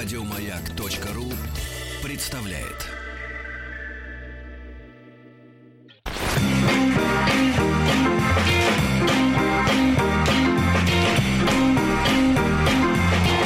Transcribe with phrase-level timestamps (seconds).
[0.00, 1.24] Радиомаяк.ру
[2.04, 2.86] представляет.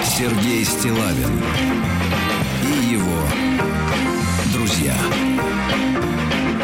[0.04, 1.42] Сергей Стилавин
[2.66, 3.22] и его
[4.52, 4.94] друзья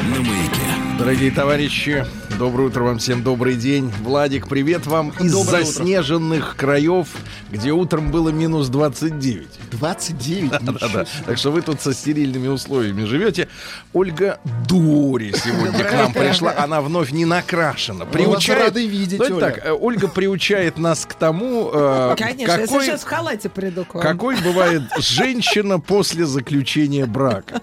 [0.02, 0.68] на маяке.
[0.98, 2.04] Дорогие товарищи,
[2.38, 3.90] доброе утро вам всем, добрый день.
[4.02, 7.08] Владик, привет вам из Доброе заснеженных краев,
[7.50, 9.48] где утром было минус 29.
[9.70, 10.50] 29.
[10.50, 11.06] Да-да.
[11.26, 13.48] Так что вы тут со стерильными условиями живете.
[13.92, 16.54] Ольга Дури сегодня к нам пришла.
[16.56, 18.04] Она вновь не накрашена.
[18.04, 19.40] Вас рады видеть, Оля.
[19.40, 23.84] так, э, Ольга приучает нас к тому, э, Конечно, я какой, сейчас в халате приду
[23.84, 24.02] к вам.
[24.02, 27.62] какой бывает женщина после заключения брака.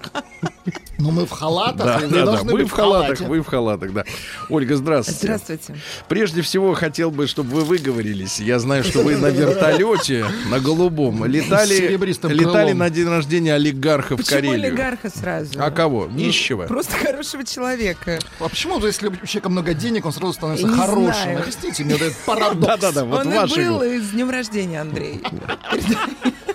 [0.98, 2.44] Ну мы в халатах, Да, и вы да, да.
[2.44, 3.26] быть в халатах, халате.
[3.26, 4.04] вы в халатах, да.
[4.50, 5.20] Ольга, здравствуйте.
[5.24, 5.76] Здравствуйте.
[6.08, 8.40] Прежде всего, хотел бы, чтобы вы выговорились.
[8.40, 11.98] Я знаю, что вы на вертолете, на голубом, летали,
[12.34, 14.68] летали на день рождения олигарха в Почему Карелию.
[14.68, 15.52] олигарха сразу?
[15.58, 16.08] А кого?
[16.08, 16.64] Нищего?
[16.68, 18.20] Просто хорошего человека.
[18.40, 21.14] А почему же, если у человека много денег, он сразу становится Не хорошим?
[21.14, 21.40] знаю.
[21.42, 22.66] Объясните мне этот парадокс.
[22.68, 25.22] Да-да-да, вот Он и был и с днем рождения, Андрей.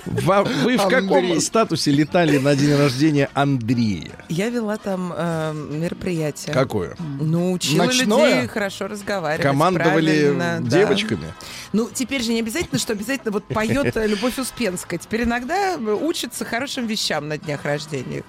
[0.07, 4.11] Во- Вы в каком статусе летали на день рождения Андрея?
[4.31, 6.55] Я вела там э, мероприятие.
[6.55, 6.97] Какое?
[7.21, 8.35] Ну, учила Ночное?
[8.37, 9.43] людей хорошо разговаривать.
[9.43, 10.71] Командовали правильно, да.
[10.79, 11.35] девочками?
[11.73, 15.01] Ну, теперь же не обязательно, что обязательно вот поет э, Любовь Успенская.
[15.01, 18.23] Теперь иногда учится хорошим вещам на днях рождения.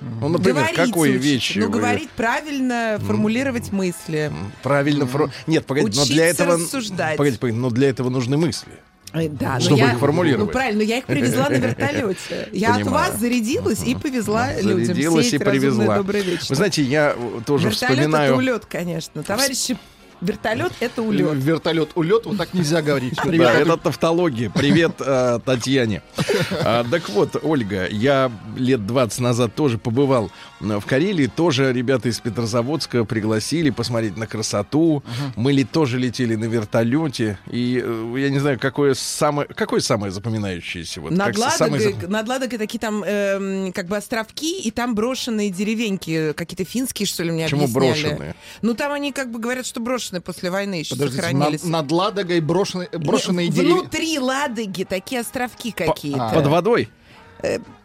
[0.00, 1.18] Ну, например, Говорить учится.
[1.18, 1.58] вещи?
[1.58, 4.32] Ну, вы- говорить правильно, формулировать мысли.
[4.62, 6.56] Правильно фро- Нет, погодите, но для Учиться этого...
[6.58, 7.16] рассуждать.
[7.16, 8.72] Погодите, погодите, но для этого нужны мысли.
[9.12, 10.46] Э, Да, но Чтобы я, их формулировать.
[10.46, 12.48] Ну правильно, но я их привезла на вертолете.
[12.52, 14.84] Я от вас зарядилась и повезла людям.
[14.84, 16.02] Зарядилась и привезла.
[16.02, 18.30] Вы знаете, я э, тоже вертолет вспоминаю...
[18.32, 19.22] это улет, конечно.
[19.22, 19.76] Товарищи,
[20.20, 21.32] вертолет это улет.
[21.34, 23.16] Вертолет, улет, вот так нельзя говорить.
[23.16, 23.54] Да, Привет.
[23.56, 24.50] это тавтология.
[24.50, 26.02] Привет э, Татьяне.
[26.62, 31.26] А, так вот, Ольга, я лет 20 назад тоже побывал в Карелии.
[31.26, 35.02] Тоже ребята из Петрозаводска пригласили посмотреть на красоту.
[35.36, 37.38] Мы ли тоже летели на вертолете.
[37.50, 41.00] И э, я не знаю, какое самое, какое самое запоминающееся.
[41.00, 46.32] Вот, Над Ладогой, над Ладогой такие там эм, как бы островки, и там брошенные деревеньки,
[46.34, 48.02] какие-то финские, что ли, мне Почему объясняли.
[48.10, 48.34] брошенные?
[48.62, 51.62] Ну, там они как бы говорят, что брошенные после войны еще Подождите, сохранились.
[51.62, 53.74] над, над Ладогой брошенные, брошенные деревья.
[53.76, 56.28] Внутри Ладоги такие островки какие-то.
[56.28, 56.34] а.
[56.34, 56.88] Под водой?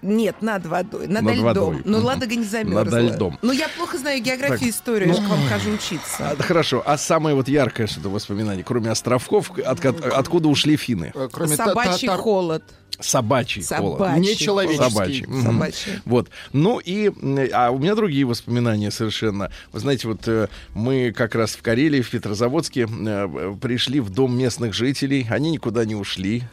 [0.06, 1.44] Нет, над водой, над, Над льдом.
[1.46, 1.82] водой.
[1.86, 2.06] Но Мгм.
[2.06, 2.84] Ладога не замерзла.
[3.02, 3.40] Над льдом.
[3.42, 4.68] Ну, я плохо знаю географию Так.
[4.68, 6.30] и историю, я же к вам хожу учиться.
[6.32, 6.84] А, хорошо.
[6.86, 11.12] А самое вот яркое что-то воспоминание, кроме островков, от, ко- откуда ушли финны?
[11.16, 12.64] Э, Кроме та- Собачий та- та- холод.
[12.98, 13.98] Собачий холод.
[14.00, 14.22] Собачий.
[14.22, 14.90] Нечеловеческий.
[14.90, 15.26] Собачий.
[15.44, 15.92] Собачий.
[16.06, 16.30] Вот.
[16.54, 17.12] Ну и...
[17.52, 19.52] А у меня другие воспоминания совершенно.
[19.74, 24.38] Вы знаете, вот э, мы как раз в Карелии, в Петрозаводске э, пришли в дом
[24.38, 25.28] местных жителей.
[25.30, 26.44] Они никуда не ушли.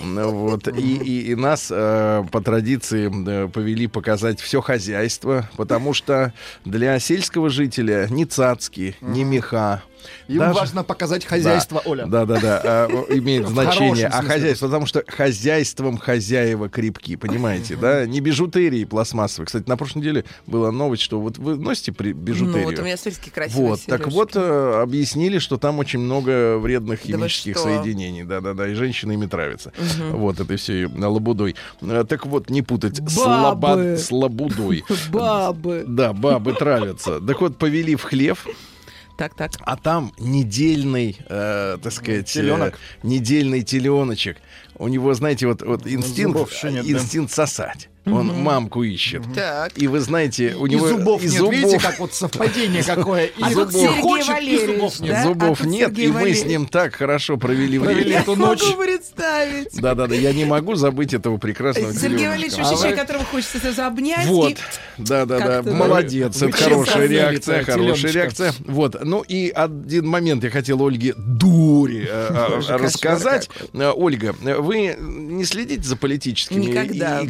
[0.00, 0.66] Вот.
[0.68, 6.32] И, и- и нас по традиции э, повели показать все хозяйство, потому что
[6.64, 9.82] для сельского жителя ни цацки, ни меха,
[10.28, 12.06] Им даже- важно показать хозяйство, Оля.
[12.06, 14.06] да, да, да, а, имеет значение.
[14.08, 18.06] А хозяйство, потому что хозяйством хозяева крепки, понимаете, да?
[18.06, 19.46] Не бижутерии пластмассовой.
[19.46, 22.64] Кстати, на прошлой неделе была новость, что вот вы носите при- Ну, бижутерию.
[22.64, 27.00] вот у меня, какие красивые Вот, так вот, э, объяснили, что там очень много вредных
[27.00, 28.24] Да химических соединений.
[28.24, 29.72] Да-да-да, и женщины ими травятся.
[30.10, 31.56] Вот, это все лабудой.
[31.80, 32.98] Э, Так вот, не путать.
[33.08, 33.96] Слаба- Бабы.
[33.98, 34.84] С лабудой.
[35.10, 35.84] Бабы.
[35.86, 37.20] Да, бабы травятся.
[37.20, 38.46] Так вот, повели в хлев,
[39.16, 39.52] Так, так.
[39.60, 42.74] а там недельный, э, так сказать, Теленок.
[42.74, 44.38] э, недельный теленочек.
[44.76, 46.92] У него, знаете, вот, вот инстинкт, Зубов еще нет, да.
[46.92, 47.88] инстинкт сосать.
[48.06, 49.22] Он мамку ищет.
[49.34, 49.72] Так.
[49.76, 51.34] И вы знаете, у И него зубов и нет.
[51.34, 53.26] зубов, Видите, как вот совпадение какое.
[53.26, 55.10] И А зубов Сергей хочет, и зубов нет.
[55.12, 55.22] да?
[55.24, 58.20] зубов а нет, Сергей и мы с ним так хорошо провели Провели время.
[58.20, 58.62] эту Я ночь.
[58.62, 59.68] могу представить.
[59.80, 62.28] Да-да-да, я не могу забыть этого прекрасного Сергей.
[62.28, 64.26] Валерьевич А человек, которого хочется сразу обнять.
[64.26, 64.54] Вот,
[64.98, 68.52] да-да-да, молодец, это хорошая реакция, хорошая реакция.
[68.66, 73.48] Вот, ну и один момент я хотел Ольге Дури э, э, рассказать.
[73.72, 77.28] Э, Ольга, вы не следите за политическими и, и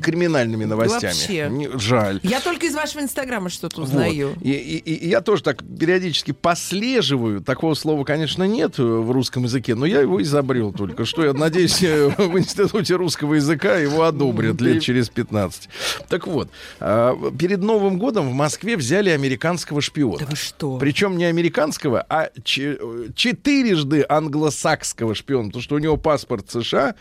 [0.66, 1.12] криминальными новостями?
[1.12, 1.48] вообще.
[1.50, 2.20] Не- жаль.
[2.22, 4.30] Я только из вашего инстаграма что-то узнаю.
[4.34, 4.38] Вот.
[4.42, 7.40] И, и- и я тоже так периодически послеживаю.
[7.40, 11.24] Такого слова, конечно, нет э, в русском языке, но я его изобрел только что.
[11.24, 15.68] Я надеюсь, э, в Институте русского языка его одобрят лет через 15.
[16.08, 16.48] Так вот,
[16.80, 20.18] а, перед Новым годом в Москве взяли американского шпиона.
[20.18, 20.78] Да вы что?
[20.78, 26.94] Причем не американского, а э, четырежды англосакского шпиона, потому что у него паспорт США,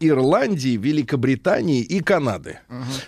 [0.00, 2.60] Ирландии, Великобритании и Канады.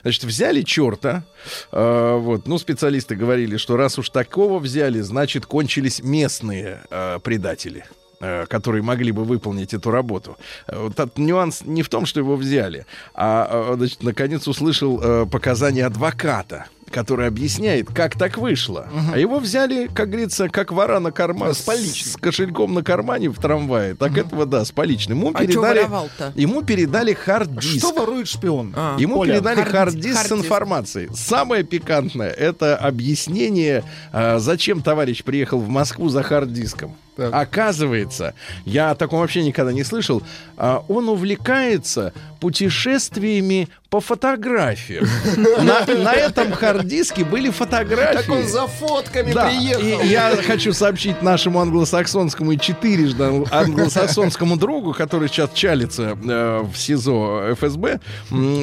[0.02, 1.24] Значит, взяли черта.
[1.72, 7.84] э, вот, ну, специалисты говорили, что раз уж такого взяли, значит, кончились местные э, предатели.
[8.20, 10.36] э, которые могли бы выполнить эту работу.
[10.68, 16.66] Вот этот нюанс не в том, что его взяли, а, значит, наконец услышал показания адвоката
[16.92, 18.86] который объясняет, как так вышло.
[19.12, 23.38] А его взяли, как говорится, как вора на карман, с, с кошельком на кармане в
[23.38, 23.94] трамвае.
[23.94, 25.18] Так этого, да, с поличным.
[25.18, 25.88] Ему А передали,
[26.34, 27.78] ему передали хард-диск.
[27.78, 28.72] Что ворует шпион?
[28.76, 28.96] А.
[28.98, 30.44] Ему Оля, передали хард- хард-диск с хард-диск.
[30.44, 31.08] информацией.
[31.14, 36.94] Самое пикантное это объяснение, а, зачем товарищ приехал в Москву за хард-диском.
[37.16, 37.32] Так.
[37.34, 40.22] Оказывается, я о таком вообще никогда не слышал.
[40.56, 45.06] а, Он увлекается путешествиями по фотографиям.
[45.36, 48.16] На, на этом хард-диске были фотографии.
[48.16, 49.82] Так он за фотками Да, приехал.
[50.02, 56.74] и я хочу сообщить нашему англосаксонскому и четырежды англосаксонскому другу, который сейчас чалится э, в
[56.78, 58.00] СИЗО ФСБ,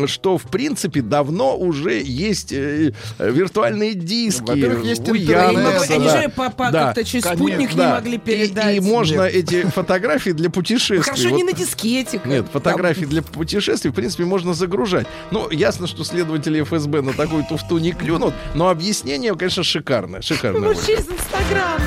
[0.08, 4.42] что в принципе давно уже есть э, виртуальные диски.
[4.50, 5.46] Во-первых, есть у интернет.
[5.50, 6.22] Они, Яндекса, могли- они да.
[6.24, 6.86] же по, по- Да.
[6.88, 7.90] как-то через Конечно, спутник не Да.
[7.96, 8.76] могли И- передать.
[8.78, 11.00] И, можно эти фотографии для путешествий.
[11.02, 12.22] Хорошо, вот- не на дискете.
[12.26, 13.10] нет, фотографии там.
[13.10, 15.08] для путешествий, в принципе, можно загружать.
[15.32, 20.22] Ну, ясно, что следователи ФСБ на такую туфту не клюнут, но объяснение, конечно, шикарное.
[20.22, 20.70] Шикарное.
[20.70, 21.80] Ну, через Инстаграм.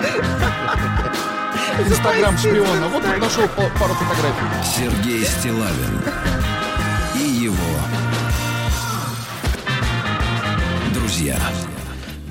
[1.88, 2.88] Инстаграм шпиона.
[2.88, 4.46] Вот он нашел па- пару фотографий.
[4.76, 6.00] Сергей Стилавин
[7.14, 7.54] и его
[10.94, 11.38] друзья.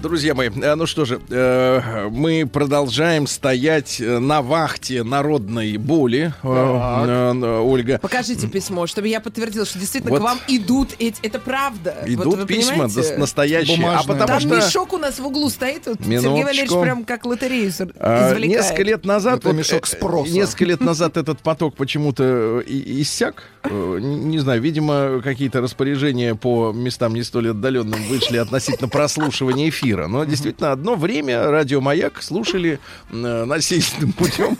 [0.05, 6.31] Друзья мои, э, ну что же, э, мы продолжаем стоять э, на вахте народной боли,
[6.43, 7.97] э, э, э, Ольга.
[7.97, 10.19] Покажите письмо, чтобы я подтвердила, что действительно Вот.
[10.19, 11.19] к вам идут эти...
[11.23, 11.95] Это правда.
[12.01, 13.17] Вот Идут вы письма понимаете?
[13.17, 13.77] настоящие.
[13.77, 14.07] А Бумажные.
[14.07, 15.87] потому Там что мешок у нас в углу стоит.
[15.87, 16.43] Вот Сергей Минуточку.
[16.43, 18.61] Валерьевич прям как лотерею а, извлекает.
[18.61, 20.31] несколько лет назад Это мешок э, спроса.
[20.31, 23.45] несколько лет назад этот поток почему-то иссяк.
[23.71, 29.94] Не знаю, видимо, какие-то распоряжения по местам не столь отдаленным вышли относительно прослушивания эфира.
[30.07, 32.79] Но действительно, одно время радио Маяк слушали
[33.11, 34.57] э, насильственным путем.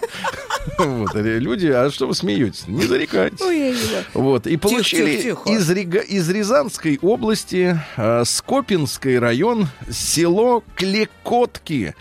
[0.80, 2.68] Вот, э, люди, а что вы смеетесь?
[2.68, 3.42] Не зарекайтесь.
[3.42, 3.76] Ой.
[4.14, 5.50] Вот, и получили тихо, тихо.
[5.58, 11.94] Из, Рига- из Рязанской области, э, Скопинский район, село Клекотки,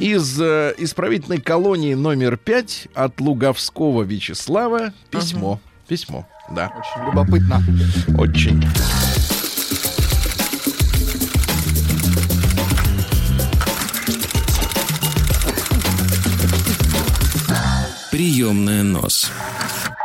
[0.00, 5.60] из э, исправительной колонии номер 5 от Луговского Вячеслава письмо.
[5.86, 7.62] Письмо, да, Очень любопытно.
[8.18, 8.62] очень.
[18.38, 19.32] Приемная нос.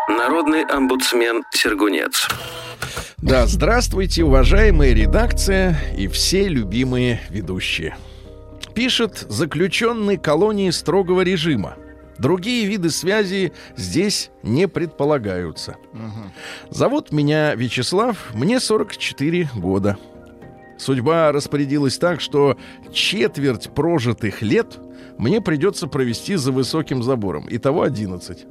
[0.09, 2.27] Народный омбудсмен Сергунец.
[3.18, 7.95] Да, здравствуйте, уважаемая редакция и все любимые ведущие.
[8.74, 11.75] Пишет заключенный колонии строгого режима.
[12.18, 15.75] Другие виды связи здесь не предполагаются.
[16.71, 20.00] Зовут меня Вячеслав, мне 44 года.
[20.77, 22.57] Судьба распорядилась так, что
[22.91, 24.79] четверть прожитых лет
[25.17, 27.45] мне придется провести за высоким забором.
[27.49, 28.45] Итого 11.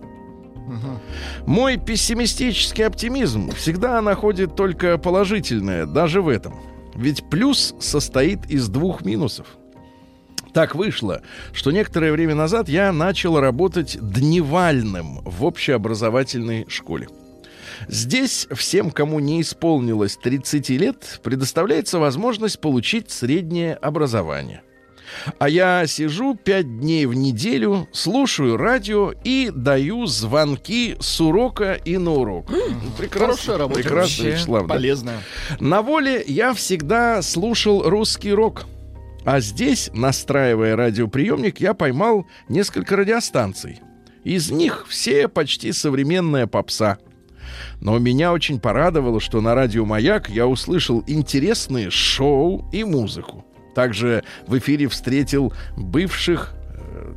[1.47, 6.55] Мой пессимистический оптимизм всегда находит только положительное, даже в этом.
[6.95, 9.47] Ведь плюс состоит из двух минусов.
[10.53, 11.23] Так вышло,
[11.53, 17.09] что некоторое время назад я начал работать дневальным в общеобразовательной школе.
[17.89, 24.63] Здесь всем, кому не исполнилось 30 лет, предоставляется возможность получить среднее образование.
[25.39, 31.99] А я сижу пять дней в неделю, слушаю радио и даю звонки с урока и
[31.99, 32.47] на урок.
[32.99, 33.27] Прекрасно.
[33.27, 33.81] Хорошая работа.
[33.81, 34.75] Прекрасно, Вячеслав, да.
[34.75, 35.19] Полезная.
[35.61, 38.65] На воле я всегда слушал русский рок.
[39.25, 43.81] А здесь, настраивая радиоприемник, я поймал несколько радиостанций.
[44.25, 46.99] Из них все почти современная попса.
[47.81, 53.45] Но меня очень порадовало, что на радио «Маяк» я услышал интересные шоу и музыку.
[53.75, 56.55] Также в эфире встретил бывших...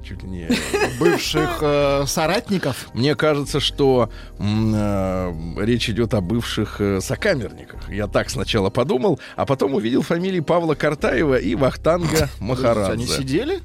[0.08, 0.50] Чуть ли не
[1.00, 2.90] Бывших э, соратников.
[2.94, 7.90] мне кажется, что э, речь идет о бывших э, сокамерниках.
[7.90, 13.08] Я так сначала подумал, а потом увидел фамилии Павла Картаева и Вахтанга Они Махарадзе.
[13.08, 13.60] сидели?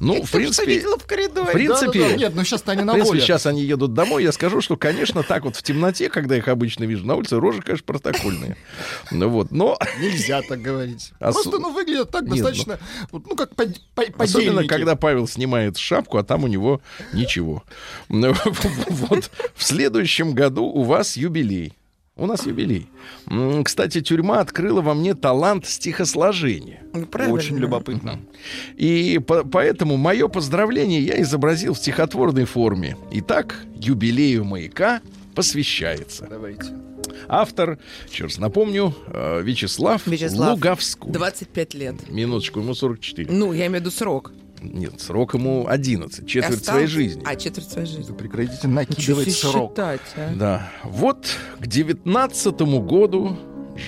[0.00, 1.48] Ну, в принципе, видела в коридоре.
[1.48, 2.16] в принципе.
[2.16, 3.20] Нет, ну сейчас они на воле.
[3.20, 4.22] сейчас они едут домой.
[4.24, 7.62] Я скажу, что, конечно, так вот в темноте, когда их обычно вижу на улице, рожи,
[7.62, 8.56] конечно, протокольные.
[9.10, 11.12] Ну вот, но Нельзя так говорить.
[11.18, 12.78] Просто, ну, выглядят так Нет, достаточно,
[13.12, 14.66] ну, как под- по- Особенно, подельники.
[14.68, 16.80] когда Павел снимает шапку, а там у него
[17.12, 17.62] ничего.
[18.08, 18.32] Ну,
[18.88, 21.72] Вот в следующем году у вас юбилей.
[22.14, 22.88] У нас юбилей.
[23.64, 26.82] Кстати, тюрьма открыла во мне талант стихосложения.
[27.10, 27.34] Правильно.
[27.34, 28.20] Очень любопытно.
[28.76, 32.96] И по- поэтому мое поздравление я изобразил в стихотворной форме.
[33.12, 35.00] Итак, юбилею маяка
[35.34, 36.26] посвящается.
[36.28, 36.66] Давайте.
[37.28, 37.78] Автор,
[38.10, 40.50] еще раз напомню, э, Вячеслав, Вячеслав.
[40.54, 41.10] Луговской.
[41.12, 42.10] 25 лет.
[42.10, 43.28] Минуточку, ему 44.
[43.30, 44.32] Ну, я имею в виду срок.
[44.62, 46.70] Нет, срок ему 11, четверть Остался?
[46.70, 47.22] своей жизни.
[47.24, 48.14] А, четверть своей жизни.
[48.14, 49.70] Прекратите Ничего накидывать срок.
[49.72, 50.32] считать, а.
[50.34, 50.70] Да.
[50.84, 51.26] Вот
[51.58, 53.36] к девятнадцатому году,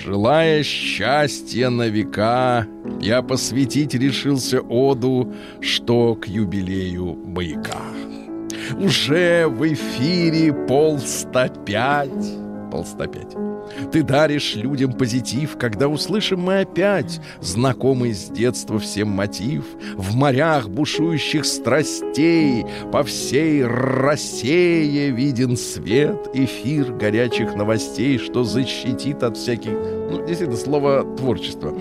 [0.03, 2.67] желая счастья на века,
[3.01, 7.81] я посвятить решился оду, что к юбилею маяка.
[8.79, 12.09] Уже в эфире полста пять.
[12.71, 13.33] Полста пять.
[13.91, 19.65] Ты даришь людям позитив, когда услышим мы опять знакомый с детства всем мотив.
[19.95, 29.37] В морях бушующих страстей по всей России виден свет, эфир горячих новостей, что защитит от
[29.37, 29.71] всяких...
[29.71, 31.73] Ну, действительно, слово творчество.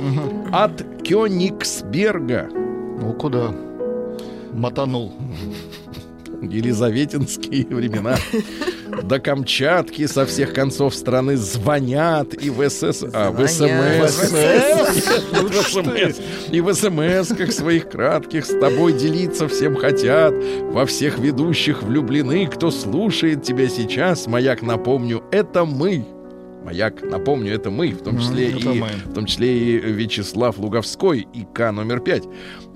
[0.53, 2.49] От Кёнигсберга
[3.01, 3.55] Ну куда?
[4.53, 5.13] Мотанул.
[6.43, 8.17] Елизаветинские времена.
[9.03, 13.05] До Камчатки со всех концов страны звонят и в СС...
[13.13, 14.11] А, в Звонят.
[14.11, 14.35] СМС.
[15.33, 16.21] В СМС.
[16.51, 20.33] И в СМС-ках своих кратких с тобой делиться всем хотят.
[20.71, 22.47] Во всех ведущих влюблены.
[22.47, 26.07] Кто слушает тебя сейчас, маяк, напомню, это мы.
[26.65, 28.89] Маяк, напомню, это мы, в том числе это и мы.
[28.89, 32.25] в том числе и Вячеслав Луговской, ИК номер 5.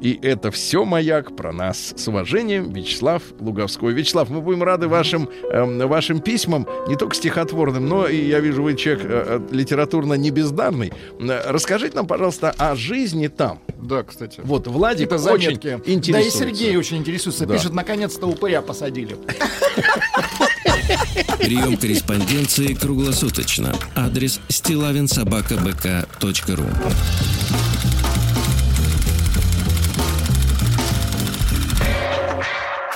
[0.02, 1.94] И это все маяк про нас.
[1.96, 3.94] С уважением, Вячеслав Луговской.
[3.94, 8.62] Вячеслав, мы будем рады вашим, эм, вашим письмам, не только стихотворным, но и я вижу,
[8.62, 10.92] вы человек э, э, литературно не бездарный.
[11.18, 13.60] Э, Расскажите нам, пожалуйста, о жизни там.
[13.80, 14.40] Да, кстати.
[14.44, 15.80] Вот Владик Это очень заметки.
[15.84, 16.38] Да и интересуется.
[16.38, 17.46] Сергей очень интересуется.
[17.46, 17.54] Да.
[17.54, 19.16] Пишет, наконец-то упыря посадили.
[21.38, 23.74] Прием корреспонденции круглосуточно.
[23.94, 26.66] Адрес стилавинсобакабк.ру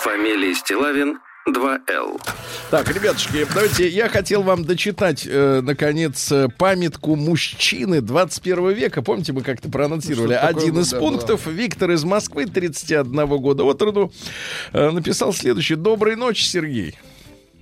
[0.03, 2.21] Фамилия Стилавин 2Л.
[2.71, 9.03] Так, ребятушки, давайте я хотел вам дочитать, э, наконец, э, памятку мужчины 21 века.
[9.03, 11.47] Помните, мы как-то проанонсировали Ну, такое один было, из да, пунктов.
[11.47, 14.13] Виктор из Москвы, 31 года от роду,
[14.73, 15.77] э, написал следующее.
[15.77, 16.97] Доброй ночи, Сергей.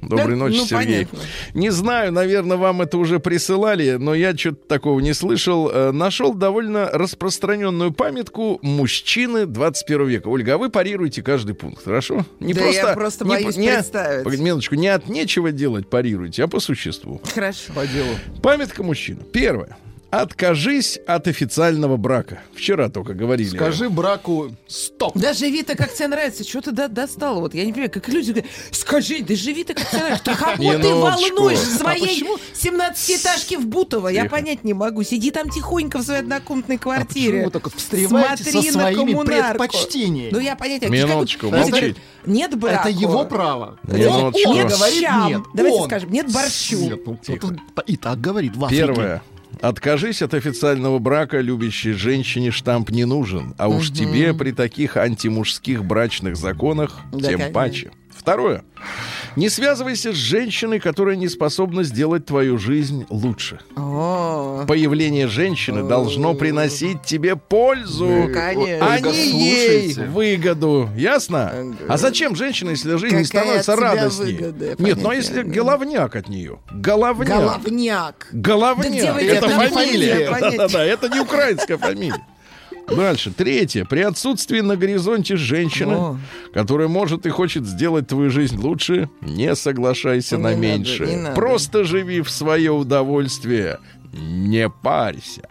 [0.03, 1.07] Доброй Да, ночи, ну, Сергей.
[1.07, 1.19] понятно.
[1.55, 5.71] Не знаю, наверное, вам это уже присылали, но я что-то такого не слышал.
[5.71, 10.29] Э, Нашел довольно распространенную памятку мужчины 21 века.
[10.29, 12.25] Ольга, а вы парируете каждый пункт, хорошо?
[12.41, 14.25] Не Да я просто не боюсь не- представить.
[14.25, 17.21] Погоди, минуточку, не от нечего делать парируйте, а по существу.
[17.35, 17.73] Хорошо.
[17.75, 18.09] По делу.
[18.43, 19.21] Памятка мужчина.
[19.33, 19.77] Первое.
[20.11, 22.41] Откажись от официального брака.
[22.53, 23.49] Вчера только говорили.
[23.49, 25.17] Скажи браку стоп.
[25.17, 26.43] Да живи так, как тебе нравится.
[26.43, 27.41] Что ты до- достал?
[27.41, 30.25] Вот я не понимаю, как люди говорят, скажи, да живи так, как тебе нравится.
[30.25, 30.99] Да кого ты Минуточку.
[31.37, 32.39] волнуешь А своей почему?
[32.55, 34.09] 17-этажке в Бутово?
[34.09, 35.05] Я понять не могу.
[35.05, 37.45] Сиди там тихонько в своей однокомнатной А почему квартире.
[37.45, 39.59] вы только встреваете Смотри со на своими коммунарку.
[39.59, 40.31] предпочтениями?
[40.33, 40.83] Ну я понять.
[40.83, 42.89] а Минуточку, говорят, Нет брака.
[42.89, 43.79] Это его право.
[43.89, 45.29] Он Нет говорит щам.
[45.29, 45.41] нет.
[45.55, 46.79] Давайте скажем, нет борщу.
[46.81, 47.17] Нет, ну,
[47.87, 48.83] и так говорит в Африке.
[48.87, 49.23] Первое.
[49.61, 53.55] Откажись от официального брака, любящей женщине штамп не нужен.
[53.59, 57.53] А уж тебе при таких антимужских брачных законах Да, тем конечно.
[57.53, 57.91] паче.
[58.21, 58.65] Второе.
[59.37, 63.61] Не связывайся с женщиной, которая не способна сделать твою жизнь лучше.
[63.77, 68.87] О, Появление женщины должно приносить тебе пользу, Ну, конечно.
[68.95, 70.91] а не ей выгоду.
[70.97, 71.75] Ясно?
[71.89, 74.33] А зачем женщина, если жизнь не Какая становится от тебя радостней?
[74.35, 74.67] выгода?
[74.67, 76.59] Нет, ну а Понятия если не головняк от нее?
[76.71, 77.29] Головняк.
[77.29, 78.29] головняк.
[78.33, 79.15] Головняк.
[79.15, 80.31] Да это это фамилия.
[80.41, 82.27] Да-да-да, это не украинская фамилия.
[82.91, 83.33] Дальше.
[83.37, 83.85] Третье.
[83.85, 86.19] При отсутствии на горизонте женщины, О.
[86.53, 91.11] которая может и хочет сделать твою жизнь лучше, не соглашайся Не на надо, меньшее.
[91.11, 91.35] не надо.
[91.37, 93.79] Просто живи в свое удовольствие.
[94.13, 95.43] Не парься.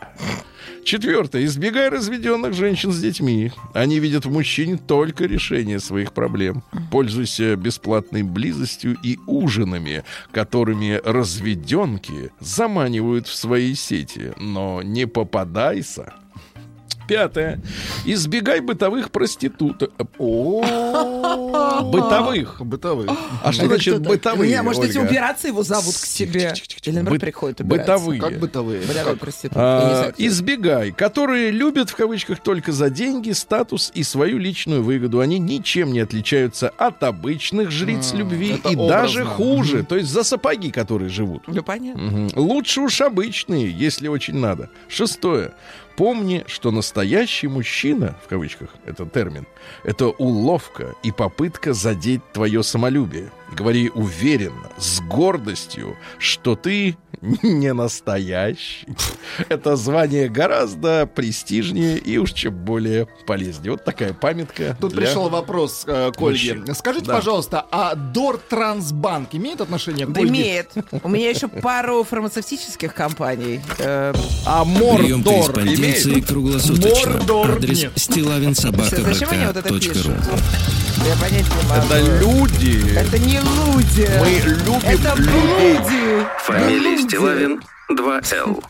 [0.83, 1.45] Четвертое.
[1.45, 3.51] Избегай разведенных женщин с детьми.
[3.73, 6.63] Они видят в мужчине только решение своих проблем.
[6.91, 14.33] Пользуйся бесплатной близостью и ужинами, которыми разведенки заманивают в свои сети.
[14.39, 16.13] Но не попадайся.
[17.09, 17.59] Пятое.
[18.05, 19.91] Избегай бытовых проституток.
[21.83, 22.61] Бытовых.
[22.61, 23.09] Бытовых.
[23.43, 24.51] А что значит бытовые?
[24.51, 24.99] Меня, может Ольга?
[24.99, 26.53] убираться его зовут к себе.
[26.85, 27.95] Или, приходит убираться.
[27.95, 28.21] Бытовые.
[28.21, 28.83] Как бытовые?
[29.55, 35.19] А, избегай, которые любят в кавычках только за деньги, статус и свою личную выгоду.
[35.19, 40.69] Они ничем не отличаются от обычных жриц любви и даже хуже, то есть за сапоги,
[40.71, 41.43] которые живут.
[41.47, 42.27] Ну, понятно.
[42.35, 44.69] Лучше уж обычные, если очень надо.
[44.87, 45.53] Шестое.
[45.99, 49.45] Помни, что настоящий мужчина, в кавычках, это термин,
[49.83, 53.31] это уловка и попытка задеть твое самолюбие.
[53.55, 56.97] Говори уверенно, с гордостью, что ты
[57.43, 58.87] не настоящий.
[59.49, 63.71] Это звание гораздо престижнее и уж чем более полезнее.
[63.71, 64.77] Вот такая памятка.
[64.79, 66.53] Тут для- пришел вопрос э, к Ольге.
[66.55, 66.75] мужчин.
[66.75, 67.15] Скажите, Да.
[67.15, 70.31] пожалуйста, а Дортрансбанк имеет отношение к Да Ольге?
[70.31, 70.71] имеет.
[71.03, 73.59] У меня еще пару фармацевтических компаний.
[73.79, 74.13] Э,
[74.45, 77.11] А Мордор Корреспонденции круглосуточно.
[77.11, 77.93] Мордор Адрес нет.
[81.05, 81.85] Я понять не могу.
[81.85, 82.95] Это люди.
[82.95, 84.09] Это не люди.
[84.19, 85.77] Мы любим Это людей.
[85.77, 86.27] блуди.
[86.45, 86.97] Фамилия.
[86.99, 88.63] Стилавин 2Л.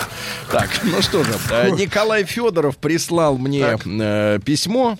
[0.50, 4.98] Так, ну что же, э, Николай Федоров прислал мне э, письмо.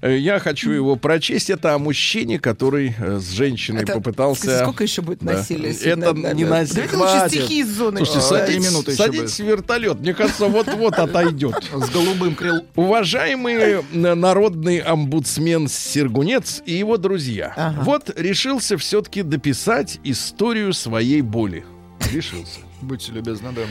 [0.00, 1.48] Э, Я хочу его прочесть.
[1.48, 4.60] Это о мужчине, который с женщиной Это, попытался.
[4.62, 5.34] Сколько еще будет Да.
[5.34, 5.70] насилия?
[5.70, 5.80] Это
[6.12, 6.32] сегодня?
[6.34, 6.88] не насилие.
[6.90, 7.98] Давайте лучше стихи из зоны.
[8.04, 10.00] Слушайте, А, садитесь, минуты еще садитесь в вертолет.
[10.00, 11.54] Мне кажется, вот-вот отойдет.
[11.72, 12.64] С голубым крыл.
[12.74, 17.52] Уважаемый народный омбудсмен Сергунец и его друзья.
[17.56, 17.80] Ага.
[17.82, 21.64] Вот решился все-таки дописать историю своей боли.
[22.12, 22.58] Решился.
[22.82, 23.62] Будьте любезны, да.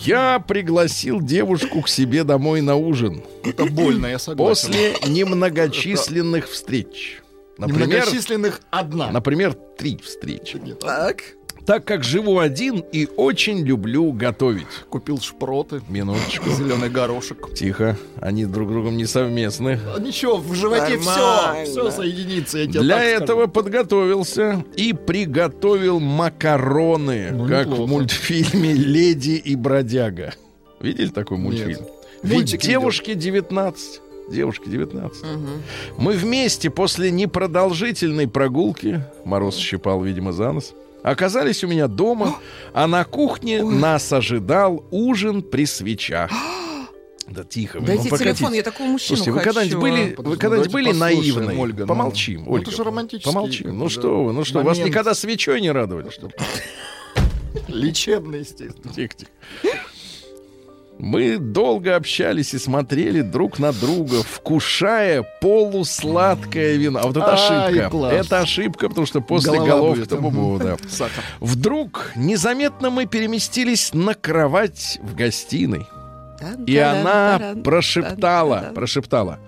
[0.00, 4.68] Я пригласил девушку к себе домой на ужин Это больно, я согласен.
[4.68, 7.20] после немногочисленных встреч.
[7.58, 9.10] Например, Немногочисленных одна.
[9.10, 10.58] например, три встречи.
[10.80, 11.24] Так.
[11.66, 14.66] Так как живу один и очень люблю готовить.
[14.88, 16.50] Купил шпроты, Минуточку.
[16.50, 17.54] зеленый горошек.
[17.54, 19.78] Тихо, они друг с другом не совместны.
[20.00, 21.64] Ничего, в животе все, Нормально.
[21.66, 22.58] все соединится.
[22.58, 23.24] Я тебе Для так скажу.
[23.24, 27.90] этого подготовился и приготовил макароны, Ну, как в неплохо.
[27.90, 30.34] мультфильме «Леди и бродяга».
[30.80, 31.84] Видели такой мультфильм?
[32.22, 34.00] Ведь Мультик девушке 19.
[34.30, 35.24] Девушке 19.
[35.98, 42.36] Мы вместе после непродолжительной прогулки, Мороз щипал, видимо, за нос, оказались у меня дома,
[42.72, 46.30] а на кухне нас ожидал ужин при свечах.
[47.28, 48.34] Да тихо, вы, Дайте ну, погодите.
[48.38, 51.56] телефон, я такого мужчину Слушайте, вы когда-нибудь были, Подожди, вы когда-нибудь были наивны?
[51.60, 51.86] Ольга, ну.
[51.86, 52.66] Помолчим, Ну, Ольга.
[52.66, 53.78] это же романтический, Помолчим.
[53.78, 54.88] Ну да, что вы, ну что, вас момент.
[54.90, 56.10] никогда свечой не радовали?
[56.10, 56.28] Что?
[57.68, 58.92] Лечебный, естественно.
[58.92, 59.30] Тихо, тихо.
[61.00, 67.00] Мы долго общались и смотрели друг на друга, вкушая полусладкое вино.
[67.02, 68.06] А вот это ошибка.
[68.08, 70.08] Это ошибка, потому что после Голова голов будет.
[70.10, 70.76] то бу-бу, да.
[71.40, 75.86] Вдруг незаметно мы переместились на кровать в гостиной.
[76.66, 79.38] И она прошептала, прошептала,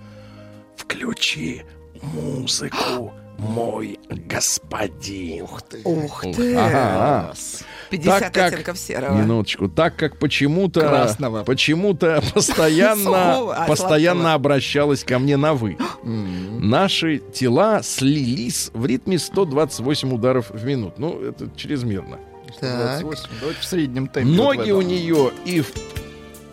[0.75, 1.61] включи
[2.01, 5.43] музыку, мой господин.
[5.43, 5.81] Ух ты.
[5.83, 6.55] Ух ты.
[6.55, 7.25] ага.
[7.27, 7.63] Класс.
[7.89, 9.15] 50 Так как- оттенков серого.
[9.17, 9.69] Минуточку.
[9.69, 11.43] Так как почему-то Красного.
[11.43, 15.77] почему-то постоянно, Сухого, а постоянно обращалась ко мне на вы.
[16.03, 20.95] Наши тела слились в ритме 128 ударов в минуту.
[20.97, 22.19] Ну, это чрезмерно.
[22.59, 23.01] Так.
[23.01, 23.29] 28.
[23.39, 24.29] Давайте в среднем темпе.
[24.29, 25.71] Ноги у нее и в...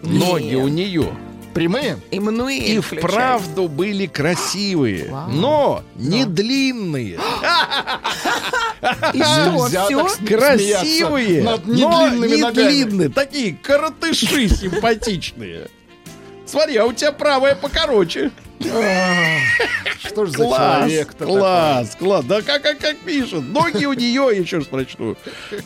[0.02, 1.08] ноги у нее
[1.54, 1.98] Прямые?
[2.10, 3.08] Эммануэль и включай.
[3.08, 5.30] вправду были красивые, Вау.
[5.30, 7.18] но не длинные.
[9.12, 10.08] И что, все?
[10.26, 12.68] Красивые, над но не ногами.
[12.68, 13.08] длинные.
[13.08, 15.68] Такие коротыши симпатичные.
[16.46, 18.30] Смотри, а у тебя правая покороче.
[20.02, 22.24] Что ж за Класс, человек-то класс, класс.
[22.26, 23.42] Да как, как, как пишет.
[23.42, 25.16] Ноги у нее, еще раз прочту.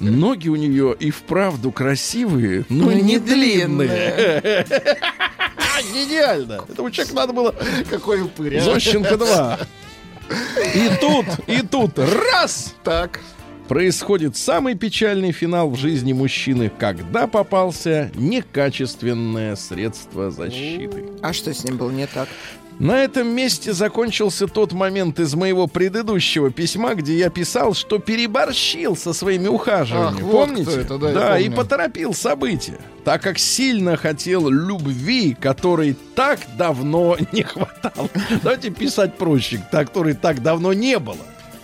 [0.00, 3.18] Ноги у нее и вправду красивые, но не не
[5.82, 6.06] длинные.
[6.06, 6.64] Гениально.
[6.68, 7.54] Этому человеку надо было?
[7.90, 8.60] Какой упырь, а?
[8.62, 9.58] Зощенко 2.
[10.74, 12.74] И тут, и тут, раз!
[12.82, 13.20] Так.
[13.68, 21.06] Происходит самый печальный финал в жизни мужчины, когда попался некачественное средство защиты.
[21.22, 22.28] А что с ним было не так?
[22.78, 28.96] На этом месте закончился тот момент из моего предыдущего письма, где я писал, что переборщил
[28.96, 30.18] со своими ухаживаниями.
[30.18, 30.70] Ах, вот Помните?
[30.70, 37.16] кто это, да, я и поторопил события, так как сильно хотел любви, которой так давно
[37.32, 38.08] не хватало.
[38.42, 41.18] Давайте писать проще, которой так давно не было.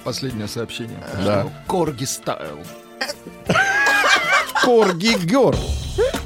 [0.05, 0.99] Последнее сообщение.
[1.25, 1.49] Да.
[1.67, 2.59] Корги стайл.
[4.63, 5.59] Корги Герл.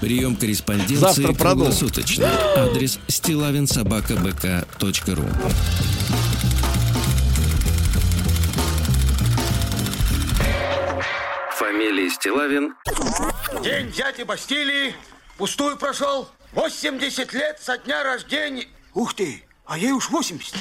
[0.00, 2.28] Прием корреспонденции Завтра круглосуточно.
[2.56, 5.24] Адрес стилавинсобакабк.ру
[11.56, 12.74] Фамилия Стилавин
[13.62, 14.94] День дяди Бастилии
[15.38, 16.28] пустую прошел.
[16.52, 18.66] 80 лет со дня рождения.
[18.94, 20.54] Ух ты, а ей уж 80.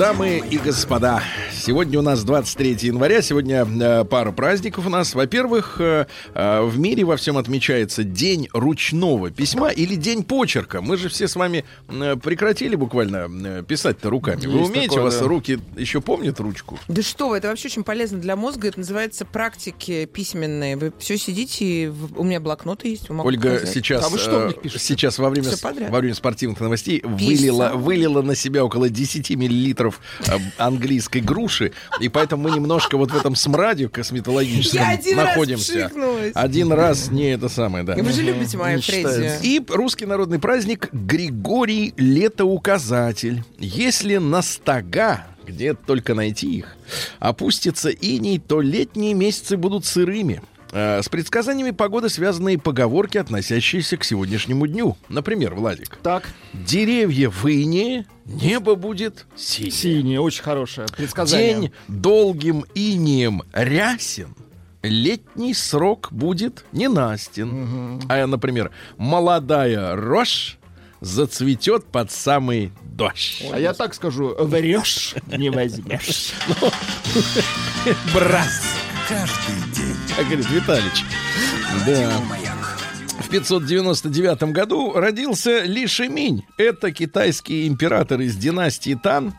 [0.00, 5.14] Дамы и господа, сегодня у нас 23 января, сегодня э, пара праздников у нас.
[5.14, 10.80] Во-первых, э, э, в мире во всем отмечается День ручного письма или День почерка.
[10.80, 14.46] Мы же все с вами э, прекратили буквально э, писать-то руками.
[14.46, 15.26] Вы Есть умеете, такое, у вас да.
[15.26, 16.78] руки еще помнят ручку?
[16.88, 18.68] Да что вы, это вообще очень полезно для мозга.
[18.68, 20.78] Это называется практики письменные.
[20.78, 23.10] Вы все сидите, и в- у меня блокноты есть.
[23.10, 23.74] могу Ольга показать.
[23.74, 25.50] сейчас, А вы что э, сейчас во время,
[25.90, 29.89] во время спортивных новостей вылила, вылила на себя около 10 миллилитров
[30.26, 35.90] э, английской груши, и поэтому мы немножко вот в этом смраде косметологическом один находимся.
[36.34, 37.94] Один раз не это самое, да.
[37.94, 39.38] И вы же любите мою Фредди.
[39.42, 43.42] И русский народный праздник Григорий Летоуказатель.
[43.58, 46.76] Если на стога, где только найти их,
[47.18, 50.42] опустится иней, то летние месяцы будут сырыми.
[50.72, 54.96] Э, С предсказаниями погоды связаны и поговорки, относящиеся к сегодняшнему дню.
[55.08, 55.98] Например, Владик.
[56.02, 59.70] Так, Деревья в ине, небо будет синее.
[59.72, 61.54] синее, очень хорошее предсказание.
[61.60, 64.34] День долгим инием рясен,
[64.82, 68.00] летний срок будет ненастен.
[68.08, 70.56] А, например, молодая рожь
[71.00, 73.44] зацветет под самый дождь.
[73.52, 76.32] А я так скажу, врешь, не возьмешь.
[78.14, 78.74] Брас.
[80.24, 81.04] Говорит Виталич.
[81.86, 82.20] Да.
[83.20, 86.44] В 599 году родился Ли Шиминь.
[86.58, 89.34] Это китайский император из династии Тан.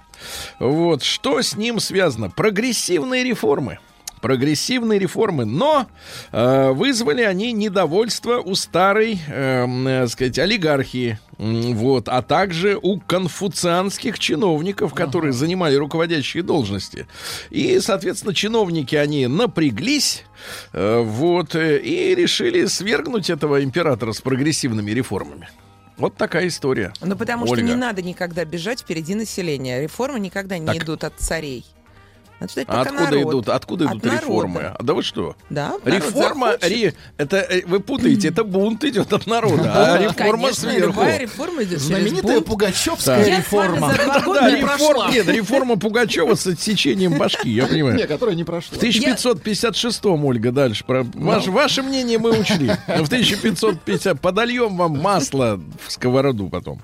[0.60, 1.04] Вот.
[1.04, 2.30] Что с ним связано?
[2.30, 3.80] Прогрессивные реформы.
[4.22, 5.88] Прогрессивные реформы, но
[6.32, 14.20] э, вызвали они недовольство у старой, эм, э, сказать, олигархии, вот, а также у конфуцианских
[14.20, 17.08] чиновников, которые занимали руководящие должности.
[17.50, 20.24] И, соответственно, чиновники, они напряглись,
[20.74, 25.50] э, вот, э, и решили свергнуть этого императора с прогрессивными реформами.
[25.98, 26.94] Вот такая история.
[27.02, 27.68] Ну, потому что Ольга.
[27.68, 29.82] не надо никогда бежать впереди населения.
[29.82, 30.78] Реформы никогда не Так.
[30.78, 31.66] идут от царей.
[32.50, 33.30] Ждать, А откуда народ.
[33.34, 34.22] идут, откуда От идут народа.
[34.26, 34.62] реформы?
[34.62, 35.36] А Да вы что?
[35.50, 40.72] Да, Реформа, ре- это э, вы путаете, это бунт идет от народа, а реформа Конечно,
[40.72, 41.02] сверху.
[41.20, 42.46] реформа идет Знаменитая бунт.
[42.48, 43.94] пугачевская реформа.
[43.96, 45.12] Да, не реформ, прошла.
[45.12, 47.96] нет, реформа Пугачева с отсечением башки, я понимаю.
[47.98, 48.78] Не, которая не прошла.
[48.78, 50.84] В 1556-м, Ольга, дальше.
[50.86, 51.04] Про...
[51.14, 52.70] Ваше, ваше мнение мы учли.
[52.88, 56.82] В 1550 подольем вам масло в сковороду потом.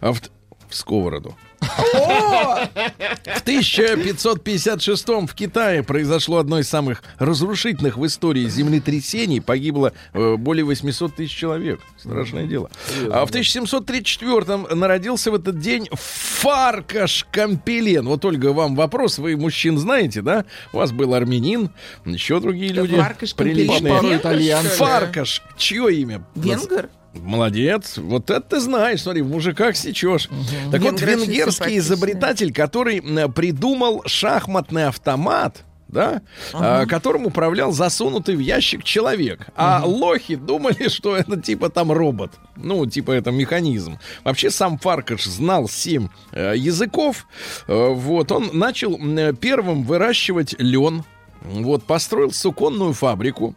[0.00, 0.20] А в...
[0.68, 1.34] в сковороду.
[1.62, 9.40] В 1556 в Китае произошло одно из самых разрушительных в истории землетрясений.
[9.40, 11.80] Погибло э, более 800 тысяч человек.
[11.98, 12.70] Страшное дело.
[13.10, 18.06] А в 1734 народился в этот день Фаркаш Кампелен.
[18.06, 19.18] Вот, Ольга, вам вопрос.
[19.18, 20.44] Вы мужчин знаете, да?
[20.72, 21.70] У вас был армянин,
[22.04, 24.68] еще другие люди Фаркаш Кампелен.
[24.68, 25.42] Фаркаш.
[25.56, 26.24] Чье имя?
[26.34, 26.88] Венгр?
[27.14, 27.98] Молодец.
[27.98, 30.28] Вот это ты знаешь, смотри, в мужиках сечешь.
[30.70, 36.22] Так вот, венгерский изобретатель, который придумал шахматный автомат, да,
[36.54, 39.48] а, которым управлял засунутый в ящик человек.
[39.54, 42.32] А лохи думали, что это типа там робот.
[42.56, 43.98] Ну, типа это механизм.
[44.24, 47.26] Вообще сам Фаркаш знал семь э, языков.
[47.68, 51.04] Э, вот, он начал м, первым выращивать лен.
[51.42, 53.54] Вот, построил суконную фабрику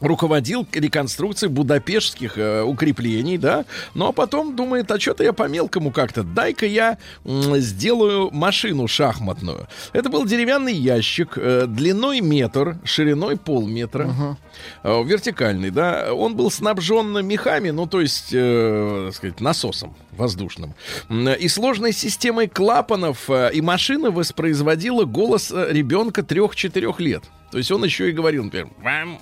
[0.00, 6.66] руководил реконструкцией будапештских э, укреплений, да, но потом думает, а что-то я по-мелкому как-то, дай-ка
[6.66, 9.68] я м, сделаю машину шахматную.
[9.92, 14.36] Это был деревянный ящик э, длиной метр, шириной полметра,
[14.82, 20.74] э, вертикальный, да, он был снабжен мехами, ну, то есть, э, так сказать, насосом воздушным,
[21.10, 27.22] и сложной системой клапанов, э, и машина воспроизводила голос э, ребенка трех-четырех лет.
[27.50, 29.18] То есть он еще и говорил, например, вам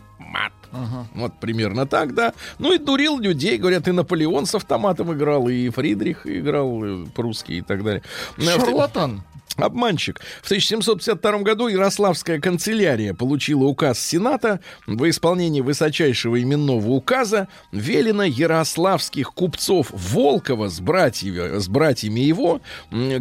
[0.74, 1.06] мат.
[1.14, 2.32] Вот примерно так, да.
[2.58, 3.58] Ну и дурил людей.
[3.58, 8.02] Говорят, и Наполеон с автоматом играл, и Фридрих играл, э, прусский и так далее.
[8.36, 9.22] Ну, а Шарлатан.
[9.56, 10.20] Обманщик.
[10.42, 14.60] В 1752 году Ярославская канцелярия получила указ Сената.
[14.86, 22.60] Во исполнении высочайшего именного указа велено ярославских купцов Волкова с братьями, с братьями его,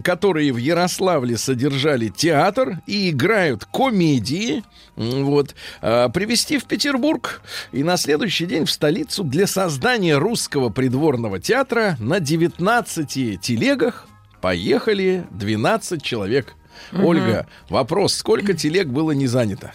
[0.03, 4.63] которые в Ярославле содержали театр и играют комедии,
[4.95, 11.39] вот, а, привезти в Петербург и на следующий день в столицу для создания русского придворного
[11.39, 14.07] театра на 19 телегах
[14.41, 16.55] поехали 12 человек.
[16.91, 19.73] Ольга, вопрос, сколько телег было не занято?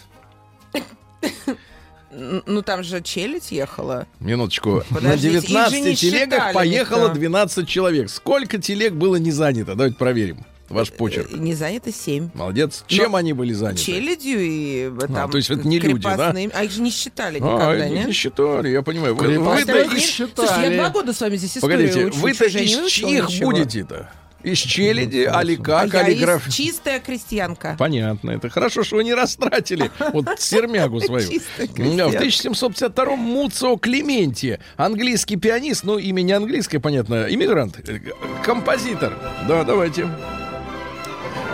[2.11, 4.07] Ну, там же челядь ехала.
[4.19, 4.83] Минуточку.
[4.89, 7.19] Подождите, на их же 19 не телегах поехало никто.
[7.19, 8.09] 12 человек.
[8.09, 9.75] Сколько телег было не занято?
[9.75, 10.45] Давайте проверим.
[10.69, 11.29] Ваш почерк.
[11.33, 12.29] Э, Не занято семь.
[12.33, 12.83] Молодец.
[12.87, 13.81] Чем Но они были заняты?
[13.81, 15.29] Челядью и э, там...
[15.31, 16.33] то есть это не люди, да?
[16.53, 18.07] А их же не считали А, никогда, их нет?
[18.07, 19.15] не считали, я понимаю.
[19.15, 20.47] Вы- Вы-то не из- считали.
[20.47, 23.51] Слушайте, я два года с вами здесь историю Погодите, вы-то не из чьих ничего.
[23.51, 24.09] будете-то?
[24.41, 27.75] Из челяди, али А как, я чистая крестьянка.
[27.77, 31.29] Понятно, это хорошо, что вы не растратили вот сермягу свою.
[31.29, 32.17] Чистая Да, В крестьянка.
[32.19, 37.99] 1752 Муцо Клементи, английский пианист, ну, имя не английское, понятно, иммигрант, э,
[38.41, 39.13] композитор.
[39.45, 40.07] Да, давайте.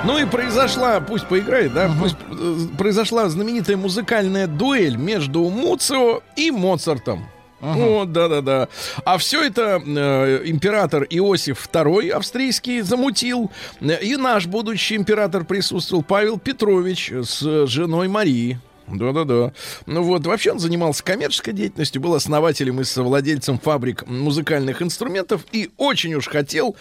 [0.03, 6.51] Ну и произошла, пусть поиграет, да, пусть э, произошла знаменитая музыкальная дуэль между Муцио и
[6.51, 7.27] Моцартом.
[7.61, 8.67] Вот, да-да-да.
[9.05, 13.51] А все это э, император Иосиф II австрийский замутил.
[13.81, 18.59] И наш будущий император присутствовал, Павел Петрович с женой Марии.
[18.87, 19.53] Да-да-да.
[19.85, 25.71] Ну вот, вообще он занимался коммерческой деятельностью, был основателем и совладельцем фабрик музыкальных инструментов и
[25.77, 26.75] очень уж хотел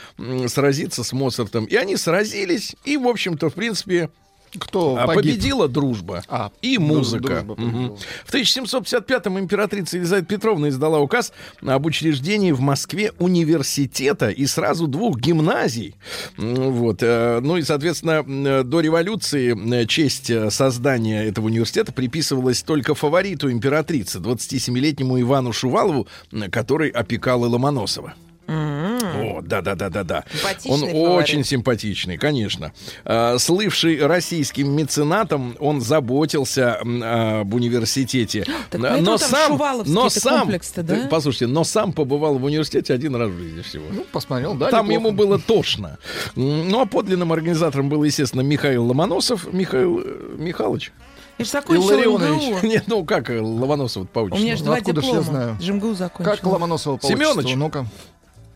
[0.46, 1.64] сразиться с Моцартом.
[1.64, 4.10] И они сразились, и, в общем-то, в принципе,
[4.58, 5.22] Кто А погиб?
[5.34, 7.42] победила дружба А, и музыка.
[7.42, 7.96] дружба победила.
[8.24, 11.32] В 1755-м императрица Елизавета Петровна издала указ
[11.64, 15.94] об учреждении в Москве университета и сразу двух гимназий.
[16.36, 16.98] Вот.
[17.02, 22.94] э, Ну и, соответственно, м, до революции э, честь э, создания этого университета приписывалась только
[22.94, 26.06] фавориту императрицы, 27-летнему Ивану Шувалову,
[26.50, 28.14] который опекал и Ломоносова.
[28.46, 28.93] О,
[29.42, 30.24] да, да, да, да, да.
[30.33, 31.24] Симпатичный Он фаворит.
[31.24, 32.72] очень симпатичный, конечно.
[33.05, 38.44] А, Слывший российским меценатом, он заботился об университете.
[38.70, 40.83] Так но сам, но сам, да?
[40.83, 43.85] ты послушайте, но сам побывал в университете один раз в жизни всего.
[43.90, 45.98] Ну, посмотрел, да, Там ему было тошно.
[46.35, 49.53] Ну, а подлинным организатором был, естественно, Михаил Ломоносов.
[49.53, 50.92] Михаил э, Михайлович.
[51.38, 52.42] Я же Илларионович.
[52.42, 52.59] МГУ.
[52.66, 55.31] Нет, ну как э, Ломоносов по У меня же Ну, два откуда ж я диплома.
[55.31, 55.57] знаю?
[55.61, 56.37] Же МГУ закончила.
[56.37, 57.55] Как Ломоносова по Семёныч.
[57.57, 57.87] Ну-ка.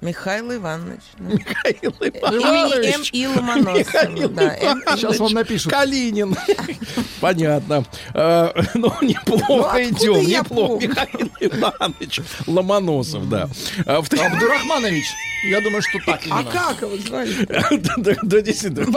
[0.00, 1.00] Михаил Иванович.
[1.18, 1.24] да.
[1.34, 2.42] Михаил Иванович.
[2.42, 3.02] Имени М.
[3.12, 3.26] И.
[3.38, 4.28] Ломоносова.
[4.28, 4.82] Да, М.
[4.96, 5.72] Сейчас вам напишут.
[5.72, 6.37] Калинин.
[7.20, 7.84] Понятно.
[8.14, 9.88] А, Ну, Ну, неплохо откуда
[10.22, 10.68] идем, неплохо.
[10.68, 10.88] помню?
[10.88, 13.48] Михаил Иванович Ломоносов, да.
[13.87, 15.04] А в- Абдурахманович.
[15.50, 17.32] Я думаю, что так А как его звали?
[17.46, 18.87] Да, действительно.
[18.87, 18.92] Бы-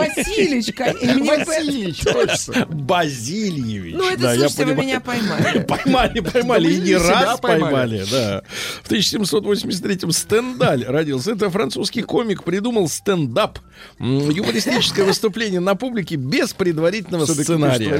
[1.35, 2.65] Васильевич, точно.
[2.65, 3.93] Базильевич.
[3.95, 5.59] Ну, это, слушайте, вы меня поймали.
[5.63, 7.61] Поймали, поймали, и не раз поймали.
[7.61, 8.41] поймали, да.
[8.83, 11.31] В 1783-м Стендаль родился.
[11.33, 13.59] Это французский комик, придумал стендап.
[13.99, 17.99] Юмористическое выступление на публике без предварительного сценария.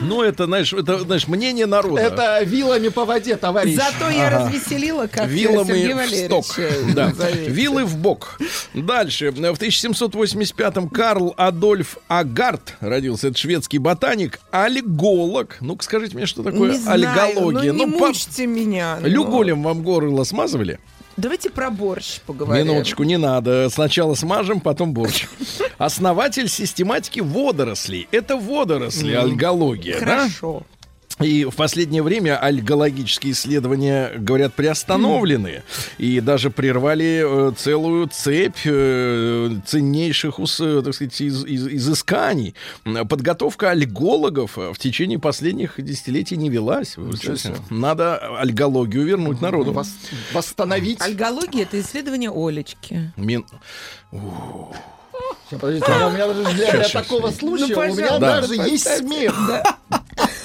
[0.00, 2.00] Ну, это, знаешь, это, знаешь, мнение народа.
[2.00, 3.74] Это вилами по воде, товарищ.
[3.74, 6.26] Зато я развеселила, как Сергей Вилами в Валерьевич.
[6.26, 6.58] сток.
[6.60, 7.12] э, Да.
[7.32, 8.38] Вилы в бок.
[8.74, 9.32] Дальше.
[9.32, 13.26] В 1785-м Карл Адольф Агарт родился.
[13.28, 15.56] Это шведский ботаник, аллеголог.
[15.60, 17.72] Ну-ка, скажите мне, что такое Не знаю, аллегология?
[17.72, 18.98] ну не по- мучьте меня.
[19.00, 19.08] ну.
[19.08, 20.78] Люголем вам горло смазывали?
[21.18, 22.68] Давайте про борщ поговорим.
[22.68, 23.68] Минуточку, не надо.
[23.70, 25.26] Сначала смажем, потом борщ.
[25.76, 28.06] Основатель систематики водорослей.
[28.12, 29.98] Это водоросли, альгология.
[30.00, 30.28] да?
[31.20, 35.62] И в последнее время альгологические исследования, говорят, приостановлены.
[35.98, 42.54] И даже прервали э, целую цепь э, ценнейших э, так сказать, из- из- изысканий.
[43.08, 46.96] Подготовка альгологов в течение последних десятилетий не велась.
[47.70, 49.72] Надо альгологию вернуть народу.
[49.72, 49.88] Вос-
[50.32, 51.00] Восстановить.
[51.00, 53.12] Альгология— это исследование Олечки.
[53.16, 53.44] Мин-
[55.50, 57.38] Сейчас, подождите, у меня даже для, для щас, такого щас.
[57.38, 59.50] случая Ну, у меня пожалуйста, даже есть смех.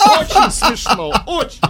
[0.00, 1.60] Очень смешно, очень.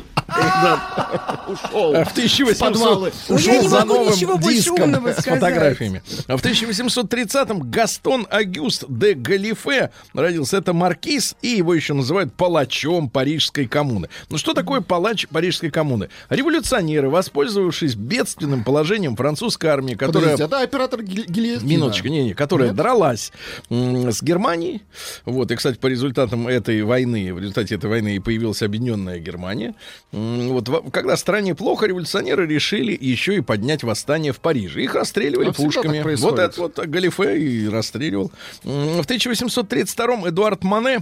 [1.48, 1.96] Ушел.
[1.96, 3.12] А В 1800 подвалы.
[3.28, 6.02] Ну, я ушел не за новым диском с фотографиями.
[6.28, 10.58] А в 1830-м Гастон Агюст де Галифе родился.
[10.58, 14.08] Это маркиз, и его еще называют палачом Парижской коммуны.
[14.28, 16.08] Ну что такое палач Парижской коммуны?
[16.28, 20.32] Революционеры, воспользовавшись бедственным положением французской армии, которая...
[20.36, 21.68] Подождите, это оператор гиль- гильотина.
[21.68, 23.32] Минуточку, не, не, которая дралась
[23.68, 24.82] с Германией.
[25.24, 29.74] Вот, и, кстати, по результатам этой войны, в результате этой войны и появилась объединенная Германия.
[30.12, 34.82] Вот, во- когда стране плохо, революционеры решили еще и поднять восстание в Париже.
[34.82, 35.98] Их расстреливали так пушками.
[36.30, 38.30] Вот этот вот Галифе и расстреливал.
[38.62, 41.00] В 1832-м Эдуард Мане,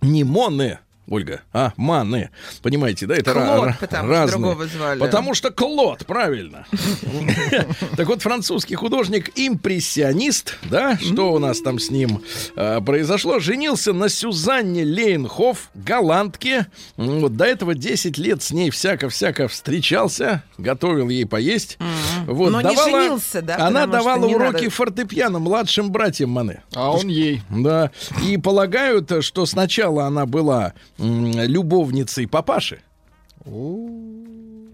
[0.00, 2.30] не Моне, Ольга, а, Мане.
[2.62, 3.14] Понимаете, да?
[3.16, 4.38] Это Клод, ра- потому что разные.
[4.38, 5.00] другого звали.
[5.00, 6.66] Потому что Клод, правильно.
[7.96, 12.22] Так вот, французский художник, импрессионист, да, что у нас там с ним
[12.56, 16.66] э, произошло, женился на Сюзанне Лейнхоф, голландке.
[16.96, 21.78] Вот до этого 10 лет с ней всяко-всяко встречался, готовил ей поесть.
[22.26, 24.70] Вот, Но не женился, да, Она что давала уроки надо.
[24.70, 26.62] фортепиано младшим братьям Мане.
[26.74, 27.42] А он ей.
[27.50, 27.90] Да.
[28.26, 32.80] И полагают, что сначала она была любовницей папаши.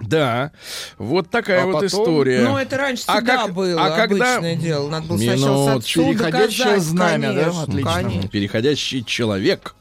[0.08, 0.52] Да,
[0.96, 1.86] вот такая А вот потом?
[1.88, 2.40] история.
[2.42, 4.88] Ну, это раньше А всегда как- было а когда- обычное дело.
[4.88, 5.36] Надо было сначала
[5.68, 5.80] Минуточку.
[5.80, 7.40] с отцом Переходящее доказать, знамя, да?
[7.44, 7.92] конечно, Отлично.
[7.94, 8.28] конечно.
[8.28, 9.74] Переходящий человек.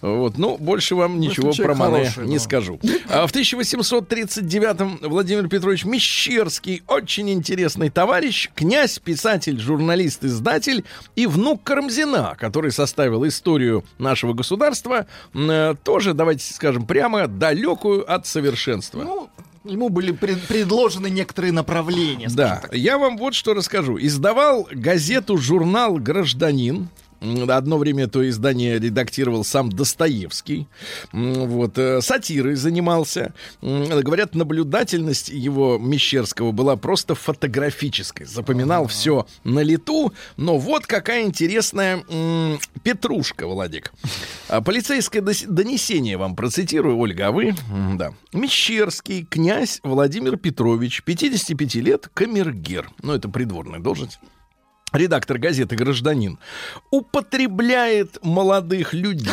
[0.00, 2.42] Вот, ну, больше вам ничего про Мане хороший, не да.
[2.42, 2.80] скажу.
[3.08, 10.84] А в 1839-м Владимир Петрович Мещерский, очень интересный товарищ, князь, писатель, журналист, издатель
[11.16, 18.26] и внук Карамзина, который составил историю нашего государства, э, тоже, давайте скажем прямо, далекую от
[18.26, 19.02] совершенства.
[19.04, 19.30] Ну,
[19.64, 22.28] ему были пред- предложены некоторые направления.
[22.32, 22.74] Да, так.
[22.74, 23.98] я вам вот что расскажу.
[23.98, 26.88] Издавал газету журнал «Гражданин».
[27.48, 30.66] Одно время это издание редактировал сам Достоевский.
[31.12, 33.32] Вот, э, сатирой занимался.
[33.60, 38.26] Говорят, наблюдательность его Мещерского была просто фотографической.
[38.26, 40.12] Запоминал все на лету.
[40.36, 43.92] Но вот какая интересная м, петрушка, Владик.
[44.48, 47.54] А, Полицейское донесение вам процитирую, Ольга, а вы?
[47.96, 48.12] Да.
[48.32, 52.90] Мещерский князь Владимир Петрович, 55 лет, камергер.
[53.02, 54.18] Ну, это придворная должность.
[54.92, 56.38] Редактор газеты «Гражданин»,
[56.90, 59.28] употребляет молодых людей,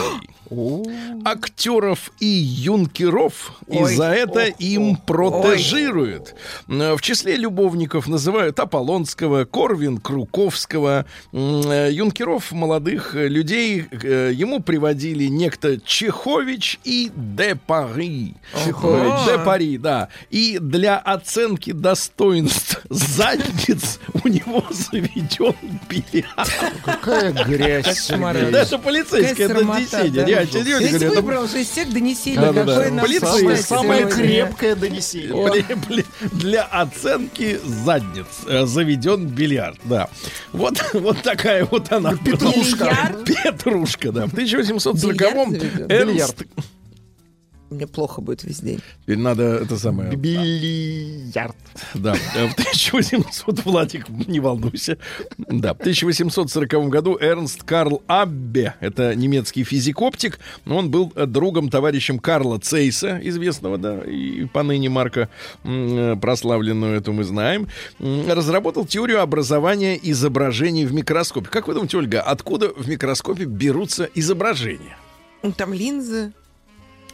[1.26, 6.36] актеров и юнкеров, и Ой, за это ох, им ох, протежирует.
[6.67, 11.06] Э, В числе любовников называют Аполлонского, Корвин Круковского.
[11.32, 18.34] Э, Юнкеров, молодых э, людей, ему приводили некто Чехович и Де Пари.
[18.67, 19.19] Ого.
[19.27, 20.10] De Paris, да.
[20.30, 25.48] И для оценки достоинств задниц у него заведен
[25.89, 26.51] бильярд.
[26.83, 28.09] Какая грязь.
[28.09, 30.39] Это полицейское Какая срамота, донесение.
[30.39, 32.73] Ведь говорю, это выбрал же из всех донесений, Да-да-да.
[32.73, 33.55] какое нам Полицейское.
[33.57, 35.65] Самое, крепкое донесение.
[36.33, 40.09] Для, оценки задниц э, заведен бильярд, да.
[40.51, 42.15] Вот, вот такая вот она.
[42.15, 42.85] Петрушка.
[42.85, 43.25] Бильярд?
[43.25, 44.25] Петрушка, да.
[44.27, 45.91] В 1840-м Бильярд заведен?
[45.91, 46.43] Эрнст...
[47.69, 48.79] Мне плохо будет весь день.
[49.03, 50.15] Теперь надо это самое...
[50.15, 51.55] Бильярд.
[51.93, 54.97] Да, э, в 1800, Владик, не волнуйся.
[55.38, 62.17] Да, в 1840 году Эрнст Карл Аббе, это немецкий физик-оптик, он был э, другом, товарищем
[62.17, 65.29] Карла Цейса, известного, да, и поныне Марка,
[65.63, 67.67] э, прославленную эту мы знаем,
[67.99, 71.49] разработал теорию образования изображений в микроскопе.
[71.49, 74.97] Как вы думаете, Ольга, откуда в микроскопе берутся изображения?
[75.55, 76.34] Там линзы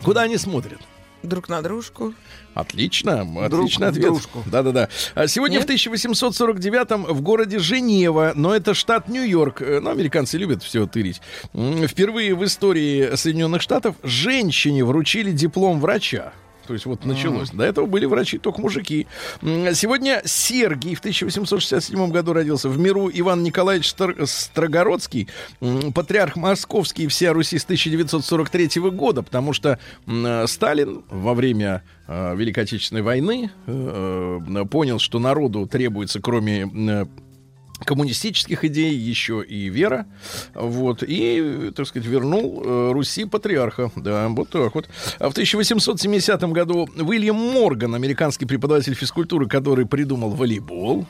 [0.06, 0.80] Куда они смотрят?
[1.24, 2.14] друг на дружку.
[2.54, 4.06] Отлично, Друг отличный ответ.
[4.06, 4.44] дружку.
[4.46, 4.90] Да-да-да.
[5.16, 5.68] А Сегодня Нет?
[5.68, 11.22] в 1849-м в городе Женева, но это штат Нью-Йорк, ну, американцы любят все тырить,
[11.54, 16.32] впервые в истории Соединенных Штатов женщине вручили диплом врача.
[16.68, 17.50] То есть вот началось.
[17.52, 19.08] До этого были врачи, только мужики.
[19.42, 22.70] Сегодня Сергий в 1867 году родился.
[22.70, 23.94] В миру Иван Николаевич
[24.26, 25.30] Строгородский,
[25.94, 29.80] патриарх московский и вся Руси с 1943 года, потому что
[30.48, 37.08] Сталин во время э, Великой Отечественной войны э, э, понял, что народу требуется, кроме
[37.84, 40.06] коммунистических идей, еще и вера.
[40.54, 41.04] Вот.
[41.06, 43.92] И, так сказать, вернул э, Руси патриарха.
[43.96, 44.88] Да, вот так вот.
[45.20, 51.06] А в 1870 году Уильям Морган, американский преподаватель физкультуры, который придумал волейбол,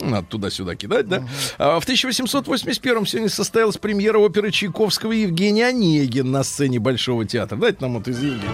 [0.00, 1.24] надо туда-сюда кидать, да?
[1.58, 7.56] А в 1881 сегодня состоялась премьера оперы Чайковского Евгений Онегин на сцене Большого театра.
[7.56, 8.48] Дайте нам вот из Евгения.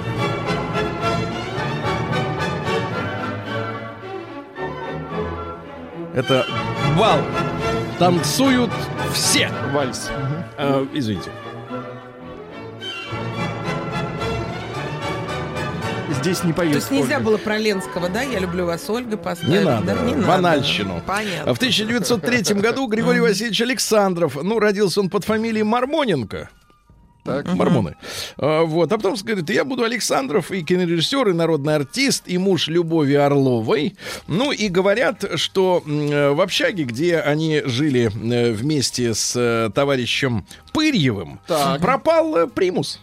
[6.15, 6.45] Это
[7.01, 7.19] бал.
[7.99, 8.71] Танцуют
[9.15, 9.51] все.
[9.73, 10.11] Вальс.
[10.59, 11.31] А, извините.
[16.11, 16.73] Здесь не поют.
[16.73, 17.25] То есть нельзя Ольга.
[17.25, 18.21] было про Ленского, да?
[18.21, 19.51] Я люблю вас, Ольга, поставить.
[19.51, 19.87] Не надо.
[19.87, 20.03] да?
[20.03, 20.27] Не надо.
[20.27, 21.03] Банальщину.
[21.07, 21.51] Понятно.
[21.51, 26.51] А В 1903 году Григорий Васильевич Александров, ну, родился он под фамилией Мармоненко.
[27.25, 27.47] Так.
[27.55, 27.97] Мормоны.
[28.39, 28.91] А, вот.
[28.93, 33.97] А потом говорит, я буду Александров, и кинорежиссер, и народный артист, и муж Любови Орловой.
[34.27, 40.47] Ну, и говорят, что э, в общаге, где они жили э, вместе с э, товарищем
[40.73, 41.81] Пырьевым, Так.
[41.81, 43.01] пропал э, примус.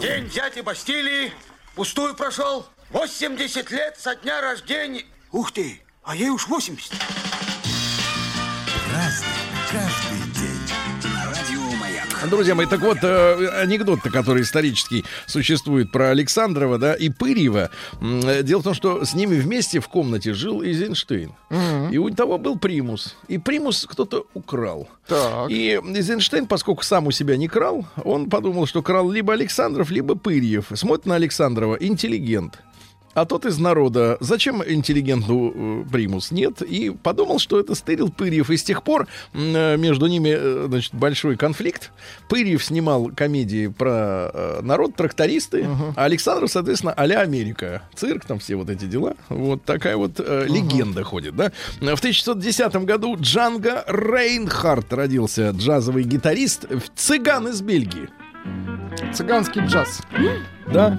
[0.00, 1.32] День дяди Бастилии
[1.74, 2.66] пустую прошел.
[2.90, 5.02] 80 лет со дня рождения.
[5.32, 6.92] Ух ты, а ей уж 80.
[12.30, 17.70] Друзья мои, так вот, э, анекдот-то, который исторический существует про Александрова, да, и Пырьева.
[18.00, 21.32] Э, Дело в том, что с ними вместе в комнате жил Эйзенштейн.
[21.90, 23.16] И у того был примус.
[23.28, 24.88] И примус кто-то украл.
[25.06, 25.50] Так.
[25.50, 30.14] И Эйзенштейн, поскольку сам у себя не крал, он подумал, что крал либо Александров, либо
[30.14, 30.66] Пырьев.
[30.74, 32.58] Смотрит на Александрова, интеллигент.
[33.14, 36.30] А тот из народа, зачем интеллигенту э, примус?
[36.30, 36.62] Нет.
[36.62, 38.50] И подумал, что это стырил Пырьев.
[38.50, 41.92] И с тех пор э, между ними, э, значит, большой конфликт.
[42.28, 45.66] Пырьев снимал комедии про народ, трактористы.
[45.96, 47.82] А Александров, соответственно, а-ля Америка.
[47.94, 49.14] Цирк, там все вот эти дела.
[49.28, 51.52] Вот такая вот э, легенда ходит, да.
[51.80, 55.50] В 1910 году Джанго Рейнхард родился.
[55.50, 56.66] Джазовый гитарист.
[56.94, 58.08] Цыган из Бельгии.
[59.12, 60.00] Цыганский джаз.
[60.72, 60.98] Да.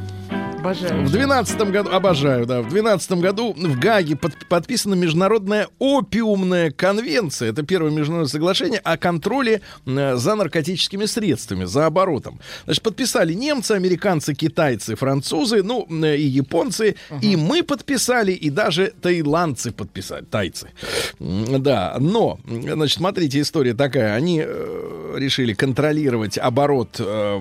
[0.65, 1.05] Обожаю.
[1.05, 7.49] В 12 году, обожаю, да, в 12 году в Гаге под- подписана международная опиумная конвенция.
[7.51, 12.39] Это первое международное соглашение о контроле э, за наркотическими средствами, за оборотом.
[12.65, 16.95] Значит, подписали немцы, американцы, китайцы, французы, ну, э, и японцы.
[17.21, 20.71] И мы подписали, и даже таиландцы подписали, тайцы.
[21.19, 24.15] Да, но, значит, смотрите, история такая.
[24.15, 27.39] Они э, решили контролировать оборот э,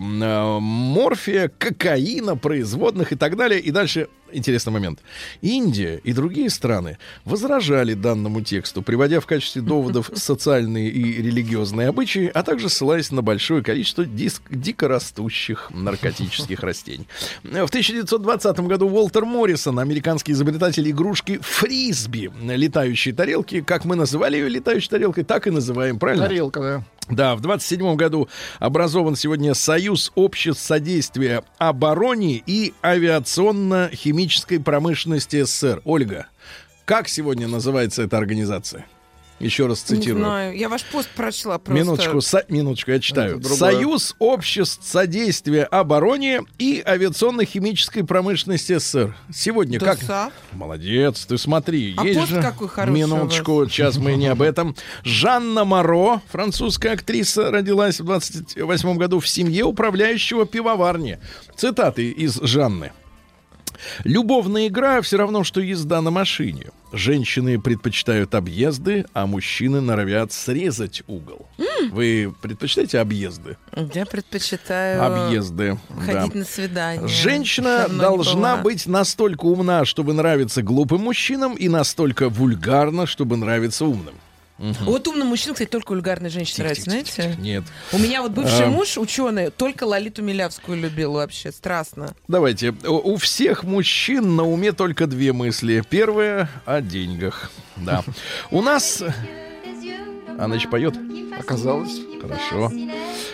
[0.61, 3.61] морфия, кокаина, производных и и так далее.
[3.61, 5.01] И дальше интересный момент.
[5.41, 12.31] Индия и другие страны возражали данному тексту, приводя в качестве доводов социальные и религиозные обычаи,
[12.33, 17.07] а также ссылаясь на большое количество диск- дикорастущих наркотических растений.
[17.43, 24.49] В 1920 году Уолтер Моррисон, американский изобретатель игрушки фрисби, летающие тарелки, как мы называли ее
[24.49, 26.27] летающей тарелкой, так и называем, правильно?
[26.27, 26.85] Тарелка, да.
[27.11, 28.29] Да, в 27 году
[28.61, 34.24] образован сегодня Союз обществ содействия обороне и авиационно-химической
[34.65, 35.83] промышленности СССР.
[35.85, 36.27] Ольга,
[36.85, 38.87] как сегодня называется эта организация?
[39.41, 40.25] Еще раз Не цитирую.
[40.25, 40.57] знаю.
[40.57, 41.83] Я ваш пост прочла просто.
[41.83, 43.43] Минуточку, со- минуточку, я читаю.
[43.43, 49.17] Союз обществ содействия обороне и авиационно-химической промышленности СССР.
[49.35, 49.99] Сегодня Да как?
[50.03, 50.31] са.
[50.53, 51.95] Молодец, ты смотри.
[51.99, 52.43] А есть пост же...
[52.43, 54.77] какой хороший у Минуточку, сейчас мы не об этом.
[55.03, 61.19] Жанна Моро, французская актриса, родилась в 28 году в семье управляющего пивоварни.
[61.57, 62.93] Цитаты из Жанны.
[64.05, 66.67] Любовная игра все равно, что езда на машине.
[66.93, 71.49] Женщины предпочитают объезды, а мужчины норовят срезать угол.
[71.91, 73.57] Вы предпочитаете объезды?
[73.95, 75.79] Я предпочитаю Объезды.
[75.91, 76.05] да.
[76.21, 77.09] ходить на свидание.
[77.09, 84.15] Женщина должна быть настолько умна, чтобы нравиться глупым мужчинам, и настолько вульгарна, чтобы нравиться умным.
[84.59, 87.37] Вот умный мужчина, кстати, только вульгарной женщине нравится, знаете?
[87.39, 87.65] Нет.
[87.93, 88.71] У меня вот бывший А.
[88.71, 92.15] муж, ученый, только Лолиту Милявскую любил вообще, страстно.
[92.29, 92.71] Давайте.
[92.71, 95.83] У у всех мужчин на уме только две мысли.
[95.89, 97.51] Первая о деньгах.
[97.77, 98.05] Да.
[98.51, 99.03] У нас...
[100.39, 100.95] Она еще поет?
[101.39, 102.01] Оказалось.
[102.21, 102.73] Хорошо.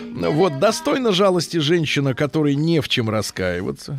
[0.01, 3.99] Ну Вот, достойна жалости женщина, которой не в чем раскаиваться.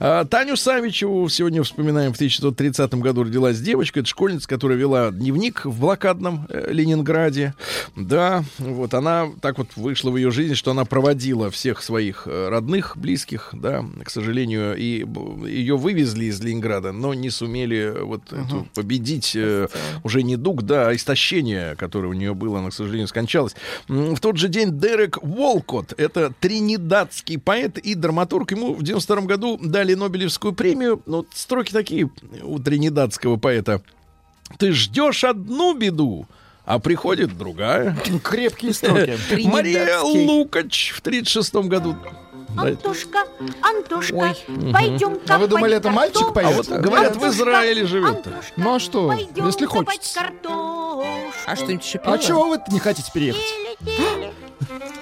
[0.00, 2.12] А, Таню Савичеву сегодня вспоминаем.
[2.12, 4.00] В 1930 году родилась девочка.
[4.00, 7.54] Это школьница, которая вела дневник в блокадном э, Ленинграде.
[7.96, 12.48] Да, вот она так вот вышла в ее жизнь, что она проводила всех своих э,
[12.48, 15.06] родных, близких, да, к сожалению, и
[15.48, 19.68] ее вывезли из Ленинграда, но не сумели э, вот эту победить э,
[20.04, 23.54] уже не дуг, да, а истощение, которое у нее было, она, к сожалению, скончалась.
[23.88, 29.58] В тот же день Дерек Волкот, это тринидадский поэт и драматург, ему в 92 году
[29.60, 31.02] дали Нобелевскую премию.
[31.06, 32.10] Ну, вот строки такие
[32.42, 33.82] у тринидадского поэта.
[34.58, 36.26] «Ты ждешь одну беду,
[36.64, 37.96] а приходит другая».
[38.22, 39.16] Крепкие строки.
[39.46, 40.00] Мария.
[40.00, 41.96] Лукач в 36 году.
[42.56, 43.24] Антошка,
[43.62, 44.72] Антошка, Ой.
[44.72, 46.48] пойдем А вы думали, это мальчик поет?
[46.48, 48.26] А вот говорят, в Израиле живет.
[48.56, 50.20] Ну а что, если хочется.
[51.46, 51.98] А что-нибудь еще?
[52.04, 53.42] А чего вы не хотите переехать?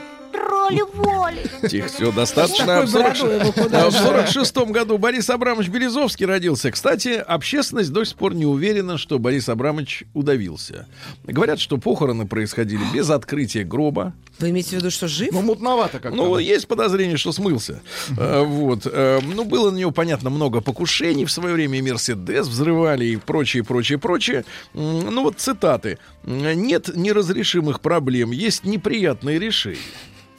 [0.51, 1.69] Тролли воли.
[1.69, 2.83] Тихо, все, достаточно.
[2.83, 3.99] В 46 бородой его куда А в же?
[3.99, 6.73] 46 году Борис Абрамович Березовский родился.
[6.73, 10.87] Кстати, общественность до сих пор не уверена, что Борис Абрамович удавился.
[11.25, 14.13] Говорят, что похороны происходили без открытия гроба.
[14.41, 15.31] Вы имеете в виду, что жив?
[15.33, 16.17] Ну, мутновато как-то.
[16.17, 17.81] Ну, есть подозрение, что смылся.
[18.19, 18.87] А, Вот.
[18.87, 21.27] А, Ну, было на него, понятно, много покушений.
[21.27, 24.45] В свое время и Мерседес взрывали и прочее, прочее, прочее.
[24.75, 25.99] Ну, вот цитаты.
[26.25, 29.79] «Нет неразрешимых проблем, есть неприятные решения».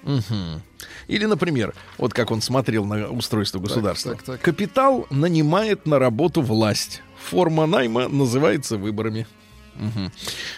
[0.03, 0.61] Мгм.
[1.07, 4.13] Или, например, вот как он смотрел на устройство государства.
[4.13, 4.41] так, так.
[4.41, 7.01] Капитал нанимает на работу власть.
[7.29, 9.27] Форма найма называется выборами.
[9.75, 10.11] Мгм.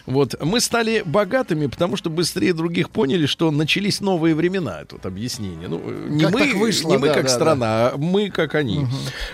[0.07, 4.81] Вот мы стали богатыми, потому что быстрее других поняли, что начались новые времена.
[4.81, 5.67] Это вот объяснение.
[5.67, 5.79] Ну,
[6.09, 7.35] не Как мы, так вышло, не мы да, как да, да.
[7.35, 8.87] страна, а мы как они.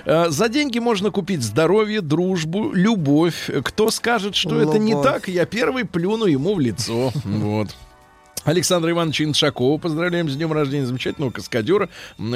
[0.05, 3.49] Э, За деньги можно купить здоровье, дружбу, любовь.
[3.64, 5.05] Кто скажет, что это не Любовь.
[5.05, 7.12] так, я первый плюну ему в лицо.
[7.24, 7.70] Вот.
[8.46, 11.90] Александра Ивановича Иншакова поздравляем с днем рождения, замечательного каскадера.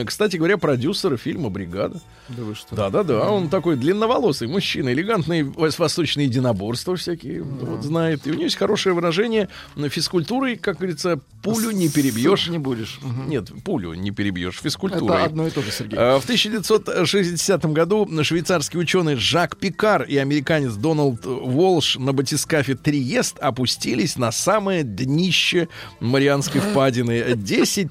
[0.05, 1.99] Кстати говоря, продюсера фильма «Бригада».
[2.29, 2.75] Да вы что?
[2.75, 8.25] Да-да-да, он такой длинноволосый мужчина, элегантные вос- восточные единоборства всякие, вот знает.
[8.27, 9.49] И у него есть хорошее выражение
[9.89, 12.47] физкультурой, как говорится, пулю не перебьешь.
[12.47, 12.99] Не будешь.
[13.01, 13.29] Мгм.
[13.29, 15.15] Нет, пулю не перебьешь физкультурой.
[15.17, 15.97] Это одно и то же, Сергей.
[15.99, 23.37] А, В 1960 году швейцарский ученый Жак Пикар и американец Дональд Волш на батискафе Триест
[23.39, 25.67] опустились на самое днище
[26.03, 27.35] Марианской впадины.
[27.35, 27.89] 10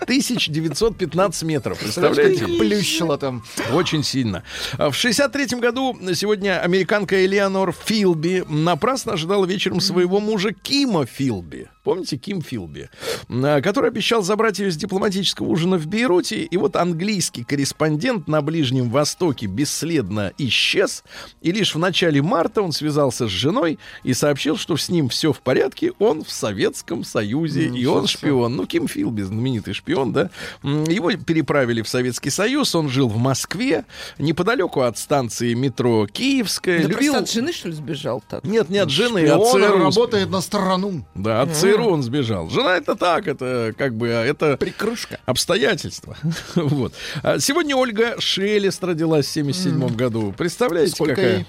[0.53, 1.79] 915 метров.
[1.79, 2.47] Представляете?
[2.47, 3.43] Плющило там.
[3.73, 4.43] Очень сильно.
[4.77, 11.69] А В 63 году сегодня американка Элеонор Филби напрасно ожидала вечером своего мужа Кима Филби.
[11.83, 12.89] Помните Ким Филби?
[13.29, 16.43] А, Который обещал забрать ее с дипломатического ужина в Бейруте.
[16.45, 21.03] И вот английский корреспондент на Ближнем Востоке бесследно исчез.
[21.41, 25.33] И лишь в начале марта он связался с женой и сообщил, что с ним все
[25.33, 25.93] в порядке.
[25.99, 28.55] Он в Советском Союзе, и он шпион.
[28.55, 30.31] Ну, Ким Филби, знаменитый шпион, да?
[30.63, 32.75] Его переправили в Советский Союз.
[32.77, 33.85] Он жил в Москве,
[34.19, 36.83] неподалеку от станции метро Киевская.
[36.83, 37.13] Да любил...
[37.15, 38.45] просто от жены, что ли, сбежал так?
[38.45, 39.79] Нет, не от жены, И от он ЦРУ.
[39.79, 41.05] работает на страну.
[41.17, 42.49] Да, от ЦРУ квартиру он сбежал.
[42.51, 45.19] Жена это так, это как бы, а, это Прикрышка.
[45.27, 46.17] обстоятельства.
[46.55, 46.95] вот.
[47.23, 50.35] А сегодня Ольга Шелест родилась в 77 году.
[50.37, 51.37] Представляете, Сколько какая?
[51.39, 51.47] ей?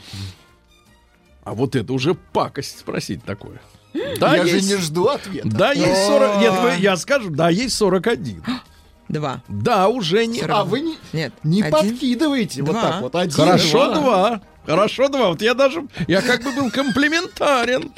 [1.44, 3.62] А вот это уже пакость спросить такое.
[4.20, 5.48] Да, Я же есть- не жду ответа.
[5.48, 6.38] Да, есть 40...
[6.40, 8.44] Нет, вы- я скажу, да, есть 41.
[9.10, 9.44] Два.
[9.48, 10.42] Да, уже не...
[10.42, 11.34] А вы не, Нет.
[11.44, 11.72] не один.
[11.72, 12.82] подкидываете вот Два.
[12.82, 13.16] так вот.
[13.16, 14.00] Один, Хорошо, два.
[14.02, 14.42] два.
[14.66, 15.30] Хорошо, два.
[15.30, 15.88] Вот я даже...
[16.08, 17.92] Я как бы был комплиментарен.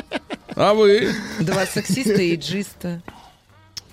[0.56, 1.14] А вы?
[1.40, 3.02] Два сексиста и джиста.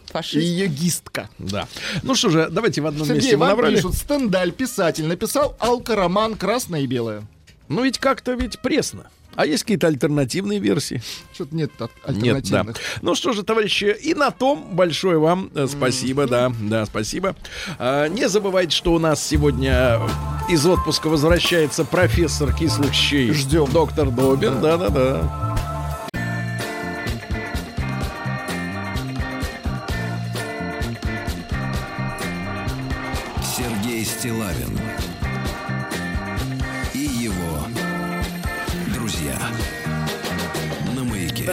[0.08, 0.46] И Фашист.
[0.46, 1.30] йогистка.
[1.38, 1.66] Да.
[2.02, 3.76] Ну что же, давайте в одном месте Сергей, мы вам набрали.
[3.76, 7.26] пишут, Стендаль, писатель, написал алкороман «Красное и белое».
[7.68, 9.10] Ну ведь как-то ведь пресно.
[9.34, 11.02] А есть какие-то альтернативные версии?
[11.32, 12.36] Что-то нет так Нет, да.
[12.36, 12.76] альтернативных.
[13.00, 17.34] Ну что же, товарищи, и на том большое вам э, спасибо, да, да, спасибо.
[17.78, 20.00] А, не забывайте, что у нас сегодня
[20.48, 23.32] из отпуска возвращается профессор кислых щей.
[23.32, 23.70] Ждем.
[23.72, 25.71] Доктор Добин, да-да-да.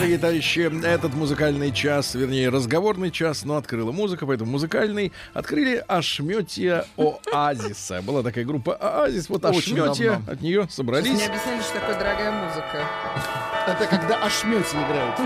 [0.00, 5.12] Дорогие товарищи, этот музыкальный час, вернее, разговорный час, но открыла музыка, поэтому музыкальный.
[5.34, 6.86] Открыли Ашметья
[7.30, 8.00] Оазиса.
[8.00, 10.32] Была такая группа Оазис, вот Ашметья, давно.
[10.32, 11.10] от нее собрались.
[11.10, 12.86] Мне объясняли, что такое дорогая музыка.
[13.68, 15.18] Это когда ошмете играет.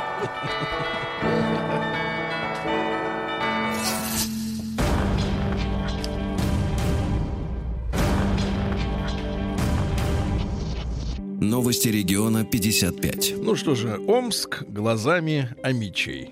[11.45, 13.35] Новости региона 55.
[13.37, 16.31] Ну что же, Омск глазами Амичей.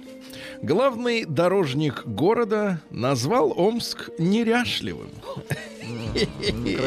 [0.63, 5.11] Главный дорожник города назвал Омск неряшливым.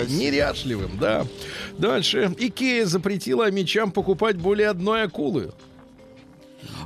[0.09, 1.27] Неряшливым, да.
[1.77, 2.33] Дальше.
[2.39, 5.51] Икея запретила амичам покупать более одной акулы.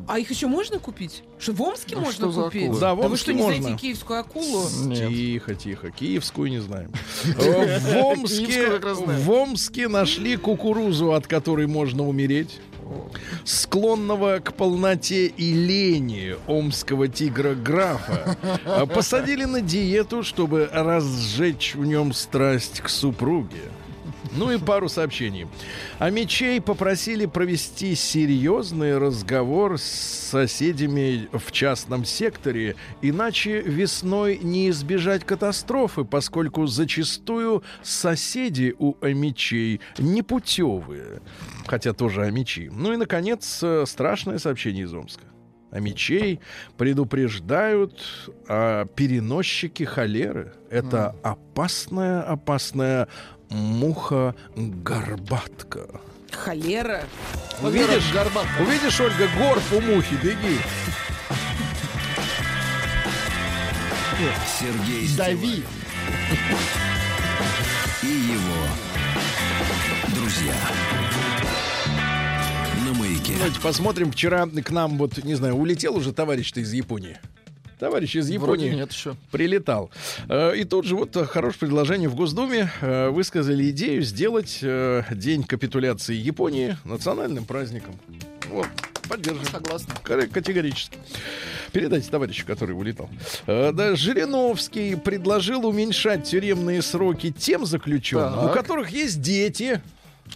[0.08, 1.24] А их еще можно купить?
[1.40, 2.80] Что в Омске А можно что купить?
[2.80, 3.62] Да, в вы Омске что, не можно.
[3.62, 4.64] знаете киевскую акулу?
[4.86, 5.10] Нет.
[5.10, 5.92] Тихо, тихо.
[5.92, 6.92] Киевскую не знаем.
[7.40, 12.60] Э, В Омске, в Омске нашли кукурузу, от которой можно умереть.
[13.46, 18.36] Склонного к полноте и лени омского тигра графа
[18.66, 23.62] э, посадили на диету, чтобы разжечь в нем страсть к супруге.
[24.32, 25.48] Ну и пару сообщений.
[25.98, 35.26] А мечей попросили провести серьезный разговор с соседями в частном секторе, иначе весной не избежать
[35.26, 41.22] катастрофы, поскольку зачастую соседи у амичей непутевые,
[41.66, 42.70] хотя тоже амичи.
[42.72, 45.24] Ну и, наконец, э, страшное сообщение из Омска.
[45.72, 46.40] Амичей
[46.78, 48.02] предупреждают
[48.48, 50.54] о переносчике холеры.
[50.72, 53.08] Это опасная, опасная
[53.50, 55.88] муха-горбатка.
[56.32, 57.04] Холера.
[57.62, 58.62] Увидишь, горбатка.
[58.62, 60.60] увидишь, Ольга, горб у мухи, беги.
[64.60, 65.64] Сергей Дави.
[68.04, 68.68] и его
[70.14, 70.54] друзья
[72.86, 73.36] на маяке.
[73.38, 74.12] Давайте посмотрим.
[74.12, 77.18] Вчера к нам, вот, не знаю, улетел уже товарищ-то из Японии.
[77.80, 79.16] Товарищ из Вроде Японии нет еще.
[79.32, 79.90] прилетал.
[80.28, 82.70] Э, И тут же вот хорошее предложение в Госдуме.
[82.82, 87.96] э, Высказали идею сделать э, День капитуляции Японии национальным праздником.
[88.50, 88.68] Вот,
[89.08, 89.46] поддержим.
[89.46, 89.94] Согласна.
[90.04, 90.98] Категорически.
[91.72, 93.10] Передайте товарищу, который улетал.
[93.48, 98.54] Да, Жириновский предложил уменьшать тюремные сроки тем заключенным, у Так.
[98.56, 99.82] которых есть дети.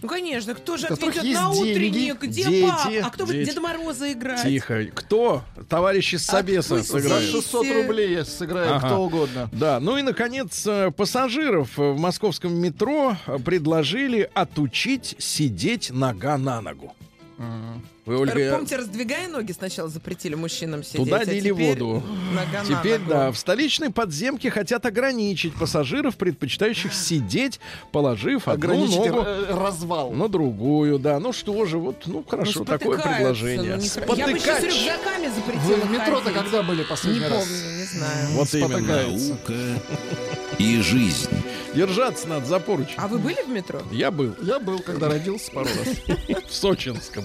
[0.02, 2.22] Ну, конечно, кто же отведет на деньги, утренник?
[2.22, 2.92] Где дети, пап?
[3.02, 3.48] А кто будет дети.
[3.50, 4.42] Деда Мороза играть?
[4.42, 4.84] Тихо.
[4.94, 5.42] Кто?
[5.68, 7.30] Товарищи с Собеса сыграют.
[7.30, 8.86] 600 рублей сыграет Ага.
[8.86, 9.48] кто угодно.
[9.52, 16.94] Да, ну и, наконец, э, пассажиров в московском метро предложили отучить сидеть нога на ногу.
[18.06, 21.04] Вы, Ольга, Помните, раздвигая ноги сначала запретили мужчинам сидеть.
[21.04, 22.02] Туда а лили теперь воду.
[22.34, 23.10] нога Теперь, ногу.
[23.10, 27.60] да, в столичной подземке хотят ограничить пассажиров, предпочитающих сидеть,
[27.92, 30.10] положив одну Ограничить ногу э, развал.
[30.12, 31.18] на другую, да.
[31.18, 33.76] Ну что же, вот, ну Ну, хорошо, такое спотыкаются, предложение.
[33.76, 34.64] ну, не хра- Я бы еще с Спотыкач.
[34.64, 36.38] рюкзаками запретила Вы в метро-то ходить.
[36.42, 37.30] когда были Не последний раз?
[37.46, 38.28] помню, не знаю.
[38.32, 38.96] Вот именно.
[39.02, 39.54] Наука
[40.58, 41.28] и жизнь.
[41.74, 42.94] Держаться надо за поручень.
[42.98, 43.82] А вы были в метро?
[43.90, 46.18] Я был Я был, когда родился пару раз.
[46.48, 47.24] в Сочинском.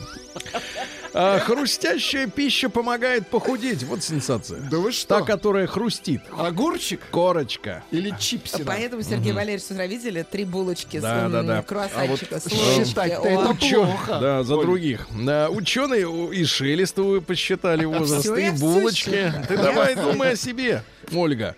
[1.14, 3.84] А, хрустящая пища помогает похудеть.
[3.84, 4.60] Вот сенсация.
[4.60, 5.20] Да вы что?
[5.20, 6.22] Та, которая хрустит.
[6.38, 7.84] Огурчик Корочка.
[7.92, 8.64] или чипсина?
[8.66, 11.62] Поэтому Сергей Валерьевич с утра видели три булочки Да, с да, да.
[11.64, 14.20] круассанчика, А вот считать-то это плохо.
[14.20, 14.66] Да, за Оль.
[14.66, 15.08] других.
[15.12, 19.34] Да, ученые и Шелестову посчитали возраст, всё, и булочки.
[19.48, 21.56] Ты давай думай о себе, Ольга.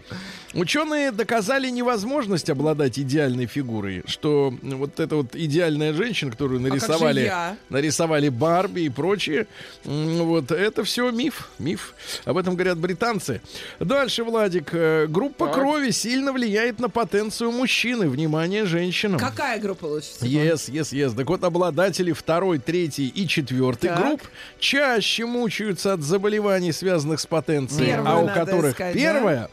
[0.53, 7.21] Ученые доказали невозможность обладать идеальной фигурой, что вот эта вот идеальная женщина, которую А нарисовали,
[7.21, 7.57] я?
[7.69, 9.47] нарисовали Барби и прочее,
[9.85, 11.93] м, вот это все миф, миф.
[12.25, 13.41] Об этом говорят британцы.
[13.79, 18.09] Дальше, Владик, э, группа крови сильно влияет на потенцию мужчины.
[18.09, 19.19] Внимание, женщинам.
[19.19, 20.27] Какая группа лучше всего?
[20.29, 21.15] Yes, yes, yes.
[21.15, 23.99] Так вот, обладатели второй, третьей и четвертой Так.
[23.99, 24.21] групп
[24.59, 29.49] чаще мучаются от заболеваний, связанных с потенцией, Первую а у которых искать, да?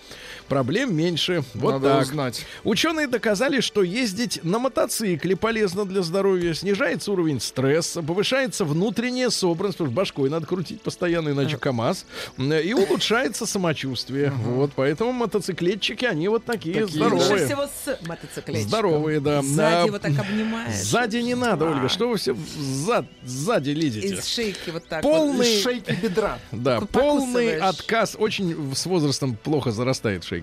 [0.48, 1.44] Проблем меньше.
[1.54, 2.02] Вот Надо так.
[2.02, 2.46] узнать.
[2.64, 9.78] Ученые доказали, что ездить на мотоцикле полезно для здоровья, снижается уровень стресса, повышается внутренняя собранность,
[9.78, 12.04] потому что башкой надо крутить постоянно, иначе КАМАЗ,
[12.38, 14.30] м, и улучшается самочувствие.
[14.30, 17.46] Вот, поэтому мотоциклетчики, они вот такие, Такие, Лучше здоровые.
[17.46, 18.68] всего с мотоциклетчиком.
[18.68, 19.42] Здоровые, да.
[19.42, 20.74] Сзади А, его так обнимаешь.
[20.74, 21.88] Сзади не надо, Ольга.
[21.88, 24.08] Что вы все зад, сзади лезете?
[24.14, 25.44] Из шейки вот так Пол- вот.
[25.44, 26.38] Из шейки бедра.
[26.52, 28.16] Да, полный отказ.
[28.18, 30.37] Очень с возрастом плохо зарастает шейка.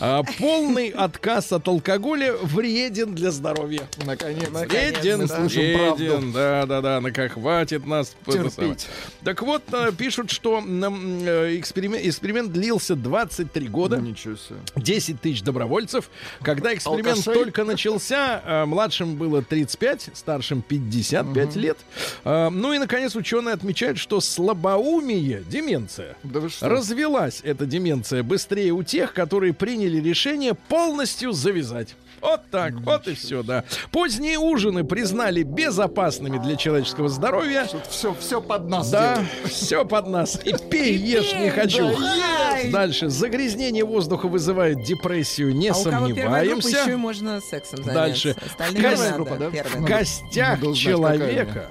[0.00, 3.88] А, полный отказ от алкоголя вреден для здоровья.
[4.04, 4.48] Наконец.
[4.48, 5.96] Вреден, мы слышим правду.
[5.96, 8.86] вреден, да, да, да, на как хватит нас Терпеть.
[9.24, 13.96] Так вот, э, пишут, что э, эксперимент, эксперимент длился 23 года.
[13.98, 14.58] Ничего себе.
[14.76, 16.10] 10 тысяч добровольцев.
[16.42, 17.34] Когда эксперимент Алкашей?
[17.34, 21.78] только начался, э, младшим было 35, старшим 55 лет.
[22.24, 28.82] Э, Ну и, наконец, ученые отмечают, что слабоумие, деменция, Да развелась эта деменция быстрее у
[28.82, 31.96] тех, которые приняли решение полностью завязать.
[32.20, 33.64] Вот так, вот и все, да.
[33.90, 37.66] Поздние ужины признали безопасными для человеческого здоровья.
[37.90, 39.52] Все, все под нас Да, делают.
[39.52, 40.40] все под нас.
[40.44, 41.88] И пей, ешь, не хочу.
[42.00, 42.70] Ай!
[42.70, 43.08] Дальше.
[43.08, 46.96] Загрязнение воздуха вызывает депрессию, не А у кого первая группа, еще и сомневаемся.
[46.98, 47.94] можно сексом заняться.
[47.94, 48.36] Дальше.
[48.46, 49.14] Остальные не надо.
[49.14, 49.50] группа, да?
[49.50, 51.70] В костях человека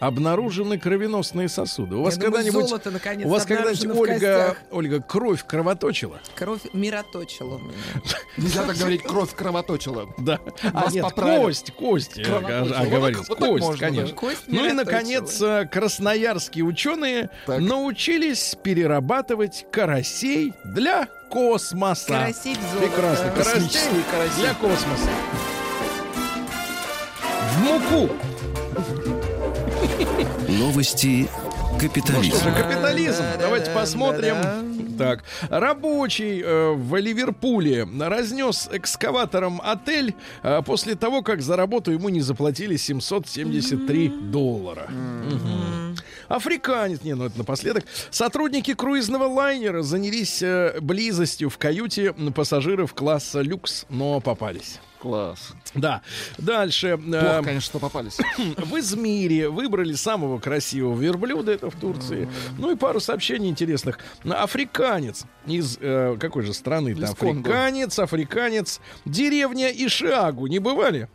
[0.00, 1.96] Обнаружены кровеносные сосуды.
[1.96, 4.56] У вас когда-нибудь, золото, наконец, у вас когда-нибудь Ольга.
[4.70, 6.20] Ольга, кровь кровоточила?
[6.34, 7.74] Кровь мироточила у меня.
[8.36, 10.08] Нельзя так говорить, кровь кровоточила.
[10.18, 10.40] Да.
[10.72, 12.16] А нет, кость, кость,
[13.28, 14.16] вот так Кость, конечно.
[14.46, 22.08] Ну и, наконец, э, красноярские ученые научились перерабатывать карасей для космоса.
[22.08, 22.88] Карасей в золото.
[22.88, 23.30] Прекрасно.
[23.30, 23.90] Карасей
[24.36, 25.10] для космоса.
[27.50, 28.14] В муку.
[30.48, 32.38] Новости Ну что капитализма.
[32.38, 33.22] же, капитализм.
[33.22, 34.36] Да, да, Давайте да, посмотрим.
[34.98, 42.10] Так, рабочий э, в Ливерпуле разнес экскаватором отель э, после того, как за работу ему
[42.10, 44.88] не заплатили 773 доллара.
[46.28, 47.84] Африканец, не, ну это напоследок.
[48.10, 54.80] Сотрудники круизного лайнера занялись э, близостью в каюте пассажиров класса люкс, но попались.
[55.00, 55.54] Класс.
[55.74, 56.02] Да.
[56.36, 56.88] Дальше.
[56.88, 58.18] э, Плохо, конечно, что попались.
[58.38, 62.28] в Измире выбрали самого красивого верблюда, это в Турции.
[62.58, 63.98] Ну и пару сообщений интересных.
[64.24, 66.52] Африканец из э, какой же
[67.14, 67.50] Конго.
[67.50, 68.80] Африканец, африканец.
[69.06, 70.46] Деревня Ишиагу.
[70.48, 71.08] Не бывали?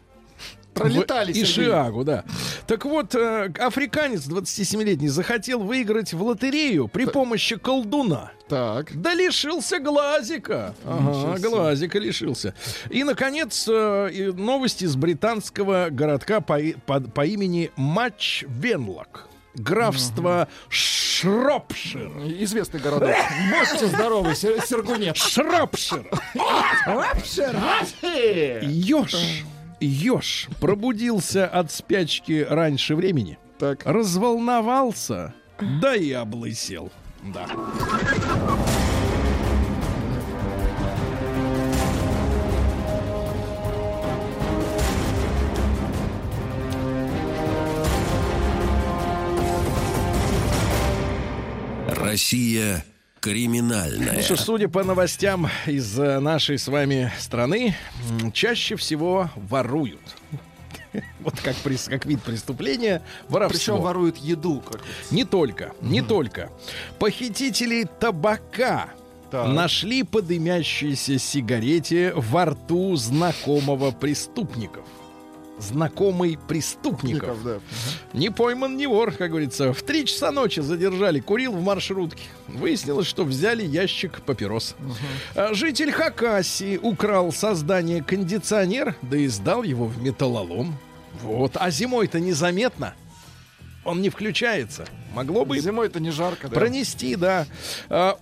[0.76, 1.52] Пролетали, В Сергей.
[1.52, 2.24] Ишиагу, да.
[2.68, 8.32] Так вот, э, африканец 27-летний захотел выиграть в лотерею при помощи колдуна.
[8.50, 8.96] Так.
[9.02, 10.76] Да лишился глазика.
[10.86, 12.54] Ага, глазика лишился.
[12.90, 19.28] И, наконец, э, и новости из британского городка по, и- под- по имени Матч Венлок.
[19.56, 22.12] Графство Шропшир.
[22.40, 23.16] Известный городок.
[23.72, 25.16] Будьте здоровы, Сер- Сергунец.
[25.16, 26.06] Шропшир.
[28.62, 29.16] Ёж.
[29.80, 33.38] Ёж пробудился от спячки раньше времени.
[33.60, 33.86] Так.
[33.86, 35.34] Разволновался,
[35.82, 36.92] да и облысел.
[37.34, 37.48] Да.
[51.88, 52.84] Россия
[53.26, 54.14] криминальная.
[54.14, 57.76] Ну что судя по новостям из э, нашей с вами страны,
[58.34, 60.02] чаще всего воруют.
[61.20, 61.56] Вот как,
[61.90, 63.58] как вид преступления воровство.
[63.58, 64.62] Причем воруют еду.
[64.62, 64.82] Как...
[65.12, 66.52] Не только, не только.
[67.00, 68.92] Похитители табака
[69.30, 69.48] Так.
[69.50, 74.86] нашли по дымящейся сигарете во рту знакомого преступников.
[75.58, 77.30] Знакомый преступников.
[77.30, 77.60] Ников, да.
[78.14, 79.74] Не пойман, не вор, как говорится.
[79.74, 82.24] В три часа ночи задержали, курил в маршрутке.
[82.48, 84.76] Выяснилось, что взяли ящик папирос.
[85.34, 90.78] А Житель Хакасии украл создание кондиционер, да и сдал его в металлолом.
[91.22, 91.54] Вот.
[91.56, 92.94] А зимой-то незаметно.
[93.86, 94.86] Он не включается.
[95.14, 96.56] Могло бы и Зимой-то не жарко, да?
[96.56, 97.46] пронести, да.
[97.88, 98.18] А,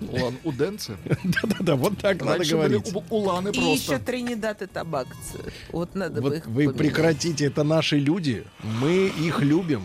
[0.00, 0.18] Улан-Уденцы.
[0.20, 0.96] Улан Уденцы.
[1.24, 2.94] Да-да-да, вот так надо говорить.
[3.10, 3.98] уланы И еще просто.
[4.04, 5.38] Тринидад и Тобакцы.
[5.72, 8.44] Вот надо бы их вы прекратите, это наши люди.
[8.62, 9.82] Мы их любим.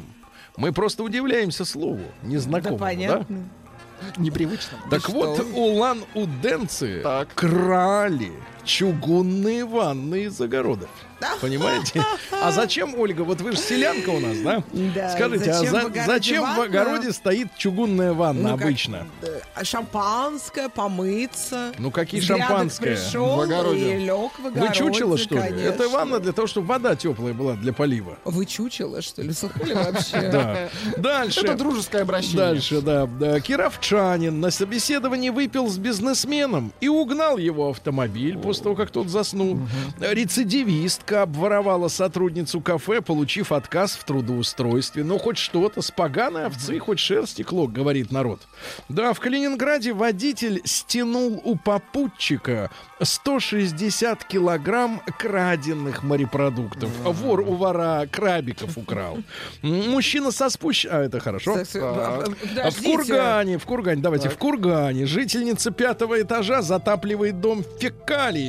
[0.57, 2.78] Мы просто удивляемся слову незнакомому.
[2.78, 3.49] Да, понятно.
[4.18, 4.78] Непривычно.
[4.89, 7.03] Так вот, улан-уденцы
[7.36, 8.32] крали
[8.66, 10.89] чугунные ванны из огородов.
[11.39, 12.03] Понимаете?
[12.41, 14.61] А зачем, Ольга, вот вы же селянка у нас, да?
[14.74, 16.64] Да, Скажите, зачем а в за- огороде зачем в ванна?
[16.64, 19.07] огороде стоит чугунная ванна Ну, как- обычно?
[19.22, 21.72] э, Шампанское, помыться.
[21.78, 22.97] Ну, какие шампанское?
[22.97, 23.95] пришел В огороде.
[23.95, 25.41] и лег в Вы огороде, чучело, что ли?
[25.41, 25.59] конечно.
[25.70, 28.18] Это ванна для того, чтобы вода теплая была для полива.
[28.26, 29.32] Вы чучело, что ли?
[29.32, 30.20] Слыхали вообще?
[30.34, 30.70] Да.
[30.97, 31.39] Дальше.
[31.41, 32.38] Это дружеское обращение.
[32.38, 33.39] Дальше, да, да.
[33.39, 39.60] Кировчанин на собеседовании выпил с бизнесменом и угнал его автомобиль после того, как тот заснул.
[39.99, 45.04] Рецидивистка обворовала сотрудницу кафе, получив отказ в трудоустройстве.
[45.04, 48.41] Ну, хоть что-то, с поганой овцы, хоть шерсти клок, говорит народ.
[48.89, 52.70] Да, в Калининграде водитель стянул у попутчика
[53.01, 56.89] 160 килограмм краденных морепродуктов.
[57.04, 59.18] Вор у вора крабиков украл.
[59.62, 60.86] Мужчина со спущ...
[60.89, 61.56] А, это хорошо.
[61.76, 62.91] А В подождите.
[62.91, 67.64] Кургане, в Кургане, давайте, в Кургане жительница пятого этажа затапливает дом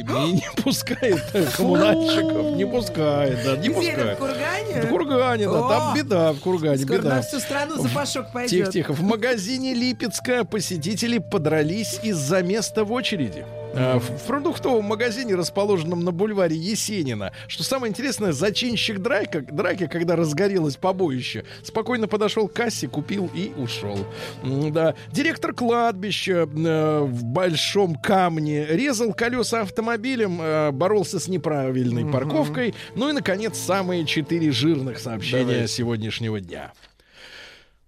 [0.01, 1.23] фекалиями и не пускает
[1.57, 2.57] коммунальщиков.
[2.57, 4.19] Не пускает, да, не это, в пускает.
[4.19, 4.83] Кургане?
[4.83, 7.17] В Кургане, да, там беда, в Кургане, беда.
[7.17, 8.71] на всю страну запашок пойдет.
[8.71, 8.93] тихо.
[8.93, 13.45] В магазине Липецка посетители подрались из-за места в очереди.
[13.77, 17.33] А, В продуктовом магазине, расположенном на бульваре Есенина.
[17.49, 23.53] Что самое интересное, зачинщик драки, драки, когда разгорелось побоище, спокойно подошел к кассе, купил и
[23.57, 23.99] ушел.
[24.43, 24.95] Да.
[25.11, 32.75] Директор кладбища э, в Большом Камне резал колеса автомобилем, э, боролся с неправильной парковкой.
[32.95, 35.69] Ну и, наконец, самые четыре жирных сообщения Давай.
[35.69, 36.73] сегодняшнего дня.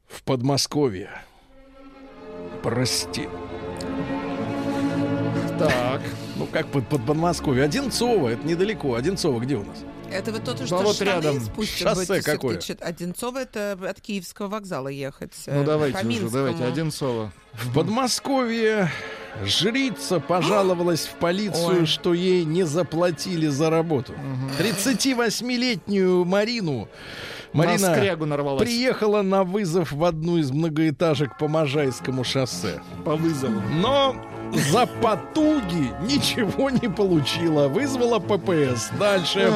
[0.08, 1.10] В Подмосковье.
[2.62, 3.28] Прости.
[5.58, 6.02] Так.
[6.36, 7.64] Ну, как под, под Подмосковье?
[7.64, 8.94] Одинцово, это недалеко.
[8.94, 9.78] Одинцово где у нас?
[10.10, 11.40] Это вы тот, что вот штаны рядом.
[11.64, 12.60] Шоссе какое?
[12.80, 15.32] Одинцово это от Киевского вокзала ехать.
[15.46, 16.64] Ну э, давайте уже, давайте.
[16.64, 17.32] Одинцово.
[17.54, 18.90] В Подмосковье
[19.44, 21.86] жрица пожаловалась в полицию, Ой.
[21.86, 24.14] что ей не заплатили за работу.
[24.58, 26.88] 38-летнюю Марину
[27.52, 27.94] На Марина
[28.58, 32.80] приехала на вызов в одну из многоэтажек по Можайскому шоссе.
[33.04, 33.60] По вызову.
[33.74, 34.14] Но
[34.52, 37.68] за потуги ничего не получила.
[37.68, 38.90] Вызвала ППС.
[38.98, 39.52] Дальше.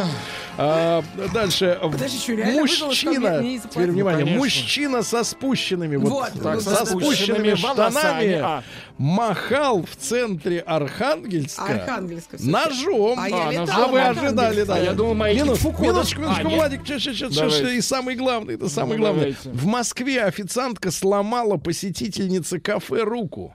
[0.59, 1.79] а, дальше.
[1.81, 3.41] Подожди, что, вызвала, Мужчина.
[3.41, 4.21] не Теперь внимание.
[4.25, 4.39] Конечно.
[4.39, 5.97] Мужчина со спущенными.
[5.97, 8.33] Вот, Вот, так, ну, со да, спущенными спущенными штанами.
[8.43, 8.63] а.
[8.99, 11.65] Махал в центре Архангельска.
[11.65, 12.37] Архангельска.
[12.41, 13.19] ножом.
[13.19, 14.75] А А, ножом А вы ожидали, да?
[14.75, 16.27] А я думал, маятник Минут- Фуко, Минуточку, да?
[16.27, 16.57] минуточку, А?
[16.57, 17.59] Владик, щас, щас, Давайте.
[17.59, 19.35] щас, и самый главный, это самое Ну, главное.
[19.43, 19.51] давайте.
[19.51, 23.55] В Москве официантка сломала посетительнице кафе руку.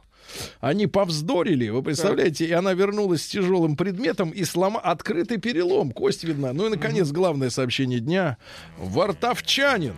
[0.59, 6.23] Они повздорили, вы представляете, и она вернулась с тяжелым предметом и слома открытый перелом, кость
[6.23, 6.53] видна.
[6.53, 8.37] Ну и, наконец, главное сообщение дня.
[8.77, 9.93] Вартовчанин.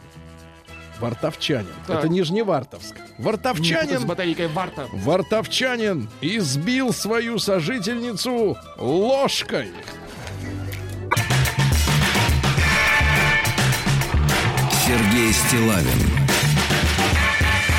[1.00, 1.68] Вартовчанин.
[1.86, 2.00] Так.
[2.00, 2.96] Это Нижневартовск.
[2.96, 4.88] С Вартовчанин батарейкой варта.
[4.94, 9.70] Вартовчанин избил свою сожительницу ложкой.
[14.86, 16.28] Сергей Стилавин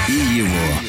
[0.09, 0.88] и его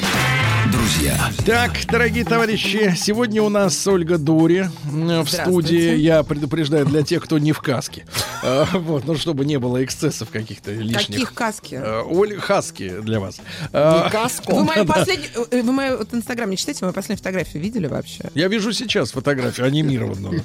[0.93, 1.31] друзья.
[1.45, 5.95] Так, дорогие товарищи, сегодня у нас Ольга Дури м, в студии.
[5.97, 8.05] Я предупреждаю для тех, кто не в каске.
[8.43, 11.07] А, Вот, ну, чтобы не было эксцессов каких-то лишних.
[11.07, 11.75] Каких каски?
[11.81, 13.39] А, Оль, хаски для вас.
[13.71, 14.09] А,
[14.47, 15.29] Вы мою последнюю...
[15.51, 16.83] э, Вы мою вот инстаграм не читаете?
[16.85, 18.29] Мою последнюю фотографию видели вообще?
[18.33, 20.43] Я вижу сейчас фотографию анимированную.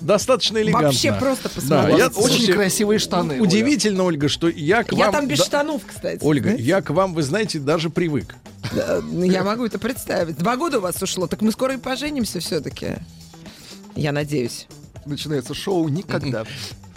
[0.00, 0.88] Достаточно элегантно.
[0.88, 1.98] Вообще просто Да, посмотрите.
[1.98, 3.40] я Очень красивые штаны.
[3.40, 5.00] Удивительно, Ольга, что я к вам...
[5.00, 6.18] Я там без да- штанов, кстати.
[6.22, 8.34] Ольга, я к вам, вы знаете, даже привык.
[8.72, 10.36] Ну, Я могу это представить.
[10.38, 12.96] Два года у вас ушло, так мы скоро и поженимся все-таки.
[13.94, 14.66] Я надеюсь.
[15.06, 16.44] Начинается шоу никогда.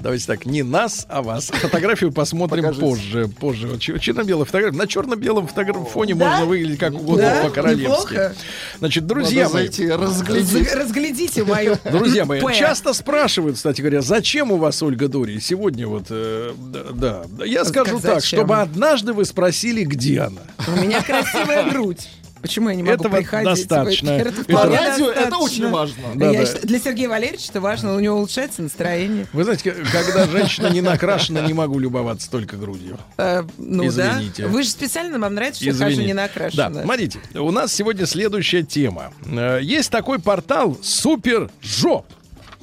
[0.02, 1.48] Давайте так, не нас, а вас.
[1.48, 2.86] Фотографию посмотрим Покажите.
[2.86, 3.28] позже.
[3.40, 3.68] позже.
[3.78, 4.78] Чер- Черно-белая фотография.
[4.78, 6.30] На черно-белом фотогра- фоне Да?
[6.30, 7.44] можно выглядеть как угодно Да?
[7.48, 7.82] по-королевски.
[7.84, 8.36] Неплохо.
[8.80, 10.74] Значит, друзья Надо мои, зайти, разглядеть.
[10.74, 15.40] Раз- Разглядите мою друзья мои, часто спрашивают, кстати говоря, зачем у вас Ольга Дури?
[15.40, 16.54] Сегодня вот, э,
[16.94, 17.24] да.
[17.46, 20.42] Я скажу так, чтобы однажды вы спросили, где она.
[20.68, 22.08] У меня красивая грудь.
[22.42, 23.46] Почему я не могу Этого приходить?
[23.68, 24.10] достаточно.
[24.12, 26.04] Это По радио это очень важно.
[26.16, 26.46] Да, Я да.
[26.46, 29.28] считаю, Для Сергея Валерьевича это важно, у него улучшается настроение.
[29.34, 32.98] Вы знаете, когда женщина не накрашена, не могу любоваться только грудью.
[33.18, 34.44] Э, ну Извините.
[34.44, 34.50] да.
[34.50, 35.96] Вы же специально, вам нравится, что Извините.
[35.96, 36.84] хожу не Да, накрашена.
[36.84, 39.12] смотрите, у нас сегодня следующая тема.
[39.26, 42.06] Э, Есть такой портал Супер Жоп.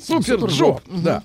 [0.07, 1.23] Супер Джоб, да.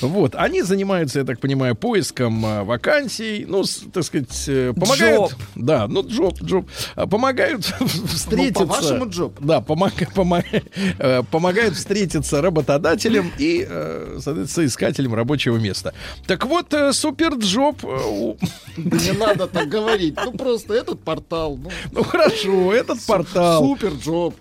[0.00, 5.36] Вот, они занимаются, я так понимаю, поиском а, вакансий, ну, так сказать, э, помогают...
[5.54, 6.68] Да, ну, Джоб, Джоб.
[6.94, 7.64] А, Помогают
[8.06, 8.66] встретиться...
[8.66, 9.38] по-вашему, Джоб.
[9.40, 15.94] Да, э, помогают встретиться работодателям и, э, соответственно, искателям рабочего места.
[16.26, 17.84] Так вот, э, Супер Джоб...
[17.84, 18.34] э,
[18.76, 20.16] не надо так говорить.
[20.22, 21.56] Ну просто этот портал.
[21.56, 23.64] Ну, Ну, хорошо, этот портал...
[23.64, 24.34] Супер Джоб.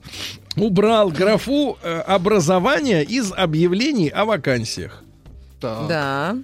[0.58, 5.04] Убрал графу э, образования из объявлений о вакансиях.
[5.60, 5.88] Так.
[5.88, 6.38] Да.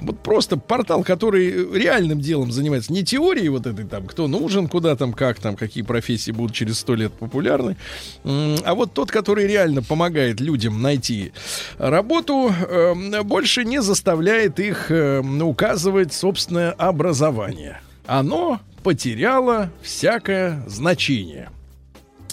[0.00, 2.92] Вот просто портал, который реальным делом занимается.
[2.92, 6.78] Не теорией вот этой там, кто нужен, куда там, как там, какие профессии будут через
[6.78, 7.76] сто лет популярны.
[8.24, 11.32] А вот тот, который реально помогает людям найти
[11.78, 17.80] работу, э, больше не заставляет их э, указывать собственное образование.
[18.06, 21.48] Оно потеряло всякое значение.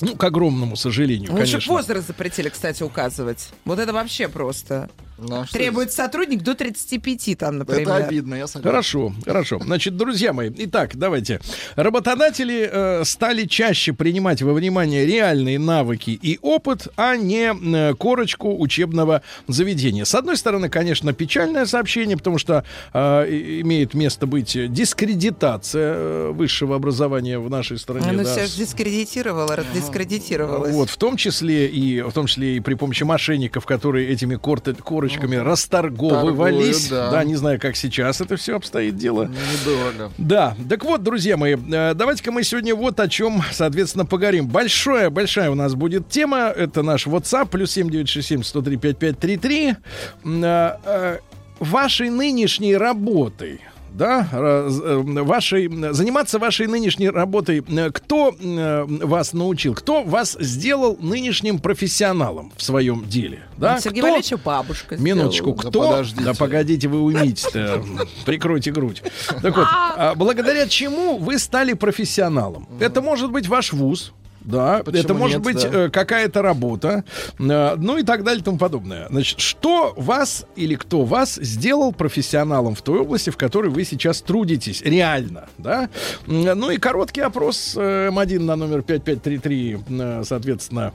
[0.01, 1.73] Ну, к огромному сожалению, Лучше конечно.
[1.73, 3.49] возраст запретили, кстати, указывать.
[3.65, 4.89] Вот это вообще просто.
[5.29, 7.51] Ну, а что Требует сотрудник до 35 там, это?
[7.59, 7.81] например.
[7.81, 8.69] Это обидно, я согласен.
[8.69, 9.59] Хорошо, хорошо.
[9.63, 11.39] Значит, друзья мои, итак, давайте.
[11.75, 18.57] Работодатели э, стали чаще принимать во внимание реальные навыки и опыт, а не э, корочку
[18.59, 20.05] учебного заведения.
[20.05, 22.63] С одной стороны, конечно, печальное сообщение, потому что
[22.93, 28.09] э, имеет место быть дискредитация э, высшего образования в нашей стране.
[28.09, 30.73] Она да, с- же дискредитировала, раздискредитировалась.
[30.73, 34.73] вот, в том числе и в том числе и при помощи мошенников, которые этими корты-
[34.81, 36.87] корочками расторговывались.
[36.87, 37.11] Торгуют, да.
[37.11, 39.29] да, не знаю, как сейчас это все обстоит дело.
[39.51, 40.11] Недорого.
[40.17, 44.47] Да, так вот, друзья мои, э, давайте-ка мы сегодня вот о чем, соответственно, поговорим.
[44.47, 46.53] Большая, большая у нас будет тема.
[46.55, 49.75] Это наш WhatsApp, плюс 7967 103 5533.
[50.23, 51.17] М, э, э,
[51.59, 53.61] Вашей нынешней работой,
[53.93, 60.35] да, раз- э, вашей, заниматься вашей нынешней работой, э, кто э, вас научил, кто вас
[60.39, 63.79] сделал нынешним профессионалом в своем деле, да?
[63.79, 65.89] Сергей Кто- Валерьевич бабушка Минуточку, Да кто?
[65.89, 66.23] подождите.
[66.23, 67.81] Да погодите, вы уймите
[68.25, 69.03] Прикройте грудь.
[69.41, 72.67] Так вот, а, благодаря чему вы стали профессионалом?
[72.79, 74.13] Это может быть ваш вуз.
[74.43, 75.85] Да, Почему это может нет, быть да.
[75.85, 77.03] э, какая-то работа,
[77.39, 79.07] э, ну и так далее и тому подобное.
[79.09, 84.21] Значит, что вас или кто вас сделал профессионалом в той области, в которой вы сейчас
[84.21, 85.89] трудитесь, реально, да?
[86.27, 90.93] Ну и короткий опрос э, М1 на номер 5533, э, соответственно,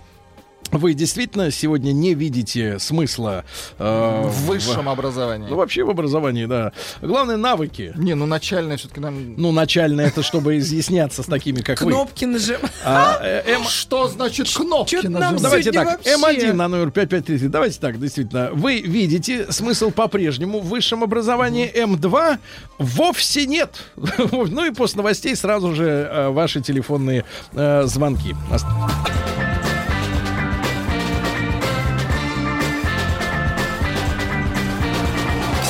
[0.71, 3.45] вы действительно сегодня не видите смысла
[3.79, 5.49] э, В высшем образовании.
[5.49, 6.73] ну, вообще в образовании, да.
[7.01, 7.93] Главное, навыки.
[7.97, 9.35] Не, ну начальное все-таки нам...
[9.37, 11.91] Ну, начально это, чтобы изъясняться с такими, как вы.
[11.91, 12.71] Кнопки нажимать.
[12.85, 15.43] Э, Что значит кнопки нажимать?
[15.43, 16.11] Давайте так, вообще.
[16.11, 17.49] М1 на номер 5533.
[17.49, 18.51] Давайте так, действительно.
[18.53, 22.39] Вы видите смысл по-прежнему в высшем образовании М2?
[22.79, 23.77] Вовсе нет.
[24.59, 28.35] Ну и после новостей сразу же э, ваши телефонные э, звонки.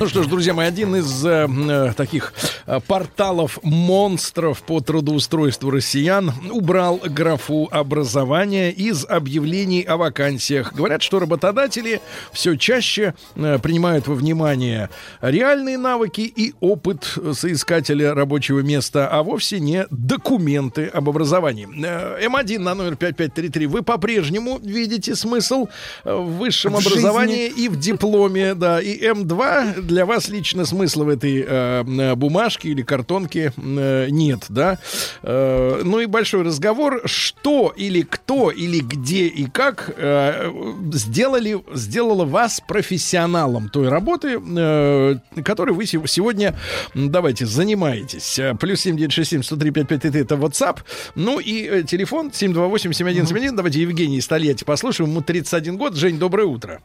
[0.00, 2.32] Ну что ж, друзья мои, один из э, э, таких
[2.66, 10.72] э, порталов монстров по трудоустройству россиян убрал графу образования из объявлений о вакансиях.
[10.72, 12.00] Говорят, что работодатели
[12.32, 14.88] все чаще э, принимают во внимание
[15.20, 21.66] реальные навыки и опыт соискателя рабочего места, а вовсе не документы об образовании.
[21.84, 23.66] Э, М1 на номер 5533.
[23.66, 25.66] Вы по-прежнему видите смысл
[26.04, 26.98] э, в высшем В жизни.
[26.98, 32.14] образовании и в дипломе, да, и М2 для вас лично смысла в этой э, э,
[32.14, 34.78] бумажке или картонке э, нет, да.
[35.22, 40.50] Э, ну и большой разговор, что или кто или где и как э,
[40.92, 45.14] сделали, сделало вас профессионалом той работы, э,
[45.44, 46.54] которой вы се- сегодня,
[46.94, 48.38] давайте, занимаетесь.
[48.38, 50.78] Э, Плюс 7967 103 5533 это WhatsApp.
[51.14, 53.56] Ну и э, телефон 728-7171.
[53.56, 55.10] Давайте Евгений из Тольятти послушаем.
[55.10, 55.94] Ему 31 год.
[55.96, 56.80] Жень, доброе утро.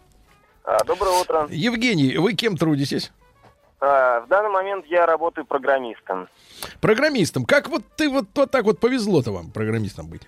[0.63, 1.47] А, Доброе утро.
[1.49, 3.11] Евгений, вы кем трудитесь?
[3.79, 6.29] А, В данный момент я работаю программистом.
[6.79, 7.45] Программистом.
[7.45, 10.21] Как вот ты вот, вот так вот повезло-то вам программистом быть?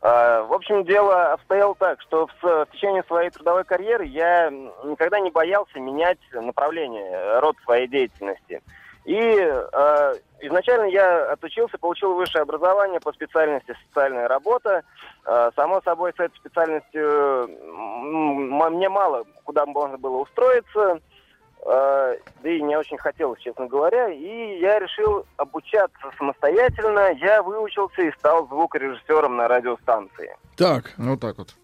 [0.00, 5.18] А, В общем, дело обстояло так, что в в течение своей трудовой карьеры я никогда
[5.18, 8.62] не боялся менять направление, род своей деятельности.
[9.04, 14.82] И э, изначально я отучился, получил высшее образование по специальности социальная работа.
[15.26, 21.00] Э, само собой, с этой специальностью м, мне мало куда можно было устроиться.
[21.66, 24.08] Э, да и не очень хотелось, честно говоря.
[24.08, 27.12] И я решил обучаться самостоятельно.
[27.12, 30.34] Я выучился и стал звукорежиссером на радиостанции.
[30.56, 30.92] Так.
[30.96, 31.54] Ну, так вот.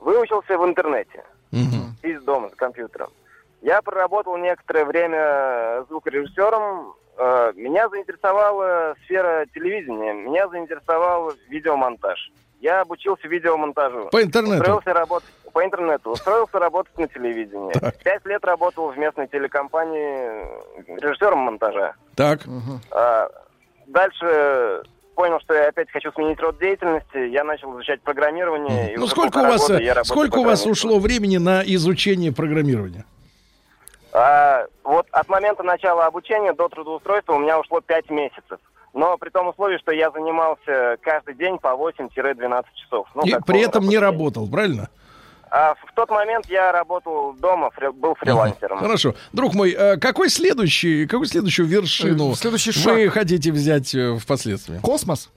[0.00, 1.96] Выучился в интернете, Мгм.
[2.02, 3.10] из дома, с компьютером.
[3.62, 12.30] Я проработал некоторое время звукорежиссером, э, меня заинтересовала сфера телевидения, меня заинтересовал видеомонтаж.
[12.60, 14.08] Я обучился видеомонтажу.
[14.10, 14.58] По интернету.
[14.58, 16.10] Устроился работать по интернету.
[16.10, 17.72] Устроился работать на телевидении.
[18.04, 21.94] Пять лет работал в местной телекомпании режиссером монтажа.
[22.16, 22.40] Так.
[22.90, 23.28] А,
[23.86, 24.82] дальше
[25.14, 27.28] понял, что я опять хочу сменить род деятельности.
[27.30, 28.94] Я начал изучать программирование.
[28.96, 33.04] Ну уже сколько у вас, э, сколько у вас ушло времени на изучение программирования?
[34.18, 38.58] А, вот от момента начала обучения до трудоустройства у меня ушло 5 месяцев.
[38.94, 43.06] Но при том условии, что я занимался каждый день по 8-12 часов.
[43.14, 44.88] Ну, И при этом не работал, правильно?
[45.50, 48.78] А в тот момент я работал дома, фри- был фрилансером.
[48.78, 49.14] Хорошо.
[49.32, 54.78] Друг мой, э, какой следующий, какую следующую вершину Э, следующий вы хотите взять э, впоследствии?
[54.80, 55.30] Космос?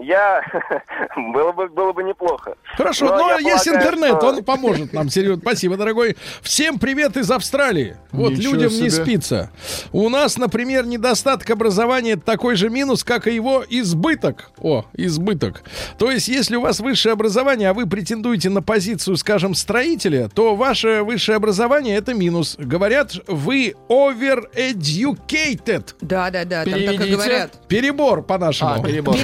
[0.00, 0.42] Я...
[1.34, 2.54] было, бы, было бы неплохо.
[2.76, 5.08] Хорошо, Но но я есть полагаю, интернет, что- он поможет нам.
[5.08, 6.16] Серьезно, спасибо, дорогой.
[6.40, 7.96] Всем привет из Австралии.
[8.12, 8.92] Вот Ничего людям не себе.
[9.02, 9.50] спится.
[9.92, 14.50] У нас, например, недостаток образования такой же минус, как и его избыток.
[14.58, 15.62] О, избыток.
[15.98, 20.54] То есть, если у вас высшее образование, а вы претендуете на позицию, скажем, строителя, то
[20.54, 22.56] ваше высшее образование это минус.
[22.58, 25.94] Говорят, вы overeducated.
[26.00, 27.66] Да, да, да, там так и говорят.
[27.68, 28.74] Перебор по-нашему.
[28.74, 29.16] А, перебор.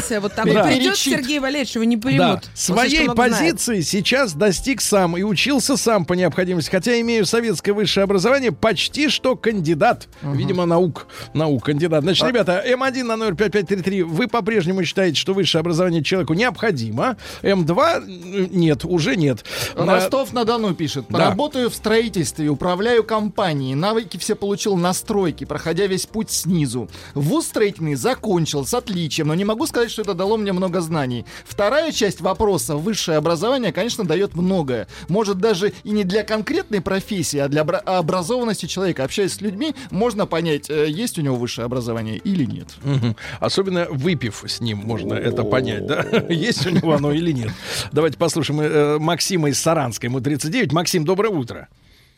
[0.00, 0.52] Перечитался, вот так Да.
[0.52, 0.98] вот придет Перечит.
[1.20, 2.50] Сергей Валерьевич, его не Да, примут.
[2.54, 6.70] Своей позиции сейчас достиг сам и учился сам по необходимости.
[6.70, 10.08] Хотя имею советское высшее образование, почти что кандидат.
[10.22, 11.06] Видимо, наук.
[11.34, 12.02] Наук кандидат.
[12.02, 17.16] Значит, ребята, М1 на номер 5533, вы по-прежнему считаете, что высшее образование человеку необходимо.
[17.42, 19.44] М2 м, нет, уже нет.
[19.76, 21.06] На- Ростов-на-Дону пишет.
[21.08, 21.18] Да.
[21.30, 23.74] Работаю в строительстве, управляю компанией.
[23.74, 26.88] Навыки все получил на стройке, проходя весь путь снизу.
[27.14, 31.24] Вуз строительный закончил с отличием, но не могу сказать, что это дало мне много знаний.
[31.44, 32.76] Вторая часть вопроса.
[32.76, 34.86] Высшее образование, конечно, дает многое.
[35.08, 39.04] Может, даже и не для конкретной профессии, а для обра- образованности человека.
[39.04, 42.68] Общаясь с людьми, можно понять, э, есть у него высшее образование или нет.
[42.82, 43.16] Мгм.
[43.38, 46.02] Особенно выпив с ним, можно это понять, да?
[46.28, 47.50] Есть у него оно или нет.
[47.92, 50.72] Давайте послушаем э, Максима из Саранска, ему 39.
[50.72, 51.68] Максим, доброе утро.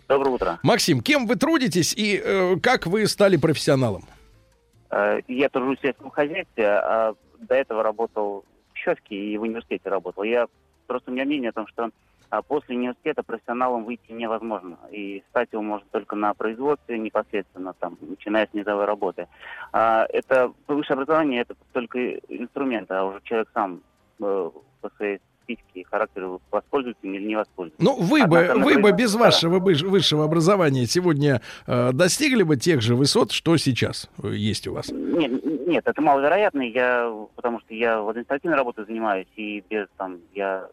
[0.08, 0.58] Доброе утро.
[0.62, 4.04] Максим, кем вы трудитесь и э, как вы стали профессионалом?
[4.92, 9.88] Э, Я тружусь в сельском хозяйстве, а до этого работал в Щевке и в университете
[9.88, 10.22] работал.
[10.22, 10.46] Я
[10.86, 11.90] просто у меня мнение о том, что
[12.32, 14.78] а, после университета профессионалом выйти невозможно.
[14.90, 19.28] И стать его можно только на производстве непосредственно, там, начиная с низовой работы.
[19.72, 23.82] А, это высшее образование это только инструмент, а уже человек сам
[24.20, 25.20] э, по своей
[25.90, 27.82] характеру воспользуется им или не воспользуется.
[27.82, 29.20] Ну, вы бы, Однако, вы бы без да.
[29.20, 34.74] вашего высшего образования сегодня э, достигли бы тех же высот, что сейчас э, есть у
[34.74, 34.90] вас.
[34.90, 36.62] Нет, нет, это маловероятно.
[36.62, 40.68] Я, потому что я в административной работе занимаюсь, и без там я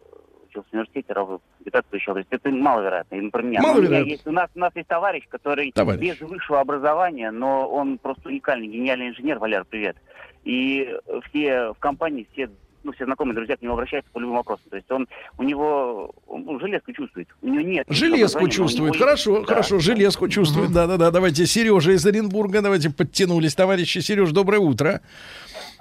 [0.50, 2.14] учился в университете, кандидат получал.
[2.16, 3.16] То есть это маловероятно.
[3.16, 3.62] И, например, меня.
[3.62, 4.10] Но у, меня Маловероятно.
[4.10, 6.00] есть, у, нас, у нас есть товарищ, который Товарищ.
[6.00, 9.40] без высшего образования, но он просто уникальный, гениальный инженер.
[9.40, 9.98] Валяр, привет.
[10.44, 10.90] И
[11.30, 12.50] все в компании, все
[12.84, 14.66] ну, все знакомые, друзья к нему обращаются по любым вопросам.
[14.70, 15.08] То есть он,
[15.38, 17.28] у него, он железку чувствует.
[17.42, 18.94] У него нет Железку чувствует.
[18.94, 19.54] него Хорошо, есть- да.
[19.54, 20.72] хорошо, железку чувствует.
[20.72, 21.12] Да-да-да.
[21.12, 22.62] Давайте Сережа из Оренбурга.
[22.62, 24.00] Давайте подтянулись, товарищи.
[24.00, 25.02] Сереж, доброе утро.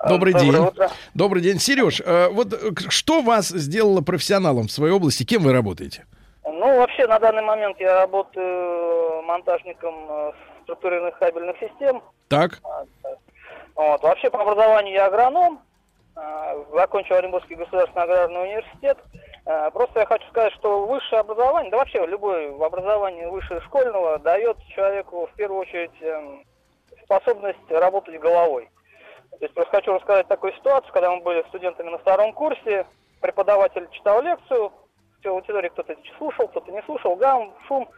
[0.09, 0.61] Добрый Доброе день.
[0.61, 0.91] утро.
[1.15, 1.59] Добрый день.
[1.59, 5.25] Сереж, э, вот э, что вас сделало профессионалом в своей области?
[5.25, 6.07] Кем вы работаете?
[6.45, 10.33] Ну, вообще, на данный момент я работаю монтажником э,
[10.65, 12.01] структурированных кабельных систем.
[12.29, 12.61] Так,
[13.75, 14.03] Вот.
[14.03, 15.61] Вообще, по образованию я агроном.
[16.19, 18.99] Э, Закончил Оренбургский государственный аграрный университет.
[19.47, 24.57] Э, Просто я хочу сказать, что высшее образование, да вообще любое образование выше школьного дает
[24.75, 26.45] человеку в первую очередь эм,
[27.05, 28.69] способность работать головой.
[29.31, 32.87] То есть просто хочу рассказать такую ситуацию, когда мы были студентами на втором курсе,
[33.21, 34.73] преподаватель читал лекцию,
[35.23, 37.89] в аудитории кто-то слушал, кто-то не слушал, гам, шум.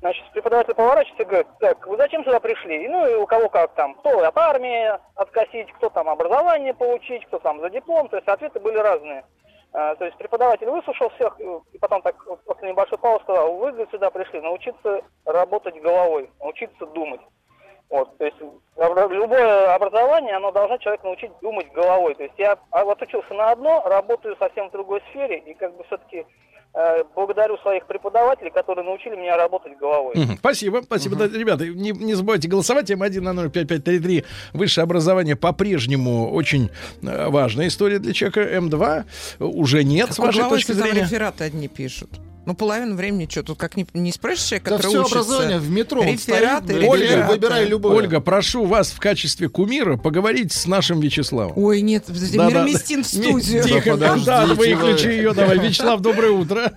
[0.00, 2.84] Значит, преподаватель поворачивается и говорит, так, вы зачем сюда пришли?
[2.84, 7.24] И, Ну, и у кого как там, кто от армии откосить, кто там образование получить,
[7.26, 9.24] кто там за диплом, то есть ответы были разные.
[9.72, 11.38] А, то есть преподаватель выслушал всех,
[11.72, 12.14] и потом так
[12.44, 17.20] после небольшой паузы сказал, вы сюда пришли научиться работать головой, научиться думать.
[17.90, 18.36] Вот, то есть
[18.76, 22.14] любое образование, оно должно человека научить думать головой.
[22.14, 25.84] То есть я вот учился на одно, работаю совсем в другой сфере, и как бы
[25.84, 26.26] все-таки
[26.74, 30.14] э, благодарю своих преподавателей, которые научили меня работать головой.
[30.16, 30.38] Мгм.
[30.38, 31.16] Спасибо, спасибо.
[31.16, 32.90] Да, ребята, не, не забывайте голосовать.
[32.90, 34.24] М1 на 05533.
[34.52, 36.70] Высшее образование по-прежнему очень
[37.02, 38.40] э, важная история для человека.
[38.40, 39.04] М2
[39.38, 41.02] уже нет, с вашей точки зрения.
[41.02, 42.10] рефераты одни пишут.
[42.46, 45.18] Ну, половину времени что, тут как не, не спросишь человека, Да который все учится.
[45.20, 46.02] образование в метро.
[46.04, 47.96] Рефераты, стоит, Ольга, выбирай- выбирай любое.
[47.96, 51.52] Ольга, прошу вас в качестве кумира поговорить с нашим Вячеславом.
[51.56, 52.50] Ой, нет, подожди, Да-да.
[52.64, 53.62] Мирмистин в Не- студию.
[53.64, 55.12] Тихо, Да да, выключи вы.
[55.12, 55.58] ее, давай.
[55.58, 56.72] Вячеслав, доброе утро.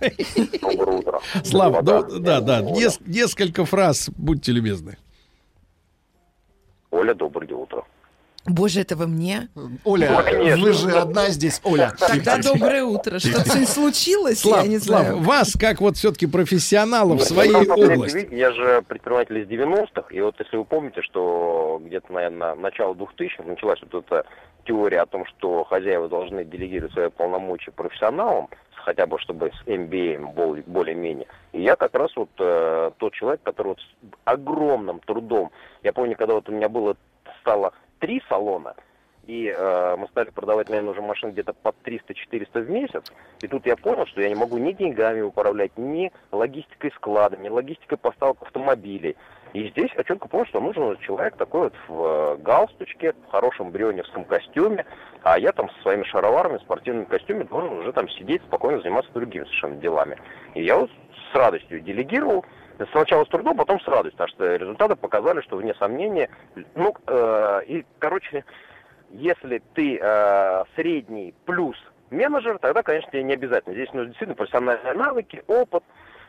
[0.61, 1.19] Доброе утро.
[1.43, 2.71] Слава, Доброе да, да, да,
[3.05, 4.97] несколько фраз, будьте любезны.
[6.91, 7.83] Оля, доброе утро.
[8.47, 9.47] Боже, это вы мне?
[9.83, 10.63] Оля, конечно.
[10.63, 11.91] вы же одна здесь, Оля.
[11.99, 13.19] Тогда доброе утро.
[13.19, 15.17] Что-то случилось, Слав, я не Слав, знаю.
[15.23, 16.25] вас, как вот все-таки
[17.15, 18.27] в Нет, своей ну, самом деле, области.
[18.31, 23.43] я же предприниматель из 90-х, и вот если вы помните, что где-то, наверное, начало 2000-х
[23.43, 24.25] началась вот эта
[24.65, 30.33] теория о том, что хозяева должны делегировать свои полномочия профессионалам, хотя бы чтобы с MBA
[30.33, 31.27] бол- более-менее.
[31.53, 33.85] И я как раз вот э, тот человек, который вот с
[34.25, 35.51] огромным трудом,
[35.83, 36.95] я помню, когда вот у меня было,
[37.41, 38.75] стало три салона,
[39.27, 43.11] и э, мы стали продавать, наверное, уже машин где-то под 300-400 в месяц.
[43.41, 47.49] И тут я понял, что я не могу ни деньгами управлять, ни логистикой склада, ни
[47.49, 49.17] логистикой поставок автомобилей.
[49.51, 53.71] И здесь я четко понял, что нужен человек такой вот в э, галстучке, в хорошем
[53.71, 54.85] брионевском костюме,
[55.23, 59.43] а я там со своими шароварами, спортивным костюме должен уже там сидеть, спокойно заниматься другими
[59.43, 60.17] совершенно делами.
[60.53, 60.89] И я вот
[61.31, 62.45] с радостью делегировал,
[62.91, 66.29] Сначала с трудом, потом с радостью, потому что результаты показали, что вне сомнения,
[66.75, 68.45] ну, э, и, короче,
[69.11, 71.75] если ты э, средний плюс
[72.11, 73.73] менеджер, тогда, конечно, тебе не обязательно.
[73.73, 75.83] Здесь нужны действительно профессиональные навыки, опыт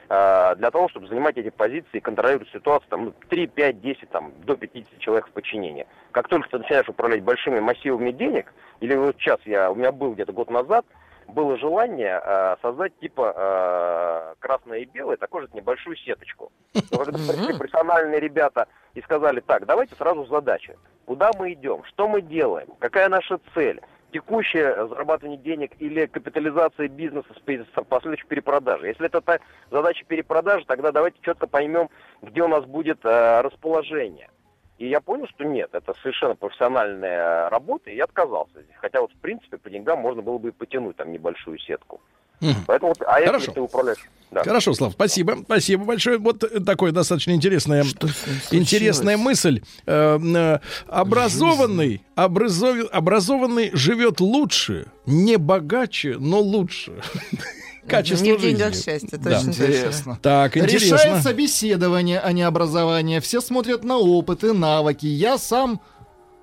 [0.08, 4.32] э, для того, чтобы занимать эти позиции контролировать ситуацию там, ну, 3, 5, 10, там,
[4.44, 5.86] до 50 человек в подчинении.
[6.12, 10.14] Как только ты начинаешь управлять большими массивами денег, или вот сейчас я, у меня был
[10.14, 10.86] где-то год назад,
[11.28, 16.50] было желание э, создать типа э, красное и белое, такую же небольшую сеточку.
[16.90, 20.76] Но когда пришли профессиональные ребята и сказали, так, давайте сразу задачи.
[21.04, 21.84] Куда мы идем?
[21.84, 22.68] Что мы делаем?
[22.78, 23.80] Какая наша цель?
[24.10, 28.88] Текущее зарабатывание денег или капитализация бизнеса с последующей перепродажей.
[28.88, 29.38] Если это та
[29.70, 31.90] задача перепродажи, тогда давайте четко поймем,
[32.22, 34.30] где у нас будет э, расположение.
[34.78, 38.76] И я понял, что нет, это совершенно профессиональная работа, и я отказался здесь.
[38.80, 42.00] Хотя вот в принципе по деньгам можно было бы и потянуть там небольшую сетку.
[42.40, 42.64] Мгм.
[42.66, 43.36] Поэтому, вот, а Хорошо.
[43.38, 43.98] если ты управляешь...
[44.30, 44.44] Да.
[44.44, 45.38] Хорошо, Слав, спасибо.
[45.42, 46.18] Спасибо большое.
[46.18, 47.82] Вот э, такое достаточно интересное,
[48.50, 49.62] интересная мысль.
[49.86, 57.00] Э, э, образованный, образов- образованный живет лучше, не богаче, но лучше.
[57.88, 58.82] Качество Не в деньгах жизни.
[58.92, 59.30] счастья, Да.
[59.36, 59.62] точно, точно.
[59.62, 60.18] Интересно.
[60.22, 61.22] Так, Решает интересно.
[61.22, 63.20] собеседование, а не образование.
[63.20, 65.06] Все смотрят на опыт и навыки.
[65.06, 65.80] Я сам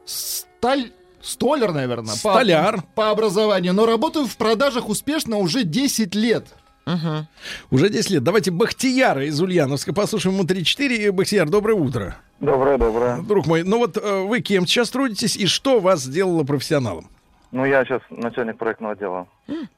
[0.06, 0.92] сталь...
[1.22, 2.14] Столер, наверное.
[2.14, 2.84] по- Столяр.
[2.94, 3.74] По, образованию.
[3.74, 6.46] Но работаю в продажах успешно уже 10 лет.
[6.86, 7.28] Мгм.
[7.72, 8.24] Уже 10 лет.
[8.24, 11.12] Давайте Бахтияра из Ульяновска послушаем ему 3-4.
[11.12, 12.18] Бахтияр, доброе утро.
[12.40, 13.22] Доброе, доброе.
[13.24, 17.10] Друг мой, ну вот э, вы кем сейчас трудитесь и что вас сделало профессионалом?
[17.52, 19.28] Ну, я сейчас начальник проектного отдела.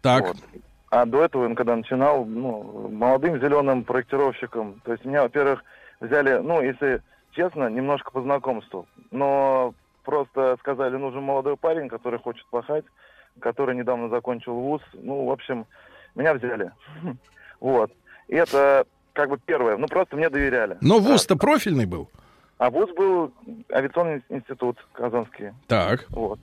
[0.01, 0.37] Так, Вот.
[0.89, 4.81] А до этого, когда начинал, ну, молодым зеленым проектировщиком.
[4.85, 5.63] То есть меня, во-первых,
[5.99, 8.87] взяли, ну, если честно, немножко по знакомству.
[9.11, 9.73] Но
[10.03, 12.85] просто сказали, нужен молодой парень, который хочет пахать,
[13.39, 14.81] который недавно закончил вуз.
[14.93, 15.65] Ну, в общем,
[16.15, 16.71] меня взяли.
[17.59, 17.91] Вот.
[18.27, 19.77] И это как бы первое.
[19.77, 20.77] Ну, просто мне доверяли.
[20.79, 22.07] но вуз-то профильный был.
[22.59, 23.33] А вуз был
[23.71, 25.53] авиационный институт казанский.
[25.65, 26.05] Так.
[26.09, 26.39] Вот.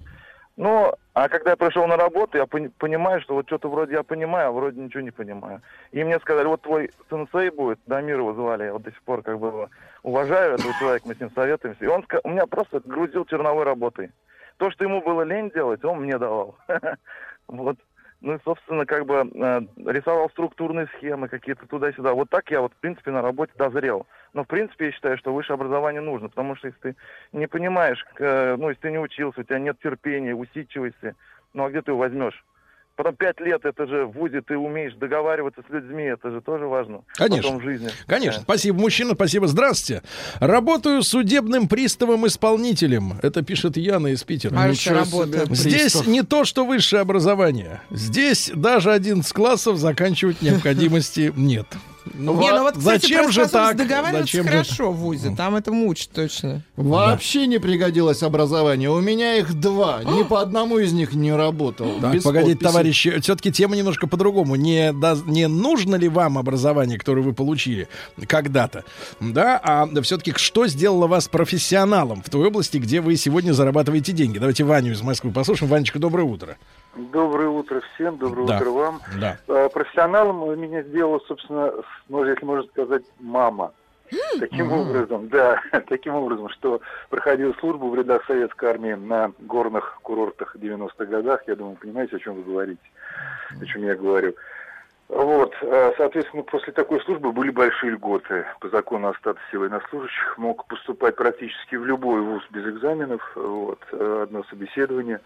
[0.57, 4.05] Ну, а когда я пришел на работу, я пони- понимаю, что вот что-то вроде я
[4.05, 5.63] понимаю, а вроде ничего не понимаю.
[5.91, 9.23] И мне сказали, вот твой сенсей будет, Дамир его звали, я вот до сих пор
[9.23, 9.69] как бы
[10.05, 11.85] уважаю, этого человека, мы с ним советуемся.
[11.85, 14.11] И он у меня просто грузил черновой работой.
[14.59, 16.57] То, что ему было лень делать, он мне давал.
[17.47, 17.77] Вот.
[18.25, 22.15] Ну и, собственно, как бы э, рисовал структурные схемы какие-то туда-сюда.
[22.15, 24.07] Вот так я вот, в принципе, на работе дозрел.
[24.33, 26.97] Но, в принципе, я считаю, что высшее образование нужно, потому что если ты
[27.33, 31.15] не понимаешь, э, ну, если ты не учился, у тебя нет терпения, усидчивости,
[31.53, 32.43] ну, а где ты его возьмешь?
[32.97, 36.67] Потом пять лет, это же в ВУЗе ты умеешь договариваться с людьми, это же тоже
[36.67, 37.01] важно.
[37.15, 37.43] Конечно.
[37.43, 37.89] Потом в жизни.
[38.07, 39.49] Конечно, спасибо, мужчина, спасибо.
[39.49, 40.03] Здравствуйте.
[40.39, 43.15] Работаю судебным приставом-исполнителем.
[43.23, 44.55] Это пишет Яна из Питера.
[44.55, 45.45] Хорошая Ничего работа.
[45.47, 45.55] себе.
[45.57, 46.07] Здесь Пристав.
[46.07, 47.81] не то, что высшее образование.
[47.91, 51.67] Здесь даже 11 классов заканчивать необходимости нет.
[52.13, 53.77] Ну, Не, ну вот, кстати, зачем же так?
[53.77, 55.35] договариваться Зачем же хорошо в ВУЗе.
[55.37, 56.63] Там это мучит точно.
[56.77, 58.91] Вообще не пригодилось образование.
[58.91, 60.03] У меня их два.
[60.05, 61.87] Ни по одному из них не работал.
[62.01, 62.55] Так, погодите, подписи.
[62.57, 64.57] товарищи, все-таки тема немножко по-другому.
[64.57, 67.89] Не, да- не нужно ли вам образование, которое вы получили
[68.27, 68.85] когда-то,
[69.21, 74.39] да, а все-таки что сделало вас профессионалом в той области, где вы сегодня зарабатываете деньги?
[74.39, 75.71] Давайте Ваню из Москвы послушаем.
[75.71, 76.57] Ванечка, доброе утро.
[76.97, 78.57] Доброе утро всем, доброе Да.
[78.59, 79.03] утро вам.
[79.21, 79.39] Да.
[79.49, 83.73] Э, Профессионалом меня сделала, собственно, с- ну, если можно сказать, мама.
[84.39, 90.55] Таким образом, да, таким образом, что проходил службу в рядах советской армии на горных курортах
[90.55, 91.43] в 90-х годах.
[91.47, 92.81] Я думаю, понимаете, о чем вы говорите,
[93.61, 94.35] о чем я говорю.
[95.09, 98.47] Вот, э, соответственно, после такой службы были большие льготы.
[98.61, 104.23] По закону о статусе военнослужащих мог поступать практически в любой вуз без экзаменов, вот, э,
[104.23, 105.21] одно собеседование.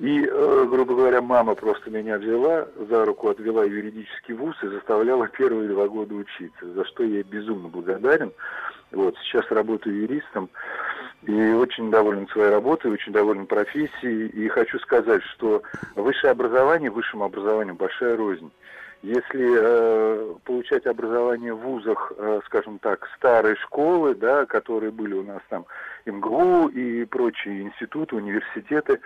[0.00, 5.28] И, э, грубо говоря, мама просто меня взяла, за руку отвела юридический вуз и заставляла
[5.28, 8.32] первые два года учиться, за что я безумно благодарен.
[8.90, 10.50] Вот, сейчас работаю юристом.
[11.22, 14.28] И очень доволен своей работой, очень доволен профессией.
[14.28, 15.62] И хочу сказать, что
[15.94, 18.50] высшее образование, высшему образованию большая рознь.
[19.02, 25.22] Если э, получать образование в вузах, э, скажем так, старой школы, да, которые были у
[25.22, 25.66] нас там
[26.06, 29.00] МГУ и прочие институты, университеты,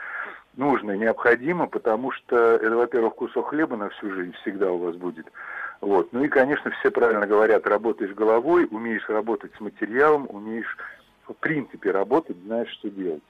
[0.57, 5.27] нужно, необходимо, потому что это, во-первых, кусок хлеба на всю жизнь всегда у вас будет.
[5.81, 6.13] Вот.
[6.13, 10.77] Ну и, конечно, все правильно говорят, работаешь головой, умеешь работать с материалом, умеешь,
[11.27, 13.23] в принципе, работать, знаешь, что делать.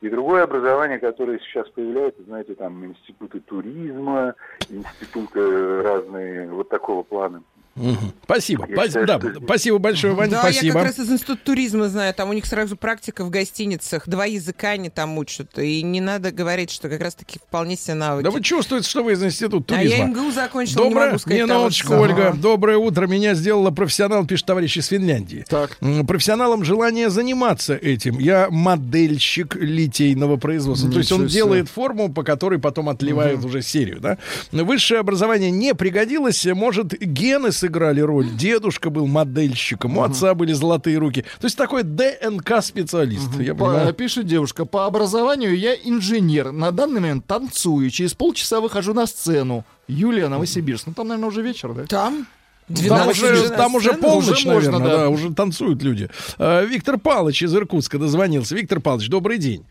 [0.00, 4.34] И другое образование, которое сейчас появляется, знаете, там институты туризма,
[4.68, 7.42] институты разные вот такого плана.
[7.78, 8.12] Мгм.
[8.24, 8.66] Спасибо.
[8.68, 10.66] Я Спа- считаю, да, что- спасибо большое, Ваня, Да, спасибо.
[10.66, 14.24] я как раз из института туризма знаю, там у них сразу практика в гостиницах, два
[14.26, 18.24] языка они там учат, и не надо говорить, что как раз-таки вполне себе навыки.
[18.24, 19.96] Да вы чувствуете, что вы из института А туризма.
[19.98, 21.40] я МГУ закончила, не Доброе, могу сказать.
[21.42, 22.28] минуточку, того, Ольга.
[22.28, 22.36] Ага.
[22.38, 23.06] Доброе утро.
[23.06, 25.44] Меня сделала профессионал, пишет товарищ из Финляндии.
[25.48, 25.78] Так.
[26.06, 28.18] Профессионалом желание заниматься этим.
[28.18, 30.90] Я модельщик литейного производства.
[30.90, 31.38] То есть он Ничего себе.
[31.42, 34.00] делает форму, по которой потом отливают уже серию.
[34.00, 34.18] Да?
[34.52, 36.44] Высшее образование не пригодилось.
[36.46, 38.28] Может, гены сыграли роль.
[38.30, 41.22] Дедушка был модельщиком, у отца были золотые руки.
[41.40, 43.28] То есть такой ДНК-специалист.
[43.38, 43.94] Я По- понимаю.
[43.94, 46.50] Пишет девушка, по образованию я инженер.
[46.52, 47.90] На данный момент танцую.
[47.90, 49.64] Через полчаса выхожу на сцену.
[49.86, 50.86] Юлия, Новосибирск.
[50.86, 51.84] Ну, там, наверное, уже вечер, да?
[51.84, 52.26] Там?
[52.68, 55.02] Там 12 уже, уже там уже полночь, Уже можно, наверное, да.
[55.04, 56.10] да, уже танцуют люди.
[56.38, 58.54] Э, Виктор Павлович из Иркутска дозвонился.
[58.54, 59.64] Виктор Павлович, добрый день.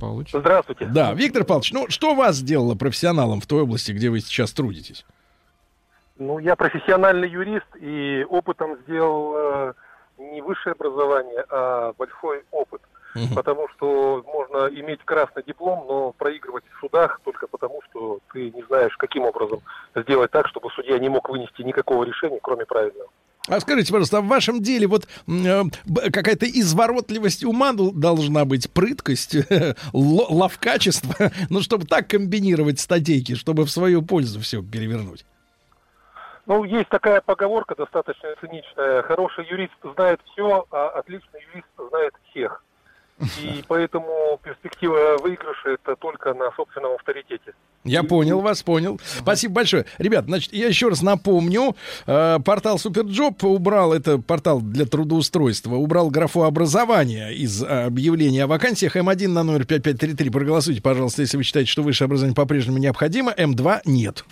[0.00, 0.40] Получится.
[0.40, 0.86] Здравствуйте.
[0.86, 5.04] Да, Виктор Павлович, ну что вас сделало профессионалом в той области, где вы сейчас трудитесь?
[6.26, 9.72] Ну, я профессиональный юрист и опытом сделал э,
[10.18, 12.80] не высшее образование, а большой опыт.
[13.34, 18.62] Потому что можно иметь красный диплом, но проигрывать в судах только потому, что ты не
[18.62, 19.60] знаешь, каким образом
[19.94, 23.10] сделать так, чтобы судья не мог вынести никакого решения, кроме правильного.
[23.48, 25.62] А скажите, пожалуйста, а в вашем деле вот э,
[26.10, 29.36] какая-то изворотливость ума должна быть, прыткость,
[29.92, 35.26] ло- ловкачество, ну, чтобы так комбинировать статейки, чтобы в свою пользу все перевернуть.
[36.52, 39.00] Ну, есть такая поговорка достаточно циничная.
[39.04, 42.62] Хороший юрист знает все, а отличный юрист знает всех.
[43.40, 47.54] И поэтому перспектива выигрыша это только на собственном авторитете.
[47.84, 49.00] Я понял вас, понял.
[49.02, 49.86] Спасибо большое.
[49.96, 51.74] Ребят, значит, я еще раз напомню,
[52.06, 58.46] э, портал Superjob убрал, это портал для трудоустройства, убрал графу образования из э, объявления о
[58.46, 58.94] вакансиях.
[58.94, 60.28] М1 на номер 5533.
[60.28, 63.32] Проголосуйте, пожалуйста, если вы считаете, что высшее образование по-прежнему необходимо.
[63.32, 64.26] М2 нет.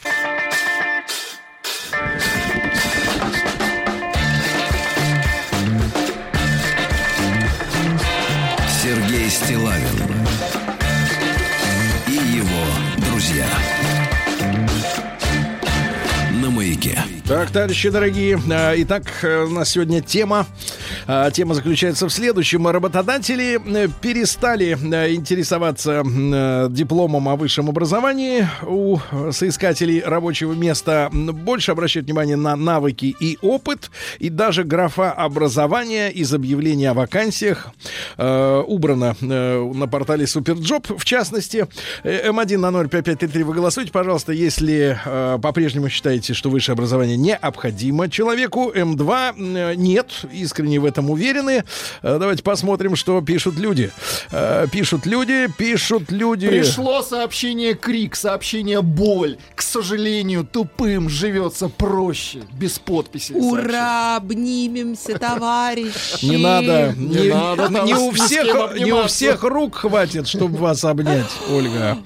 [17.30, 20.48] Так, товарищи дорогие, э, итак, э, у нас сегодня тема.
[21.06, 22.66] А, Тема заключается в следующем.
[22.66, 28.98] Работодатели э, перестали э, интересоваться э, дипломом о высшем образовании у
[29.32, 31.10] соискателей рабочего места.
[31.12, 33.90] Больше обращают внимание на навыки и опыт.
[34.18, 37.70] И даже графа образования из объявления о вакансиях
[38.16, 40.98] убрана на портале Superjob.
[40.98, 41.66] В частности,
[42.02, 44.98] э, М1 на 05533 вы голосуйте, пожалуйста, если
[45.40, 48.72] по-прежнему считаете, что высшее образование необходимо человеку.
[48.74, 51.64] М2 э, нет, искренне в этом уверены.
[52.02, 53.90] Э, давайте посмотрим, что пишут люди.
[54.32, 56.48] Э, пишут люди, пишут люди.
[56.48, 59.38] Пришло сообщение крик, сообщение боль.
[59.54, 62.42] К сожалению, тупым живется проще.
[62.52, 63.32] Без подписи.
[63.32, 66.24] Ура, обнимемся, товарищи.
[66.24, 70.84] Не надо, Не не, надо не у всех, не у всех рук хватит, чтобы вас
[70.84, 71.98] обнять, Ольга.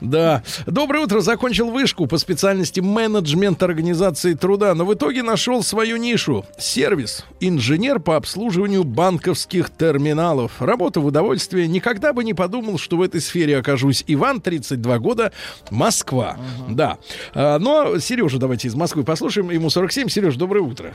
[0.00, 0.42] Да.
[0.66, 1.20] Доброе утро.
[1.20, 6.44] Закончил вышку по специальности менеджмент организации труда, но в итоге нашел свою нишу.
[6.58, 7.24] Сервис.
[7.40, 10.60] Инженер по обслуживанию банковских терминалов.
[10.60, 11.68] Работа в удовольствие.
[11.68, 14.04] Никогда бы не подумал, что в этой сфере окажусь.
[14.06, 15.32] Иван, 32 года,
[15.70, 16.36] Москва.
[16.68, 16.98] Да.
[17.34, 19.50] А, но Сережу давайте из Москвы послушаем.
[19.50, 20.08] Ему 47.
[20.08, 20.92] Сереж, доброе утро.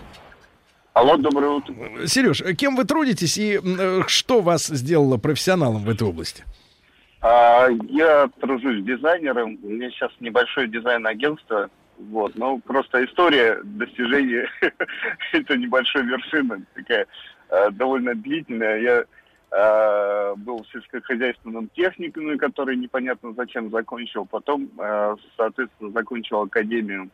[0.93, 1.75] Алло, доброе утро.
[2.07, 6.45] Сереж, кем вы трудитесь и э, что вас сделало профессионалом в этой области?
[7.27, 9.57] А, я тружусь дизайнером.
[9.63, 11.71] У меня сейчас небольшое дизайн-агентство.
[11.97, 14.47] Вот, ну просто история достижения
[15.31, 17.07] это небольшой вершина, такая
[17.49, 18.79] э, довольно длительная.
[18.79, 19.05] Я
[19.49, 24.27] э, был в сельскохозяйственном техникуме, который непонятно зачем закончил.
[24.27, 24.69] Потом,
[25.35, 27.09] соответственно, закончил академию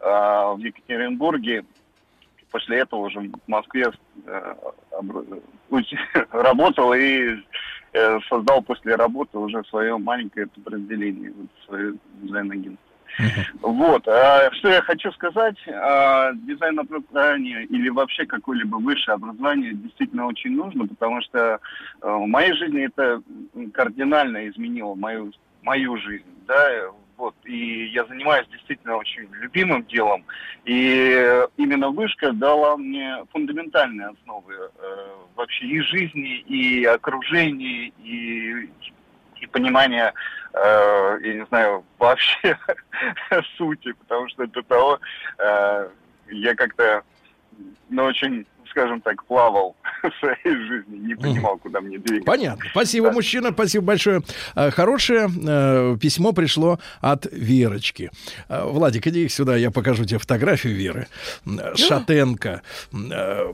[0.00, 1.66] в Екатеринбурге.
[2.50, 3.92] После этого уже в Москве
[6.30, 7.36] работал и
[8.28, 12.92] создал после работы уже свое маленькое подразделение, вот свое дизайн-агентство.
[13.60, 14.08] Вот.
[14.08, 20.56] А что я хочу сказать, а, дизайн образования или вообще какое-либо высшее образование действительно очень
[20.56, 21.60] нужно, потому что
[22.00, 23.22] а, в моей жизни это
[23.74, 25.32] кардинально изменило мою,
[25.62, 26.24] мою жизнь.
[26.46, 26.90] Да,
[27.22, 30.24] вот, и я занимаюсь действительно очень любимым делом.
[30.64, 38.68] И именно вышка дала мне фундаментальные основы э, вообще и жизни, и окружения, и,
[39.40, 40.12] и понимания,
[40.52, 42.58] э, я не знаю, вообще
[43.56, 44.98] сути, потому что до того
[45.38, 45.88] э,
[46.32, 47.04] я как-то,
[47.88, 52.26] ну, очень скажем так, плавал в своей жизни, не понимал, куда мне двигаться.
[52.26, 52.64] Понятно.
[52.72, 53.12] Спасибо, Да.
[53.14, 54.22] мужчина, спасибо большое.
[54.56, 58.10] Э, Хорошее э, письмо пришло от Верочки.
[58.48, 61.06] Э, Владик, иди сюда, я покажу тебе фотографию Веры.
[61.76, 62.62] Шатенка,
[62.92, 63.52] э,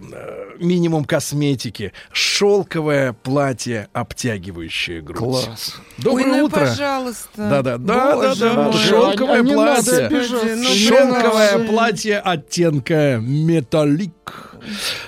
[0.60, 5.18] минимум косметики, шелковое платье, обтягивающее грудь.
[5.18, 5.80] Класс.
[5.98, 6.60] Доброе Ой, ну, утро.
[6.60, 7.28] пожалуйста.
[7.36, 8.62] Да, да, да, да, Боже да.
[8.62, 8.72] мой.
[8.72, 10.08] Шелковое А платье.
[10.10, 14.47] Ну, Шелковое блин, платье оттенка металлик.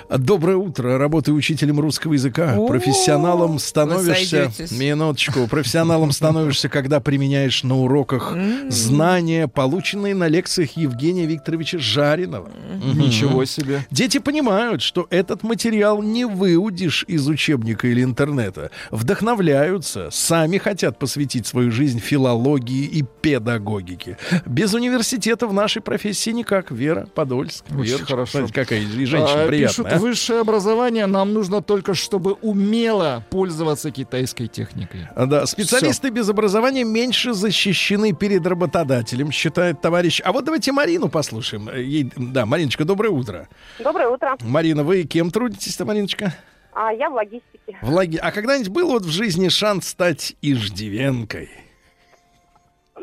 [0.09, 0.97] Доброе утро.
[0.97, 2.55] Работаю учителем русского языка.
[2.57, 4.51] О, Профессионалом становишься...
[4.71, 5.47] Минуточку.
[5.47, 8.33] Профессионалом становишься, когда применяешь на уроках
[8.69, 12.49] знания, полученные на лекциях Евгения Викторовича Жаринова.
[12.93, 13.85] Ничего себе.
[13.91, 18.71] Дети понимают, что этот материал не выудишь из учебника или интернета.
[18.91, 24.17] Вдохновляются, сами хотят посвятить свою жизнь филологии и педагогике.
[24.45, 26.71] Без университета в нашей профессии никак.
[26.71, 27.65] Вера Подольск.
[27.69, 28.31] Очень Верочка, хорошо.
[28.31, 29.69] смотрите, какая и женщина А, приятная.
[29.69, 29.97] Пишут, а.
[29.99, 35.07] высшее образование нам нужно только, чтобы умело пользоваться китайской техникой.
[35.15, 40.21] А, Да, специалисты без образования меньше защищены перед работодателем, считает товарищ.
[40.23, 41.69] А вот давайте Марину послушаем.
[41.69, 43.47] Э, Ей, да, Мариночка, доброе утро.
[43.79, 44.35] Доброе утро.
[44.41, 46.33] Марина, вы кем трудитесь-то, Мариночка?
[46.73, 47.77] А я в логистике.
[47.81, 51.49] В лаге- А когда-нибудь был вот в жизни шанс стать иждивенкой?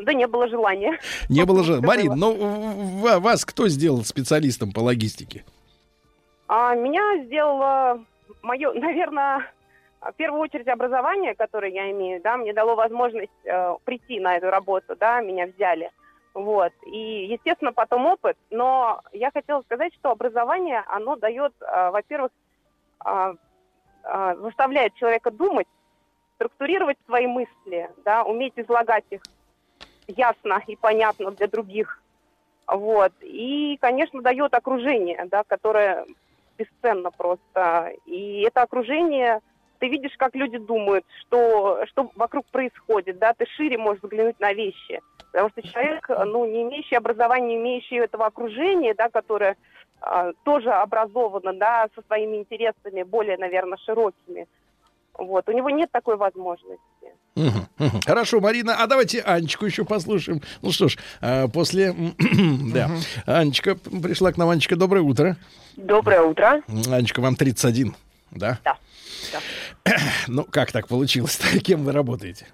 [0.05, 0.97] Да не было желания.
[1.27, 1.73] Не было же.
[1.73, 2.33] Это Марин, ну
[3.19, 5.43] вас кто сделал специалистом по логистике?
[6.49, 8.03] А меня сделало
[8.41, 9.45] мое, наверное,
[10.01, 14.49] в первую очередь образование, которое я имею, да, мне дало возможность э, прийти на эту
[14.49, 15.91] работу, да, меня взяли.
[16.33, 16.73] Вот.
[16.87, 18.35] И, естественно, потом опыт.
[18.49, 22.31] Но я хотела сказать, что образование, оно дает, э, во-первых,
[23.01, 23.35] а,
[24.35, 25.67] заставляет человека думать,
[26.35, 29.21] структурировать свои мысли, да, уметь излагать их
[30.07, 32.01] ясно и понятно для других.
[32.67, 33.13] Вот.
[33.21, 36.05] И, конечно, дает окружение, да, которое
[36.59, 37.93] бесценно просто.
[38.05, 39.39] И это окружение,
[39.79, 44.53] ты видишь, как люди думают, что, что вокруг происходит, да, ты шире можешь взглянуть на
[44.53, 44.99] вещи.
[45.31, 49.55] Потому что человек, ну, не имеющий образования, не имеющий этого окружения, да, которое
[50.01, 54.47] а, тоже образовано, да, со своими интересами более, наверное, широкими.
[55.13, 56.79] Вот, у него нет такой возможности.
[58.05, 60.41] Хорошо, Марина, а давайте Анечку еще послушаем.
[60.61, 61.93] Ну что ж, а, после...
[62.73, 62.89] Да,
[63.25, 64.49] Анечка пришла к нам.
[64.49, 65.37] Анечка, доброе утро.
[65.83, 66.61] Доброе утро.
[66.91, 67.95] Анечка, вам 31,
[68.31, 68.59] да?
[68.63, 68.77] Да.
[70.27, 71.59] Ну, как так получилось-то?
[71.63, 72.47] Кем вы работаете?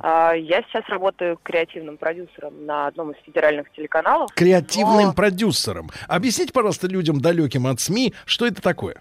[0.00, 4.32] А, Я сейчас работаю креативным продюсером на одном из федеральных телеканалов.
[4.34, 5.90] Креативным Но, продюсером.
[6.08, 8.96] Объясните, пожалуйста, людям, далеким от СМИ, что это такое?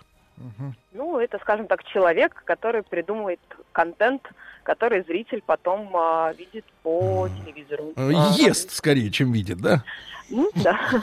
[0.94, 3.40] Ну, это, скажем так, человек, который придумывает
[3.72, 4.22] контент,
[4.62, 7.94] который зритель потом а, видит по телевизору.
[8.38, 9.84] Ест скорее, чем видит, да?
[10.30, 10.80] ну, да.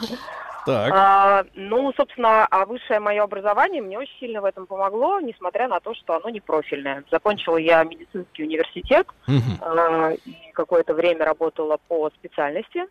[0.66, 0.92] Так.
[0.94, 5.80] А, ну, собственно, а высшее мое образование мне очень сильно в этом помогло, несмотря на
[5.80, 7.04] то, что оно не профильное.
[7.10, 9.06] Закончила я медицинский университет,
[9.60, 12.84] а, и какое-то время работала по специальности,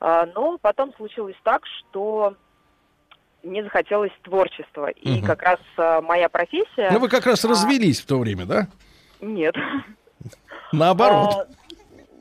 [0.00, 2.34] а, но потом случилось так, что
[3.42, 4.88] мне захотелось творчества.
[4.90, 6.90] И как раз а, моя профессия...
[6.90, 8.68] Ну, вы как раз а, развелись в то время, да?
[9.20, 9.54] Нет.
[10.72, 11.34] Наоборот.
[11.34, 11.46] А,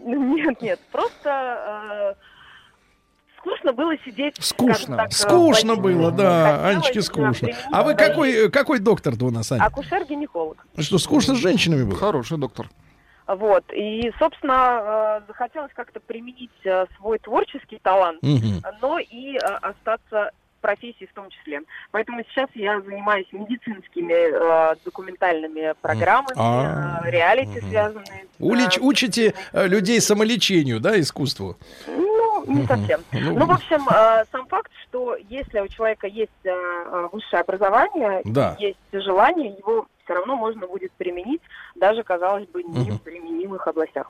[0.03, 2.30] Нет, нет, просто э,
[3.41, 4.35] скучно было сидеть.
[4.39, 4.97] Скучно.
[4.97, 6.67] так, э, Скучно было, да.
[6.67, 7.49] Анечке скучно.
[7.71, 9.65] А вы какой, какой доктор-то у нас, Аня?
[9.65, 10.57] Акушер-гинеколог.
[10.77, 11.97] Что, скучно с женщинами было?
[11.97, 12.69] Хороший доктор.
[13.27, 13.63] Вот.
[13.73, 18.61] И, собственно, э, захотелось как-то применить э, свой творческий талант, Мгм.
[18.81, 21.61] но и э, остаться в профессии в том числе.
[21.91, 28.25] Поэтому сейчас я занимаюсь медицинскими э, документальными программами, А, э, реалити связанные.
[28.37, 31.55] с, Улич- э, учите э, людей самолечению, да, искусству?
[32.45, 33.01] Ну, не совсем.
[33.11, 38.21] Ну, Ну, в общем, э, сам факт, что если у человека есть э, высшее образование,
[38.25, 38.55] Да.
[38.59, 41.41] есть желание, его все равно можно будет применить
[41.75, 44.09] даже, казалось бы, не в применимых областях.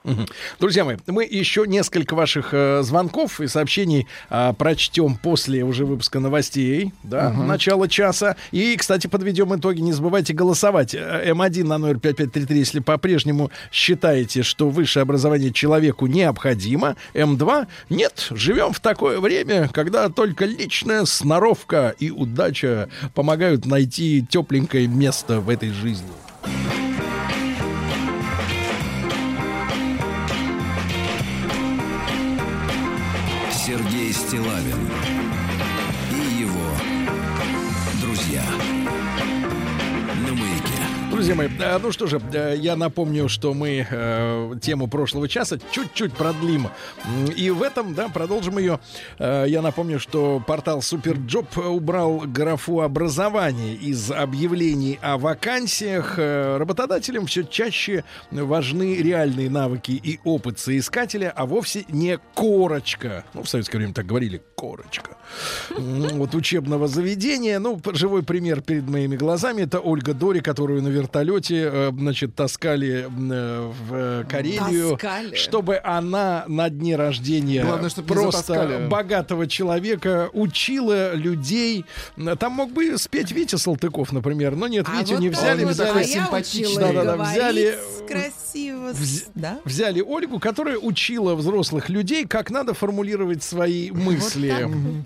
[0.58, 6.20] Друзья мои, мы еще несколько ваших э, звонков и сообщений а, прочтем после уже выпуска
[6.20, 7.46] новостей, да, Мгм.
[7.46, 8.36] начала часа.
[8.50, 9.80] И, кстати, подведем итоги.
[9.80, 10.94] Не забывайте голосовать.
[10.94, 16.96] Э, М1 на номер 5533, если по-прежнему считаете, что высшее образование человеку необходимо.
[17.14, 18.28] М2 нет.
[18.30, 25.48] Живем в такое время, когда только личная сноровка и удача помогают найти тепленькое место в
[25.48, 25.81] этой жизни.
[33.50, 35.11] Сергей Стилавин
[41.22, 45.56] Друзья мои, э, ну что же, э, я напомню, что мы э, тему прошлого часа
[45.70, 46.66] чуть-чуть продлим.
[47.36, 48.80] И в этом, да, продолжим ее.
[49.20, 56.18] Я напомню, что портал Superjob убрал графу образования из объявлений о вакансиях.
[56.18, 63.24] Работодателям все чаще важны реальные навыки и опыт соискателя, а вовсе не корочка.
[63.32, 65.16] Ну, в советское время так говорили, корочка.
[65.76, 67.58] Вот учебного заведения.
[67.58, 69.62] Ну, живой пример перед моими глазами.
[69.62, 71.12] Это Ольга Дори, которую на вертолете,
[71.72, 75.34] э, значит, таскали э, в э, Карелию, Таскали.
[75.36, 81.84] чтобы она на дне рождения Главное, просто богатого человека учила людей.
[82.38, 85.64] Там мог бы спеть Витя Салтыков, например, но нет, А Витю вот не взяли.
[85.64, 87.78] вот, взяли а учила Да-да-да, говорить взяли
[88.08, 89.58] красиво, вз- да?
[89.64, 94.48] Взяли Ольгу, которая учила взрослых людей, как надо формулировать свои мысли.
[94.48, 95.04] так вот.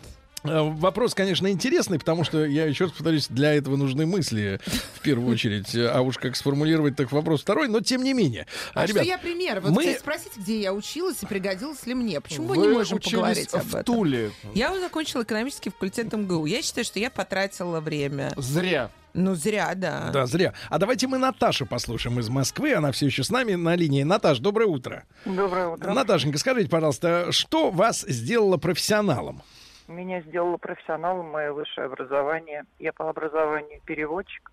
[0.48, 4.60] Э, Вопрос, конечно, интересный, потому что, я еще раз повторюсь, для этого нужны мысли
[4.94, 5.74] в первую очередь.
[5.74, 8.46] А уж как сформулировать, так вопрос второй, но тем не менее.
[8.74, 9.60] А Ребят, что я пример?
[9.60, 12.20] Вот, мы- кстати, спросите, где я училась и пригодилось ли мне.
[12.20, 13.84] Почему мы Вы не можем поговорить об в этом?
[13.84, 14.30] Туле.
[14.54, 16.46] Я закончила экономический факультет МГУ.
[16.46, 18.32] Я считаю, что я потратила время.
[18.36, 18.90] Зря.
[19.18, 20.10] Ну, зря, да.
[20.12, 20.52] Да, зря.
[20.68, 22.74] А давайте мы Наташу послушаем из Москвы.
[22.74, 24.02] Она все еще с нами на линии.
[24.02, 25.04] Наташ, доброе утро.
[25.24, 25.92] Доброе утро.
[25.94, 29.42] Наташенька, скажите, пожалуйста, что вас сделало профессионалом?
[29.88, 32.64] Меня сделало профессионалом мое высшее образование.
[32.78, 34.50] Я по образованию переводчик.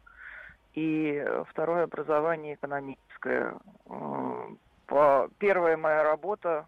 [0.73, 3.55] И э, второе образование экономическое.
[4.85, 5.30] По...
[5.39, 6.68] Первая моя работа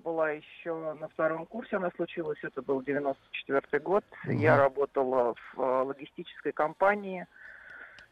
[0.00, 1.76] была еще на втором курсе.
[1.76, 4.04] Она случилась, это был 94 год.
[4.24, 7.26] Я работала в э, логистической компании.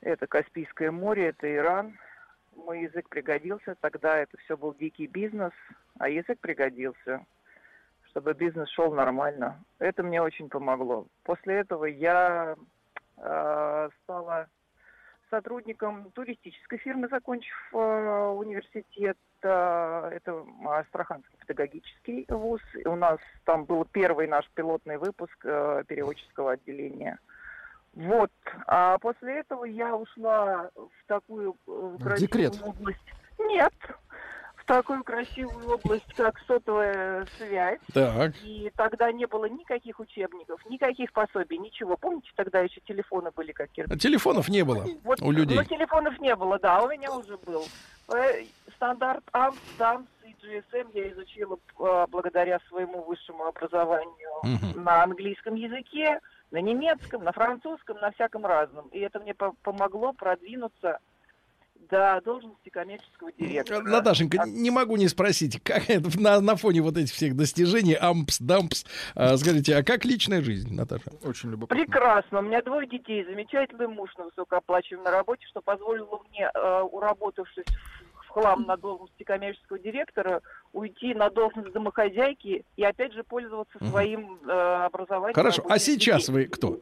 [0.03, 1.99] Это Каспийское море, это Иран.
[2.55, 3.75] Мой язык пригодился.
[3.81, 5.53] Тогда это все был дикий бизнес,
[5.99, 7.25] а язык пригодился
[8.11, 9.63] чтобы бизнес шел нормально.
[9.79, 11.07] Это мне очень помогло.
[11.25, 12.57] После этого я
[13.17, 14.49] э, стала
[15.31, 17.77] сотрудником туристической фирмы, закончив э,
[18.37, 19.17] университет.
[19.43, 22.61] Э, это Астраханский педагогический вуз.
[22.75, 27.19] И у нас там был первый наш пилотный выпуск э, переводческого отделения.
[27.95, 28.33] Вот.
[28.67, 32.63] А после этого я ушла в такую э, красивую декрет.
[32.63, 33.15] область.
[33.39, 33.75] Нет.
[34.61, 37.81] В такую красивую область, как сотовая связь.
[37.95, 38.33] Так.
[38.45, 41.97] И тогда не было никаких учебников, никаких пособий, ничего.
[41.97, 44.01] Помните, тогда еще телефоны были как кирпич?
[44.01, 45.57] Телефонов не было Вот, у людей.
[45.57, 47.65] Ну, телефонов не было, да, а у меня уже был.
[48.13, 48.45] Э,
[48.77, 54.85] Стандарт АМС, ДАМС и GSM я изучила э, благодаря своему высшему образованию Мгм.
[54.85, 56.21] на английском языке,
[56.51, 58.89] на немецком, на французском, на всяком разном.
[58.89, 60.99] И это мне по- помогло продвинуться
[61.91, 63.81] до должности коммерческого директора.
[63.83, 67.95] Наташенька, А- не могу не спросить, как это на, на фоне вот этих всех достижений,
[67.95, 68.85] ампс, дампс,
[69.15, 71.11] а, скажите, а как личная жизнь, Наташа?
[71.25, 71.85] Очень любопытно.
[71.85, 72.39] Прекрасно.
[72.39, 78.29] У меня двое детей, замечательный муж на высокооплачиваемой работе, что позволило мне, э, уработавшись в-
[78.29, 80.41] хлам на должности коммерческого директора,
[80.73, 84.51] уйти на должность домохозяйки и опять же пользоваться своим э,
[84.85, 85.35] образованием.
[85.35, 86.33] Хорошо, а сейчас детей.
[86.33, 86.79] вы кто?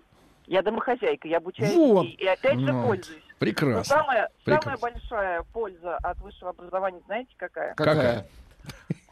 [0.49, 2.07] Я домохозяйка, я обучаю Вот.
[2.07, 2.25] детей.
[2.25, 3.23] И опять же Ну, пользуюсь.
[3.29, 3.85] Но Прекрасно.
[3.85, 4.79] самая, самая Прекрасно.
[4.81, 7.75] большая польза от высшего образования, знаете, какая?
[7.75, 8.27] Какая?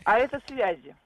[0.04, 0.96] А это связи.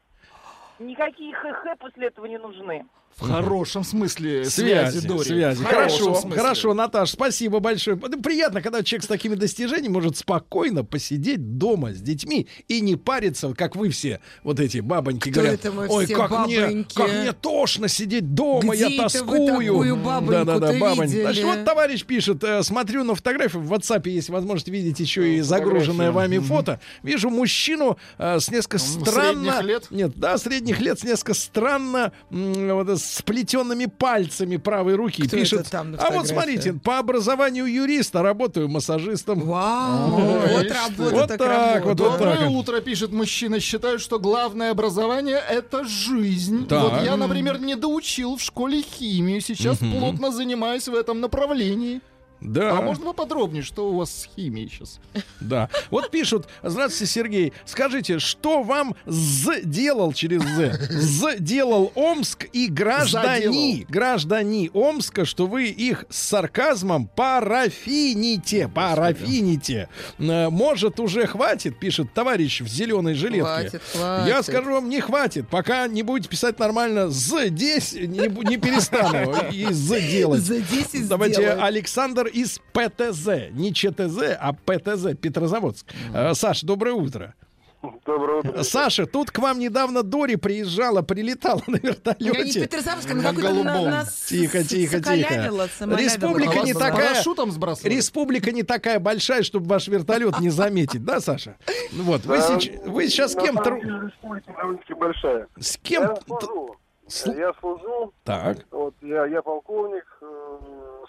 [0.79, 2.87] Никакие ХХ после этого не нужны.
[3.17, 5.25] В хорошем смысле Связи, связи, Дори.
[5.25, 5.63] связи.
[5.63, 6.41] Хорошо, смысле.
[6.41, 7.99] хорошо, Наташ, спасибо большое.
[8.01, 12.97] Ну, Приятно, когда человек с такими достижениями может спокойно посидеть дома с детьми и не
[12.97, 15.61] париться, как вы все, вот эти бабоньки Кто говорят.
[15.61, 18.97] это мы Ой, все как мне, бабоньки?» как мне тошно сидеть дома, Где я это
[19.25, 19.47] вы тоскую.
[19.49, 21.09] такую бабоньку-то Да-да-да, бабонь.
[21.09, 25.41] Значит, вот товарищ пишет, э, смотрю на фотографию, в WhatsApp есть возможность видеть еще и
[25.43, 26.81] загруженное вами фото.
[27.03, 29.53] Вижу мужчину э, с несколько странно...
[29.53, 29.87] средних лет?
[29.91, 35.23] Нет, да, средних лет, с несколько странно вот, с сплетенными пальцами правой руки.
[35.23, 39.41] Кто пишет, там а вот смотрите, по образованию юриста работаю массажистом.
[39.41, 42.51] Вау, Ой, вот работа Вот так вот, вот Доброе так.
[42.51, 43.61] утро, пишет мужчина.
[43.61, 46.67] Считаю, что главное образование это жизнь.
[46.67, 46.83] Так.
[46.83, 49.41] Вот я, например, не доучил в школе химию.
[49.41, 52.01] Сейчас плотно занимаюсь в этом направлении.
[52.41, 52.79] Да.
[52.79, 54.99] А можно поподробнее, что у вас с химией сейчас?
[55.41, 55.69] Да.
[55.91, 60.79] Вот пишут, здравствуйте, Сергей, скажите, что вам сделал через З?
[61.39, 69.89] Сделал Омск и граждане, граждане Омска, что вы их с сарказмом парафините, парафините.
[70.19, 73.43] Э, Может, уже хватит, пишет товарищ в зеленой жилетке.
[73.43, 74.29] Хватит, хватит.
[74.29, 75.49] Я скажу вам, не хватит.
[75.49, 81.09] Пока не будете писать нормально здесь, не, не перестану и з делать.
[81.09, 81.51] Давайте.
[81.51, 83.51] Александр из ПТЗ.
[83.53, 85.87] Не ЧТЗ, а ПТЗ, Петрозаводск.
[86.15, 87.35] Э, Саш, доброе утро.
[88.05, 88.63] Доброе утро.
[88.63, 92.61] Саша, тут к вам недавно Дори приезжала, прилетала на Я не вертолете.
[92.61, 95.51] Петрозаводск, она какой-то на- нас Тихо, тихо, тихо.
[95.97, 97.15] Республика не такая.
[97.85, 101.57] Республика не такая большая, чтобы ваш вертолет не заметить, да, Саша?
[101.93, 105.47] Вот, вы, Да, сеч- вы сейчас с кем республика довольно-таки большая.
[105.59, 106.03] С кем?
[106.03, 106.77] Я служу.
[107.27, 108.13] Я служу.
[108.25, 108.59] Так.
[108.71, 110.05] Вот, я, я полковник.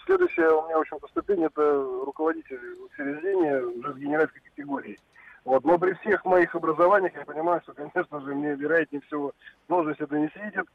[0.04, 1.62] Следующая у меня, в общем-то, ступень это
[2.04, 4.98] руководитель учреждения уже с генеральской категории.
[5.44, 9.32] Вот, но при всех моих образованиях я понимаю, что, конечно же, мне вероятнее всего
[9.68, 10.66] должность это не светит.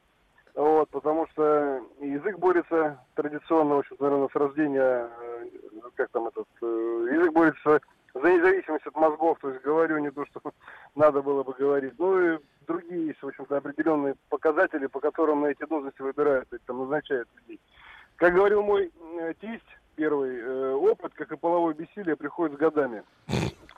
[0.56, 5.46] Вот, потому что язык борется традиционно, в общем-то, наверное, с рождения, э,
[5.96, 7.80] как там этот, э, язык борется
[8.14, 10.42] за независимость от мозгов, то есть говорю не то, что
[10.96, 11.94] надо было бы говорить.
[12.00, 16.80] Ну и другие есть, в общем-то, определенные показатели, по которым на эти должности выбирают, там
[16.80, 17.60] назначают людей.
[18.18, 19.64] Как говорил мой э, тесть,
[19.96, 23.04] первый э, опыт, как и половое бессилие, приходит с годами.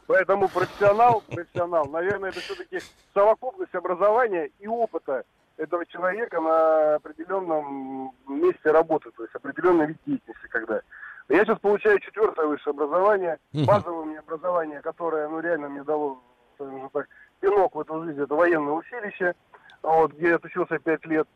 [0.08, 2.80] Поэтому профессионал, профессионал, наверное, это все-таки
[3.14, 5.24] совокупность образования и опыта
[5.58, 10.82] этого человека на определенном месте работы, то есть определенный вид деятельности, когда.
[11.28, 16.24] Я сейчас получаю четвертое высшее образование, базовое у меня образование, которое, ну, реально мне дало,
[16.56, 17.08] скажем так,
[17.42, 19.36] пинок в эту жизнь, это военное училище,
[19.84, 21.28] вот, где я отучился пять лет.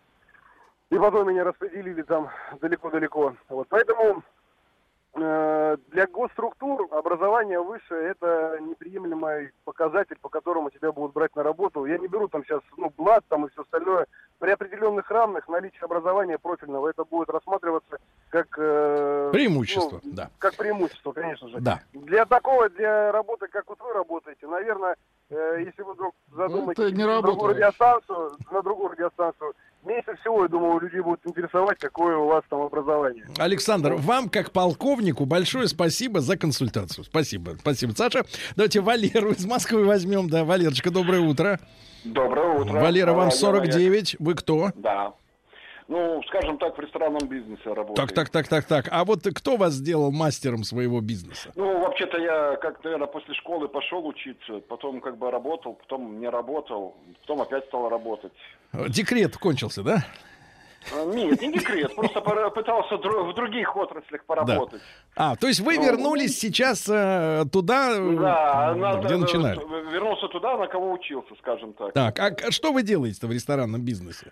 [0.93, 2.29] И потом меня распределили там
[2.61, 3.35] далеко-далеко.
[3.49, 4.21] Вот, поэтому
[5.15, 11.85] э, для госструктур образование высшее это неприемлемый показатель, по которому тебя будут брать на работу.
[11.85, 14.05] Я не беру там сейчас ну, блат там и все остальное.
[14.37, 17.97] При определенных равных наличие образования профильного это будет рассматриваться
[18.29, 20.29] как э, Преимущество, ну, да.
[20.37, 21.59] Как преимущество, конечно же.
[21.59, 21.81] Да.
[21.93, 24.95] Для такого, для работы, как вот вы работаете, наверное,
[25.31, 29.55] э, если вы вдруг не на другую радиостанцию, на другую радиостанцию,
[29.85, 33.25] меньше всего, я думаю, людей будет интересовать, какое у вас там образование.
[33.37, 37.03] Александр, вам как полковнику большое спасибо за консультацию.
[37.03, 38.25] Спасибо, спасибо, Саша.
[38.55, 40.29] Давайте Валеру из Москвы возьмем.
[40.29, 41.59] Да, Валерочка, доброе утро.
[42.03, 42.79] Доброе утро.
[42.79, 44.17] Валера, вам А, я 49.
[44.19, 44.71] Вы кто?
[44.75, 45.13] Да.
[45.93, 47.95] Ну, скажем так, в ресторанном бизнесе работаю.
[47.95, 48.87] Так, так, так, так, так.
[48.91, 51.51] А вот кто вас сделал мастером своего бизнеса?
[51.55, 56.27] Ну, вообще-то я, как, наверное, после школы пошел учиться, потом как бы работал, потом не
[56.27, 58.31] работал, потом опять стал работать.
[58.71, 60.03] Э, Декрет кончился, да?
[60.91, 64.81] А, Нет, не декрет, просто пытался в других отраслях поработать.
[65.15, 69.59] А, то есть вы Ну, вернулись сейчас э, туда, э, Да, надо- где начинали?
[69.93, 71.93] вернулся туда, на кого учился, скажем так.
[71.93, 74.31] Так, а что вы делаете в ресторанном бизнесе?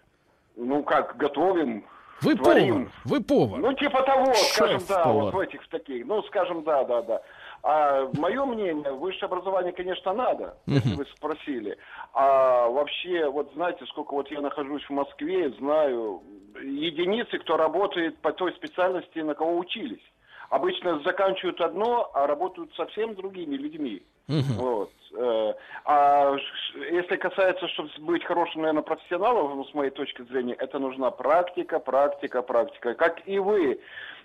[0.56, 1.84] Ну как, готовим,
[2.22, 2.86] Вы творим.
[2.86, 2.92] повар.
[3.06, 3.60] Вы повар.
[3.60, 6.06] Ну, типа того, скажем, да, вот в этих в таких.
[6.06, 7.22] Ну, скажем, да, да, да.
[7.64, 11.78] А мое мнение, высшее образование, конечно, надо, если вы спросили.
[12.14, 16.22] А вообще, вот знаете, сколько вот я нахожусь в Москве, знаю
[16.62, 20.02] единицы, кто работает по той специальности, на кого учились.
[20.50, 24.04] Обычно заканчивают одно, а работают совсем другими людьми.
[24.28, 24.92] Вот.
[25.14, 25.54] Э,
[25.86, 26.36] А
[26.92, 32.42] если касается, чтобы быть хорошим, наверное, профессионалом, с моей точки зрения, это нужна практика, практика,
[32.42, 32.94] практика.
[32.94, 33.80] Как и вы,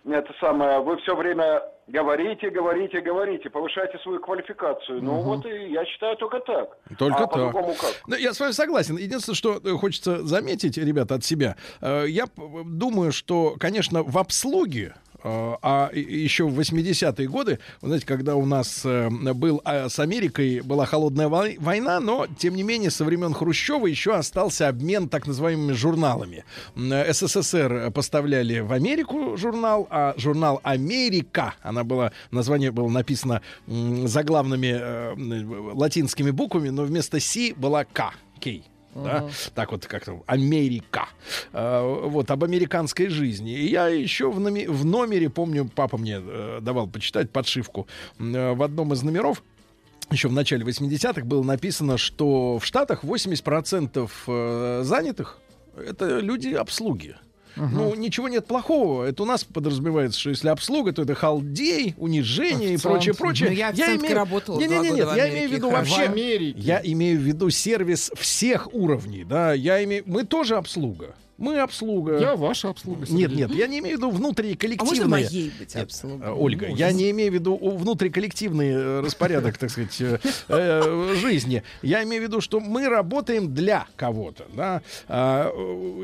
[0.05, 5.03] это самое, вы все время говорите, говорите, говорите, повышайте свою квалификацию.
[5.03, 5.23] Ну Мгм.
[5.25, 6.77] вот и я считаю только так.
[6.99, 7.53] Только а так.
[7.53, 8.03] как?
[8.07, 8.97] Ну, я с вами согласен.
[8.97, 11.57] Единственное, что э, хочется заметить, ребята, от себя.
[11.81, 12.25] Э, Я
[12.65, 18.47] думаю, что, конечно, в обслуге а и еще в 80-е годы, вы знаете, когда у
[18.47, 23.05] нас э, был э, с Америкой была холодная вой- война, но тем не менее со
[23.05, 26.45] времен Хрущева еще остался обмен так называемыми журналами.
[26.77, 34.77] Э, СССР поставляли в Америку журнал, а журнал Америка, она была название было написано заглавными
[34.79, 38.65] э, латинскими буквами, но вместо Си была К, Кей.
[39.05, 39.21] Да?
[39.23, 39.31] Мгм.
[39.55, 41.09] Так вот как-то Америка.
[41.53, 43.53] Э, вот об американской жизни.
[43.53, 47.87] И я еще в, номе- в номере, помню, папа мне э, давал почитать подшивку.
[48.19, 49.43] Э, в одном из номеров
[50.11, 55.39] еще в начале 80-х было написано, что в Штатах 80% э, занятых
[55.77, 57.17] это люди обслуги.
[57.57, 59.05] Ну, ничего нет плохого.
[59.05, 63.51] Это у нас подразумевается, что если обслуга, то это халдей, унижение и прочее, прочее.
[63.51, 66.09] Ну, я официанткой работала не, не, не, нет, я имею в виду вообще.
[66.09, 66.59] В Америке.
[66.61, 69.53] Я имею в виду сервис всех уровней, да.
[69.53, 70.03] Я имею.
[70.07, 71.15] Мы тоже обслуга.
[71.39, 72.19] Мы обслуга.
[72.19, 73.01] Я ваша обслуга.
[73.11, 73.37] Нет, Сергей.
[73.37, 74.79] нет, я не имею в виду внутриколлективные...
[74.81, 76.27] А можно моей быть Нет, обслугой?
[76.27, 80.01] э, Ольга, я не имею в виду у- внутриколлективный э, распорядок, так сказать,
[80.49, 81.63] э, жизни.
[81.83, 84.47] Я имею в виду, что мы работаем для кого-то.
[84.55, 84.83] Да?
[85.09, 85.51] А,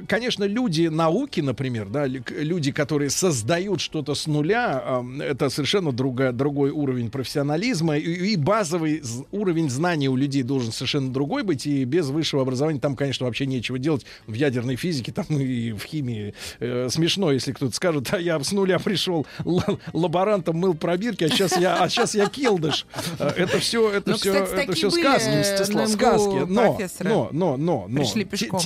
[0.07, 6.71] Конечно, люди науки, например, да, люди, которые создают что-то с нуля, это совершенно друга- другой
[6.71, 12.09] уровень профессионализма, и, и базовый уровень знаний у людей должен совершенно другой быть, и без
[12.11, 16.35] высшего образования там, конечно, вообще нечего делать в ядерной физике, там и в химии.
[16.61, 21.29] Э, смешно, если кто-то скажет, а я с нуля пришел л- лаборантом мыл пробирки, а
[21.29, 22.87] сейчас я, а сейчас я келдыш.
[23.19, 25.55] Э, Это все, это Ну, все, кстати, это все сказки, э,
[25.89, 26.35] сказки.
[26.47, 28.01] Но, но, но, но, но.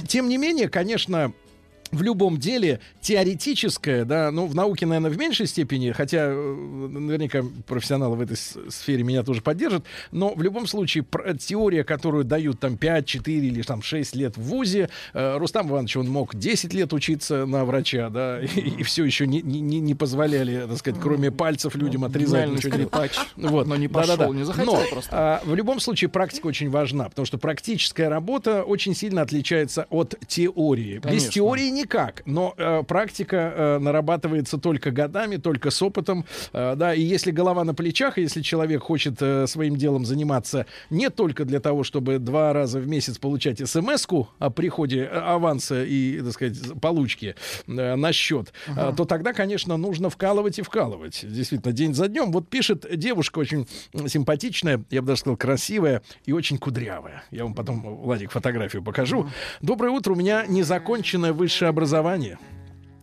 [0.07, 1.33] Тем не менее, конечно,
[1.93, 7.43] в любом деле теоретическое, да, ну, в науке, наверное, в меньшей степени, хотя э, наверняка
[7.67, 12.61] профессионалы в этой сфере меня тоже поддержат, но в любом случае пр- теория, которую дают
[12.61, 16.73] там 5, 4 или там 6 лет в ВУЗе, э, Рустам Иванович, он мог 10
[16.75, 21.31] лет учиться на врача, да, и, все еще не, не, не- позволяли, так сказать, кроме
[21.31, 22.51] пальцев людям отрезать.
[22.51, 22.89] Ничего делать.
[22.93, 23.13] скрипач.
[23.37, 23.67] Вот.
[23.67, 25.11] Но не пошел, не захотел Но, просто.
[25.13, 30.15] а, в любом случае практика очень важна, потому что практическая работа очень сильно отличается от
[30.27, 30.97] теории.
[30.97, 31.31] Без Конечно.
[31.33, 36.95] теории никак, но э, практика э, нарабатывается только годами, только с опытом, Э, да.
[36.95, 41.61] И если голова на плечах, если человек хочет э, своим делом заниматься не только для
[41.61, 46.57] того, чтобы два раза в месяц получать смс-ку о приходе э, аванса и, так сказать,
[46.81, 47.35] получки
[47.67, 48.97] э, на счет, э, Ага.
[48.97, 51.21] то тогда, конечно, нужно вкалывать и вкалывать.
[51.23, 52.33] Действительно, день за днем.
[52.33, 53.67] Вот пишет девушка очень
[54.07, 57.25] симпатичная, я бы даже сказал, красивая и очень кудрявая.
[57.31, 59.29] Я вам потом, Владик, фотографию покажу.
[59.61, 62.39] Доброе утро, у меня незаконченное высшее образование.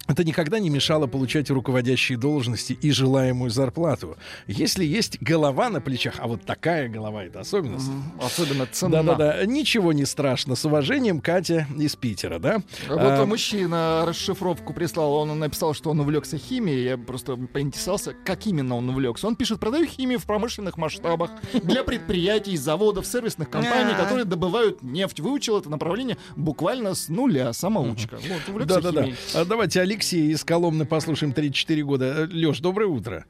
[0.05, 4.17] Это никогда не мешало получать руководящие должности и желаемую зарплату.
[4.47, 7.89] Если есть голова на плечах, а вот такая голова это особенность.
[8.21, 9.01] Особенно ценна.
[9.01, 10.55] Да-да-да, ничего не страшно.
[10.55, 12.61] С уважением, Катя из Питера, да?
[12.89, 16.83] Вот А, мужчина расшифровку прислал, он написал, что он увлекся химией.
[16.83, 19.25] Я просто поинтересовался, как именно он увлекся.
[19.27, 21.31] Он пишет, продаю химию в промышленных масштабах
[21.63, 24.03] для предприятий, заводов, сервисных компаний, А.
[24.03, 25.21] которые добывают нефть.
[25.21, 28.17] Выучил это направление буквально с нуля, самоучка.
[28.17, 29.07] Вот, увлекся Да-да-да.
[29.33, 32.27] А давайте Алексей из Коломны послушаем 34 года.
[32.31, 33.25] Леш, доброе утро.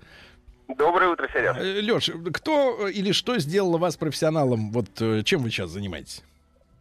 [0.70, 1.60] Доброе утро, Серега.
[1.60, 4.72] Леш, кто или что сделало вас профессионалом?
[4.72, 6.24] Вот э, чем вы сейчас занимаетесь?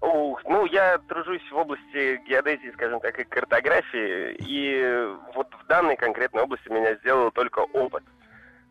[0.00, 5.04] Ух, ну, я тружусь в области геодезии, скажем так, и картографии, и
[5.34, 8.04] вот в данной конкретной области меня сделал только опыт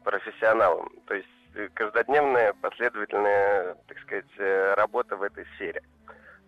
[0.06, 0.94] профессионалом.
[1.08, 5.82] То есть э, каждодневная, последовательная, так сказать, э, работа в этой сфере.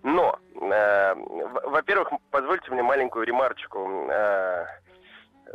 [0.03, 4.65] Но, э, во-первых, позвольте мне маленькую ремарочку э,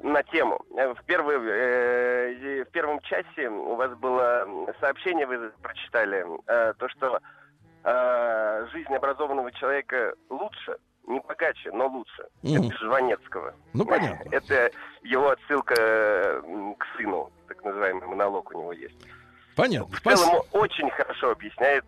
[0.02, 0.64] на тему.
[0.70, 4.48] В, первой, э, в первом часе у вас было
[4.80, 7.20] сообщение, вы прочитали, э, то, что
[7.84, 12.26] э, жизнь образованного человека лучше, не богаче, но лучше.
[12.42, 12.68] Мгм.
[12.68, 13.54] Это Жванецкого.
[13.74, 14.30] Ну, понятно.
[14.30, 14.70] Это
[15.02, 16.42] его отсылка э,
[16.78, 18.96] к сыну, так называемый монолог у него есть.
[19.58, 19.96] Понятно.
[19.96, 20.44] В целом Спасибо.
[20.52, 21.84] очень хорошо объясняет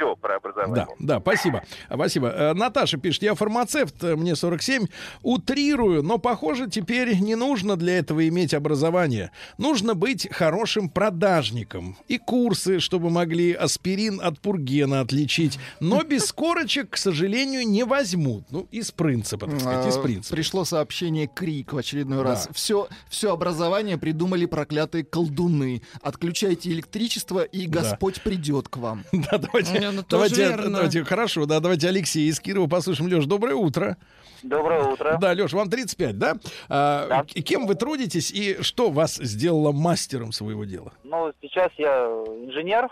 [0.00, 0.86] все про образование.
[0.98, 1.62] Да, да, спасибо.
[1.92, 2.28] Спасибо.
[2.28, 4.86] Э, Наташа пишет, я фармацевт, э, мне 47,
[5.22, 9.30] утрирую, но, похоже, теперь не нужно для этого иметь образование.
[9.58, 11.96] Нужно быть хорошим продажником.
[12.08, 15.58] И курсы, чтобы могли аспирин от пургена отличить.
[15.80, 18.44] Но без корочек, к сожалению, не возьмут.
[18.50, 20.34] Ну, из принципа, так сказать, из А, принципа.
[20.34, 22.46] Пришло сообщение Крик в очередной раз.
[22.46, 22.52] Да.
[22.54, 25.82] Все, все образование придумали проклятые колдуны.
[26.02, 27.80] Отключайте электричество, и Да.
[27.80, 29.04] Господь придет к вам.
[29.12, 33.10] Да, давайте, Ну, давайте, давайте, хорошо, да, давайте Алексей из Кирова послушаем.
[33.10, 33.96] Леш, доброе утро.
[34.42, 35.18] Доброе утро.
[35.20, 36.34] Да, Леш, вам 35, да?
[36.68, 40.92] А, к- Кем вы трудитесь и что вас сделало мастером своего дела?
[41.04, 42.04] Ну, сейчас я
[42.46, 42.88] инженер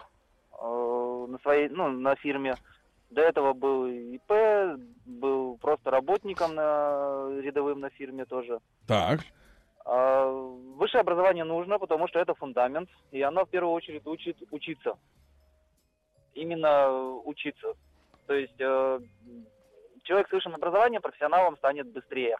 [0.53, 2.55] э, на своей, ну, на фирме.
[3.11, 8.59] До этого был ИП, был просто работником на, рядовым на фирме тоже.
[8.87, 9.20] Так.
[9.90, 10.31] А
[10.77, 14.98] высшее образование нужно, потому что это фундамент, и оно в первую очередь учит учиться.
[16.35, 17.73] Именно учиться.
[18.27, 19.01] То есть э,
[20.02, 22.36] человек с высшим образованием профессионалом станет быстрее.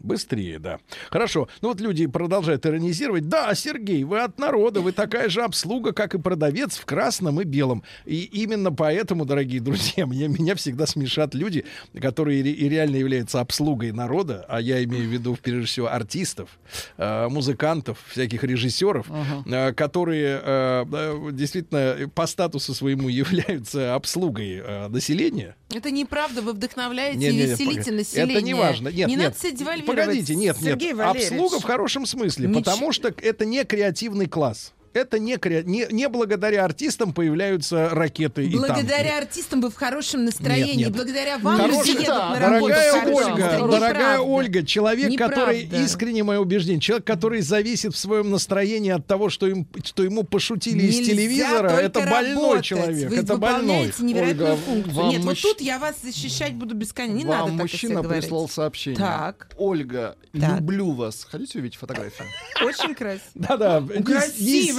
[0.00, 0.78] Быстрее, да.
[1.10, 1.48] Хорошо.
[1.60, 3.28] Ну вот люди продолжают иронизировать.
[3.28, 7.44] Да, Сергей, вы от народа, вы такая же обслуга, как и продавец в красном и
[7.44, 7.82] белом.
[8.04, 11.64] И именно поэтому, дорогие друзья, меня, меня всегда смешат люди,
[12.00, 16.58] которые и реально являются обслугой народа, а я имею в виду, прежде всего, артистов,
[16.96, 19.06] э, музыкантов, всяких режиссеров,
[19.46, 25.56] э, которые э, действительно по статусу своему являются обслугой населения.
[25.74, 28.36] Это неправда, вы вдохновляете Не-не-не, и веселите население.
[28.36, 28.88] Это не важно.
[28.88, 29.24] Нет, не нет.
[29.24, 29.58] надо себя
[29.88, 30.96] Погодите, нет, Сергей нет.
[30.96, 31.32] Валерьевич.
[31.32, 34.72] Обслуга в хорошем смысле, Нич- потому что это не креативный класс.
[34.98, 38.66] Это не, не, не благодаря артистам появляются ракеты и танки.
[38.68, 40.92] Благодаря артистам вы в хорошем настроении, Нет, нет.
[40.96, 42.68] благодаря вам Хороший- люди едут на работу.
[42.68, 44.18] Дорогая Ольга, дорогая.
[44.20, 45.34] Ольга, человек, Неправда.
[45.36, 50.02] который искренне мое убеждение, человек, который зависит в своем настроении от того, что, им, что
[50.02, 52.64] ему пошутили из Нельзя телевизора, только это больной работать.
[52.64, 53.92] человек, Вы это больной.
[53.98, 54.94] невероятную Ольга, функцию.
[54.94, 57.18] вам Нет, вот мужч- тут я вас защищать буду бесконечно.
[57.18, 58.22] Не Вам надо так мужчина говорить.
[58.24, 58.98] прислал сообщение.
[58.98, 59.50] Так.
[59.56, 60.60] Ольга, Так.
[60.60, 61.26] люблю вас.
[61.30, 62.28] Хотите увидеть фотографию?
[62.64, 63.22] Очень красиво.
[63.34, 63.80] Да-да.
[63.80, 64.02] Ну,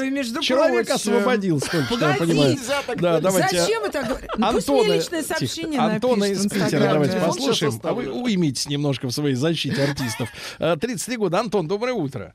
[0.10, 0.96] Красивый, между Человек прочим.
[0.96, 2.56] освободил, сколько я понимаю.
[2.58, 3.24] Да, говорить.
[3.24, 3.60] давайте.
[3.60, 4.34] Зачем вы так говорите?
[4.38, 5.38] Ну, пусть мне личное тихо.
[5.38, 7.26] сообщение Антона напишет из Питера давайте Да.
[7.26, 7.74] послушаем.
[7.84, 10.30] А вы уймитесь немножко в своей защите артистов.
[10.60, 11.40] Э, 33 года.
[11.40, 12.34] Антон, доброе утро.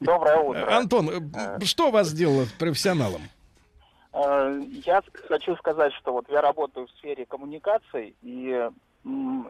[0.00, 0.60] Доброе утро.
[0.70, 3.22] Э, Антон, э, что вас сделало профессионалом?
[4.12, 8.68] Э, Я хочу сказать, что вот я работаю в сфере коммуникаций, и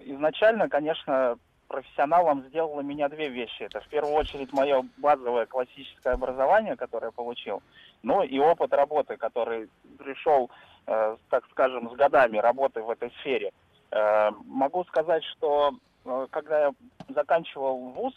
[0.04, 1.36] изначально, конечно,
[1.68, 3.62] профессионалом сделало меня две вещи.
[3.62, 7.62] Это в первую очередь мое базовое классическое образование, которое я получил,
[8.02, 9.68] ну и опыт работы, который
[9.98, 10.50] пришел,
[10.86, 13.52] э, так скажем, с годами работы в этой сфере.
[13.90, 15.72] Э, Могу сказать, что
[16.04, 16.72] э, когда я
[17.08, 18.14] заканчивал вуз,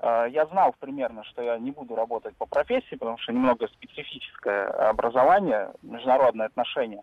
[0.00, 4.66] Э, Я знал примерно, что я не буду работать по профессии, потому что немного специфическое
[4.90, 7.02] образование, международные отношения.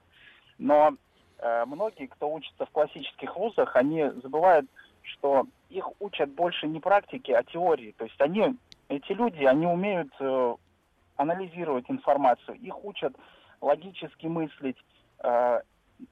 [0.57, 0.95] Но
[1.39, 4.65] э, многие, кто учится в классических вузах, они забывают,
[5.05, 7.93] что их учат больше не практики, а теории.
[7.97, 8.55] То есть они,
[8.89, 10.55] эти люди, они умеют э,
[11.17, 13.15] анализировать информацию, их учат
[13.61, 14.77] логически мыслить,
[15.23, 15.61] э,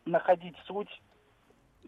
[0.05, 1.01] находить суть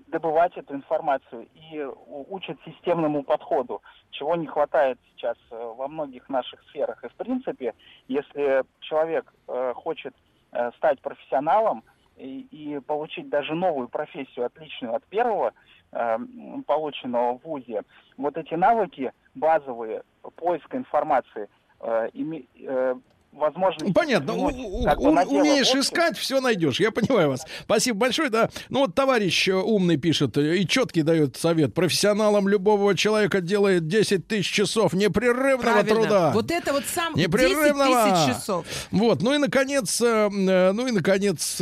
[0.07, 6.30] добывать эту информацию и у- учат системному подходу, чего не хватает сейчас э, во многих
[6.30, 7.03] наших сферах.
[7.03, 7.73] И в принципе,
[8.07, 10.14] если человек э, хочет
[10.52, 11.84] э, стать профессионалом
[12.17, 15.53] и, и получить даже новую профессию, отличную от первого,
[15.91, 16.17] э,
[16.65, 17.83] полученного в ВУЗе,
[18.17, 20.03] вот эти навыки базовые
[20.35, 22.95] поиска информации, э, име- э,
[23.36, 23.86] возможность...
[23.86, 24.34] Ну, Понятно.
[24.34, 25.82] Взглянуть у- как у- умеешь общее.
[25.82, 26.80] искать, все найдешь.
[26.80, 27.41] Я понимаю вас.
[27.64, 28.30] Спасибо большое.
[28.30, 28.49] Да.
[28.70, 31.74] Ну вот товарищ э, умный пишет э, и четкий дает совет.
[31.74, 35.95] Профессионалом любого человека делает 10 тысяч часов непрерывного Правильно.
[35.95, 36.32] труда.
[36.34, 38.10] Вот это вот сам 10 Непрерывного.
[38.26, 38.66] тысяч часов.
[38.91, 41.56] Вот, ну и наконец, э, ну и наконец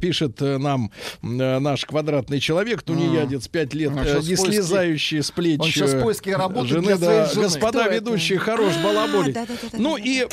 [0.00, 0.90] пишет нам
[1.22, 6.82] наш квадратный человек, тунеядец, 5 лет, не слезающий с плеч он э, поиске работы жены,
[6.86, 7.42] для да, своей жены.
[7.42, 7.94] господа Кто это?
[7.94, 9.34] ведущие, хорош А, балаболить.
[9.34, 9.78] да-да-да-да-да.
[9.78, 10.26] Ну и,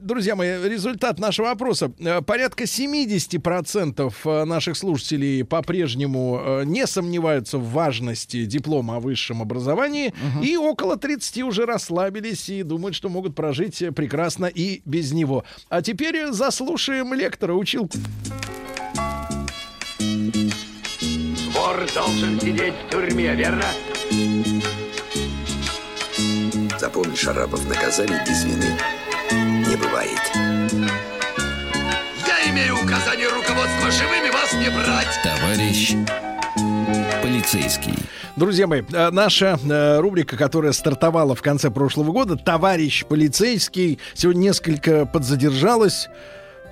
[0.00, 1.92] друзья мои, результат нашего опроса.
[1.98, 9.42] Э, Порядка 70% э, наших слушателей по-прежнему э, не сомневаются в важности диплома о высшем
[9.42, 10.12] образовании,
[10.42, 15.44] и около 30 уже расслабились и думают, что могут прожить прекрасно и без него.
[15.68, 17.98] А теперь заслушаем лектора, училку.
[21.54, 23.64] Вор должен сидеть в тюрьме, верно?
[26.78, 28.76] Запомни, Шарапов, наказание без вины
[29.70, 30.20] не бывает.
[32.26, 35.20] Я имею указание руководства живыми вас не брать.
[35.22, 35.94] Товарищ
[37.22, 37.94] полицейский.
[38.34, 44.40] Друзья мои, э, наша э, рубрика, которая стартовала в конце прошлого года, «Товарищ полицейский», сегодня
[44.40, 46.08] несколько подзадержалась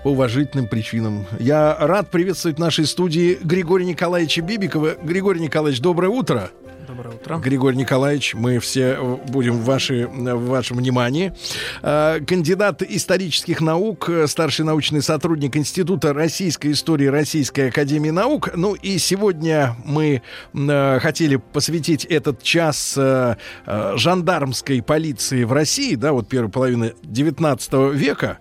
[0.02, 1.26] по уважительным причинам.
[1.38, 4.96] Я рад приветствовать в нашей студии Григория Николаевича Бибикова.
[5.02, 6.50] Григорий Николаевич, доброе утро.
[6.88, 7.36] Доброе утро.
[7.36, 11.34] Григорий Николаевич, мы все э, будем в, вашей, в вашем внимании.
[11.82, 18.56] Э, Кандидат исторических наук, э, старший научный сотрудник Института российской истории Российской академии наук.
[18.56, 20.22] Ну и сегодня мы
[20.54, 23.36] э, хотели посвятить этот час э,
[23.66, 28.38] э, жандармской полиции в России, да, вот первой половины 19 века,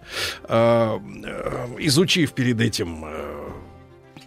[0.47, 3.03] э, э, изучив перед этим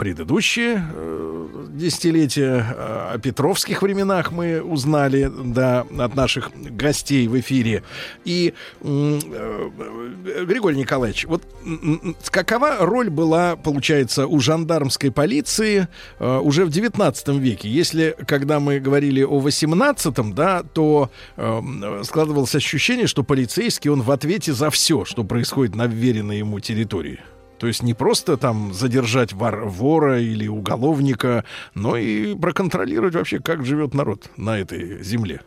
[0.00, 7.82] предыдущие э, десятилетия э, о петровских временах мы узнали да, от наших гостей в эфире.
[8.24, 9.18] И, э,
[10.46, 11.42] Григорий Николаевич, вот
[12.30, 15.86] какова роль была, получается, у жандармской полиции
[16.18, 17.68] э, уже в 19 веке?
[17.68, 24.10] Если, когда мы говорили о 18 да, то э, складывалось ощущение, что полицейский, он в
[24.10, 27.20] ответе за все, что происходит на вверенной ему территории.
[27.60, 33.66] То есть не просто там задержать вор, вора или уголовника, но и проконтролировать вообще, как
[33.66, 35.42] живет народ на этой земле.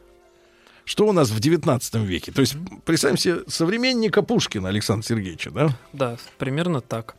[0.86, 2.32] Что у нас в 19 веке?
[2.32, 5.70] То есть, представим себе современника Пушкина Александра Сергеевича, да?
[5.92, 7.16] Да, примерно так.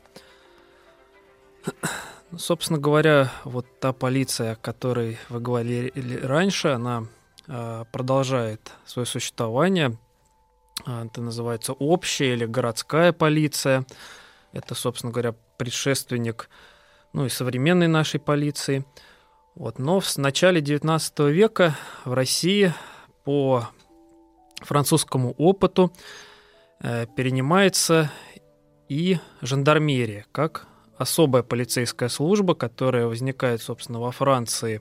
[2.30, 7.08] Ну, Собственно говоря, вот та полиция, о которой вы говорили раньше, она
[7.48, 9.98] э, продолжает свое существование.
[10.86, 13.84] А, Это называется общая или городская полиция.
[14.54, 16.48] Это, собственно говоря, предшественник
[17.12, 18.86] ну, и современной нашей полиции.
[19.54, 19.78] Вот.
[19.78, 22.72] Но в начале XIX века в России
[23.24, 23.68] по
[24.62, 25.92] французскому опыту
[26.80, 28.10] э, перенимается
[28.88, 30.66] и жандармерия, как
[30.96, 34.80] особая полицейская служба, которая возникает, собственно, во Франции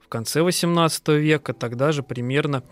[0.00, 2.64] в конце XVIII века, тогда же примерно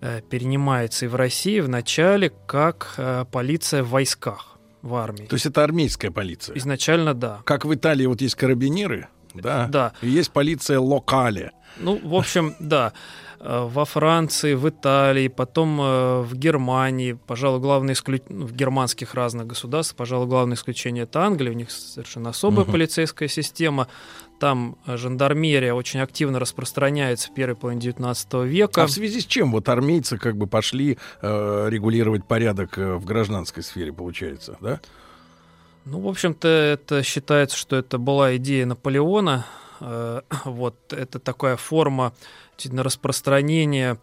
[0.00, 4.53] э, перенимается и в России в начале как э, полиция в войсках,
[4.84, 5.24] в армии.
[5.24, 6.56] То есть это армейская полиция?
[6.58, 7.40] Изначально да.
[7.44, 9.66] Как в Италии вот есть карабинеры, да?
[9.68, 9.92] Да.
[10.02, 11.52] И есть полиция локале.
[11.78, 12.92] Ну, в общем, да.
[13.40, 19.46] Э, во Франции, в Италии, потом э, в Германии, пожалуй, главное исключение, в германских разных
[19.46, 22.72] государствах, пожалуй, главное исключение это Англия, у них совершенно особая uh-huh.
[22.72, 23.88] полицейская система.
[24.40, 28.82] Там э, жандармерия очень активно распространяется в первой половине 19 века.
[28.82, 33.62] А в связи с чем вот армейцы как бы пошли э, регулировать порядок в гражданской
[33.62, 34.80] сфере, получается, да?
[35.84, 39.46] Ну, в общем-то, это считается, что это была идея Наполеона.
[40.44, 42.14] Вот это такая форма
[42.52, 43.98] действительно распространение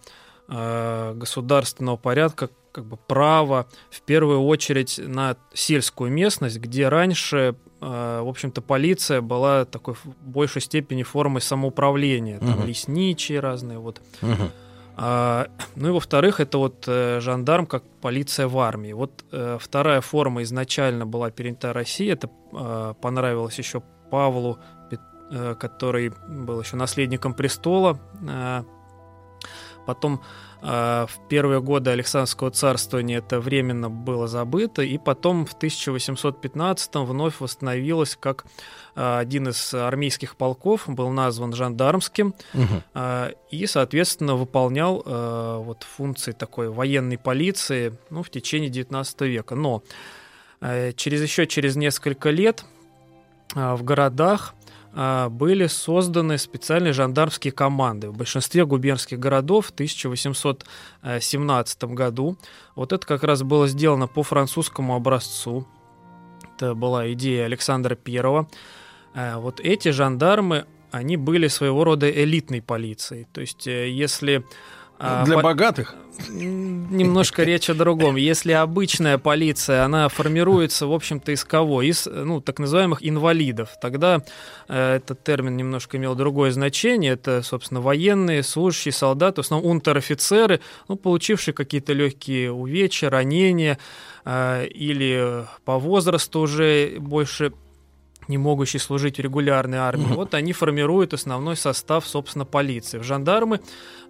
[0.48, 7.54] э, государственного порядка, как бы права, в первую очередь на сельскую местность, где раньше, э,
[7.82, 12.68] в общем-то, полиция была такой в большей степени формой самоуправления, там угу.
[12.68, 14.02] лесничие разные, вот.
[14.22, 14.52] Угу.
[14.98, 18.94] А, ну и во-вторых, это вот э, жандарм как полиция в армии.
[18.94, 23.82] Вот э, вторая форма изначально была перенята России, это э, понравилось еще
[24.12, 24.60] Павлу
[25.34, 27.98] Э, который был еще наследником престола.
[28.28, 28.64] Э,
[29.86, 30.20] потом э,
[30.62, 38.16] в первые годы Александрского царствования это временно было забыто, и потом в 1815 вновь восстановилось
[38.20, 38.46] как
[38.94, 43.02] один из армейских полков, был назван жандармским, угу.
[43.50, 49.56] и, соответственно, выполнял вот функции такой военной полиции ну, в течение 19 века.
[49.56, 49.82] Но
[50.96, 52.66] через еще через несколько лет
[53.56, 54.61] в городах а,
[54.94, 62.38] были созданы специальные жандармские команды в большинстве губернских городов в 1817 году.
[62.76, 65.66] Вот это как раз было сделано по французскому образцу.
[66.56, 68.46] Это была идея Александра I.
[69.14, 73.28] А, вот эти жандармы, они были своего рода элитной полицией.
[73.34, 74.44] То есть, э, если а,
[75.26, 75.42] Для по...
[75.42, 75.96] богатых?
[76.30, 78.16] Немножко речь о другом.
[78.16, 81.82] Если обычная полиция, она формируется, в общем-то, из кого?
[81.82, 83.70] Из, ну, так называемых инвалидов.
[83.82, 84.22] Тогда
[84.68, 87.14] э, этот термин немножко имел другое значение.
[87.14, 93.80] Это, собственно, военные, служащие, солдаты, в основном унтер-офицеры, ну, получившие какие-то легкие увечья, ранения,
[94.26, 97.54] э, или по возрасту уже больше
[98.32, 102.98] не могущие служить в регулярной армии, вот они формируют основной состав, собственно, полиции.
[102.98, 103.62] В жандармы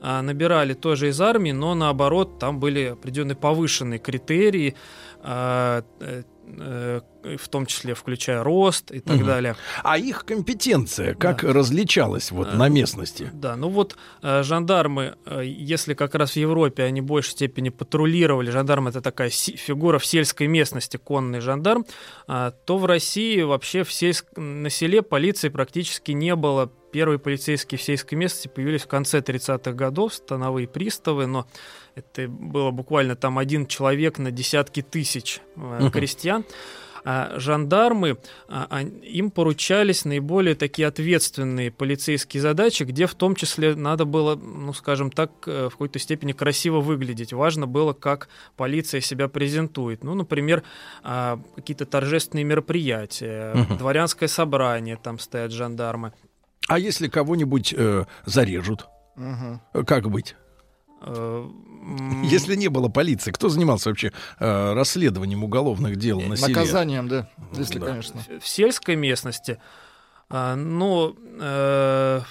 [0.02, 4.76] а, набирали тоже из армии, но наоборот, там были определенные повышенные критерии,
[5.23, 6.23] а, Э,
[6.57, 9.26] в том числе включая рост и так угу.
[9.26, 9.56] далее.
[9.84, 11.53] А их компетенция как да.
[11.53, 13.30] различалась вот на местности?
[13.34, 17.69] Да, ну вот э, жандармы, э, если как раз в Европе они в большей степени
[17.69, 21.86] патрулировали, жандарм это такая фигура в сельской местности, конный жандарм,
[22.28, 24.26] а, то в России вообще в сельск...
[24.36, 26.72] на селе полиции практически не было.
[26.92, 31.48] Первые полицейские в сельской местности появились в конце 30-х годов, становые приставы, но
[31.96, 36.46] это было буквально там один человек на десятки тысяч э, крестьян.
[37.04, 44.06] А жандармы, а, им поручались наиболее такие ответственные полицейские задачи, где в том числе надо
[44.06, 47.34] было, ну, скажем так, э, в какой-то степени красиво выглядеть.
[47.34, 50.04] Важно было, как полиция себя презентует.
[50.04, 50.64] Ну, например,
[51.04, 53.76] а, какие-то торжественные мероприятия, угу.
[53.78, 56.14] дворянское собрание, там стоят жандармы.
[56.72, 58.88] А если кого-нибудь э, зарежут,
[59.18, 59.84] угу.
[59.84, 60.38] как быть?
[61.02, 61.45] Э,
[62.23, 66.56] Если не было полиции, кто занимался вообще э, расследованием уголовных дел на селе?
[66.56, 67.88] Наказанием, да, если, да.
[67.88, 68.22] конечно.
[68.39, 69.57] В сельской местности,
[70.30, 72.22] э, ну, э,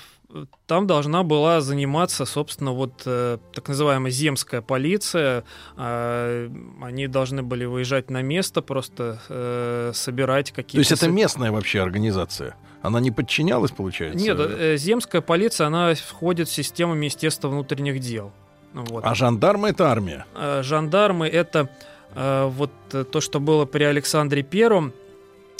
[0.66, 5.44] там должна была заниматься, собственно, вот э, так называемая земская полиция.
[5.76, 6.48] Э,
[6.80, 10.88] они должны были выезжать на место, просто э, собирать какие-то...
[10.88, 12.56] То есть это местная вообще организация?
[12.82, 14.24] Она не подчинялась, получается?
[14.24, 18.32] Нет, э, земская полиция, она входит в систему Министерства внутренних дел.
[18.72, 19.04] Вот.
[19.04, 20.24] А жандармы это армия?
[20.34, 21.68] А, жандармы это
[22.14, 24.92] а, вот то, что было при Александре Первом.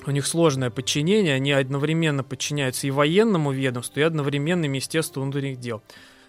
[0.06, 5.82] У них сложное подчинение, они одновременно подчиняются и военному ведомству, и одновременно Министерству внутренних дел.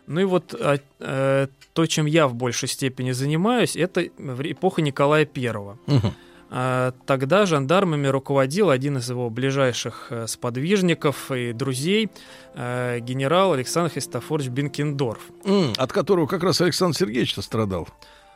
[0.07, 5.25] Ну и вот а, а, то, чем я в большей степени занимаюсь, это эпоха Николая
[5.25, 5.77] Первого.
[5.87, 6.13] Угу.
[6.53, 12.09] А, тогда жандармами руководил один из его ближайших э, сподвижников и друзей,
[12.55, 15.21] э, генерал Александр Христофорович Бенкендорф.
[15.77, 17.87] От которого как раз Александр Сергеевич страдал.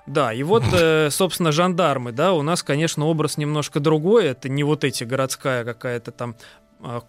[0.07, 4.27] Да, и вот, э, собственно, жандармы, да, у нас, конечно, образ немножко другой.
[4.27, 6.35] Это не вот эти городская какая-то там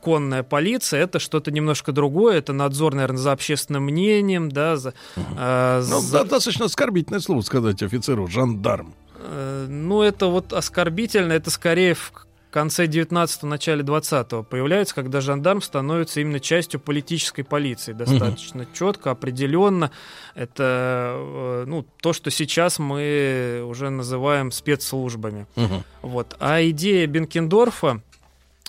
[0.02, 4.94] конная полиция, это что-то немножко другое, это надзор, наверное, за общественным мнением, да, за...
[5.16, 6.24] Э, ну, за...
[6.24, 8.94] достаточно оскорбительное слово сказать офицеру, жандарм.
[9.26, 12.12] Э, ну, это вот оскорбительно, это скорее в
[12.50, 17.92] конце 19-го, начале 20-го появляется, когда жандарм становится именно частью политической полиции.
[17.92, 18.70] Достаточно угу.
[18.72, 19.90] четко, определенно.
[20.34, 25.46] Это э, ну, то, что сейчас мы уже называем спецслужбами.
[25.56, 25.82] Угу.
[26.02, 26.36] Вот.
[26.38, 28.00] А идея Бенкендорфа,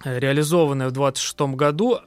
[0.04, 2.00] э, реализованная в 26 году,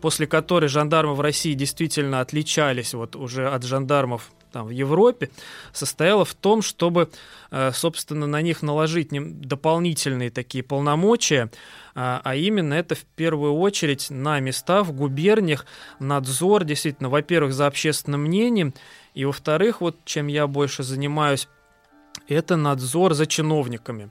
[0.00, 5.30] после которой жандармы в России действительно отличались вот уже от жандармов там, в Европе,
[5.72, 7.10] состояла в том, чтобы,
[7.50, 11.50] э, собственно, на них наложить дополнительные такие полномочия,
[11.94, 15.64] а, а именно это в первую очередь на места в губерниях
[15.98, 18.74] надзор, действительно, во-первых, за общественным мнением,
[19.14, 21.48] и во-вторых, вот чем я больше занимаюсь,
[22.28, 24.10] это надзор за чиновниками.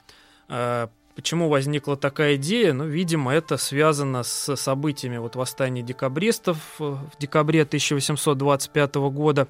[0.49, 2.73] Э, почему возникла такая идея?
[2.73, 9.47] Ну, видимо, это связано с событиями вот восстания декабристов в декабре 1825 года,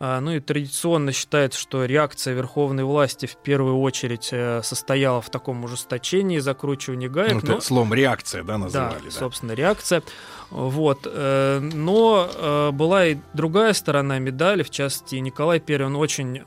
[0.00, 5.64] ну и традиционно считается, что реакция верховной власти в первую очередь э, состояла в таком
[5.64, 7.42] ужесточении, закручивании гаек.
[7.42, 7.60] Ну, но...
[7.60, 8.98] Словом реакция, да, называли.
[8.98, 10.02] Да, да, собственно, реакция.
[10.50, 11.00] Вот.
[11.04, 16.42] Э, но э, была и другая сторона медали, в частности, Николай I, он очень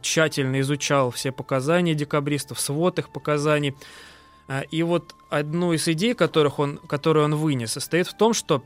[0.00, 3.74] тщательно изучал все показания декабристов, свод их показаний.
[4.70, 8.62] И вот одну из идей, которых он, которую он вынес, состоит в том, что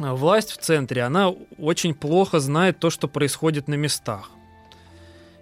[0.00, 4.30] власть в центре, она очень плохо знает то, что происходит на местах.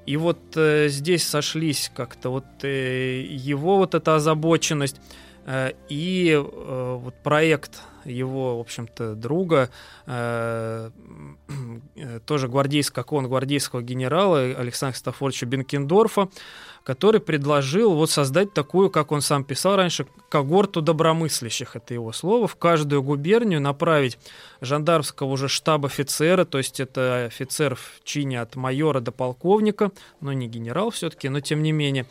[0.06, 5.00] И вот э, здесь сошлись как-то вот э, его вот эта озабоченность
[5.46, 9.70] э, и э, вот проект его, в общем-то, друга,
[10.06, 10.90] э,
[11.96, 16.28] э, тоже гвардейского, как он, гвардейского генерала Александра Стафоровича Бенкендорфа,
[16.86, 22.46] который предложил вот создать такую, как он сам писал раньше, когорту добромыслящих, это его слово,
[22.46, 24.18] в каждую губернию направить
[24.60, 29.90] жандармского уже штаб-офицера, то есть это офицер в чине от майора до полковника,
[30.20, 32.06] но не генерал все-таки, но тем не менее,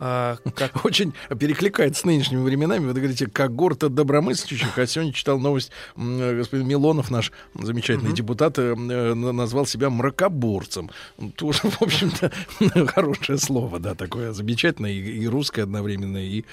[0.00, 0.84] а, как...
[0.84, 2.86] Очень перекликается с нынешними временами.
[2.86, 4.76] Вы говорите, когорта добромыслящих.
[4.78, 10.90] А сегодня читал новость, господин Милонов, наш замечательный депутат, э, назвал себя мракоборцем.
[11.36, 12.32] Тоже, в общем-то,
[12.86, 16.44] хорошее слово, да, такое замечательное и, и русское одновременно, и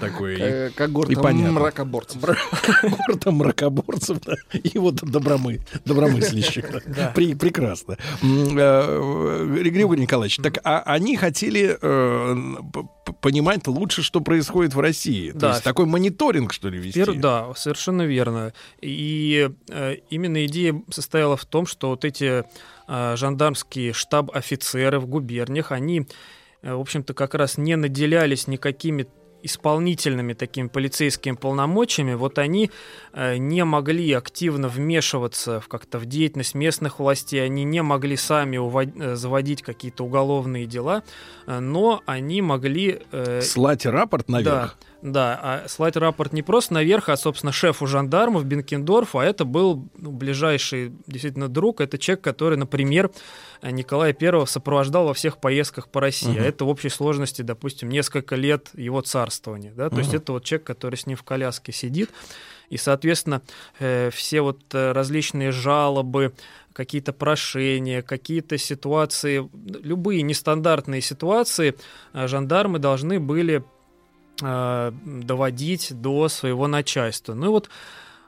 [0.00, 0.68] такое...
[0.68, 1.52] И, когорта и понятно.
[1.52, 2.22] мракоборцев.
[2.80, 6.64] Когорта мракоборцев, да, и вот добромы, добромыслящих.
[6.86, 7.12] Да.
[7.14, 7.98] При, прекрасно.
[8.22, 12.54] Э, Григорий Николаевич, так а они хотели э,
[13.12, 15.30] понимать лучше, что происходит в России.
[15.32, 15.40] Да.
[15.40, 17.04] То есть такой мониторинг, что ли, вести.
[17.04, 18.52] Пер, да, совершенно верно.
[18.80, 22.44] И э, именно идея состояла в том, что вот эти
[22.88, 26.06] э, жандармские штаб-офицеры в губерниях, они,
[26.62, 29.06] э, в общем-то, как раз не наделялись никакими
[29.44, 32.70] исполнительными такими полицейскими полномочиями, вот они
[33.12, 38.56] э, не могли активно вмешиваться в как-то в деятельность местных властей, они не могли сами
[38.56, 41.02] увод- э, заводить какие-то уголовные дела,
[41.46, 43.02] э, но они могли...
[43.42, 44.76] Слать рапорт наверх.
[44.80, 49.44] Да, да, а слать рапорт не просто наверх, а, собственно, шефу жандармов Бенкендорфу, а это
[49.44, 53.10] был ну, ближайший действительно друг, это человек, который, например,
[53.62, 56.40] Николая I сопровождал во всех поездках по России, угу.
[56.40, 60.00] а это в общей сложности, допустим, несколько лет его царствования, да, то угу.
[60.00, 62.08] есть это вот человек, который с ним в коляске сидит,
[62.70, 63.42] и, соответственно,
[63.80, 66.32] э, все вот э, различные жалобы,
[66.72, 71.74] какие-то прошения, какие-то ситуации, любые нестандартные ситуации
[72.14, 73.64] э, жандармы должны были
[74.42, 77.34] э, доводить до своего начальства.
[77.34, 77.70] Ну и вот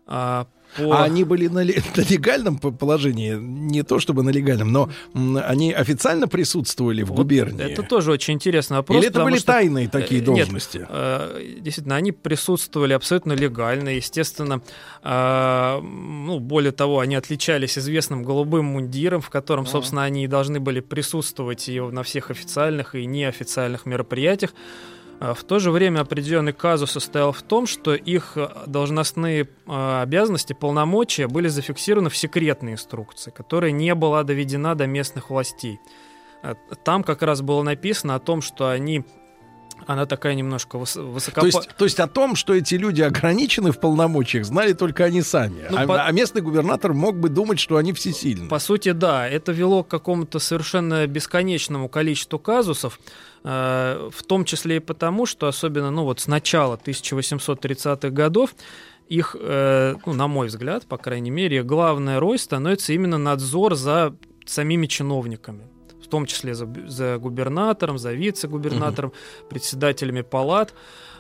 [0.06, 0.44] э,
[0.76, 0.98] по...
[0.98, 1.60] А они были на,
[1.96, 7.64] на легальном положении, не то чтобы на легальном, но они официально присутствовали в вот губернии.
[7.64, 8.98] Это тоже очень интересный вопрос.
[8.98, 9.46] Или это были что...
[9.46, 10.78] тайные такие э, должности?
[10.78, 14.60] Нет, э, действительно, они присутствовали абсолютно легально, естественно.
[15.02, 20.60] Э, ну, более того, они отличались известным голубым мундиром, в котором, собственно, они и должны
[20.60, 24.52] были присутствовать и на всех официальных и неофициальных мероприятиях.
[25.18, 30.01] А в то же время определенный казус состоял в том, что их э, должностные э,
[30.02, 35.80] обязанности, полномочия были зафиксированы в секретной инструкции, которая не была доведена до местных властей.
[36.43, 39.05] Э, там как раз было написано о том, что они
[39.86, 41.43] она такая немножко выс- высоко...
[41.43, 45.22] То есть, то есть о том, что эти люди ограничены в полномочиях, знали только они
[45.22, 45.66] сами.
[45.70, 46.02] Ну, а, по...
[46.02, 48.48] а местный губернатор мог бы думать, что они всесильны.
[48.48, 49.28] По сути, да.
[49.28, 52.98] Это вело к какому-то совершенно бесконечному количеству казусов,
[53.47, 58.55] в том числе и потому, что особенно ну, вот с начала 1830-х годов
[59.09, 64.16] их, э, ну, на мой взгляд, по крайней мере, главная роль становится именно надзор за
[64.47, 65.68] самими чиновниками
[66.06, 69.48] в том числе за, за губернатором, за вице-губернатором, угу.
[69.51, 70.73] председателями палат.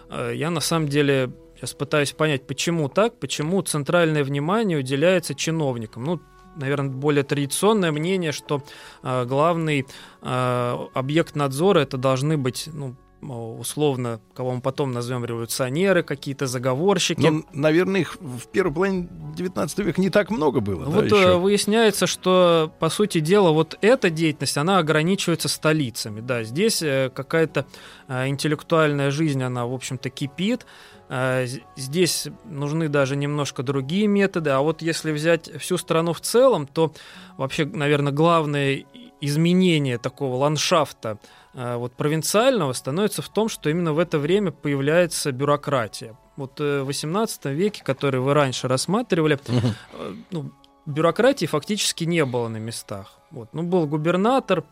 [0.08, 6.04] Э, я на самом деле сейчас пытаюсь понять, почему так, почему центральное внимание уделяется чиновникам.
[6.04, 6.20] Ну,
[6.56, 8.62] наверное, более традиционное мнение, что
[9.02, 9.86] э, главный
[10.22, 17.26] э, объект надзора это должны быть ну, условно, кого мы потом назовем революционеры, какие-то заговорщики.
[17.26, 20.84] Ну, наверное, их в первой половине 19 века не так много было.
[20.84, 21.38] Вот да, еще?
[21.38, 26.20] выясняется, что, по сути дела, вот эта деятельность, она ограничивается столицами.
[26.20, 27.66] Да, здесь какая-то
[28.08, 30.66] интеллектуальная жизнь, она, в общем-то, кипит.
[31.08, 34.50] Здесь нужны даже немножко другие методы.
[34.50, 36.92] А вот если взять всю страну в целом, то
[37.36, 38.84] вообще, наверное, главное
[39.20, 41.18] изменение такого ландшафта
[41.54, 46.16] э, вот провинциального становится в том, что именно в это время появляется бюрократия.
[46.36, 50.50] Вот э, в XVIII веке, который вы раньше рассматривали, э, ну,
[50.84, 53.18] бюрократии фактически не было на местах.
[53.30, 53.48] Вот.
[53.52, 54.64] Ну, был губернатор,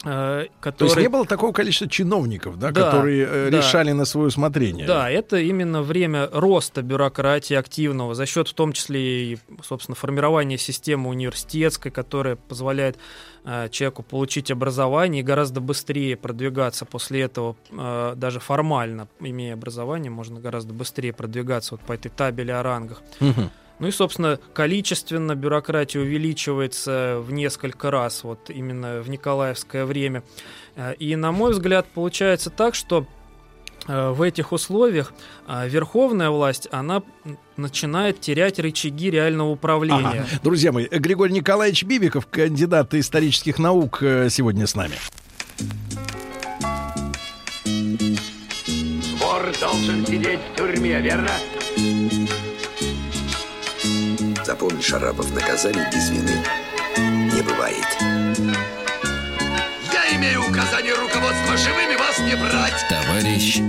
[0.00, 0.76] который...
[0.76, 3.58] То есть не было такого количества чиновников, да, да которые да.
[3.58, 4.86] решали на свое усмотрение.
[4.86, 10.58] Да, это именно время роста бюрократии активного за счет в том числе и, собственно, формирования
[10.58, 12.98] системы университетской, которая позволяет
[13.44, 20.10] э, человеку получить образование и гораздо быстрее продвигаться после этого, э, даже формально, имея образование,
[20.10, 23.02] можно гораздо быстрее продвигаться вот по этой табели о рангах.
[23.20, 23.50] Угу.
[23.78, 30.22] Ну и, собственно, количественно бюрократия увеличивается в несколько раз, вот именно в Николаевское время.
[30.76, 33.06] Э, и, на мой взгляд, получается так, что
[33.86, 35.12] э, в этих условиях
[35.46, 37.02] э, верховная власть, она
[37.58, 40.24] начинает терять рычаги реального управления.
[40.26, 40.40] Ага.
[40.42, 43.98] Друзья мои, Григорий Николаевич Бибиков, кандидат исторических наук,
[44.30, 44.94] сегодня с нами.
[49.20, 51.30] Вор должен сидеть в тюрьме, верно?
[54.46, 56.40] Запомни, Шарапов, наказаний без вины
[56.96, 57.84] не бывает.
[59.92, 62.86] Я имею указание руководства живыми вас не брать.
[62.88, 63.60] Товарищ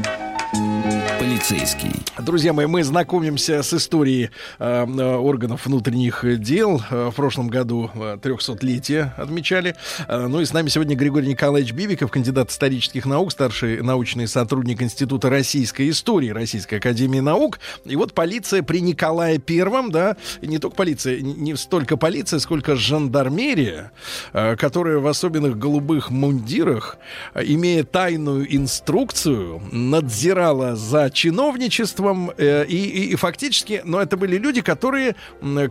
[1.48, 1.92] полицейский.
[2.20, 6.82] Друзья мои, мы знакомимся с историей э, э органов внутренних дел.
[6.90, 9.76] Э, в прошлом году 300-летие э, отмечали.
[10.10, 15.30] Ну и с нами сегодня Григорий Николаевич Бибиков, кандидат исторических наук, старший научный сотрудник Института
[15.30, 17.60] российской истории Российской академии наук.
[17.86, 23.92] И вот полиция при Николае Первом, да, не только полиция, не столько полиция, сколько жандармерия,
[24.34, 26.98] которая в особенных голубых мундирах,
[27.36, 34.62] имея тайную инструкцию, надзирала за чиновничеством, э, и, и, и фактически, но это были люди,
[34.62, 35.16] которые,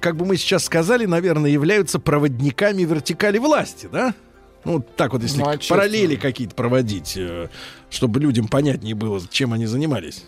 [0.01, 4.15] как бы мы сейчас сказали, наверное, являются проводниками вертикали власти, да?
[4.67, 7.49] Ну, так вот, если ну, а параллели какие-то проводить, э,
[7.89, 10.25] чтобы людям понятнее было, чем они занимались.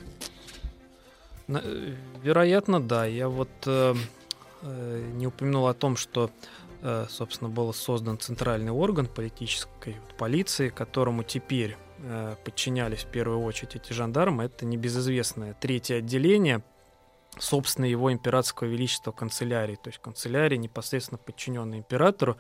[1.49, 3.05] Э, вероятно, да.
[3.05, 3.95] Я вот э,
[4.63, 6.31] э, не упомянул о том, что,
[6.83, 13.41] э, собственно, был создан центральный орган политической вот, полиции, которому теперь Э, подчинялись в первую
[13.41, 16.63] очередь эти жандармы, это небезызвестное третье отделение,
[17.39, 22.37] собственно, его императорского величества канцелярии, то есть канцелярия, непосредственно подчиненная императору.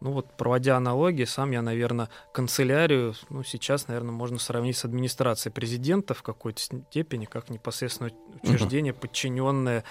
[0.00, 5.52] Ну вот, проводя аналогии, сам я, наверное, канцелярию, ну, сейчас, наверное, можно сравнить с администрацией
[5.52, 8.10] президента в какой-то степени, как непосредственно
[8.42, 9.00] учреждение, угу.
[9.00, 9.84] подчиненное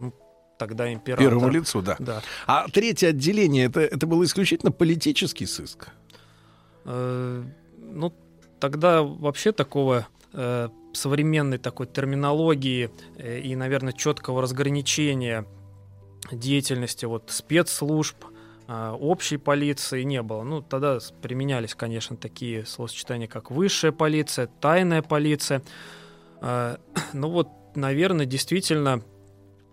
[0.00, 0.14] ну,
[0.58, 1.30] тогда императору.
[1.30, 1.96] Первому лицу, да.
[1.98, 2.22] да.
[2.46, 5.88] А третье отделение, это, это был исключительно политический сыск?
[6.84, 7.44] Э,
[7.78, 8.14] ну,
[8.60, 15.46] тогда вообще такого э, современной такой терминологии э, и, наверное, четкого разграничения
[16.30, 18.16] деятельности вот спецслужб,
[18.68, 20.42] э, общей полиции не было.
[20.42, 25.62] Ну, тогда применялись, конечно, такие словосочетания, как высшая полиция, тайная полиция.
[26.40, 26.76] Э,
[27.12, 29.02] ну вот, наверное, действительно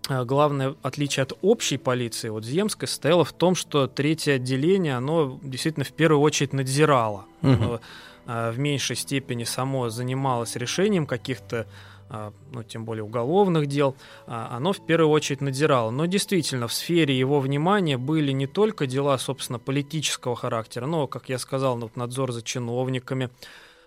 [0.10, 5.84] главное отличие от общей полиции, вот земской, состояло в том, что третье отделение, оно действительно
[5.84, 7.26] в первую очередь надзирало.
[7.42, 7.82] Угу.
[8.28, 11.66] А, в меньшей степени само занималось решением каких-то
[12.10, 13.96] а, ну, тем более уголовных дел,
[14.28, 15.92] а, оно в первую очередь надзирало.
[15.92, 21.30] Но действительно, в сфере его внимания были не только дела, собственно, политического характера, но, как
[21.30, 23.30] я сказал, надзор за чиновниками,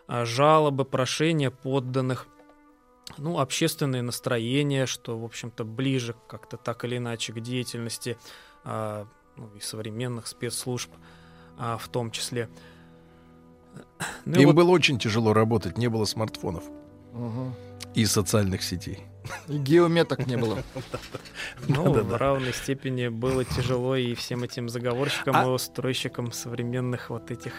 [0.08, 2.26] жалобы, прошения подданных,
[3.18, 8.16] ну, общественные настроения, что, в общем-то, ближе как-то так или иначе к деятельности
[8.64, 10.90] ну, и современных спецслужб
[11.56, 12.48] в том числе.
[14.24, 14.56] Ну, Им вот...
[14.56, 16.64] было очень тяжело работать, не было смартфонов
[17.12, 17.52] угу.
[17.94, 19.00] и социальных сетей.
[19.48, 20.58] И геометок не было.
[21.68, 27.30] Ну, в равной степени было тяжело и всем этим заговорщикам а и устройщикам современных вот
[27.30, 27.52] этих...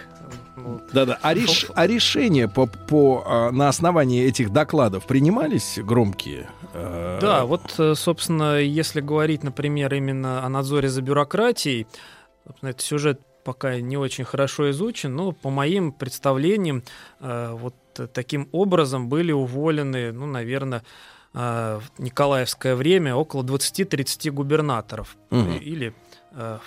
[0.92, 1.20] Да-да.
[1.22, 6.50] А, а решения по, а, на основании этих докладов принимались громкие?
[6.74, 11.88] Э, да, вот, э, собственно, если говорить, например, именно о надзоре за бюрократией,
[12.62, 16.84] это сюжет пока не очень хорошо изучен, но по моим представлениям
[17.20, 17.76] э, вот
[18.14, 20.84] таким образом были уволены, ну, наверное,
[21.34, 25.52] э, в Николаевское время около 20-30 губернаторов угу.
[25.52, 25.94] или
[26.32, 26.60] э,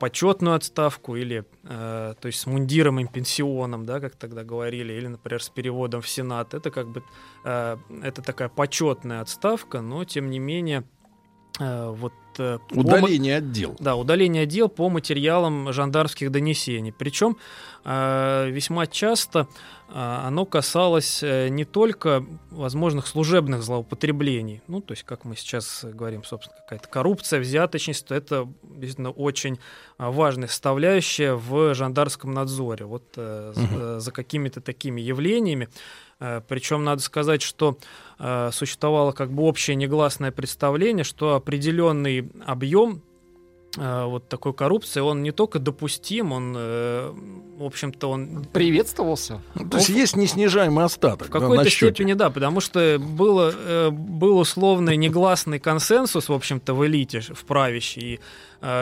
[0.00, 5.06] почетную отставку или, э, то есть с мундиром и пенсионом, да, как тогда говорили, или,
[5.06, 6.54] например, с переводом в Сенат.
[6.54, 7.04] Это как бы
[7.44, 10.84] э, это такая почетная отставка, но тем не менее
[11.60, 13.76] э, вот э, по- Удаление отдел.
[13.78, 16.92] да, удаление отдел по материалам жандармских донесений.
[16.92, 17.36] Причем
[17.84, 19.46] э, весьма часто
[19.88, 26.24] э, оно касалось не только возможных служебных злоупотреблений, ну, то есть, как мы сейчас говорим,
[26.24, 28.48] собственно, какая-то коррупция, взяточность, то это
[28.80, 29.58] действительно очень
[29.98, 32.84] а, важная составляющая в жандарском надзоре.
[32.84, 35.68] Вот э, э, за какими-то такими явлениями.
[36.48, 37.78] Причем надо сказать, что
[38.18, 43.00] э, существовало как бы общее негласное представление, что определенный объем
[43.78, 47.12] э, вот такой коррупции, он не только допустим, он, э,
[47.58, 49.40] в общем-то, он Приветствовался.
[49.70, 51.94] То есть есть неснижаемый остаток в да, какой-то на счете.
[51.94, 57.44] степени, да, потому что было, э, был условный негласный консенсус, в общем-то, в элите, в
[57.44, 58.20] правящей, и, э,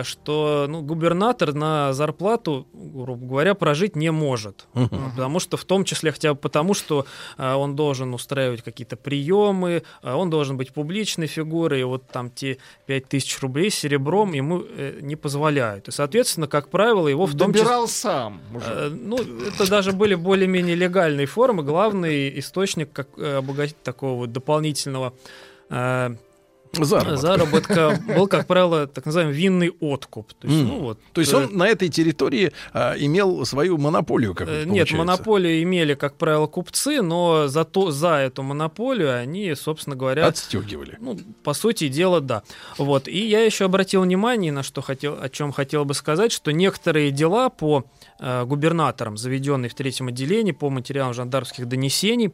[0.05, 4.67] что ну, губернатор на зарплату, грубо говоря, прожить не может.
[4.75, 7.07] Э, Потому что, в том числе, хотя бы потому, что
[7.37, 12.31] э, он должен устраивать какие-то приемы, э, он должен быть публичной фигурой, и вот там
[12.31, 15.89] те 5000 рублей серебром ему э, не позволяют.
[15.89, 17.65] И, соответственно, как правило, его в том числе...
[17.65, 18.67] Добирал сам уже.
[18.69, 21.63] Э, Ну, это даже были более-менее легальные формы.
[21.63, 25.13] Главный источник как, э, обогатить такого вот дополнительного
[25.71, 26.17] э,
[26.73, 27.17] Заработка.
[27.17, 30.33] заработка был, как правило, так называемый винный откуп.
[30.35, 30.69] То есть, М.
[30.69, 34.59] ну, вот, То есть э, он на этой территории а, имел свою монополию, как Э,
[34.61, 34.97] Нет, получается?
[34.97, 40.27] монополию имели, как правило, купцы, но зато за эту монополию они, собственно говоря...
[40.27, 40.97] Отстегивали.
[41.01, 42.43] Ну, по сути дела, да.
[42.77, 43.09] Вот.
[43.09, 47.11] И я еще обратил внимание, на что хотел, о чем хотел бы сказать, что некоторые
[47.11, 47.85] дела по
[48.21, 52.33] э, губернаторам, заведенные в третьем отделении по материалам жандармских донесений,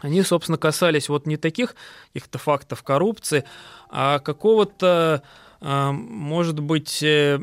[0.00, 1.74] они, собственно, касались вот не таких
[2.12, 3.44] каких-то фактов коррупции,
[3.88, 5.22] а какого-то,
[5.60, 7.38] э, может быть, э,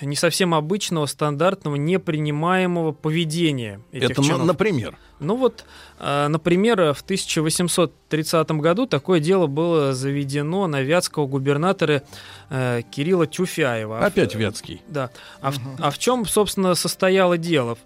[0.00, 4.46] не совсем обычного, стандартного, непринимаемого поведения этих Это, чинов.
[4.46, 4.96] например?
[5.20, 5.64] Ну вот,
[6.00, 12.02] э, например, в 1830 году такое дело было заведено на вятского губернатора
[12.50, 14.04] э, Кирилла Тюфяева.
[14.04, 14.82] Опять Вятский.
[14.88, 15.10] Да.
[15.40, 17.78] А, в, а в чем, собственно, состояло дело?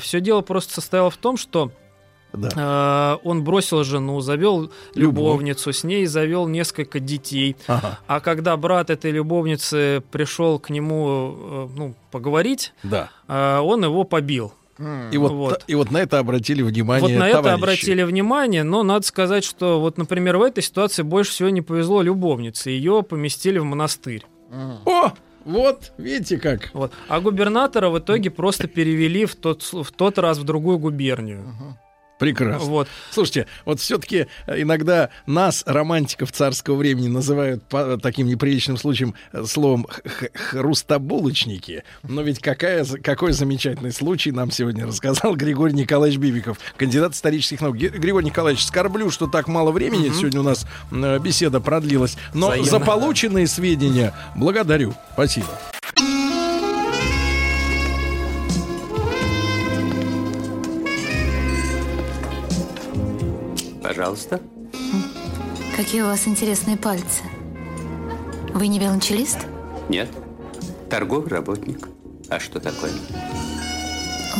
[0.00, 1.70] Все дело просто состояло в том, что
[2.32, 7.56] э, он бросил жену, завел любовницу, с ней завел несколько детей.
[7.66, 7.98] Ага.
[8.06, 13.10] А когда брат этой любовницы пришел к нему э, ну, поговорить, Да.
[13.28, 14.52] э, он его побил.
[15.12, 17.62] И вот, и вот на это обратили внимание Вот на это товарищи.
[17.62, 22.02] обратили внимание, но надо сказать, что вот, например, в этой ситуации больше всего не повезло
[22.02, 22.70] любовнице.
[22.70, 24.26] Ее поместили в монастырь.
[24.84, 25.12] О,
[25.44, 26.70] вот, видите как.
[26.72, 26.92] Вот.
[27.06, 31.44] А губернатора в итоге просто перевели в тот, в тот раз в другую губернию.
[32.22, 32.68] Прекрасно.
[32.68, 32.88] Вот.
[33.10, 39.88] Слушайте, вот все-таки иногда нас, романтиков царского времени, называют по таким неприличным случаем э, словом
[40.32, 41.82] хрустобулочники.
[42.04, 47.74] Но ведь какая, какой замечательный случай нам сегодня рассказал Григорий Николаевич Бибиков, кандидат исторических наук.
[47.74, 50.14] Григорий Николаевич, скорблю, что так мало времени Мгм.
[50.16, 52.16] сегодня у нас э, беседа продлилась.
[52.34, 52.70] Но Взаимно.
[52.70, 54.94] за полученные сведения благодарю.
[55.14, 55.48] Спасибо.
[63.82, 64.40] Пожалуйста.
[65.76, 67.22] Какие у вас интересные пальцы.
[68.54, 69.38] Вы не велончелист?
[69.88, 70.08] Нет.
[70.88, 71.88] Торговый работник.
[72.28, 72.92] А что такое?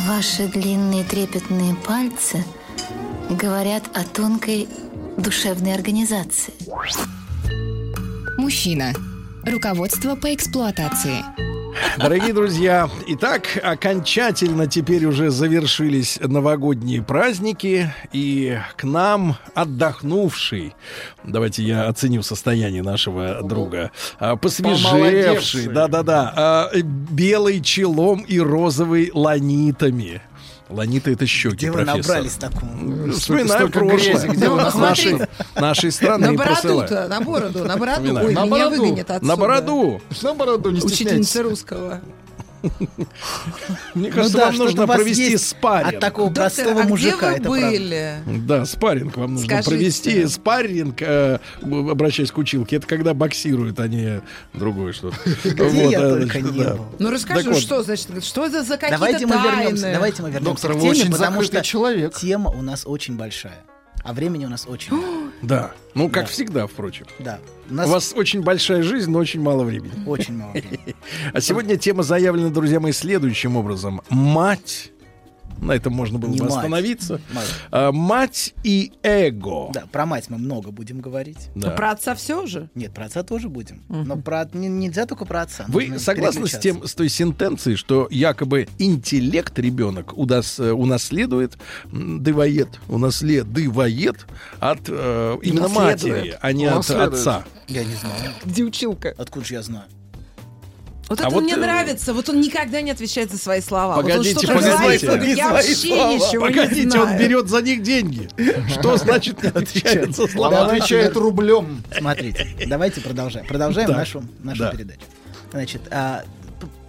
[0.06, 2.44] Ваши длинные трепетные пальцы
[3.30, 4.68] говорят о тонкой
[5.16, 6.54] душевной организации.
[8.38, 8.92] Мужчина.
[9.44, 11.24] Руководство по эксплуатации.
[11.98, 20.74] Дорогие друзья, итак, окончательно теперь уже завершились новогодние праздники, и к нам отдохнувший,
[21.24, 30.22] давайте я оценю состояние нашего друга, а, посвежевший, да-да-да, а, белый челом и розовый ланитами.
[30.72, 32.14] Ланиты это щеки, Где вы профессор.
[32.16, 33.12] набрались такому?
[33.12, 33.96] Столько прошлое.
[33.96, 35.18] грязи, где Ну, нас нашей,
[35.56, 38.02] нашей страны На бороду-то, на бороду, на бороду.
[38.02, 38.82] Ой, На меня бороду.
[38.82, 39.26] выгонят отсюда.
[39.26, 40.00] На бороду.
[40.22, 42.00] На бороду не Учительница русского.
[43.94, 45.94] Мне Ну кажется, вам нужно провести спарринг.
[45.94, 47.32] От такого простого а где мужика.
[47.32, 48.14] это были?
[48.46, 50.26] Да, спарринг вам нужно провести.
[50.26, 54.20] Спарринг, э, обращаясь к училке, это когда боксируют, а не
[54.54, 55.16] другое что-то.
[56.98, 59.92] Ну расскажи, что значит, что это за какие-то Давайте мы вернемся.
[59.92, 62.14] Давайте мы вернемся Доктор, к теме, очень потому что человек.
[62.14, 63.64] тема у нас очень большая,
[64.04, 64.92] а времени у нас очень.
[65.42, 65.72] Да.
[65.94, 66.30] Ну, как Да.
[66.30, 67.04] всегда, впрочем.
[67.18, 67.40] Да.
[67.72, 69.92] У У нас вас очень большая жизнь, но очень мало времени.
[70.06, 70.94] очень мало времени.
[71.32, 74.02] А сегодня тема заявлена, друзья мои, следующим образом.
[74.10, 74.92] Мать
[75.62, 76.56] На этом можно было Не бы мать.
[76.56, 77.20] остановиться.
[77.32, 77.46] Мать.
[77.70, 79.70] А, мать и эго.
[79.72, 81.48] Да, про мать мы много будем говорить.
[81.54, 81.70] Да.
[81.70, 82.68] Про отца все же?
[82.74, 83.82] Нет, про отца тоже будем.
[83.88, 85.64] Но про не- нельзя только про отца.
[85.68, 91.56] Вы согласны с тем, с той сентенцией, что якобы интеллект ребенок удас, э, унаследует,
[91.92, 94.26] дывоед, унаследывает
[94.58, 97.44] от э, именно матери, а не от отца.
[97.68, 98.32] Я не знаю.
[98.44, 99.14] Где училка?
[99.16, 99.84] Откуда же я знаю?
[101.12, 102.14] Вот А это вот, мне э, нравится.
[102.14, 103.96] Вот он никогда не отвечает за свои слова.
[103.96, 105.06] Погодите, вот он что-то погодите.
[105.06, 106.12] говорит, я Не вообще слова.
[106.14, 107.06] ничего не Погодите, знаю.
[107.06, 108.28] он берет за них деньги.
[108.70, 110.64] Что значит не отвечает за Он слова?
[110.66, 111.82] отвечает рублем.
[111.94, 113.46] Смотрите, давайте продолжаем.
[113.46, 114.70] Продолжаем нашу, нашу Да.
[114.70, 115.02] передачу.
[115.50, 116.24] Значит, а,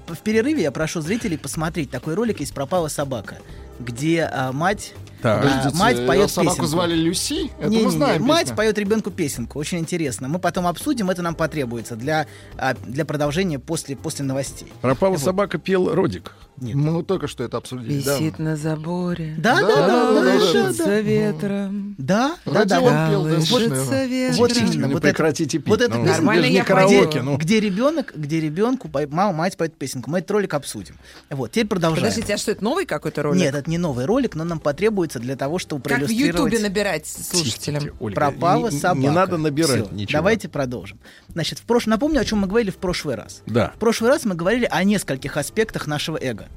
[0.07, 3.39] в перерыве я прошу зрителей посмотреть такой ролик из «Пропала собака»,
[3.81, 4.93] где а, мать,
[5.23, 5.45] Так.
[5.45, 6.67] а, мать поет собаку песенку.
[6.67, 7.49] звали Люси?
[7.59, 8.57] Это Не, мы не, знаем не, мать песню.
[8.57, 9.57] поет ребенку песенку.
[9.57, 10.27] Очень интересно.
[10.27, 12.27] Мы потом обсудим, это нам потребуется для,
[12.57, 14.71] а, для продолжения после, после новостей.
[14.81, 15.21] Пропала Вот.
[15.21, 16.33] собака, пел Родик.
[16.57, 16.75] Нет.
[16.75, 18.01] Мы только что это обсудили.
[18.01, 18.17] да.
[18.17, 19.33] Висит на заборе.
[19.37, 20.99] Да, да, да, да, да, Колышется да.
[20.99, 21.95] ветром.
[21.97, 22.79] Да, да, да.
[22.79, 23.29] Вот- пел, да.
[23.31, 24.37] Колышется ветром.
[24.37, 24.87] Вот именно.
[24.87, 25.67] Вот это, прекратите пить.
[25.67, 26.17] вот это ну, песня.
[26.17, 27.21] Нормально не я караоке.
[27.21, 27.37] Ну.
[27.37, 30.11] где ребенок, где ребенку мама, мать поет песенку.
[30.11, 30.95] Мы этот ролик обсудим.
[31.29, 32.03] Вот, теперь продолжаем.
[32.07, 33.41] Подождите, а что это новый какой-то ролик?
[33.41, 36.53] Нет, это не новый ролик, но нам потребуется для того, чтобы Как в проиллюстрировать.
[36.53, 37.83] Ютубе набирать слушателям?
[37.99, 38.99] Ольга, Пропала не- не- собака.
[38.99, 40.19] Не надо набирать Всё, ничего.
[40.19, 40.99] Давайте продолжим.
[41.29, 41.85] Значит, в прош...
[41.85, 43.41] напомню, о чем мы говорили в прошлый раз.
[43.45, 43.71] Да.
[43.75, 46.47] В прошлый раз мы говорили о нескольких аспектах нашего эго.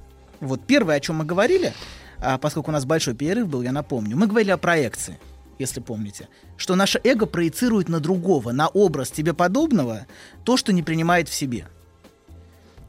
[0.41, 1.73] Вот первое, о чем мы говорили,
[2.19, 5.19] а, поскольку у нас большой перерыв был, я напомню, мы говорили о проекции,
[5.59, 10.07] если помните, что наше эго проецирует на другого, на образ тебе подобного,
[10.45, 11.67] то, что не принимает в себе.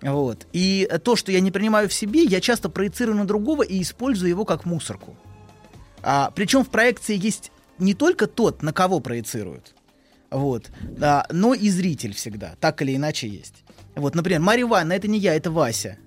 [0.01, 0.45] Вот.
[0.53, 4.29] И то, что я не принимаю в себе, я часто проецирую на другого и использую
[4.29, 5.15] его как мусорку.
[6.09, 9.75] А, причем в проекции есть не только тот, на кого проецируют,
[10.31, 10.71] вот,
[11.01, 13.65] а, но и зритель всегда, так или иначе есть.
[13.93, 15.97] Вот, например, Марья Ивановна, это не я, это Вася.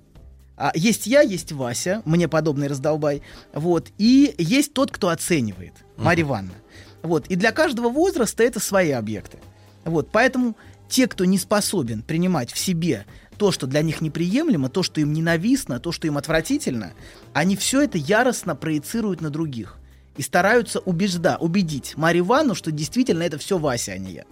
[0.56, 3.20] А, есть я, есть Вася, мне подобный раздолбай,
[3.52, 6.54] вот, и есть тот, кто оценивает, Марья Ивановна.
[7.02, 9.36] Вот, и для каждого возраста это свои объекты.
[9.84, 10.56] Вот, поэтому
[10.88, 13.04] те, кто не способен принимать в себе
[13.36, 16.94] то, что для них неприемлемо, то, что им ненавистно, то, что им отвратительно,
[17.34, 19.76] они все это яростно проецируют на других
[20.20, 24.24] и стараются убежда, убедить Марию Ивановну, что действительно это все Вася, а не я.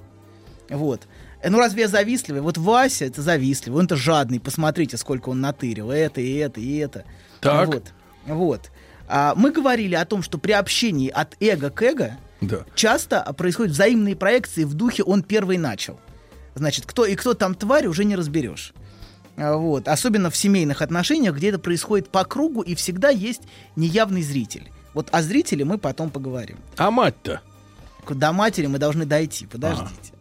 [0.68, 1.08] Вот.
[1.40, 2.42] Э, Ну разве я завистливый?
[2.42, 7.06] Вот Вася это завистливый, он-то жадный, посмотрите, сколько он натырил, это и это и это.
[7.40, 7.68] Так.
[7.68, 7.84] Вот.
[8.26, 8.70] Вот.
[9.08, 12.66] А, мы говорили о том, что при общении от эго к эго Да.
[12.74, 15.98] часто происходят взаимные проекции в духе «он первый начал».
[16.54, 18.74] Значит, кто и кто там тварь, уже не разберешь.
[19.38, 19.88] А, Вот.
[19.88, 23.44] Особенно в семейных отношениях, где это происходит по кругу, и всегда есть
[23.74, 24.70] неявный зритель.
[24.94, 26.58] Вот о зрителе мы потом поговорим.
[26.76, 27.40] А мать-то?
[28.08, 30.12] До матери мы должны дойти, подождите.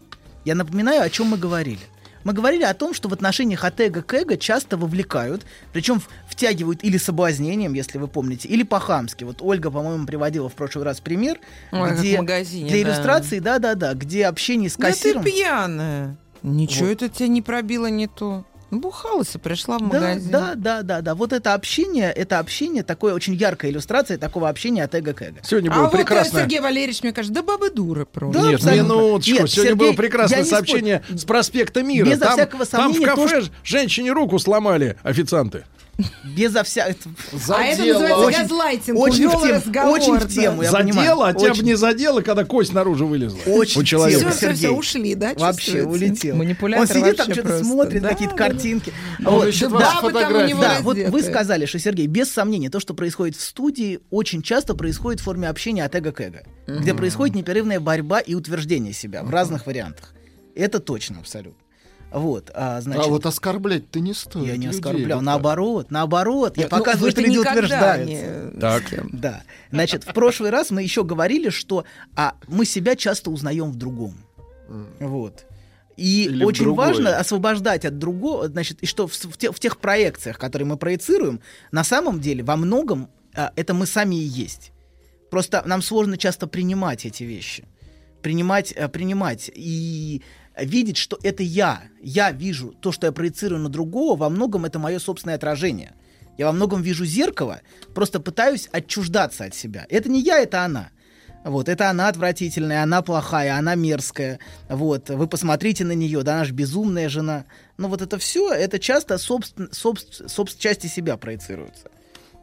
[0.44, 1.80] Я напоминаю, о чем мы говорили.
[2.24, 6.84] Мы говорили о том, что в отношениях от эго к эго часто вовлекают, причем втягивают
[6.84, 9.24] или соблазнением, если вы помните, или по-хамски.
[9.24, 11.40] Вот Ольга, по-моему, приводила в прошлый раз пример,
[11.72, 12.90] Ой, где в магазине, для да.
[12.90, 15.24] иллюстрации, да-да-да, где общение с Да ты кассиром...
[15.24, 16.18] пьяная.
[16.44, 16.92] Ничего Вот.
[17.02, 18.44] это тебя не пробило не то.
[18.70, 20.32] Бухалась и пришла в Да, магазин.
[20.32, 21.16] да, да, да, да.
[21.16, 25.40] Вот это общение, это общение, такое очень яркая иллюстрация такого общения от эго к эго.
[25.44, 26.42] Сегодня А было вот э, прекрасное...
[26.44, 28.42] Сергей Валерьевич, мне кажется, да бабы дуры просто.
[28.42, 28.84] Да, Нет, абсолютно.
[28.94, 29.32] минуточку.
[29.32, 32.06] Нет, Сегодня Сергей, было прекрасное сообщение с проспекта Мира.
[32.10, 35.64] Безо там, всякого там в сомнения, то, кафе женщине руку сломали официанты.
[36.24, 36.86] Безо вся...
[36.86, 37.10] А это
[37.84, 39.00] называется Очень- газлайтинг.
[39.00, 39.36] очень в
[39.90, 40.28] очень да.
[40.28, 41.22] тему, я Задело, понимаю.
[41.24, 43.40] а тебя бы Очень- не задело, когда кость наружу вылезла.
[43.48, 44.20] Очень у человека.
[44.20, 44.78] всё, всё, Сергей.
[44.78, 46.36] ушли, да, Вообще улетел.
[46.36, 48.50] Манипулятор Он сидит там, что-то смотрит, Да, какие-то да, да.
[48.52, 48.94] картинки.
[49.26, 52.70] Он Вот, да, бабы там у него Да, вот вы сказали, что, Сергей, без сомнения,
[52.70, 56.44] то, что происходит в студии, очень часто происходит в форме общения от эго к эго,
[56.68, 60.14] где происходит непрерывная борьба и утверждение себя в разных вариантах.
[60.56, 61.60] Это точно, абсолютно.
[62.12, 63.06] Вот, а, значит...
[63.06, 64.48] А вот оскорблять ты не стоит.
[64.48, 66.58] Я не людей, оскорблял, вот наоборот, наоборот.
[66.58, 68.52] Я Ну, показываю, что люди никогда утверждаются.
[68.54, 68.84] не- Так.
[69.12, 69.44] Да.
[69.72, 71.84] Значит, в прошлый раз мы еще говорили, что
[72.16, 74.16] а, мы себя часто узнаем в другом.
[75.00, 75.46] Вот.
[75.98, 79.78] И Или очень важно освобождать от другого, значит, и что в, в те- в тех
[79.78, 84.72] проекциях, которые мы проецируем, на самом деле во многом а, это мы сами и есть.
[85.30, 87.66] Просто нам сложно часто принимать эти вещи.
[88.22, 90.22] Принимать, э, принимать и
[90.64, 91.84] видеть, что это я.
[92.02, 95.94] Я вижу то, что я проецирую на другого, во многом это мое собственное отражение.
[96.38, 97.62] Я во многом вижу зеркало,
[97.96, 99.86] просто пытаюсь отчуждаться от себя.
[99.90, 100.90] Это не я, это она.
[101.44, 104.40] Вот, это она отвратительная, она плохая, она мерзкая.
[104.70, 107.46] Вот, вы посмотрите на нее, да, она же безумная жена.
[107.78, 111.90] Но вот это все, это часто собствен, собс- собс- части себя проецируются.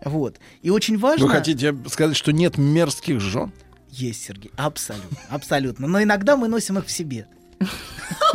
[0.05, 0.39] Вот.
[0.63, 1.27] И очень важно...
[1.27, 3.53] Вы хотите сказать, что нет мерзких жен?
[3.91, 5.87] Есть, Сергей, абсолютно, абсолютно.
[5.87, 7.27] Но иногда мы носим их в себе.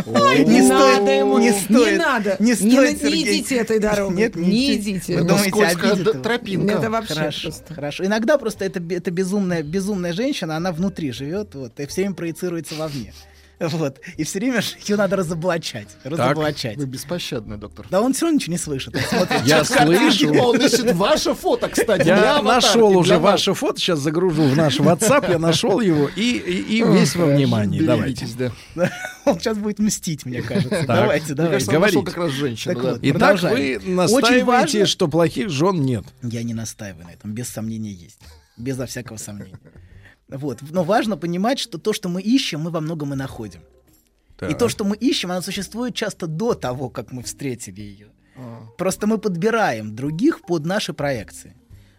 [0.05, 2.37] Не стоит, надо ему, не стоит, надо.
[2.39, 4.15] не стоит, не идите этой дорогой.
[4.15, 5.15] Нет, Не идите.
[5.15, 6.73] Вы Это думаете, тропинка.
[6.75, 7.31] Это вообще
[7.69, 8.05] хорошо.
[8.05, 13.13] Иногда просто это безумная, безумная женщина, она внутри живет, вот, и все время проецируется вовне.
[13.59, 13.99] Вот.
[14.17, 15.89] И все время ж ее надо разоблачать.
[16.03, 16.77] Разоблачать.
[16.77, 17.85] Вы беспощадный, доктор.
[17.89, 18.95] Да он все равно ничего не слышит.
[19.45, 20.33] Я слышу.
[20.41, 22.07] Он ищет ваше фото, кстати.
[22.07, 27.15] Я нашел уже ваше фото, сейчас загружу в наш WhatsApp, я нашел его и, весь
[27.15, 27.81] во внимании.
[27.81, 28.27] Давайте.
[29.25, 30.69] Он сейчас будет мстить, мне кажется.
[30.69, 30.87] Так.
[30.87, 31.79] Давайте, давайте.
[31.79, 32.31] нашел как раз
[32.63, 36.05] Так вот, Итак, вы Очень настаиваете, что плохих жен нет.
[36.23, 38.19] Я не настаиваю на этом, без сомнения есть.
[38.57, 39.59] Безо всякого сомнения.
[40.29, 40.59] Вот.
[40.61, 43.61] Но важно понимать, что то, что мы ищем, мы во многом и находим.
[43.61, 44.57] И Так.
[44.57, 48.07] то, что мы ищем, оно существует часто до того, как мы встретили ее.
[48.77, 51.57] Просто мы подбираем других под наши проекции.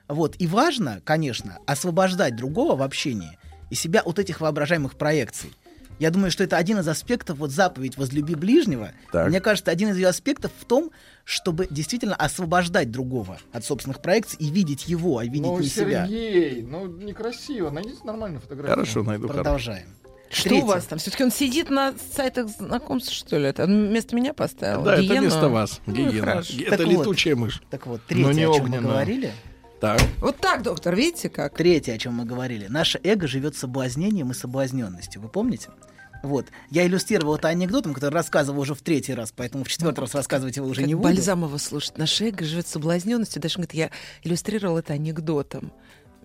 [0.09, 0.37] Вот.
[0.39, 3.39] И важно, конечно, освобождать другого в общении
[3.69, 5.53] и себя от этих воображаемых проекций.
[6.01, 8.91] Я думаю, что это один из аспектов, вот заповедь «возлюби ближнего».
[9.13, 9.29] Так.
[9.29, 10.91] Мне кажется, один из ее аспектов в том,
[11.25, 16.07] чтобы действительно освобождать другого от собственных проекций и видеть его, а видеть Ну, не себя.
[16.07, 17.71] Сергей, ну некрасиво.
[17.71, 18.75] Найдите нормальную фотографию.
[18.75, 19.87] Хорошо, найду Продолжаем.
[20.31, 20.63] Что Третье.
[20.65, 20.99] у вас там?
[21.01, 23.47] Все-таки он сидит на сайтах знакомств, что ли?
[23.49, 24.83] Это он вместо меня поставил?
[24.83, 25.21] Да, это Гиену?
[25.23, 25.81] вместо вас.
[25.87, 26.21] Ну, Гиена.
[26.27, 26.55] хорошо.
[26.61, 26.93] Это Так вот.
[26.93, 27.61] летучая мышь.
[27.69, 28.81] Так вот, Но третье, не о чем мы огненная.
[28.81, 29.33] говорили.
[29.81, 30.01] Так.
[30.21, 31.55] Вот так, доктор, видите как?
[31.57, 32.67] Третье, о чем мы говорили.
[32.67, 35.23] Наше эго живет соблазнением и соблазненностью.
[35.23, 35.71] Вы помните?
[36.23, 36.49] Вот.
[36.69, 40.57] Я иллюстрировал это анекдотом, который рассказывал уже в третий раз, поэтому в четвертый раз рассказывать
[40.57, 41.09] его уже Как не буду.
[41.09, 41.97] Бальзамова слушать.
[41.97, 43.41] Наш эго живет соблазненностью.
[43.41, 43.91] Даже говорит, я
[44.23, 45.73] иллюстрировал это анекдотом.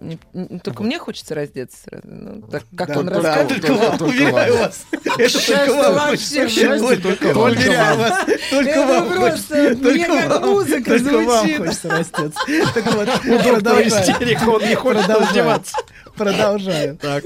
[0.02, 2.02] Не- не- только мне хочется раздеться.
[2.04, 3.48] Ну, так, как Да, он да, рассказывал.
[3.48, 4.86] только вам, уверяю вас.
[5.18, 6.50] Это только вам вообще.
[6.50, 7.52] Счастье только вам.
[7.52, 8.26] Уверяю вас.
[8.50, 9.56] Только вам просто хочется.
[9.90, 10.50] мне Только как вам.
[10.50, 11.58] музыка Только вам звучит.
[11.58, 12.40] хочется растется.
[12.74, 15.78] Так вот, истерика, он не хочет раздеваться.
[16.16, 16.98] Продолжаем.
[16.98, 17.24] Так.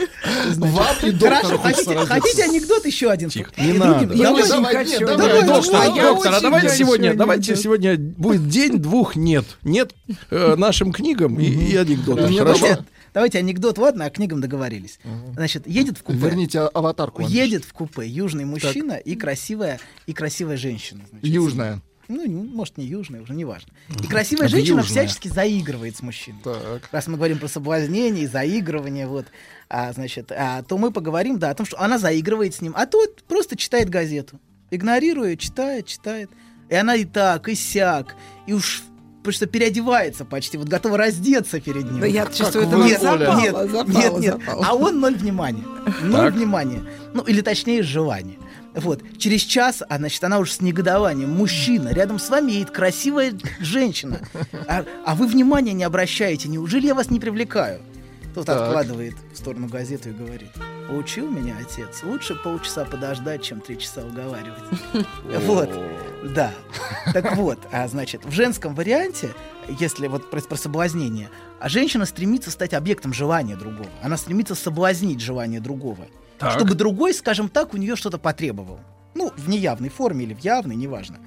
[0.57, 3.29] Вам и Хорошо, хотите, анекдот еще один?
[3.29, 3.79] Тихо, не другим-
[4.09, 4.13] надо.
[4.13, 4.89] Я Давай, очень давай, хочу.
[4.91, 5.17] нет, да.
[5.17, 9.45] давай, Ой, Доктор, а доктор, а давайте сегодня, давайте сегодня будет день двух нет.
[9.63, 9.93] Нет
[10.31, 12.35] э, нашим книгам и, и анекдотам.
[12.35, 12.79] Хорошо?
[13.13, 14.99] Давайте, анекдот, ладно, а книгам договорились.
[15.33, 16.17] Значит, едет в купе.
[16.19, 17.21] Верните а- аватарку.
[17.23, 21.01] Едет в купе южный мужчина и красивая и красивая женщина.
[21.09, 21.27] значит.
[21.27, 21.81] Южная.
[22.09, 23.71] Ну, не- может, не южная, уже не важно.
[24.03, 25.03] И красивая Это женщина южная.
[25.05, 26.39] всячески заигрывает с мужчиной.
[26.43, 26.89] Так.
[26.91, 29.27] Раз мы говорим про соблазнение и заигрывание, вот,
[29.69, 32.87] а, значит, а, то мы поговорим, да, о том, что она заигрывает с ним, а
[32.87, 34.39] тот просто читает газету.
[34.71, 36.29] Игнорирует, читает, читает.
[36.67, 38.15] И она и так, и сяк,
[38.47, 38.83] и уж
[39.19, 41.99] потому что переодевается почти, вот готова раздеться перед ним.
[41.99, 44.33] Да я чувствую, это нет, запало, нет, запало, нет, нет.
[44.39, 44.65] запало.
[44.67, 45.63] А он ноль внимания.
[46.03, 46.33] Ноль Так.
[46.35, 46.81] внимания.
[47.13, 48.37] Ну, или точнее, желания.
[48.75, 49.01] Вот.
[49.17, 51.29] Через час, а, значит, она уже с негодованием.
[51.31, 54.19] Мужчина, рядом с вами едет красивая женщина.
[54.67, 56.49] А, а вы внимания не обращаете.
[56.49, 57.81] Неужели я вас не привлекаю?
[58.35, 58.61] Тот Так.
[58.61, 60.49] откладывает в сторону газету и говорит.
[60.87, 62.03] Поучил меня отец.
[62.03, 64.63] Лучше полчаса подождать, чем три часа уговаривать.
[65.45, 65.69] Вот.
[66.33, 66.51] Да.
[67.13, 69.33] Так вот, а значит, в женском варианте,
[69.79, 71.29] если вот про, про соблазнение,
[71.59, 73.89] а женщина стремится стать объектом желания другого.
[74.03, 76.07] Она стремится соблазнить желание другого.
[76.39, 76.53] Так.
[76.53, 78.79] Чтобы другой, скажем так, у нее что-то потребовал.
[79.13, 81.17] Ну, в неявной форме или в явной, неважно.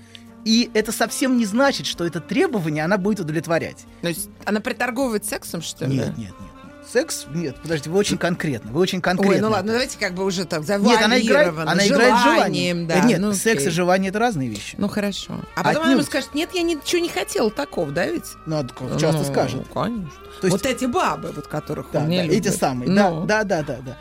[0.44, 3.84] И это совсем не значит, что это требование она будет удовлетворять.
[4.00, 5.98] То есть она приторговывает сексом, что ли?
[5.98, 6.50] Нет, нет, нет.
[6.90, 7.26] Секс?
[7.32, 8.72] Нет, подождите, вы очень конкретно.
[8.72, 9.36] Вы очень конкретно.
[9.36, 12.86] Ой, ну ладно, давайте как бы уже так Нет, она играет, она играет желанием.
[12.88, 13.00] да.
[13.00, 13.70] Нет, ну, секс и окей.
[13.70, 14.74] желание это разные вещи.
[14.78, 15.40] Ну хорошо.
[15.54, 16.06] А потом она ему Отнюдь.
[16.06, 18.24] скажет, нет, я ничего не хотела такого, да ведь?
[18.46, 18.62] Ну,
[18.98, 19.62] часто Ну, скажет.
[19.72, 20.10] конечно.
[20.40, 22.46] То есть- Вот эти бабы, вот которых Да, он не да, любит.
[22.46, 22.90] эти самые.
[22.90, 23.24] Ну.
[23.26, 23.98] Да, да, да, да, да.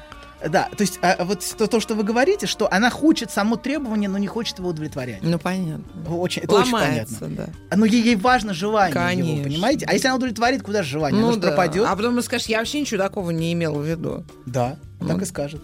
[0.49, 4.09] Да, то есть а, вот то, то, что вы говорите, что она хочет само требование,
[4.09, 5.19] но не хочет его удовлетворять.
[5.21, 5.83] Ну, понятно.
[6.09, 7.27] Очень, это очень понятно.
[7.29, 7.49] да.
[7.75, 9.29] Но ей, ей важно желание Конечно.
[9.31, 9.85] его, понимаете?
[9.87, 11.21] А если она удовлетворит, куда же желание?
[11.21, 11.49] Ну Оно да.
[11.49, 11.85] пропадет.
[11.87, 14.25] А потом скажешь, я вообще ничего такого не имел в виду.
[14.45, 15.07] Да, Ну.
[15.09, 15.61] так и скажет.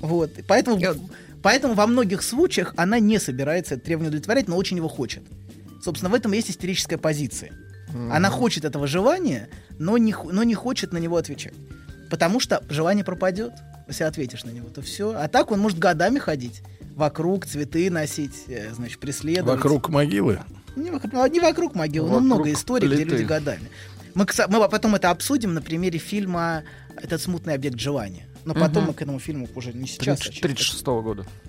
[0.00, 0.30] Вот.
[0.46, 0.94] Поэтому, Я-
[1.42, 5.22] поэтому во многих случаях она не собирается это требование удовлетворять, но очень его хочет.
[5.82, 7.52] Собственно, в этом есть истерическая позиция.
[8.12, 9.48] Она хочет этого желания,
[9.78, 11.54] но не, но не хочет на него отвечать.
[12.08, 13.52] Потому что желание пропадет,
[13.90, 15.12] если ответишь на него, то все.
[15.16, 16.62] А так он может годами ходить.
[16.96, 19.56] Вокруг цветы носить, э, значит, преследовать.
[19.56, 20.40] Вокруг могилы.
[20.76, 23.10] Не вокруг, ну, не вокруг могилы, но Вокруг много историй, где плиты.
[23.12, 23.68] люди годами.
[24.14, 26.64] Мы, мы потом это обсудим на примере фильма
[27.00, 28.26] «Этот смутный объект желания».
[28.44, 28.86] Но потом Мгм.
[28.86, 30.18] мы к этому фильму уже не сейчас.
[30.20, 31.26] а через- 36 года.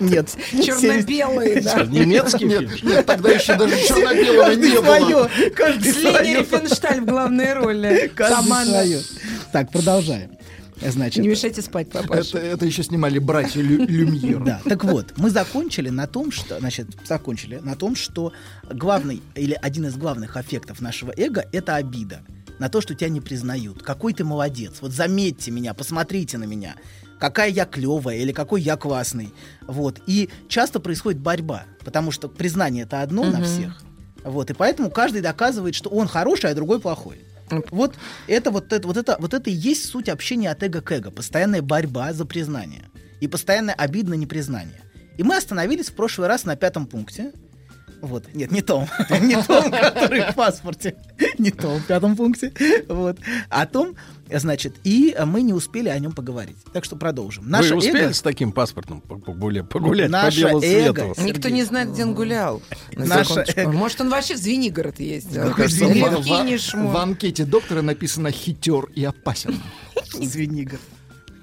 [0.00, 0.28] Нет.
[0.52, 1.82] Черно-белые, да.
[1.84, 2.90] Немецкий Нет, фильм?
[2.90, 5.28] нет, тогда еще даже черно-белого не было.
[5.28, 5.50] свое.
[5.50, 6.38] Каждый С свое.
[6.38, 8.10] Рифеншталь в главной роли.
[8.14, 9.00] Каждый свое.
[9.52, 10.30] Так, продолжаем.
[10.80, 12.38] Значит, Не мешайте спать, папаша.
[12.38, 14.42] Это, это еще снимали братья Лю- Люмьер.
[14.44, 18.32] Да, так вот, мы закончили на том, что, значит, закончили на том, что
[18.72, 22.22] главный или один из главных аффектов нашего эго— это обида
[22.58, 23.82] на то, что тебя не признают.
[23.82, 24.78] Какой ты молодец.
[24.80, 26.74] Вот заметьте меня, посмотрите на меня.
[27.18, 29.34] какая я клевая или какой я классный.
[29.66, 30.00] Вот.
[30.06, 33.44] И часто происходит борьба, потому что признание это одно на Мгм.
[33.44, 33.82] всех.
[34.24, 34.48] Вот.
[34.50, 37.20] И поэтому каждый доказывает, что он хороший, а другой плохой.
[37.70, 37.94] Вот
[38.26, 41.10] это вот это, вот это, вот это и есть суть общения от эго к эго.
[41.10, 42.90] Постоянная борьба за признание.
[43.20, 44.80] И постоянная обида на непризнание.
[45.18, 47.32] И мы остановились в прошлый раз на пятом пункте.
[48.00, 48.88] Вот, нет, не том,
[49.20, 50.96] не том, который в паспорте,
[51.38, 52.52] не том в пятом пункте,
[52.88, 53.18] вот,
[53.50, 53.94] о том,
[54.38, 56.56] значит, и мы не успели о нем поговорить.
[56.72, 57.44] Так что продолжим.
[57.72, 61.22] Вы успели эго- с таким паспортом по- погуля- погулять Наше по белу эго, свету?
[61.22, 62.62] Никто не знает, где он гулял.
[62.92, 63.72] На Наше эго.
[63.72, 65.44] Может, он вообще в Звенигород ездил.
[65.44, 65.90] Мне кажется, в,
[66.24, 69.60] в в анкете доктора написано хитер и опасен.
[70.12, 70.78] Звенигор.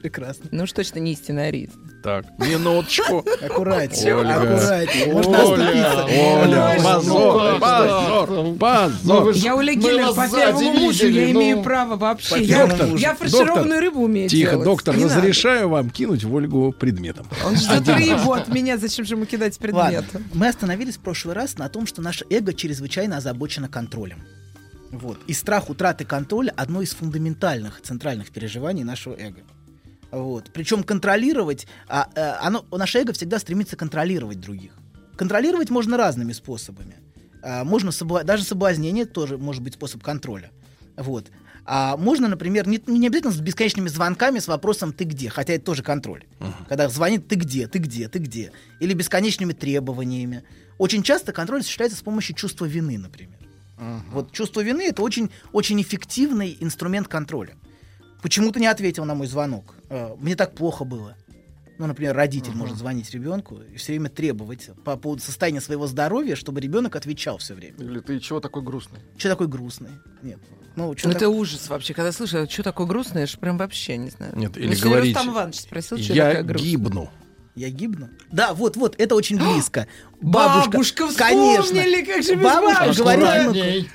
[0.07, 0.45] Прекрасно.
[0.51, 1.75] Ну уж точно не истинный арист.
[2.01, 3.25] Так, минуточку.
[3.41, 4.35] Аккуратнее, Ольга.
[4.35, 5.13] аккуратнее.
[5.13, 6.05] Можно оступиться.
[6.05, 9.31] Оля, Ну, позор, ну, позор, Ну, позор.
[9.34, 12.41] Я Оля Гиллер по первому мужу, я имею право вообще.
[12.41, 17.27] Я, фаршированную рыбу умею Тихо, доктор, разрешаю вам кинуть в Ольгу предметом.
[17.45, 20.05] Он ждет рыбу от меня, зачем же ему кидать предмет?
[20.34, 24.23] мы остановились в прошлый раз на том, что наше эго чрезвычайно озабочено контролем.
[24.91, 25.19] Вот.
[25.27, 29.41] И страх утраты контроля одно из фундаментальных центральных переживаний нашего эго.
[30.11, 30.51] Вот.
[30.53, 34.71] Причем контролировать, а, э, оно, наше эго всегда стремится контролировать других.
[35.17, 36.95] Контролировать можно разными способами.
[37.43, 40.51] А, можно собла- даже соблазнение тоже может быть способ контроля.
[40.95, 41.27] Вот.
[41.65, 45.65] А можно, например, не, не обязательно с бесконечными звонками с вопросом «ты где?», хотя это
[45.65, 46.23] тоже контроль.
[46.69, 50.43] Когда звонит «ты где?», «ты где?», «ты где?», или бесконечными требованиями.
[50.77, 53.38] Очень часто контроль осуществляется с помощью чувства вины, например.
[54.11, 57.55] Вот чувство вины это очень, очень эффективный инструмент контроля.
[58.22, 59.76] Почему ты не ответил на мой звонок?
[59.89, 61.15] Э, Мне так плохо было.
[61.80, 66.35] Ну, например, родитель может звонить ребенку и все время требовать по поводу состояния своего здоровья,
[66.35, 67.76] чтобы ребенок отвечал все время.
[67.77, 68.99] Или ты чего такой грустный?
[69.15, 69.91] Что такой грустный?
[70.23, 70.39] Нет.
[70.76, 71.94] Ну, чё Ну, так- это ужас вообще.
[71.94, 74.34] Когда слышу, что такое грустное, я ж прям вообще не знаю.
[74.35, 77.10] Нет, Ну, или сегодня говорить, Рустам Иванович спросил, что я гибну.
[77.53, 78.10] Я гибну?
[78.31, 79.88] Да, вот, вот, это очень близко.
[80.22, 81.61] Бабушка, конечно.
[81.64, 83.02] вспомнили, как же без Бабушка бабушки.
[83.02, 83.89] говорит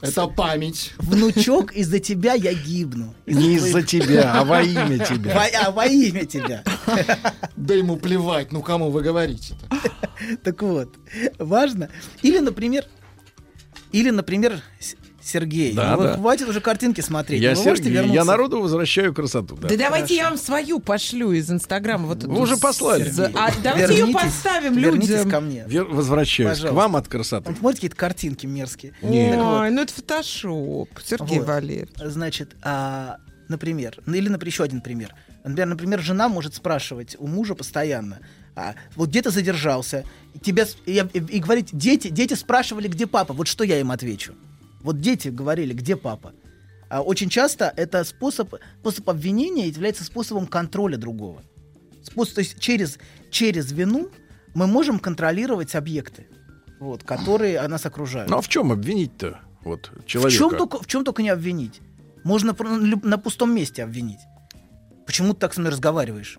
[0.00, 0.92] Это память.
[0.98, 3.14] внучок, из-за тебя я гибну.
[3.26, 5.48] Не из-за тебя, а во имя Во, тебя.
[5.64, 6.62] а, во имя тебя.
[7.56, 10.36] Да ему плевать, ну кому вы говорите-то?
[10.42, 10.94] Так вот,
[11.38, 11.88] важно.
[12.22, 12.84] Или, например,
[13.92, 14.60] или, например,
[15.26, 16.14] Сергей, Да, ну, да.
[16.14, 17.42] хватит уже картинки смотреть.
[17.42, 19.56] Я, ну, Сергей, я народу возвращаю красоту.
[19.56, 19.68] Да.
[19.68, 22.06] Да давайте я вам свою пошлю из Инстаграма.
[22.06, 23.10] Вот Вы уже послали.
[23.10, 25.30] за- А давайте ее Вернитесь- поставим вернитесь людям.
[25.30, 25.64] ко мне.
[25.66, 26.68] Вер- Возвращаюсь Пожалуйста.
[26.74, 27.50] к вам от красоты.
[27.50, 28.92] Вот смотрите, какие-то картинки мерзкие.
[29.02, 29.34] Нет.
[29.34, 31.48] Так вот, Ой, ну это фотошоп, Сергей Вот.
[31.48, 31.90] Валерьевич.
[32.04, 33.16] Значит, а,
[33.48, 35.14] например, ну или, например, еще один пример.
[35.44, 38.18] Например, например, жена может спрашивать у мужа постоянно,
[38.56, 40.04] а, вот где ты задержался,
[40.34, 43.90] и, с- и, и- и говорить, дети, дети спрашивали, где папа, вот что я им
[43.92, 44.34] отвечу.
[44.86, 46.32] Вот дети говорили, где папа.
[46.88, 51.42] А очень часто это способ, способ обвинения является способом контроля другого.
[52.04, 53.00] Способ, то есть через,
[53.32, 54.10] через вину
[54.54, 56.28] мы можем контролировать объекты,
[56.78, 58.30] вот, которые нас окружают.
[58.30, 59.40] Ну а в чем обвинить-то?
[59.64, 60.38] Вот В человека.
[60.38, 61.80] чем, только, в чем только не обвинить?
[62.22, 64.20] Можно люб- на пустом месте обвинить.
[65.06, 66.38] Почему ты так со мной разговариваешь?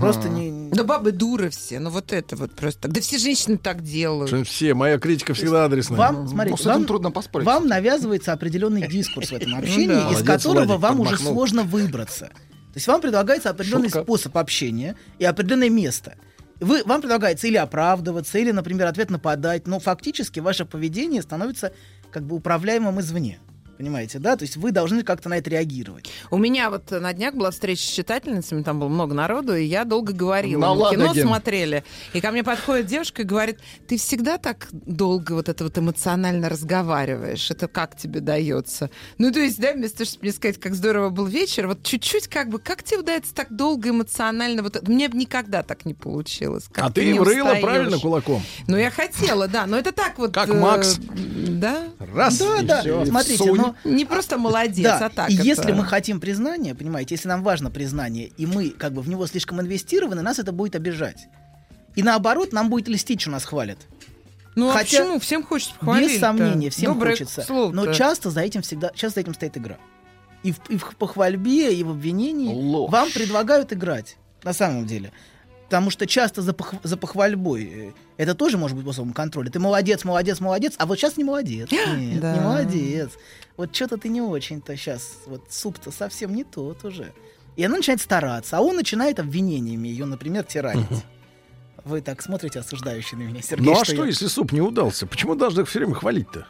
[0.00, 0.70] Просто не...
[0.72, 2.82] Да бабы дуры все, ну вот это вот просто.
[2.82, 2.92] так.
[2.92, 4.46] Да все женщины так делают.
[4.48, 5.96] Все, моя критика всегда адресная.
[5.98, 7.46] Вам, смотрите, с этим вам, трудно поспорить.
[7.46, 10.00] вам навязывается определенный дискурс в этом Ну общении, да.
[10.00, 12.26] из Молодец, которого Владик, вам уже сложно выбраться.
[12.26, 14.02] То есть вам предлагается определенный Шутка.
[14.02, 16.16] способ общения и определенное место.
[16.60, 21.72] Вы, вам предлагается или оправдываться, или, например, ответ нападать, но фактически ваше поведение становится
[22.10, 23.38] как бы управляемым извне.
[23.78, 24.36] Понимаете, да?
[24.36, 26.10] То есть вы должны как-то на это реагировать.
[26.30, 29.84] У меня вот на днях была встреча с читательницами, там было много народу, и я
[29.84, 30.60] долго говорила.
[30.60, 31.22] На Мы кино Ладоге.
[31.22, 31.84] смотрели.
[32.14, 36.48] И ко мне подходит девушка и говорит, ты всегда так долго вот это вот эмоционально
[36.48, 37.50] разговариваешь.
[37.50, 38.90] Это как тебе дается?
[39.18, 42.28] Ну, то есть, да, вместо того, чтобы мне сказать, как здорово был вечер, вот чуть-чуть
[42.28, 44.62] как бы, как тебе удается так долго эмоционально?
[44.62, 44.90] Вот это?
[44.90, 46.64] Мне бы никогда так не получилось.
[46.72, 47.62] Как А ты врыла устаёшь.
[47.62, 48.42] правильно кулаком?
[48.66, 50.32] Ну, я хотела, да, но это так вот...
[50.32, 50.98] Как э, Макс.
[50.98, 51.84] Да?
[51.98, 52.80] Раз, Да, и да.
[52.80, 53.04] всё.
[53.04, 53.60] Смотрите, Сунь.
[53.84, 57.28] Но Не просто молодец, Да, а так и это- если мы хотим признания, понимаете, если
[57.28, 61.26] нам важно признание, и мы как бы в него слишком инвестированы, нас это будет обижать.
[61.94, 63.78] И наоборот, нам будет льстить, что нас хвалят.
[64.54, 65.18] Ну, а Хотя, почему?
[65.20, 67.42] Всем хочется похвалить Без сомнения, всем Доброе хочется.
[67.42, 67.76] слово-то.
[67.76, 69.76] Но часто за этим всегда, часто за этим стоит игра.
[70.42, 72.90] И в, и в похвальбе, и в обвинении Ложь.
[72.90, 74.16] вам предлагают играть.
[74.44, 75.12] На самом деле.
[75.64, 79.50] Потому что часто за, пох- за похвальбой э, это тоже может быть способом контроля.
[79.50, 81.70] Ты молодец, молодец, молодец, а вот сейчас не молодец.
[81.96, 82.34] Нет, Да.
[82.34, 83.10] не молодец.
[83.56, 85.18] Вот что-то ты не очень-то сейчас.
[85.26, 87.12] Вот суп-то совсем не тот уже.
[87.56, 90.86] И она начинает стараться, а он начинает обвинениями ее, например, тиранить.
[91.84, 93.64] Вы так смотрите осуждающие на меня, Сергей.
[93.64, 95.06] Ну а что, я- если суп не удался?
[95.06, 96.46] Почему должны их все время хвалить-то?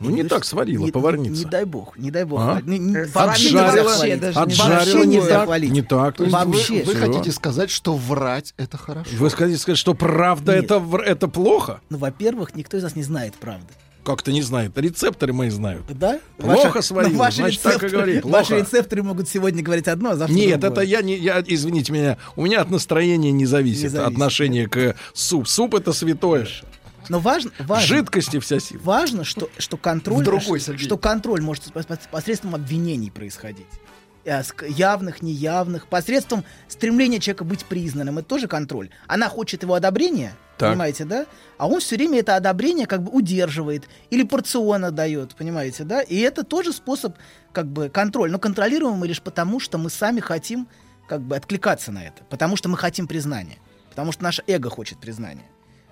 [0.00, 1.44] Ну, не так сварила не, поварница.
[1.44, 2.40] Не, дай бог, не дай бог.
[2.40, 2.60] А?
[2.64, 4.36] Не- не- Э, вообще Отжарила, нельзя хвалить.
[4.36, 6.16] отжарила Вообще не так, не так.
[6.16, 6.82] То есть вы- Вообще.
[6.84, 7.06] Вы, Всё.
[7.06, 9.10] хотите сказать, что врать это хорошо?
[9.18, 10.64] Вы хотите сказать, что правда Нет.
[10.64, 11.80] это, это плохо?
[11.90, 13.66] Ну, во-первых, никто из нас не знает правды.
[14.02, 14.72] Как-то не знает.
[14.78, 15.82] Рецепторы мои знают.
[15.90, 16.18] Да?
[16.38, 18.62] Плохо Ваши- сварила, ну, ваши значит, так и рецепторы- говори, Ваши плохо.
[18.64, 20.70] рецепторы могут сегодня говорить одно, а завтра Нет, другое.
[20.70, 24.66] это я не, я, извините меня, у меня от настроения не зависит, Не зависит, отношение
[24.68, 25.46] к суп.
[25.46, 26.48] Суп это святое.
[27.10, 28.80] Но важно, важно, жидкости вся сила.
[28.82, 33.66] важно, что, что контроль, другой, что, что контроль может пос- пос- посредством обвинений происходить.
[34.24, 38.18] Э, Явных, неявных, посредством стремления человека быть признанным.
[38.18, 38.90] Это тоже контроль.
[39.08, 40.70] Она хочет его одобрения, Так.
[40.70, 41.26] понимаете, да?
[41.58, 46.02] А он все время это одобрение как бы удерживает или порционно дает, понимаете, да?
[46.02, 47.16] И это тоже способ
[47.52, 48.30] как бы контроль.
[48.30, 50.68] Но контролируем мы лишь потому, что мы сами хотим
[51.08, 52.22] как бы откликаться на это.
[52.28, 53.58] Потому что мы хотим признания.
[53.88, 55.46] Потому что наше эго хочет признания.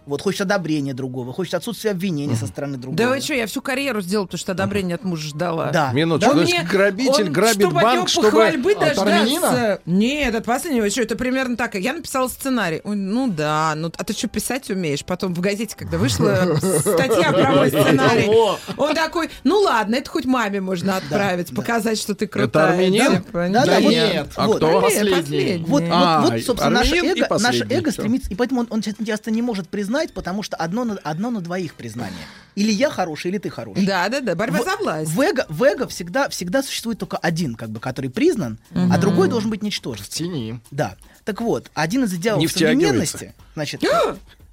[0.08, 2.96] Вот хочет одобрения другого, хочет отсутствия обвинения со стороны другого.
[2.96, 5.70] Да вы что, я всю карьеру сделала, потому что одобрение от мужа ждала.
[5.70, 5.92] Да.
[5.92, 8.26] Минуточку, Да то есть грабитель он, грабит чтобы банк, чтобы...
[8.30, 9.40] похвальбы От армянина?
[9.40, 9.80] дождаться.
[9.84, 10.88] Нет, от последнего.
[10.88, 11.74] Что, это примерно так.
[11.74, 12.80] Я написала сценарий.
[12.84, 15.04] Ой, ну да, ну а ты что, писать умеешь?
[15.04, 18.28] Потом в газете, когда вышла статья про мой сценарий,
[18.76, 22.72] он такой, ну ладно, это хоть маме можно отправить, показать, что ты крутая.
[22.72, 23.22] армянин?
[23.22, 24.28] типа, Да, да, нет.
[24.36, 24.80] А кто?
[24.80, 25.64] Последний.
[25.66, 27.26] Вот, А, собственно, наше армянин
[27.70, 31.30] эго, стремится, и поэтому он, он часто не может признать, потому что одно на, одно
[31.30, 32.24] на двоих признание.
[32.54, 33.86] Или я хороший, или ты хороший.
[33.86, 35.10] Да, да, да, борьба В- за власть.
[35.12, 39.28] В эго, в эго всегда, всегда существует только один, как бы, который признан, а другой
[39.28, 40.04] должен быть ничтожен.
[40.04, 40.60] В тени.
[40.70, 40.96] Да.
[41.24, 43.82] Так вот, один из идеалов современности, значит,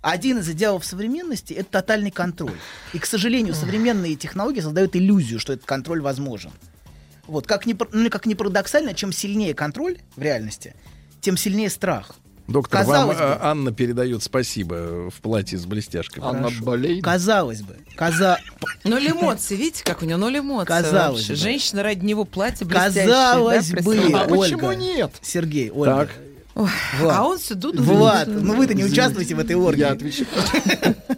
[0.01, 2.57] один из идеалов современности это тотальный контроль.
[2.93, 6.51] И, к сожалению, современные технологии создают иллюзию, что этот контроль возможен.
[7.25, 10.75] Вот, как ни, ну, как ни парадоксально, чем сильнее контроль в реальности,
[11.21, 12.15] тем сильнее страх.
[12.47, 13.23] Доктор, вам Казалось бы.
[13.23, 16.25] э, Анна передает спасибо в платье с блестяшками.
[16.25, 17.03] Анна болеет.
[17.03, 18.37] Казалось бы, каза...
[18.83, 20.67] Ноль эмоций, видите, как у него ноль эмоций.
[20.67, 21.33] Казалось вообще.
[21.33, 21.39] бы.
[21.39, 23.05] Женщина ради него платье блестящее.
[23.07, 23.97] казалось да, бы?
[24.13, 25.11] А почему Ольга, нет?
[25.23, 26.09] Сергей, Ольга, Так.
[26.55, 26.69] Ой,
[26.99, 27.17] Влад.
[27.17, 27.83] А он все дуду.
[27.83, 29.79] Влад, ну вы-то не участвуете в этой оргии.
[29.81, 30.27] Я отвечаю.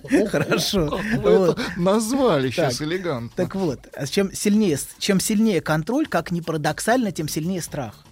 [0.32, 0.88] Хорошо.
[0.90, 1.60] Как вы Вот.
[1.60, 2.88] это назвали сейчас Так.
[2.88, 3.30] элегантно.
[3.36, 8.04] Так вот, а чем сильнее, чем сильнее контроль, как ни парадоксально, тем сильнее страх.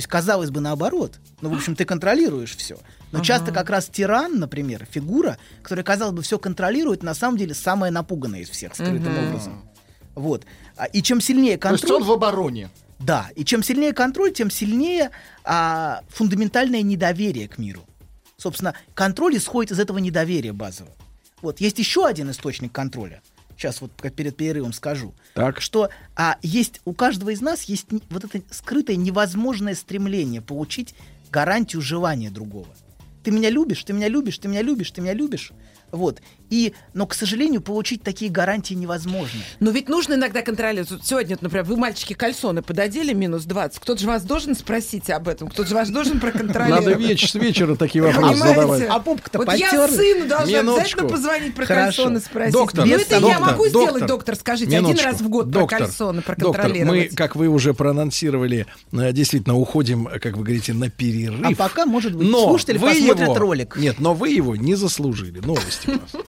[0.00, 1.20] То есть, казалось бы, наоборот.
[1.42, 2.78] Ну, в общем, ты контролируешь все.
[3.12, 7.52] Но часто как раз тиран, например, фигура, которая, казалось бы, все контролирует, на самом деле
[7.52, 9.28] самая напуганная из всех, скрытым Мгм.
[9.28, 9.68] образом.
[10.14, 10.46] Вот.
[10.78, 12.00] А, И чем сильнее То есть контроль...
[12.00, 12.70] он в обороне.
[12.98, 15.10] Да, и чем сильнее контроль, тем сильнее
[15.44, 17.82] а, фундаментальное недоверие к миру.
[18.38, 20.94] Собственно, контроль исходит из этого недоверия базового.
[21.42, 23.20] Вот, есть еще один источник контроля.
[23.60, 25.14] Сейчас вот перед перерывом скажу.
[25.34, 25.60] Так.
[25.60, 30.94] Что а, есть у каждого из нас есть вот это скрытое невозможное стремление получить
[31.30, 32.68] гарантию желания другого.
[33.22, 35.52] Ты меня любишь, ты меня любишь, ты меня любишь, ты меня любишь.
[35.90, 36.22] Вот.
[36.50, 39.40] И, но, к сожалению, получить такие гарантии невозможно.
[39.60, 40.90] Но ведь нужно иногда контролировать.
[40.90, 43.78] Вот сегодня, например, вы, мальчики, кальсоны пододели минус 20.
[43.78, 45.48] Кто-то же вас должен спросить об этом.
[45.48, 46.84] Кто-то же вас должен проконтролировать.
[46.86, 48.54] Надо веч- с вечера такие вопросы Понимаете?
[48.60, 48.82] задавать.
[48.88, 49.90] А попка-то Вот я потёр?
[49.90, 51.00] сыну должна Минуточку.
[51.00, 52.02] обязательно позвонить про Хорошо.
[52.02, 52.52] кальсоны спросить.
[52.52, 55.06] Доктор, ну это я доктор, могу доктор, сделать, доктор, скажите, один Минуточку.
[55.10, 57.10] раз в год Доктор, про кальсоны Доктор, проконтролировать.
[57.10, 61.46] мы, как вы уже проанонсировали, э, действительно уходим, э, как вы говорите, на перерыв.
[61.48, 63.76] А пока, может быть, но слушатели вы посмотрят его, ролик.
[63.76, 65.40] Нет, но вы его не заслужили.
[65.40, 66.24] Новости у нас.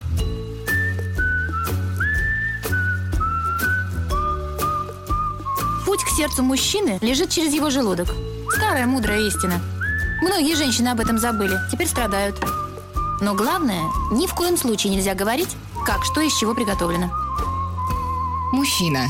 [5.85, 8.07] Путь к сердцу мужчины лежит через его желудок.
[8.55, 9.59] Старая мудрая истина.
[10.21, 12.35] Многие женщины об этом забыли, теперь страдают.
[13.21, 15.49] Но главное, ни в коем случае нельзя говорить,
[15.85, 17.11] как что из чего приготовлено.
[18.51, 19.07] Мужчина.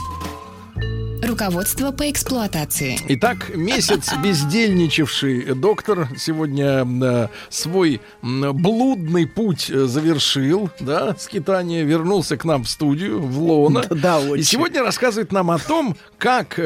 [1.21, 2.97] Руководство по эксплуатации.
[3.09, 12.43] Итак, месяц бездельничавший доктор сегодня э, свой блудный путь э, завершил, да, скитание, вернулся к
[12.45, 13.83] нам в студию, в Лона.
[13.89, 14.43] Да, И очень.
[14.43, 16.59] сегодня рассказывает нам о том, как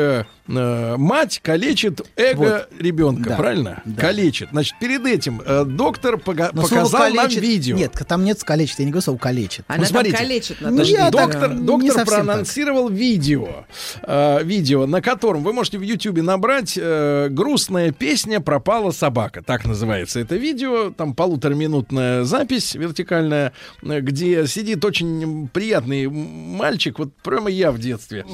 [0.48, 3.82] э, мать калечит эго ребенка, Да, правильно?
[3.86, 4.02] да.
[4.02, 4.50] Калечит.
[4.52, 7.76] Значит, перед этим э, доктор пога- Но показал нам видео.
[7.78, 9.66] Нет, там нет «калечит», я не говорю слово «калечит».
[9.68, 10.58] Она Ну, там смотрите, калечит.
[10.62, 10.92] Ну, Наташа.
[10.92, 13.66] я так, доктор, не доктор проанонсировал видео,
[14.04, 19.66] э, видео, на котором вы можете в Ютубе набрать э, грустная песня пропала собака, так
[19.66, 27.50] называется это видео, там полутораминутная запись вертикальная, э, где сидит очень приятный мальчик, вот прямо
[27.50, 28.26] я в детстве,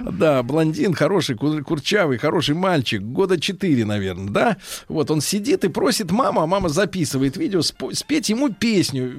[0.00, 4.56] да, блондин, хороший, курчавый, хороший мальчик, года 4, наверное, да?
[4.88, 9.12] Вот он сидит и просит маму, а мама записывает видео, спеть ему песню.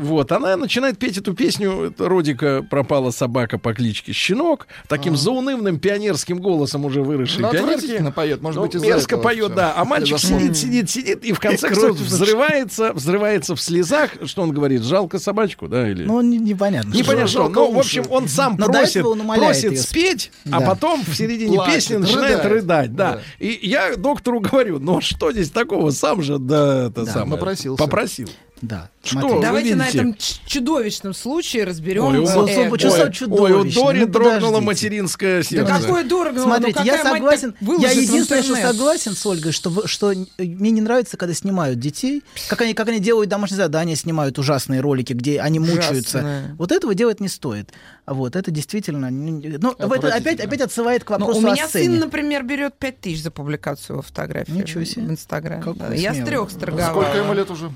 [0.00, 1.84] Вот, она начинает петь эту песню.
[1.90, 4.66] Это Родика пропала собака по кличке Щенок.
[4.88, 9.46] Таким заунывным пионерским голосом уже выросшей Ну, отвратительно поет, может Ну, быть, из-за мерзко поет,
[9.46, 9.54] всё.
[9.54, 9.74] да.
[9.76, 14.10] А мальчик сидит, сидит, сидит, и в конце концов взрывается, взрывается в слезах.
[14.24, 14.82] Что он говорит?
[14.82, 15.88] Жалко собачку, да?
[15.88, 16.04] Или...
[16.04, 16.92] Ну, не- непонятно.
[16.92, 17.48] Непонятно что.
[17.48, 22.36] Ну, в общем, он сам просит, просит спеть, а потом в середине Плачет, песни начинает
[22.44, 22.52] рыдает.
[22.52, 22.94] рыдать.
[22.94, 23.12] Да.
[23.14, 23.20] Да.
[23.38, 25.90] И я доктору говорю, ну что здесь такого?
[25.90, 27.32] Сам же, да, это Да, самое.
[27.38, 27.82] попросился.
[27.82, 28.28] Попросил.
[28.64, 28.88] Да.
[29.04, 29.40] Что?
[29.40, 32.04] Давайте на этом чудовищном случае разберем.
[32.04, 33.84] Ой, у вас- Ой, Ой, чувство ой, у чудовищное.
[33.84, 35.72] Дори Ну, дрогнуло материнское Да сердце.
[35.82, 36.40] какое дорого.
[36.42, 37.54] Смотрите, ну, я согласен.
[37.60, 42.22] Я единственное, что согласен с Ольгой, что, что э, мне не нравится, когда снимают детей,
[42.48, 46.18] как они, как они делают домашние задания, снимают ужасные ролики, где они мучаются.
[46.18, 46.54] Ужасное.
[46.58, 47.72] Вот этого делать не стоит.
[48.06, 49.10] А Вот это действительно.
[49.10, 51.90] Ну, это опять, опять отсылает к Ну, вопросу у о меня сцене.
[51.90, 55.02] сын, например, берет 5 тысяч за публикацию его фотографии Ничего себе.
[55.02, 55.62] в Инстаграме.
[55.76, 56.90] Да, Я с трех сторговала.
[57.02, 57.70] Сколько ему лет уже?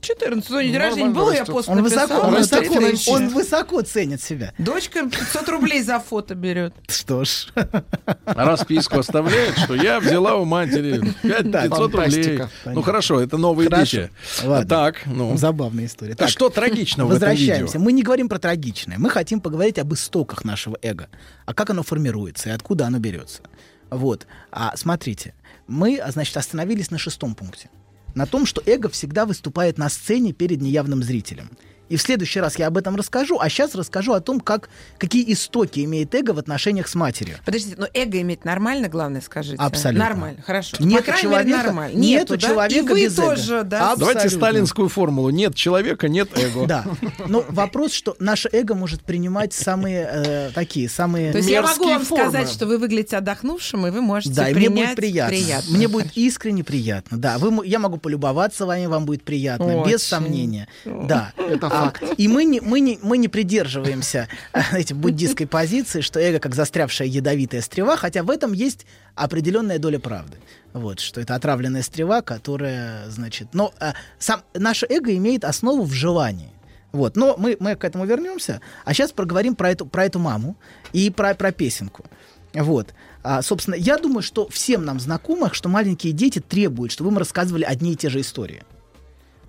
[0.00, 0.50] 14.
[0.50, 2.06] Ну, день рождения было, я пост Он написала.
[2.06, 2.74] высоко, он, высоко,
[3.12, 4.52] он, он высоко ценит себя.
[4.58, 6.74] Дочка 500 рублей за фото берет.
[6.88, 7.48] Что ж.
[8.24, 12.42] Расписку оставляет, что я взяла у матери 5 Да, 500 рублей.
[12.66, 13.68] Ну хорошо, это новые.
[14.44, 14.68] Ладно.
[14.68, 15.36] Так, ну.
[15.36, 16.16] Забавная история.
[16.18, 17.78] А что трагичного в этом Возвращаемся.
[17.78, 18.98] Мы не говорим про трагичное.
[18.98, 21.08] Мы хотим поговорить об истоках нашего эго.
[21.46, 23.42] А как оно формируется и откуда оно берется.
[23.90, 24.26] Вот.
[24.50, 25.34] А смотрите,
[25.66, 27.70] мы, а, значит, остановились на шестом пункте.
[28.18, 31.50] На том, что эго всегда выступает на сцене перед неявным зрителем.
[31.88, 34.68] И в следующий раз я об этом расскажу, а сейчас расскажу о том, как,
[34.98, 37.36] какие истоки имеет эго в отношениях с матерью.
[37.44, 39.56] Подождите, но эго иметь нормально, главное, скажите.
[39.58, 40.04] Абсолютно.
[40.04, 40.76] Нормально, хорошо.
[40.80, 41.98] Нету По крайней мере, человека- нормально.
[41.98, 42.48] нету да?
[42.48, 43.28] человека И вы без эго.
[43.28, 43.92] тоже, да.
[43.92, 44.14] Абсолютно.
[44.14, 45.30] Давайте сталинскую формулу.
[45.30, 46.66] Нет человека, нет эго.
[46.66, 46.84] Да.
[47.26, 51.32] Но вопрос, что наше эго может принимать самые э, такие, самые...
[51.32, 52.24] То есть я могу вам формы.
[52.24, 55.36] сказать, что вы выглядите отдохнувшим, и вы можете Да, и мне будет приятно.
[55.70, 57.16] Мне будет искренне приятно.
[57.18, 60.68] Да, вы, я могу полюбоваться вами, вам будет приятно, без сомнения.
[60.84, 61.32] Да.
[61.36, 62.02] Это А, факт.
[62.16, 64.28] и мы не, мы не, мы не придерживаемся
[64.72, 69.98] этой буддистской позиции, что эго как застрявшая ядовитая стрела, хотя в этом есть определенная доля
[69.98, 70.38] правды.
[70.72, 73.48] Вот, что это отравленная стрела, которая, значит...
[73.52, 76.50] Но а, сам, наше эго имеет основу в желании.
[76.92, 78.60] Вот, но мы, мы к этому вернемся.
[78.84, 80.56] А сейчас проговорим про эту, про эту маму
[80.92, 82.04] и про, про песенку.
[82.54, 82.94] Вот.
[83.22, 87.64] А, собственно, я думаю, что всем нам знакомо, что маленькие дети требуют, чтобы им рассказывали
[87.64, 88.62] одни и те же истории.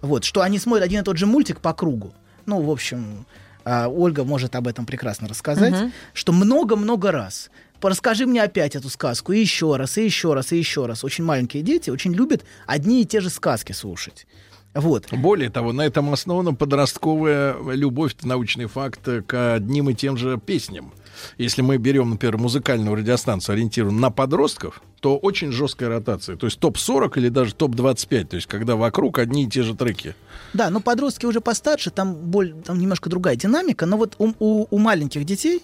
[0.02, 2.14] Вот, что они смотрят один и тот же мультик по кругу.
[2.50, 3.26] Ну, в общем,
[3.64, 5.92] а, Ольга может об этом прекрасно рассказать, Мгм.
[6.14, 7.50] что много-много раз.
[7.82, 11.04] Расскажи мне опять эту сказку, и еще раз, и еще раз, и еще раз.
[11.04, 14.28] Очень маленькие дети очень любят одни и те же сказки слушать.
[14.74, 15.08] Вот.
[15.12, 20.38] Более того, на этом основана подростковая любовь, это научный факт, к одним и тем же
[20.38, 20.92] песням.
[21.38, 26.36] Если мы берем, например, музыкальную радиостанцию, ориентированную на подростков, то очень жесткая ротация.
[26.36, 28.26] То есть топ-40 или даже топ-25.
[28.26, 30.16] То есть когда вокруг одни и те же треки.
[30.54, 34.68] Да, но подростки уже постарше, там, боль, там немножко другая динамика, но вот у, у-
[34.70, 35.62] у маленьких детей,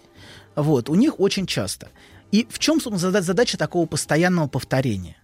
[0.55, 1.89] вот, у них очень часто.
[2.31, 5.17] И в чем, задача такого постоянного повторения?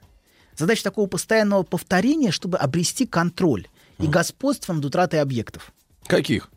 [0.58, 3.68] Задача такого постоянного повторения, чтобы обрести контроль
[4.00, 5.72] и господство над утратой объектов.
[6.08, 6.50] Каких?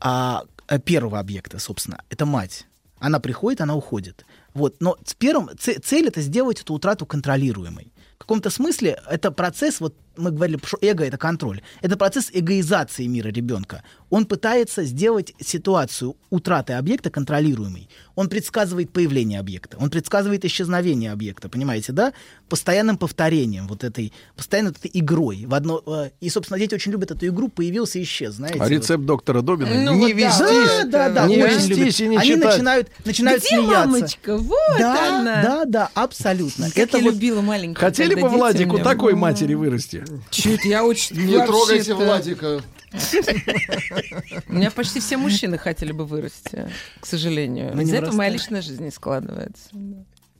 [0.00, 2.66] А, а первого объекта, собственно, это мать.
[2.98, 4.24] Она приходит, она уходит.
[4.54, 4.76] Вот.
[4.80, 7.92] Но с первым, цель это сделать эту утрату контролируемой.
[8.16, 11.62] В каком-то смысле это процесс, вот мы говорили, что эго это контроль.
[11.82, 13.82] Это процесс эгоизации мира ребенка.
[14.10, 17.88] Он пытается сделать ситуацию утраты объекта контролируемой.
[18.14, 22.12] Он предсказывает появление объекта, он предсказывает исчезновение объекта, понимаете, да?
[22.48, 25.44] Постоянным повторением вот этой, постоянно вот этой игрой.
[25.46, 28.58] В одно, э, и, собственно, дети очень любят эту игру, появился и исчез, знаете.
[28.58, 28.70] А вот.
[28.70, 30.90] рецепт доктора Добина Ну, не вот да, вестись.
[30.90, 32.00] Да, да, не очень вестись любят.
[32.00, 32.44] и не Они читать.
[32.52, 33.88] начинают, начинают Где смеяться.
[33.88, 34.36] мамочка?
[34.38, 35.42] Вот да, она.
[35.42, 36.66] да, да, абсолютно.
[36.68, 37.78] Как Это я вот- любила маленьких.
[37.78, 40.04] Хотели бы Владику такой матери вырасти?
[40.30, 41.16] Чуть, я очень...
[41.16, 42.62] Не трогайте Владика.
[44.48, 46.70] У меня почти все мужчины хотели бы вырасти,
[47.00, 47.74] к сожалению.
[47.74, 49.70] Не Из-за этого моя личная жизнь не складывается.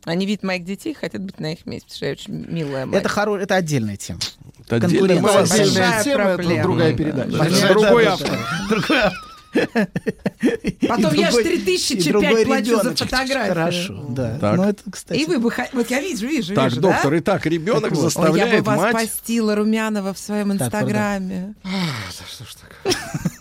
[0.05, 2.86] Они видят моих детей и хотят быть на их месте, потому что я очень милая
[2.86, 3.01] мать.
[3.01, 3.36] Это, хоро...
[3.39, 4.20] это отдельная тема.
[4.69, 7.69] Это Большая тема, это другая Да, передача.
[7.69, 8.39] другой автор.
[8.69, 9.35] Другой автор.
[10.89, 13.55] Потом И я ж другой- 3000 и другой плачу за фотографию.
[13.55, 14.39] Хорошо, да.
[14.39, 14.57] Так.
[14.57, 15.18] Ну, это, кстати...
[15.18, 15.52] И вы бы...
[15.73, 17.18] Вот я вижу, вижу, Так, доктор, да?
[17.18, 17.99] итак, ребенок Так вот.
[17.99, 18.93] Ой, я бы заставляет вас мать...
[18.93, 20.76] постила Румянова в своем Так, правда.
[20.78, 21.55] инстаграме.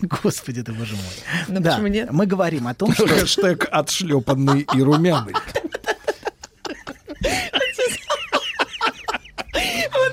[0.22, 1.04] Господи ты, боже мой.
[1.48, 2.10] Ну, да, почему нет?
[2.12, 3.06] мы говорим о том, что...
[3.06, 5.34] Хэштег отшлепанный и румяный.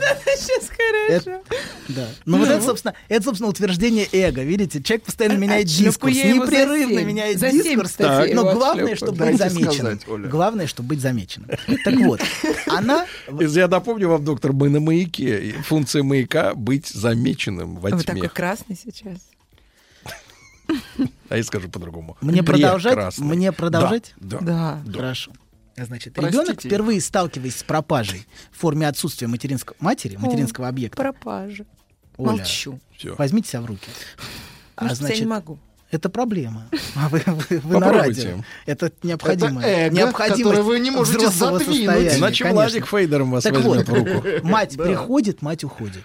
[0.26, 1.14] Это сейчас хорошо.
[1.14, 1.42] Это-
[1.90, 2.08] Да.
[2.26, 4.44] Ну, вот это, собственно, это, собственно, утверждение эго.
[4.44, 7.96] Видите, человек постоянно меняет шлепаю дискурс, я его за непрерывно меняет дискурс.
[8.00, 10.30] но главное, чтобы быть замеченным.
[10.30, 11.50] Главное, чтобы быть замеченным.
[11.84, 12.22] Так вот,
[12.68, 13.06] она...
[13.40, 15.56] Я напомню вам, доктор, мы на маяке.
[15.66, 18.14] Функция маяка— быть замеченным во Вы тьме.
[18.14, 19.20] такой красный сейчас.
[21.30, 22.18] А я скажу по-другому.
[22.22, 23.18] Мне продолжать?
[23.18, 24.14] Мне продолжать?
[24.18, 24.40] Да.
[24.40, 24.82] Да.
[24.86, 24.94] да.
[24.94, 25.32] Хорошо.
[25.76, 26.42] Значит, Простите.
[26.44, 31.02] ребенок впервые сталкиваясь с пропажей в форме отсутствия материнского матери, материнского объекта.
[31.02, 31.66] Пропажа.
[32.18, 32.80] Оля, Молчу.
[32.98, 33.16] Всё.
[33.18, 33.88] Возьмите себя в руки.
[34.76, 35.60] А, Может, я не значит, могу.
[35.90, 36.70] это проблема.
[36.96, 38.44] А вы, вы- вы на радио.
[38.68, 39.62] Это необходимо.
[39.62, 42.18] Это эго, необходимость вы не можете задвинуть.
[42.18, 42.46] Иначе.
[42.52, 44.28] Владик Фейдером вас Так возьмет вот, в руку.
[44.48, 44.84] мать Да.
[44.84, 46.04] приходит, мать уходит.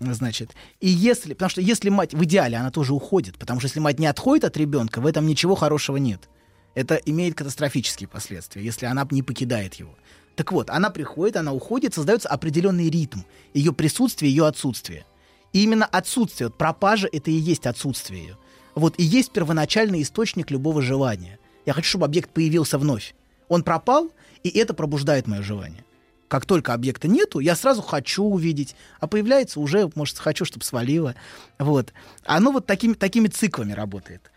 [0.00, 3.80] Значит, и если, потому что если мать, в идеале она тоже уходит, потому что если
[3.80, 6.28] мать не отходит от ребенка, в этом ничего хорошего нет.
[6.78, 9.98] Это имеет катастрофические последствия, если она не покидает его.
[10.36, 15.04] Так вот, она приходит, она уходит, создается определенный ритм ее присутствия, ее отсутствия.
[15.52, 18.38] И именно отсутствие, вот пропажа, это и есть отсутствие ее.
[18.76, 21.40] Вот и есть первоначальный источник любого желания.
[21.66, 23.16] Я хочу, чтобы объект появился вновь.
[23.48, 24.12] Он пропал,
[24.44, 25.84] и это пробуждает мое желание.
[26.28, 31.16] Как только объекта нету, я сразу хочу увидеть, а появляется уже, может, хочу, чтобы свалило.
[31.58, 31.92] Вот.
[32.24, 34.30] Оно вот такими, такими циклами работает.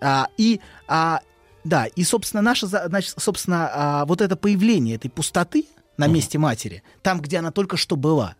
[0.00, 1.20] А, и, а,
[1.64, 5.66] да, и, собственно, наше, за- значит, собственно, а, вот это появление этой пустоты
[5.96, 8.34] на месте матери, там, где она только что была,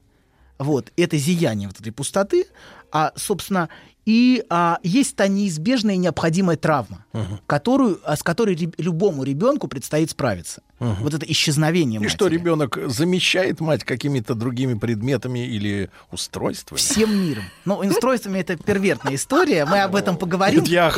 [0.58, 2.46] вот, это зияние вот этой пустоты,
[2.90, 3.68] а, собственно,
[4.04, 7.04] и а, есть та неизбежная и необходимая травма,
[7.46, 10.62] которую, а, с которой реб- любому ребенку предстоит справиться.
[10.80, 12.16] Вот это исчезновение И матери.
[12.16, 16.76] что, ребенок замещает мать какими-то другими предметами или устройствами?
[16.78, 17.44] Всем миром.
[17.64, 20.64] Ну, устройствами это первертная история, мы об этом поговорим.
[20.64, 20.90] Я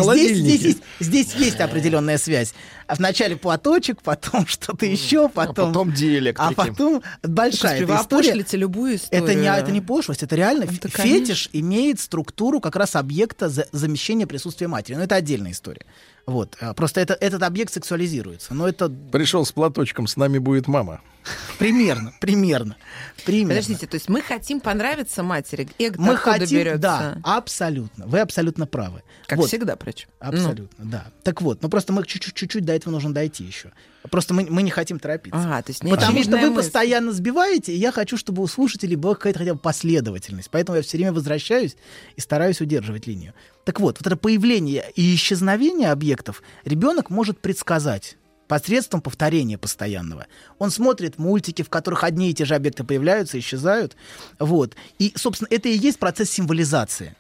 [1.01, 2.55] здесь есть определенная связь.
[2.87, 5.69] А вначале платочек, потом что-то еще, потом...
[5.69, 6.53] потом диэлектрики.
[6.53, 8.29] А потом большая Господи, вы эта история.
[8.31, 9.25] опошлите любую историю.
[9.25, 11.05] Это не, это не пошлость, это реально Это, ф- конечно.
[11.27, 14.97] фетиш имеет структуру как раз объекта за- замещения присутствия матери.
[14.97, 15.85] Но это отдельная история.
[16.27, 16.57] Вот.
[16.61, 18.55] А, Просто это, этот объект сексуализируется.
[18.55, 21.01] Но это Пришел с платочком, с нами будет мама.
[21.59, 22.77] примерно, примерно,
[23.25, 23.55] примерно.
[23.55, 25.67] Подождите, то есть мы хотим понравиться матери.
[25.79, 26.79] Эго Мы хотим, берется?
[26.79, 28.07] да, абсолютно.
[28.07, 29.03] Вы абсолютно правы.
[29.27, 29.49] Как Вот.
[29.49, 30.09] всегда, причем.
[30.19, 31.07] Абсолютно, да.
[31.23, 33.73] Так вот, ну просто мы чуть-чуть чуть-чуть до этого нужно дойти еще.
[34.11, 35.39] Просто мы, мы не хотим торопиться.
[35.41, 36.55] Ага, то есть Потому что вы мысль.
[36.57, 40.51] постоянно сбиваете, и я хочу, чтобы у слушателей была какая-то хотя бы последовательность.
[40.51, 41.75] Поэтому я все время возвращаюсь
[42.17, 43.33] и стараюсь удерживать линию.
[43.65, 50.27] Так вот, вот это появление и исчезновение объектов ребенок может предсказать посредством повторения постоянного.
[50.59, 53.97] Он смотрит мультики, в которых одни и те же объекты появляются, исчезают.
[54.39, 54.75] Вот.
[54.99, 57.17] И, собственно, это и есть процесс символизации.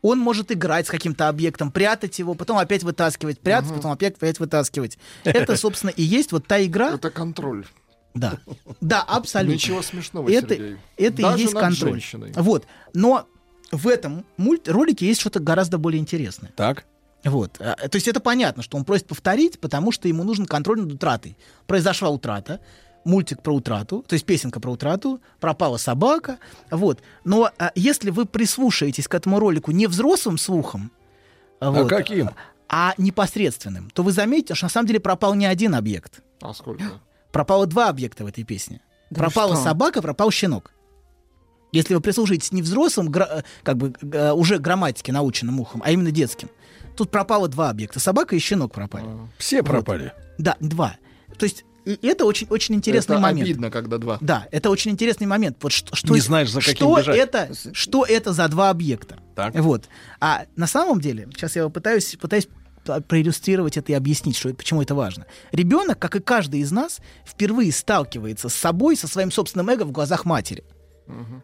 [0.00, 4.38] Он может играть с каким-то объектом, прятать его, потом опять вытаскивать, прятать, потом опять, опять
[4.38, 4.96] вытаскивать.
[5.24, 6.90] Это, собственно, и есть вот та игра.
[6.94, 7.66] Это контроль.
[8.14, 8.38] Да.
[8.80, 9.54] Да, абсолютно.
[9.54, 10.76] Ничего смешного, это, Сергей.
[10.96, 11.90] Это Даже и есть над контроль.
[11.90, 12.32] женщиной.
[12.36, 12.64] Вот.
[12.94, 13.26] Но
[13.70, 16.52] в этом мульт ролике есть что-то гораздо более интересное.
[16.56, 16.84] Так.
[17.24, 17.60] Вот.
[17.60, 20.92] А, То есть это понятно, что он просит повторить, потому что ему нужен контроль над
[20.92, 21.36] утратой.
[21.66, 22.60] Произошла утрата,
[23.04, 26.38] мультик про утрату, то есть песенка про утрату, пропала собака,
[26.70, 27.02] вот.
[27.24, 30.92] Но а, если вы прислушаетесь к этому ролику не взрослым слухом,
[31.60, 32.30] вот, каким?
[32.68, 36.22] а непосредственным, то вы заметите, что на самом деле пропал не один объект.
[36.40, 36.84] А сколько?
[37.32, 38.80] Пропало два объекта в этой песне.
[39.10, 39.64] Да пропала что?
[39.64, 40.72] собака, пропал щенок.
[41.72, 46.10] Если вы прислушаетесь не взрослым, э, как бы э, уже грамматике наученным ухом, а именно
[46.10, 46.48] детским,
[46.96, 48.00] тут пропало два объекта.
[48.00, 49.06] Собака и щенок пропали.
[49.38, 50.12] Все пропали.
[50.38, 50.96] Да, два.
[51.38, 53.48] То есть и это очень, очень интересный это момент.
[53.48, 54.18] обидно, когда два.
[54.20, 55.56] Да, это очень интересный момент.
[55.62, 57.16] Вот что, что, Не знаешь, за что бежать.
[57.16, 59.18] это, что это за два объекта.
[59.34, 59.54] Так.
[59.54, 59.88] Вот.
[60.20, 62.46] А на самом деле, сейчас я пытаюсь, пытаюсь
[63.06, 65.26] проиллюстрировать это и объяснить, что почему это важно.
[65.52, 69.92] Ребенок, как и каждый из нас, впервые сталкивается с собой, со своим собственным эго в
[69.92, 70.64] глазах матери.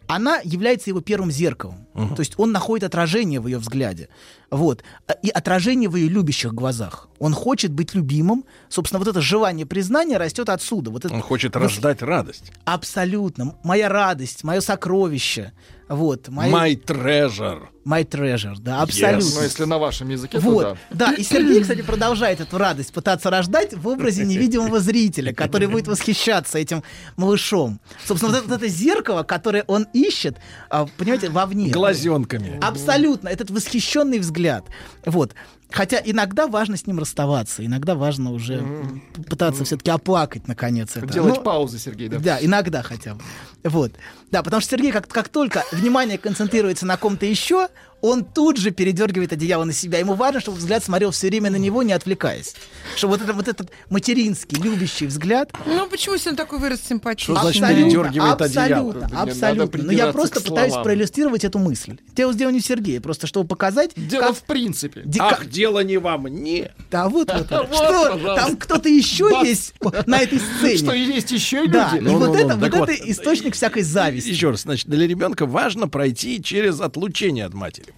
[0.07, 1.87] Она является его первым зеркалом.
[2.15, 4.09] То есть он находит отражение в ее взгляде.
[4.51, 4.85] Вот.
[5.23, 7.09] И отражение в ее любящих глазах.
[7.19, 8.45] Он хочет быть любимым.
[8.69, 10.91] Собственно, вот это желание признания растет отсюда.
[10.91, 12.53] Вот это Он хочет рождать радость.
[12.65, 13.57] Абсолютно.
[13.63, 15.53] Моя радость, мое сокровище.
[15.89, 16.29] Вот.
[16.29, 16.51] Мое...
[16.51, 17.63] My treasure.
[17.85, 19.35] My treasure, да, абсолютно.
[19.35, 21.13] Но если на вашем языке, Вот, то да.
[21.13, 26.59] И Сергей, кстати, продолжает эту радость пытаться рождать в образе невидимого зрителя, который будет восхищаться
[26.59, 26.83] этим
[27.17, 27.81] малышом.
[28.07, 30.39] Собственно, вот это, вот это зеркало, которое он ищет,
[30.71, 31.71] а, понимаете, вовне.
[31.71, 32.59] Глазенками.
[32.63, 33.29] Абсолютно.
[33.29, 34.34] Этот восхищенный взгляд.
[35.07, 35.35] Вот.
[35.71, 38.59] Хотя иногда важно с ним расставаться, иногда важно уже
[39.17, 41.07] п- пытаться все-таки оплакать, наконец, это.
[41.07, 42.19] делать Ну, паузы, Сергей, да?
[42.19, 43.23] да, иногда хотя бы.
[43.65, 43.93] Вот.
[44.31, 47.69] Да, потому что Сергей, как, как только внимание концентрируется на ком-то еще,
[48.05, 49.99] он тут же передергивает одеяло на себя.
[49.99, 52.55] Ему важно, чтобы взгляд смотрел все время на него, не отвлекаясь.
[52.97, 55.51] Что вот, это, вот этот материнский, любящий взгляд...
[55.65, 57.35] Ну, почему если он такой вырос симпатичный?
[57.35, 58.91] Что значит Абсолютно, передергивает одеяло?
[58.91, 59.83] абсолютно, абсолютно.
[59.85, 61.97] Но я просто пытаюсь проиллюстрировать эту мысль.
[62.15, 63.93] Дело сделано не в Сергее, просто чтобы показать...
[63.97, 65.01] Дело как- в принципе.
[65.07, 66.73] Ди- Ах, дело не во мне.
[66.91, 67.69] Да вот, вот, вот.
[67.75, 68.35] Вот, Что?
[68.37, 69.47] Там кто-то еще Бас.
[69.47, 69.75] есть
[70.07, 70.77] на этой сцене.
[70.77, 71.73] Что, есть еще люди?
[71.73, 72.91] Да, и Ну, вот ну, это, ну, вот это вот.
[72.91, 74.29] источник всякой зависти.
[74.29, 77.94] Еще раз, значит, для ребенка важно пройти через отлучение от матери.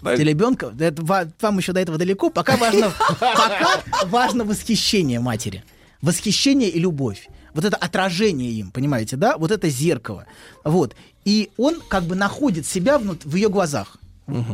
[0.73, 5.65] Да это ва- вам еще до этого далеко, пока важно, пока важно восхищение матери.
[6.02, 7.28] Восхищение и любовь.
[7.55, 9.36] Вот это отражение им, понимаете, да?
[9.39, 10.26] Вот это зеркало.
[10.65, 10.94] Вот.
[11.25, 13.97] И он как бы находит себя внут- в ее глазах.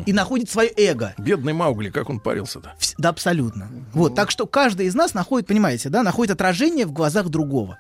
[0.07, 1.15] И находит свое эго.
[1.17, 2.75] Бедный Маугли, как он парился-то?
[2.99, 3.71] Да, абсолютно.
[3.95, 7.79] Вот, так что каждый из нас находит, понимаете, да, находит отражение в глазах другого.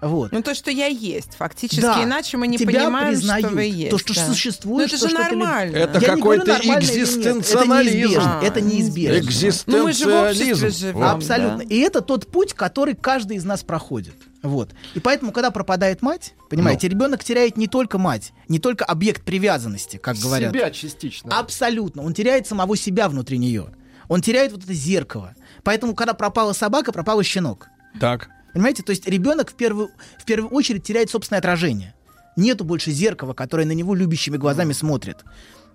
[0.00, 0.30] Вот.
[0.30, 1.34] Ну, то, что я есть.
[1.36, 2.04] Фактически, Да.
[2.04, 3.46] иначе мы не Тебя понимаем, признают.
[3.46, 3.90] что вы есть.
[3.90, 4.26] То, что да.
[4.26, 5.76] существует, Ну, это что же нормально.
[5.76, 7.72] Это какой-то экзистенциализм.
[7.72, 8.38] Это неизбежно.
[8.40, 9.62] А, это неизбежно.
[9.66, 10.78] Ну, мы же в обществе Экзистенциализм.
[10.78, 11.02] живем.
[11.02, 11.58] Абсолютно.
[11.58, 11.64] да.
[11.64, 14.14] И это тот путь, который каждый из нас проходит.
[14.42, 14.70] Вот.
[14.94, 16.94] И поэтому, когда пропадает мать, понимаете, Ну.
[16.94, 20.52] ребенок теряет не только мать, не только объект привязанности, как говорят.
[20.54, 21.36] Себя частично.
[21.36, 22.02] Абсолютно.
[22.04, 23.66] Он теряет самого себя внутри нее.
[24.08, 25.34] Он теряет вот это зеркало.
[25.64, 27.68] Поэтому, когда пропала собака, пропал и щенок.
[28.00, 28.30] Так.
[28.52, 28.82] Понимаете?
[28.82, 31.94] То есть ребенок в первую, в первую очередь теряет собственное отражение.
[32.36, 35.24] Нету больше зеркала, которое на него любящими глазами смотрит.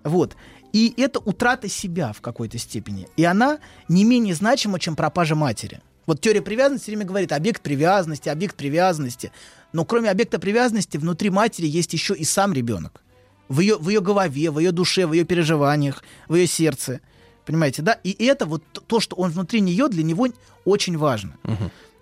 [0.02, 0.36] Вот.
[0.72, 3.06] И это утрата себя в какой-то степени.
[3.16, 5.80] И она не менее значима, чем пропажа матери.
[6.06, 9.32] Вот теория привязанности все время говорит объект привязанности, объект привязанности.
[9.72, 13.02] Но кроме объекта привязанности, внутри матери есть еще и сам ребенок.
[13.48, 17.00] В ее, в ее голове, в ее душе, в ее переживаниях, в ее сердце.
[17.46, 17.92] Понимаете, да?
[17.92, 20.28] И это вот то, что он внутри нее, для него
[20.64, 21.36] очень важно.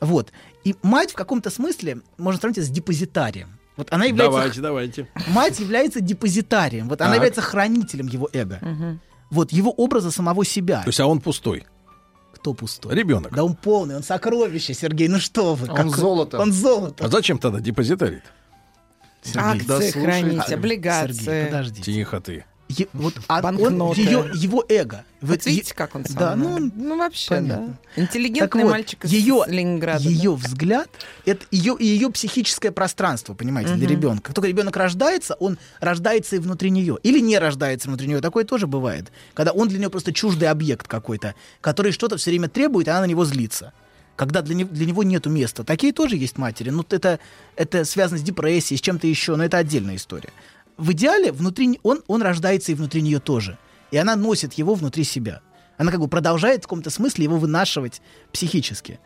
[0.01, 0.33] Вот.
[0.65, 3.58] И мать в каком-то смысле можно сравнить с депозитарием.
[3.76, 4.32] Вот она является...
[4.39, 5.08] Давайте, давайте.
[5.28, 6.89] Мать является депозитарием.
[6.89, 7.16] Вот она Так.
[7.16, 8.58] является хранителем его эго.
[8.60, 9.00] Мгм.
[9.31, 10.82] Вот его образа самого себя.
[10.82, 11.66] То есть, а он пустой.
[12.34, 12.94] Кто пустой?
[12.94, 13.34] Ребенок.
[13.34, 15.08] Да он полный, он сокровище, Сергей.
[15.08, 15.68] Ну что вы?
[15.70, 16.39] Он какой- золото.
[16.39, 17.05] Он золото.
[17.05, 18.20] А зачем тогда депозитарий?
[19.23, 21.12] Сергей, да Акции слушай, хранить, облигации.
[21.23, 21.82] Сергей, подождите.
[21.92, 22.44] Тихо ты.
[22.68, 25.05] Е- вот, а он, ее, его эго.
[25.20, 27.78] Вот Вот видите, е- как он со Да, ну, ну вообще, понятно.
[27.97, 28.02] да.
[28.02, 30.02] Интеллигентный Так вот, мальчик из ее, Ленинграда.
[30.08, 30.89] ее взгляд,
[31.26, 33.97] это ее ее психическое пространство, понимаете, для Мгм.
[33.97, 34.23] ребенка.
[34.23, 36.97] Как только ребенок рождается, он рождается и внутри нее.
[37.02, 38.20] Или не рождается внутри нее.
[38.23, 39.12] Такое тоже бывает.
[39.34, 43.00] Когда он для нее просто чуждый объект какой-то, который что-то все время требует, и она
[43.00, 43.74] на него злится.
[44.16, 45.65] Когда для, не- для него нету места.
[45.65, 46.68] Такие тоже есть матери.
[46.70, 47.18] Ну, это,
[47.57, 50.31] это связано с депрессией, с чем-то еще, но это отдельная история.
[50.76, 53.59] В идеале внутри он, он рождается и внутри нее тоже.
[53.91, 55.41] И она носит его внутри себя.
[55.76, 58.01] Она как бы продолжает в каком-то смысле его вынашивать
[58.33, 59.01] психически.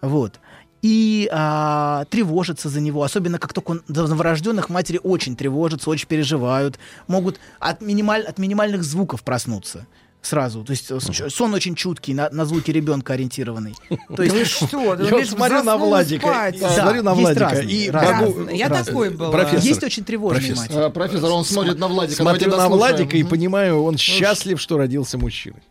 [0.00, 0.40] Вот.
[0.80, 3.02] И а, тревожится за него.
[3.02, 6.78] Особенно как только он новорожденных матери очень тревожатся, очень переживают.
[7.08, 9.86] Могут от, минималь, от минимальных звуков проснуться
[10.22, 10.64] сразу.
[10.64, 13.74] То есть э, сон очень чуткий, на, на звуки ребенка ориентированный.
[14.16, 14.94] То есть, Вы что?
[14.94, 18.28] Я вот смотрю на Владика, смотрю на Владика разные, и разные.
[18.28, 18.50] могу...
[18.50, 18.84] Я Разные.
[18.84, 19.30] такой был.
[19.30, 20.56] Профессор, есть очень профессор.
[20.56, 20.78] матери.
[20.78, 22.22] А, профессор, он смотрит на Владика.
[22.22, 22.68] Смотрю на.
[22.68, 25.62] Владика и понимаю, он счастлив, что родился мужчиной.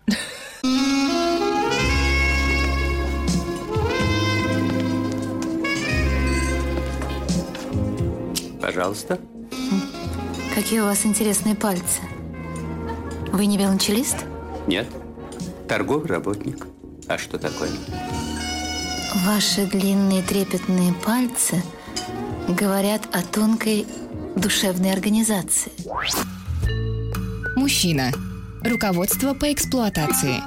[8.61, 9.19] Пожалуйста.
[10.53, 12.01] Какие у вас интересные пальцы.
[13.31, 14.17] Вы не велончелист?
[14.67, 14.85] Нет.
[15.67, 16.67] Торговый работник.
[17.07, 17.69] А что такое?
[19.25, 21.63] Ваши длинные трепетные пальцы
[22.49, 23.87] говорят о тонкой
[24.35, 25.71] душевной организации.
[27.55, 28.11] Мужчина.
[28.63, 30.41] Руководство по эксплуатации.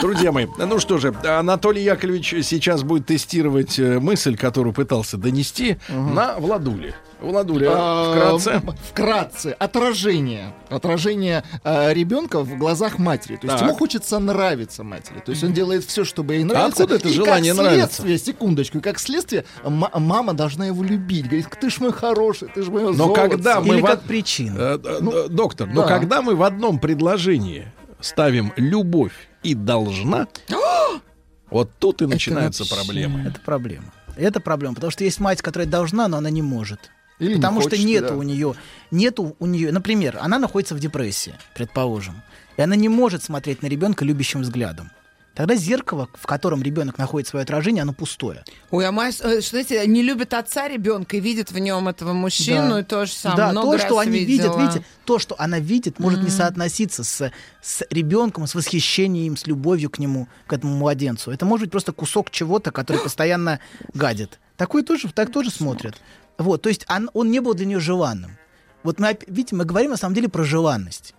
[0.00, 5.78] Друзья мои, ну что же, Анатолий Яковлевич сейчас будет тестировать э, мысль, которую пытался донести
[5.88, 6.94] на Владуле.
[7.24, 8.62] Владуля, А, вкратце.
[8.90, 9.56] Вкратце.
[9.58, 10.52] Отражение.
[10.68, 13.36] Отражение а, ребенка в глазах матери.
[13.36, 15.20] То есть ему хочется нравиться матери.
[15.24, 16.82] То есть он делает все, чтобы ей нравиться.
[16.84, 21.26] откуда это И желание следствие, секундочку, как следствие, ма- мама должна его любить.
[21.26, 24.56] Говорит, ты ж мой хороший, ты ж мое Но когда мы Или в как причина.
[24.58, 25.88] Э, э, э, доктор, но да.
[25.88, 27.66] когда мы в одном предложении
[28.00, 29.12] ставим любовь
[29.42, 30.26] и должна,
[31.50, 33.20] вот тут и начинаются вообще- проблемы.
[33.28, 33.92] Это проблема.
[34.16, 36.90] Это проблема, потому что есть мать, которая должна, но она не может.
[37.18, 38.14] Или не потому хочет, что нету да.
[38.16, 38.54] у нее,
[38.90, 42.22] нету у нее, например, она находится в депрессии, предположим,
[42.56, 44.90] и она не может смотреть на ребенка любящим взглядом.
[45.34, 48.44] Тогда зеркало, в котором ребенок находит свое отражение, оно пустое.
[48.70, 49.10] Ой, а э,
[49.40, 52.80] что знаете, не любит отца ребенка и видит в нем этого мужчину, Да.
[52.80, 53.36] и то же самое.
[53.38, 54.56] да, Много то, что раз они видела.
[54.56, 56.36] видят, видите, то, что она видит, может не Мгм.
[56.36, 61.32] соотноситься с, с ребенком, с восхищением, с любовью к нему, к этому младенцу.
[61.32, 63.58] Это может быть просто кусок чего-то, который постоянно
[63.92, 64.38] гадит.
[64.56, 65.96] Такой тоже, так тоже смотрят.
[66.38, 68.36] Вот, то есть он, он не был для нее желанным.
[68.82, 71.14] Вот мы, видите, мы говорим на самом деле про желанность.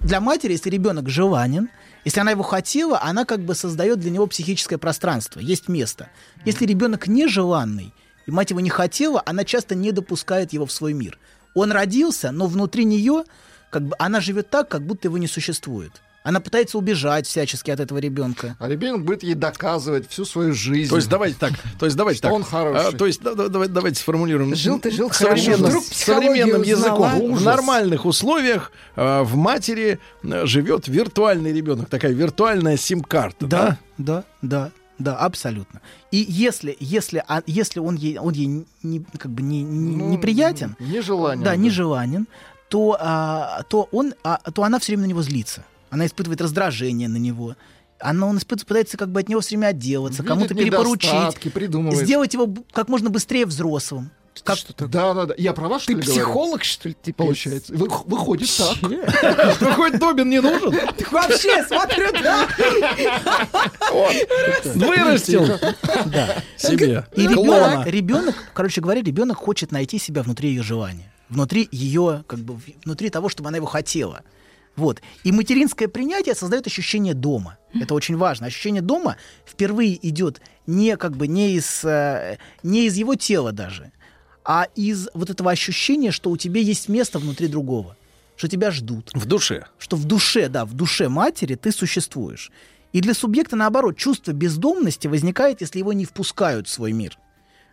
[0.00, 1.68] Для матери, если ребенок желанен,
[2.04, 6.08] если она его хотела, она как бы создает для него психическое пространство, есть место.
[6.44, 7.92] Если ребенок нежеланный,
[8.26, 11.18] и мать его не хотела, она часто не допускает его в свой мир.
[11.54, 13.24] Он родился, но внутри нее
[13.70, 15.92] как бы она живет так, как будто его не существует.
[16.22, 18.54] Она пытается убежать всячески от этого ребенка.
[18.58, 20.90] А ребенок будет ей доказывать всю свою жизнь.
[20.90, 22.30] То есть давайте так, то есть давайте так.
[22.32, 22.88] он хороший.
[22.88, 24.54] А, то есть да- да- давайте, давайте сформулируем.
[24.54, 27.10] Жил ты, жил хорошо, современным, вдруг современным языком.
[27.18, 27.44] В Ужас.
[27.44, 33.78] нормальных условиях а, в матери а, живет виртуальный ребенок, такая виртуальная сим-карта, да?
[33.96, 35.80] Да, да, да, абсолютно.
[36.10, 40.10] И если, если, а, если он ей, он ей не, как бы не, не- Ну,
[40.10, 41.42] неприятен, Нежелание.
[41.46, 42.28] да, нежеланен,
[42.68, 45.64] то, а, то, он, а, то она все время на него злится.
[45.90, 47.56] Она испытывает раздражение на него.
[47.98, 52.04] Она, он испытывает, пытается как бы от него все время отделаться, Видит кому-то перепоручить, придумывает.
[52.06, 54.10] сделать его как можно быстрее взрослым.
[54.44, 54.56] Как...
[54.78, 55.34] Да, да, да.
[55.36, 56.12] Я права, что Ты ли, говорю?
[56.14, 57.14] психолог, что ли, теперь?
[57.14, 57.74] Получается.
[57.74, 58.76] Вы- выходит так.
[59.60, 60.72] Выходит, Добин не нужен?
[61.10, 62.48] Вообще, смотрю, да.
[64.64, 65.46] Вырастил
[66.06, 66.36] Да.
[66.56, 67.06] себе.
[67.16, 72.38] И ребенок, ребенок, короче говоря, ребенок хочет найти себя внутри ее желания, внутри ее, как
[72.40, 74.22] бы, внутри того, чтобы она его хотела.
[74.80, 75.02] Вот.
[75.24, 77.58] И материнское принятие создает ощущение дома.
[77.74, 78.46] Это очень важно.
[78.46, 83.92] Ощущение дома впервые идет не как бы не из, э, не из его тела даже,
[84.42, 87.94] а из вот этого ощущения, что у тебя есть место внутри другого,
[88.36, 89.10] что тебя ждут.
[89.12, 89.66] В душе.
[89.78, 92.50] Что в душе, да, в душе матери ты существуешь.
[92.94, 97.18] И для субъекта, наоборот, чувство бездомности возникает, если его не впускают в свой мир.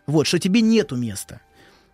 [0.08, 1.40] Вот, что тебе нету места.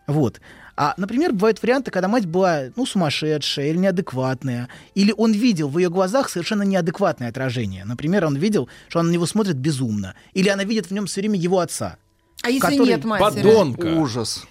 [0.08, 0.42] Вот.
[0.76, 5.78] А, например, бывают варианты, когда мать была, ну, сумасшедшая или неадекватная, или он видел в
[5.78, 7.86] ее глазах совершенно неадекватное отражение.
[7.86, 11.22] Например, он видел, что она на него смотрит безумно, или она видит в нем все
[11.22, 11.98] время его отца.
[12.42, 13.44] А если который- нет матери?
[13.44, 13.86] Подонка.
[13.86, 14.46] Ужас.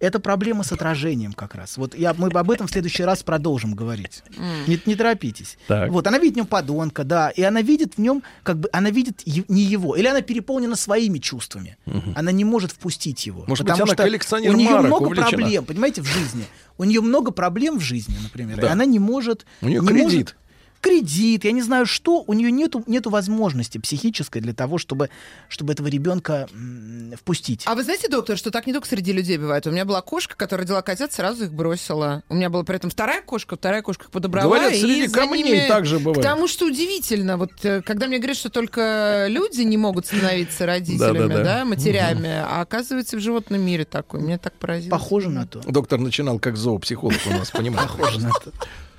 [0.00, 1.76] Это проблема с отражением как раз.
[1.76, 4.22] Вот я, мы об этом в следующий раз продолжим говорить.
[4.66, 5.58] Не, не торопитесь.
[5.66, 5.90] Так.
[5.90, 8.90] Вот, она видит в нем подонка, да, и она видит в нем, как бы, она
[8.90, 11.76] видит не его, или она переполнена своими чувствами.
[12.14, 13.44] Она не может впустить его.
[13.48, 15.28] Может быть, потому она что коллекционер у нее марок, много увлечена.
[15.30, 16.44] проблем, понимаете, в жизни.
[16.76, 18.72] У нее много проблем в жизни, например, и Да.
[18.72, 19.46] она не может...
[19.62, 20.02] У нее не кредит.
[20.04, 20.36] может-
[20.80, 25.10] кредит, я не знаю что, у нее нету, нету возможности психической для того, чтобы,
[25.48, 27.62] чтобы этого ребенка м, впустить.
[27.66, 29.66] А вы знаете, доктор, что так не только среди людей бывает?
[29.66, 32.22] У меня была кошка, которая родила котят, сразу их бросила.
[32.28, 34.46] У меня была при этом вторая кошка, вторая кошка их подобрала.
[34.48, 36.16] Говорят, и среди за камней ними- также бывает.
[36.16, 41.18] Потому что удивительно, вот э, когда мне говорят, что только люди не могут становиться родителями,
[41.28, 41.44] Да-да-да.
[41.44, 44.20] да, матерями, а оказывается в животном мире такой.
[44.20, 44.90] Мне так поразило.
[44.90, 45.60] Похоже на то.
[45.60, 47.92] Доктор начинал как зоопсихолог у нас, понимаете?
[47.98, 48.52] Похоже на то.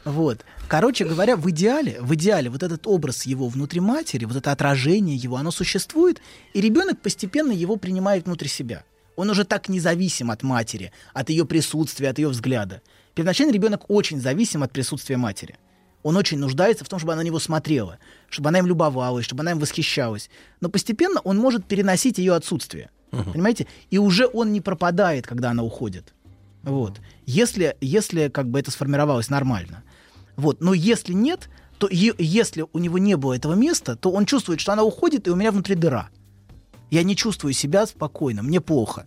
[0.06, 0.40] Вот.
[0.70, 5.16] Короче говоря, в идеале, в идеале вот этот образ его внутри матери, вот это отражение
[5.16, 6.22] его, оно существует,
[6.54, 8.84] и ребенок постепенно его принимает внутри себя.
[9.16, 12.84] Он уже так независим от матери, от ее присутствия, от ее взгляда.
[13.16, 15.58] Первоначально ребенок очень зависим от присутствия матери.
[16.04, 17.98] Он очень нуждается в том, чтобы она на него смотрела,
[18.30, 20.30] чтобы она им любовалась, чтобы она им восхищалась.
[20.62, 22.92] Но постепенно он может переносить ее отсутствие.
[23.10, 23.66] Понимаете?
[23.90, 26.14] И уже он не пропадает, когда она уходит.
[26.62, 27.00] Вот.
[27.26, 29.84] Если, если как бы это сформировалось нормально.
[30.40, 30.62] Вот.
[30.62, 34.60] Но если нет, то е- если у него не было этого места, то он чувствует,
[34.60, 36.10] что она уходит, и у меня внутри дыра.
[36.90, 39.06] Я не чувствую себя спокойно, мне плохо.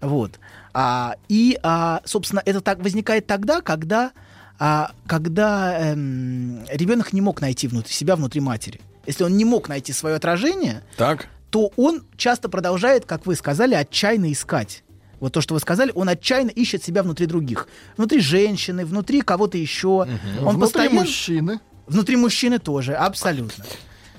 [0.00, 0.38] Вот.
[0.74, 4.12] А, и, а, собственно, это так возникает тогда, когда,
[4.58, 8.80] а, когда эм, ребенок не мог найти внутри себя, внутри матери.
[9.06, 11.28] Если он не мог найти свое отражение, Так.
[11.50, 14.83] то он часто продолжает, как вы сказали, отчаянно искать.
[15.24, 17.66] Вот то, что вы сказали, он отчаянно ищет себя внутри других.
[17.96, 19.88] Внутри женщины, внутри кого-то еще.
[19.88, 21.00] Он Внутри постоянно...
[21.00, 21.60] мужчины.
[21.86, 23.64] Внутри мужчины тоже, абсолютно.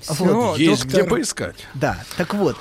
[0.00, 1.00] Всё, Есть доктор.
[1.02, 1.56] где поискать.
[1.74, 2.56] Да, так вот.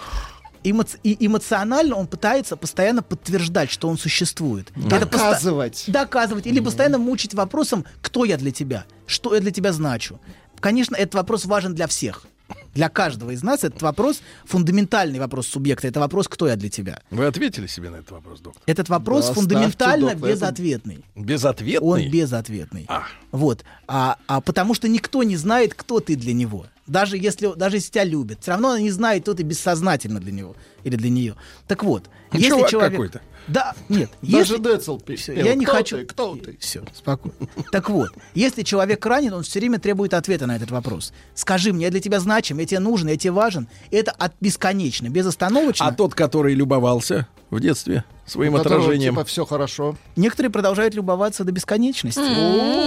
[0.63, 4.71] Эмо- и эмоционально он пытается постоянно подтверждать, что он существует.
[4.91, 5.83] Это поста- Доказывать.
[5.87, 10.19] доказывать или постоянно мучить вопросом, кто я для тебя, что я для тебя значу.
[10.59, 12.27] Конечно, этот вопрос важен для всех.
[12.73, 15.87] Для каждого из нас этот вопрос фундаментальный вопрос субъекта.
[15.87, 16.99] Это вопрос, кто я для тебя.
[17.09, 18.61] Вы ответили себе на этот вопрос, доктор?
[18.65, 21.05] Этот вопрос Да, фундаментально ставьте, доктор, это- безответный.
[21.15, 21.87] Безответный?
[21.87, 22.85] Он безответный.
[22.89, 23.03] А.
[23.31, 23.63] Вот.
[23.87, 26.65] А, а потому что никто не знает, кто ты для него.
[26.85, 28.39] Даже если, даже если тебя любят.
[28.41, 31.35] Все равно она не знает, кто ты бессознательно для него или для нее.
[31.67, 32.09] Так вот.
[32.33, 32.91] если Чувак человек...
[32.91, 33.21] какой-то.
[33.47, 34.09] Да, нет.
[34.21, 35.17] Даже если- Децл пел.
[35.35, 35.97] я не хочу.
[35.97, 36.05] ты?
[36.05, 36.57] Кто ты?
[36.59, 37.35] Все, спокойно.
[37.71, 41.13] Так вот, если человек ранен, он все время требует ответа на этот вопрос.
[41.33, 43.67] Скажи мне, я для тебя значим, я тебе нужен, я тебе важен.
[43.91, 45.85] Это от бесконечно, безостановочно.
[45.85, 48.03] А тот, который любовался в детстве?
[48.25, 49.13] Своим у которого, отражением.
[49.13, 49.95] Типа все хорошо.
[50.15, 52.19] Некоторые продолжают любоваться до бесконечности.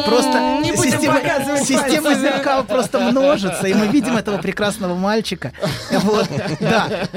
[0.06, 1.20] Просто Не система,
[1.64, 5.52] система зеркал просто множится, и мы видим этого прекрасного мальчика.
[5.90, 6.28] Вот,
[6.60, 7.08] да.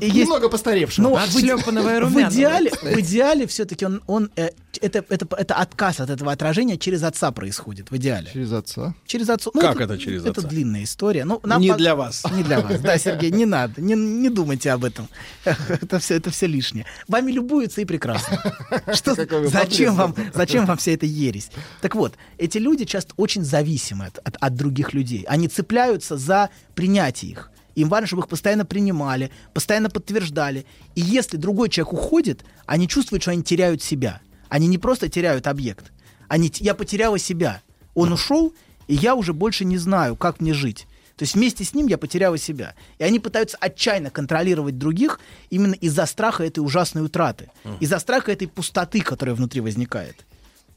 [0.00, 1.08] Есть- Немного постаревшего.
[1.08, 6.10] Ну, в, в идеале, в идеале все-таки он, он э, это, это, это отказ от
[6.10, 7.90] этого отражения через отца происходит.
[7.90, 8.30] В идеале.
[8.32, 8.94] Через отца.
[9.06, 9.50] Через отца.
[9.58, 10.48] Как это через Это отца?
[10.48, 11.24] длинная история.
[11.24, 12.24] Ну, Не по- для вас.
[12.32, 12.80] Не для вас.
[12.80, 13.80] Да, Сергей, не надо.
[13.80, 15.08] Не, не думайте об этом.
[15.44, 16.86] Это все, это все лишнее.
[17.08, 17.32] Вами
[17.66, 18.42] любуются и прекрасно.
[18.94, 19.14] Что,
[19.48, 21.50] зачем, вам, зачем вам вся эта ересь?
[21.80, 25.24] Так вот, эти люди часто очень зависимы от, от- от других людей.
[25.28, 27.50] Они цепляются за принятие их.
[27.74, 30.64] Им важно, чтобы их постоянно принимали, постоянно подтверждали.
[30.94, 34.20] И если другой человек уходит, они чувствуют, что они теряют себя.
[34.48, 35.92] Они не просто теряют объект.
[36.28, 37.60] Они, я потеряла себя.
[37.94, 38.54] Он ушел,
[38.88, 40.86] и я уже больше не знаю, как мне жить.
[41.16, 42.74] То есть вместе с ним я потеряла себя.
[42.98, 47.50] И они пытаются отчаянно контролировать других именно из-за страха этой ужасной утраты.
[47.80, 50.26] Из-за страха этой пустоты, которая внутри возникает.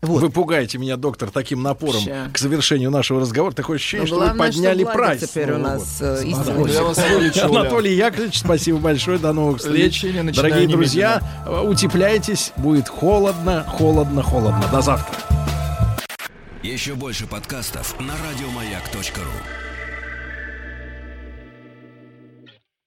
[0.01, 0.21] Вот.
[0.21, 2.29] Вы пугаете меня, доктор, таким напором Ща.
[2.33, 3.53] к завершению нашего разговора.
[3.53, 5.29] Такое ощущение, Ну, что вы главное, что подняли Владик прайс.
[5.29, 7.43] теперь у Нового нас, э.
[7.43, 9.19] Анатолий Яковлевич, спасибо большое.
[9.19, 10.05] До новых встреч.
[10.33, 12.53] Дорогие друзья, э, утепляйтесь.
[12.55, 14.63] Будет холодно, холодно, холодно.
[14.71, 15.17] До завтра.
[16.63, 19.68] Еще больше подкастов на радиомаяк.ру.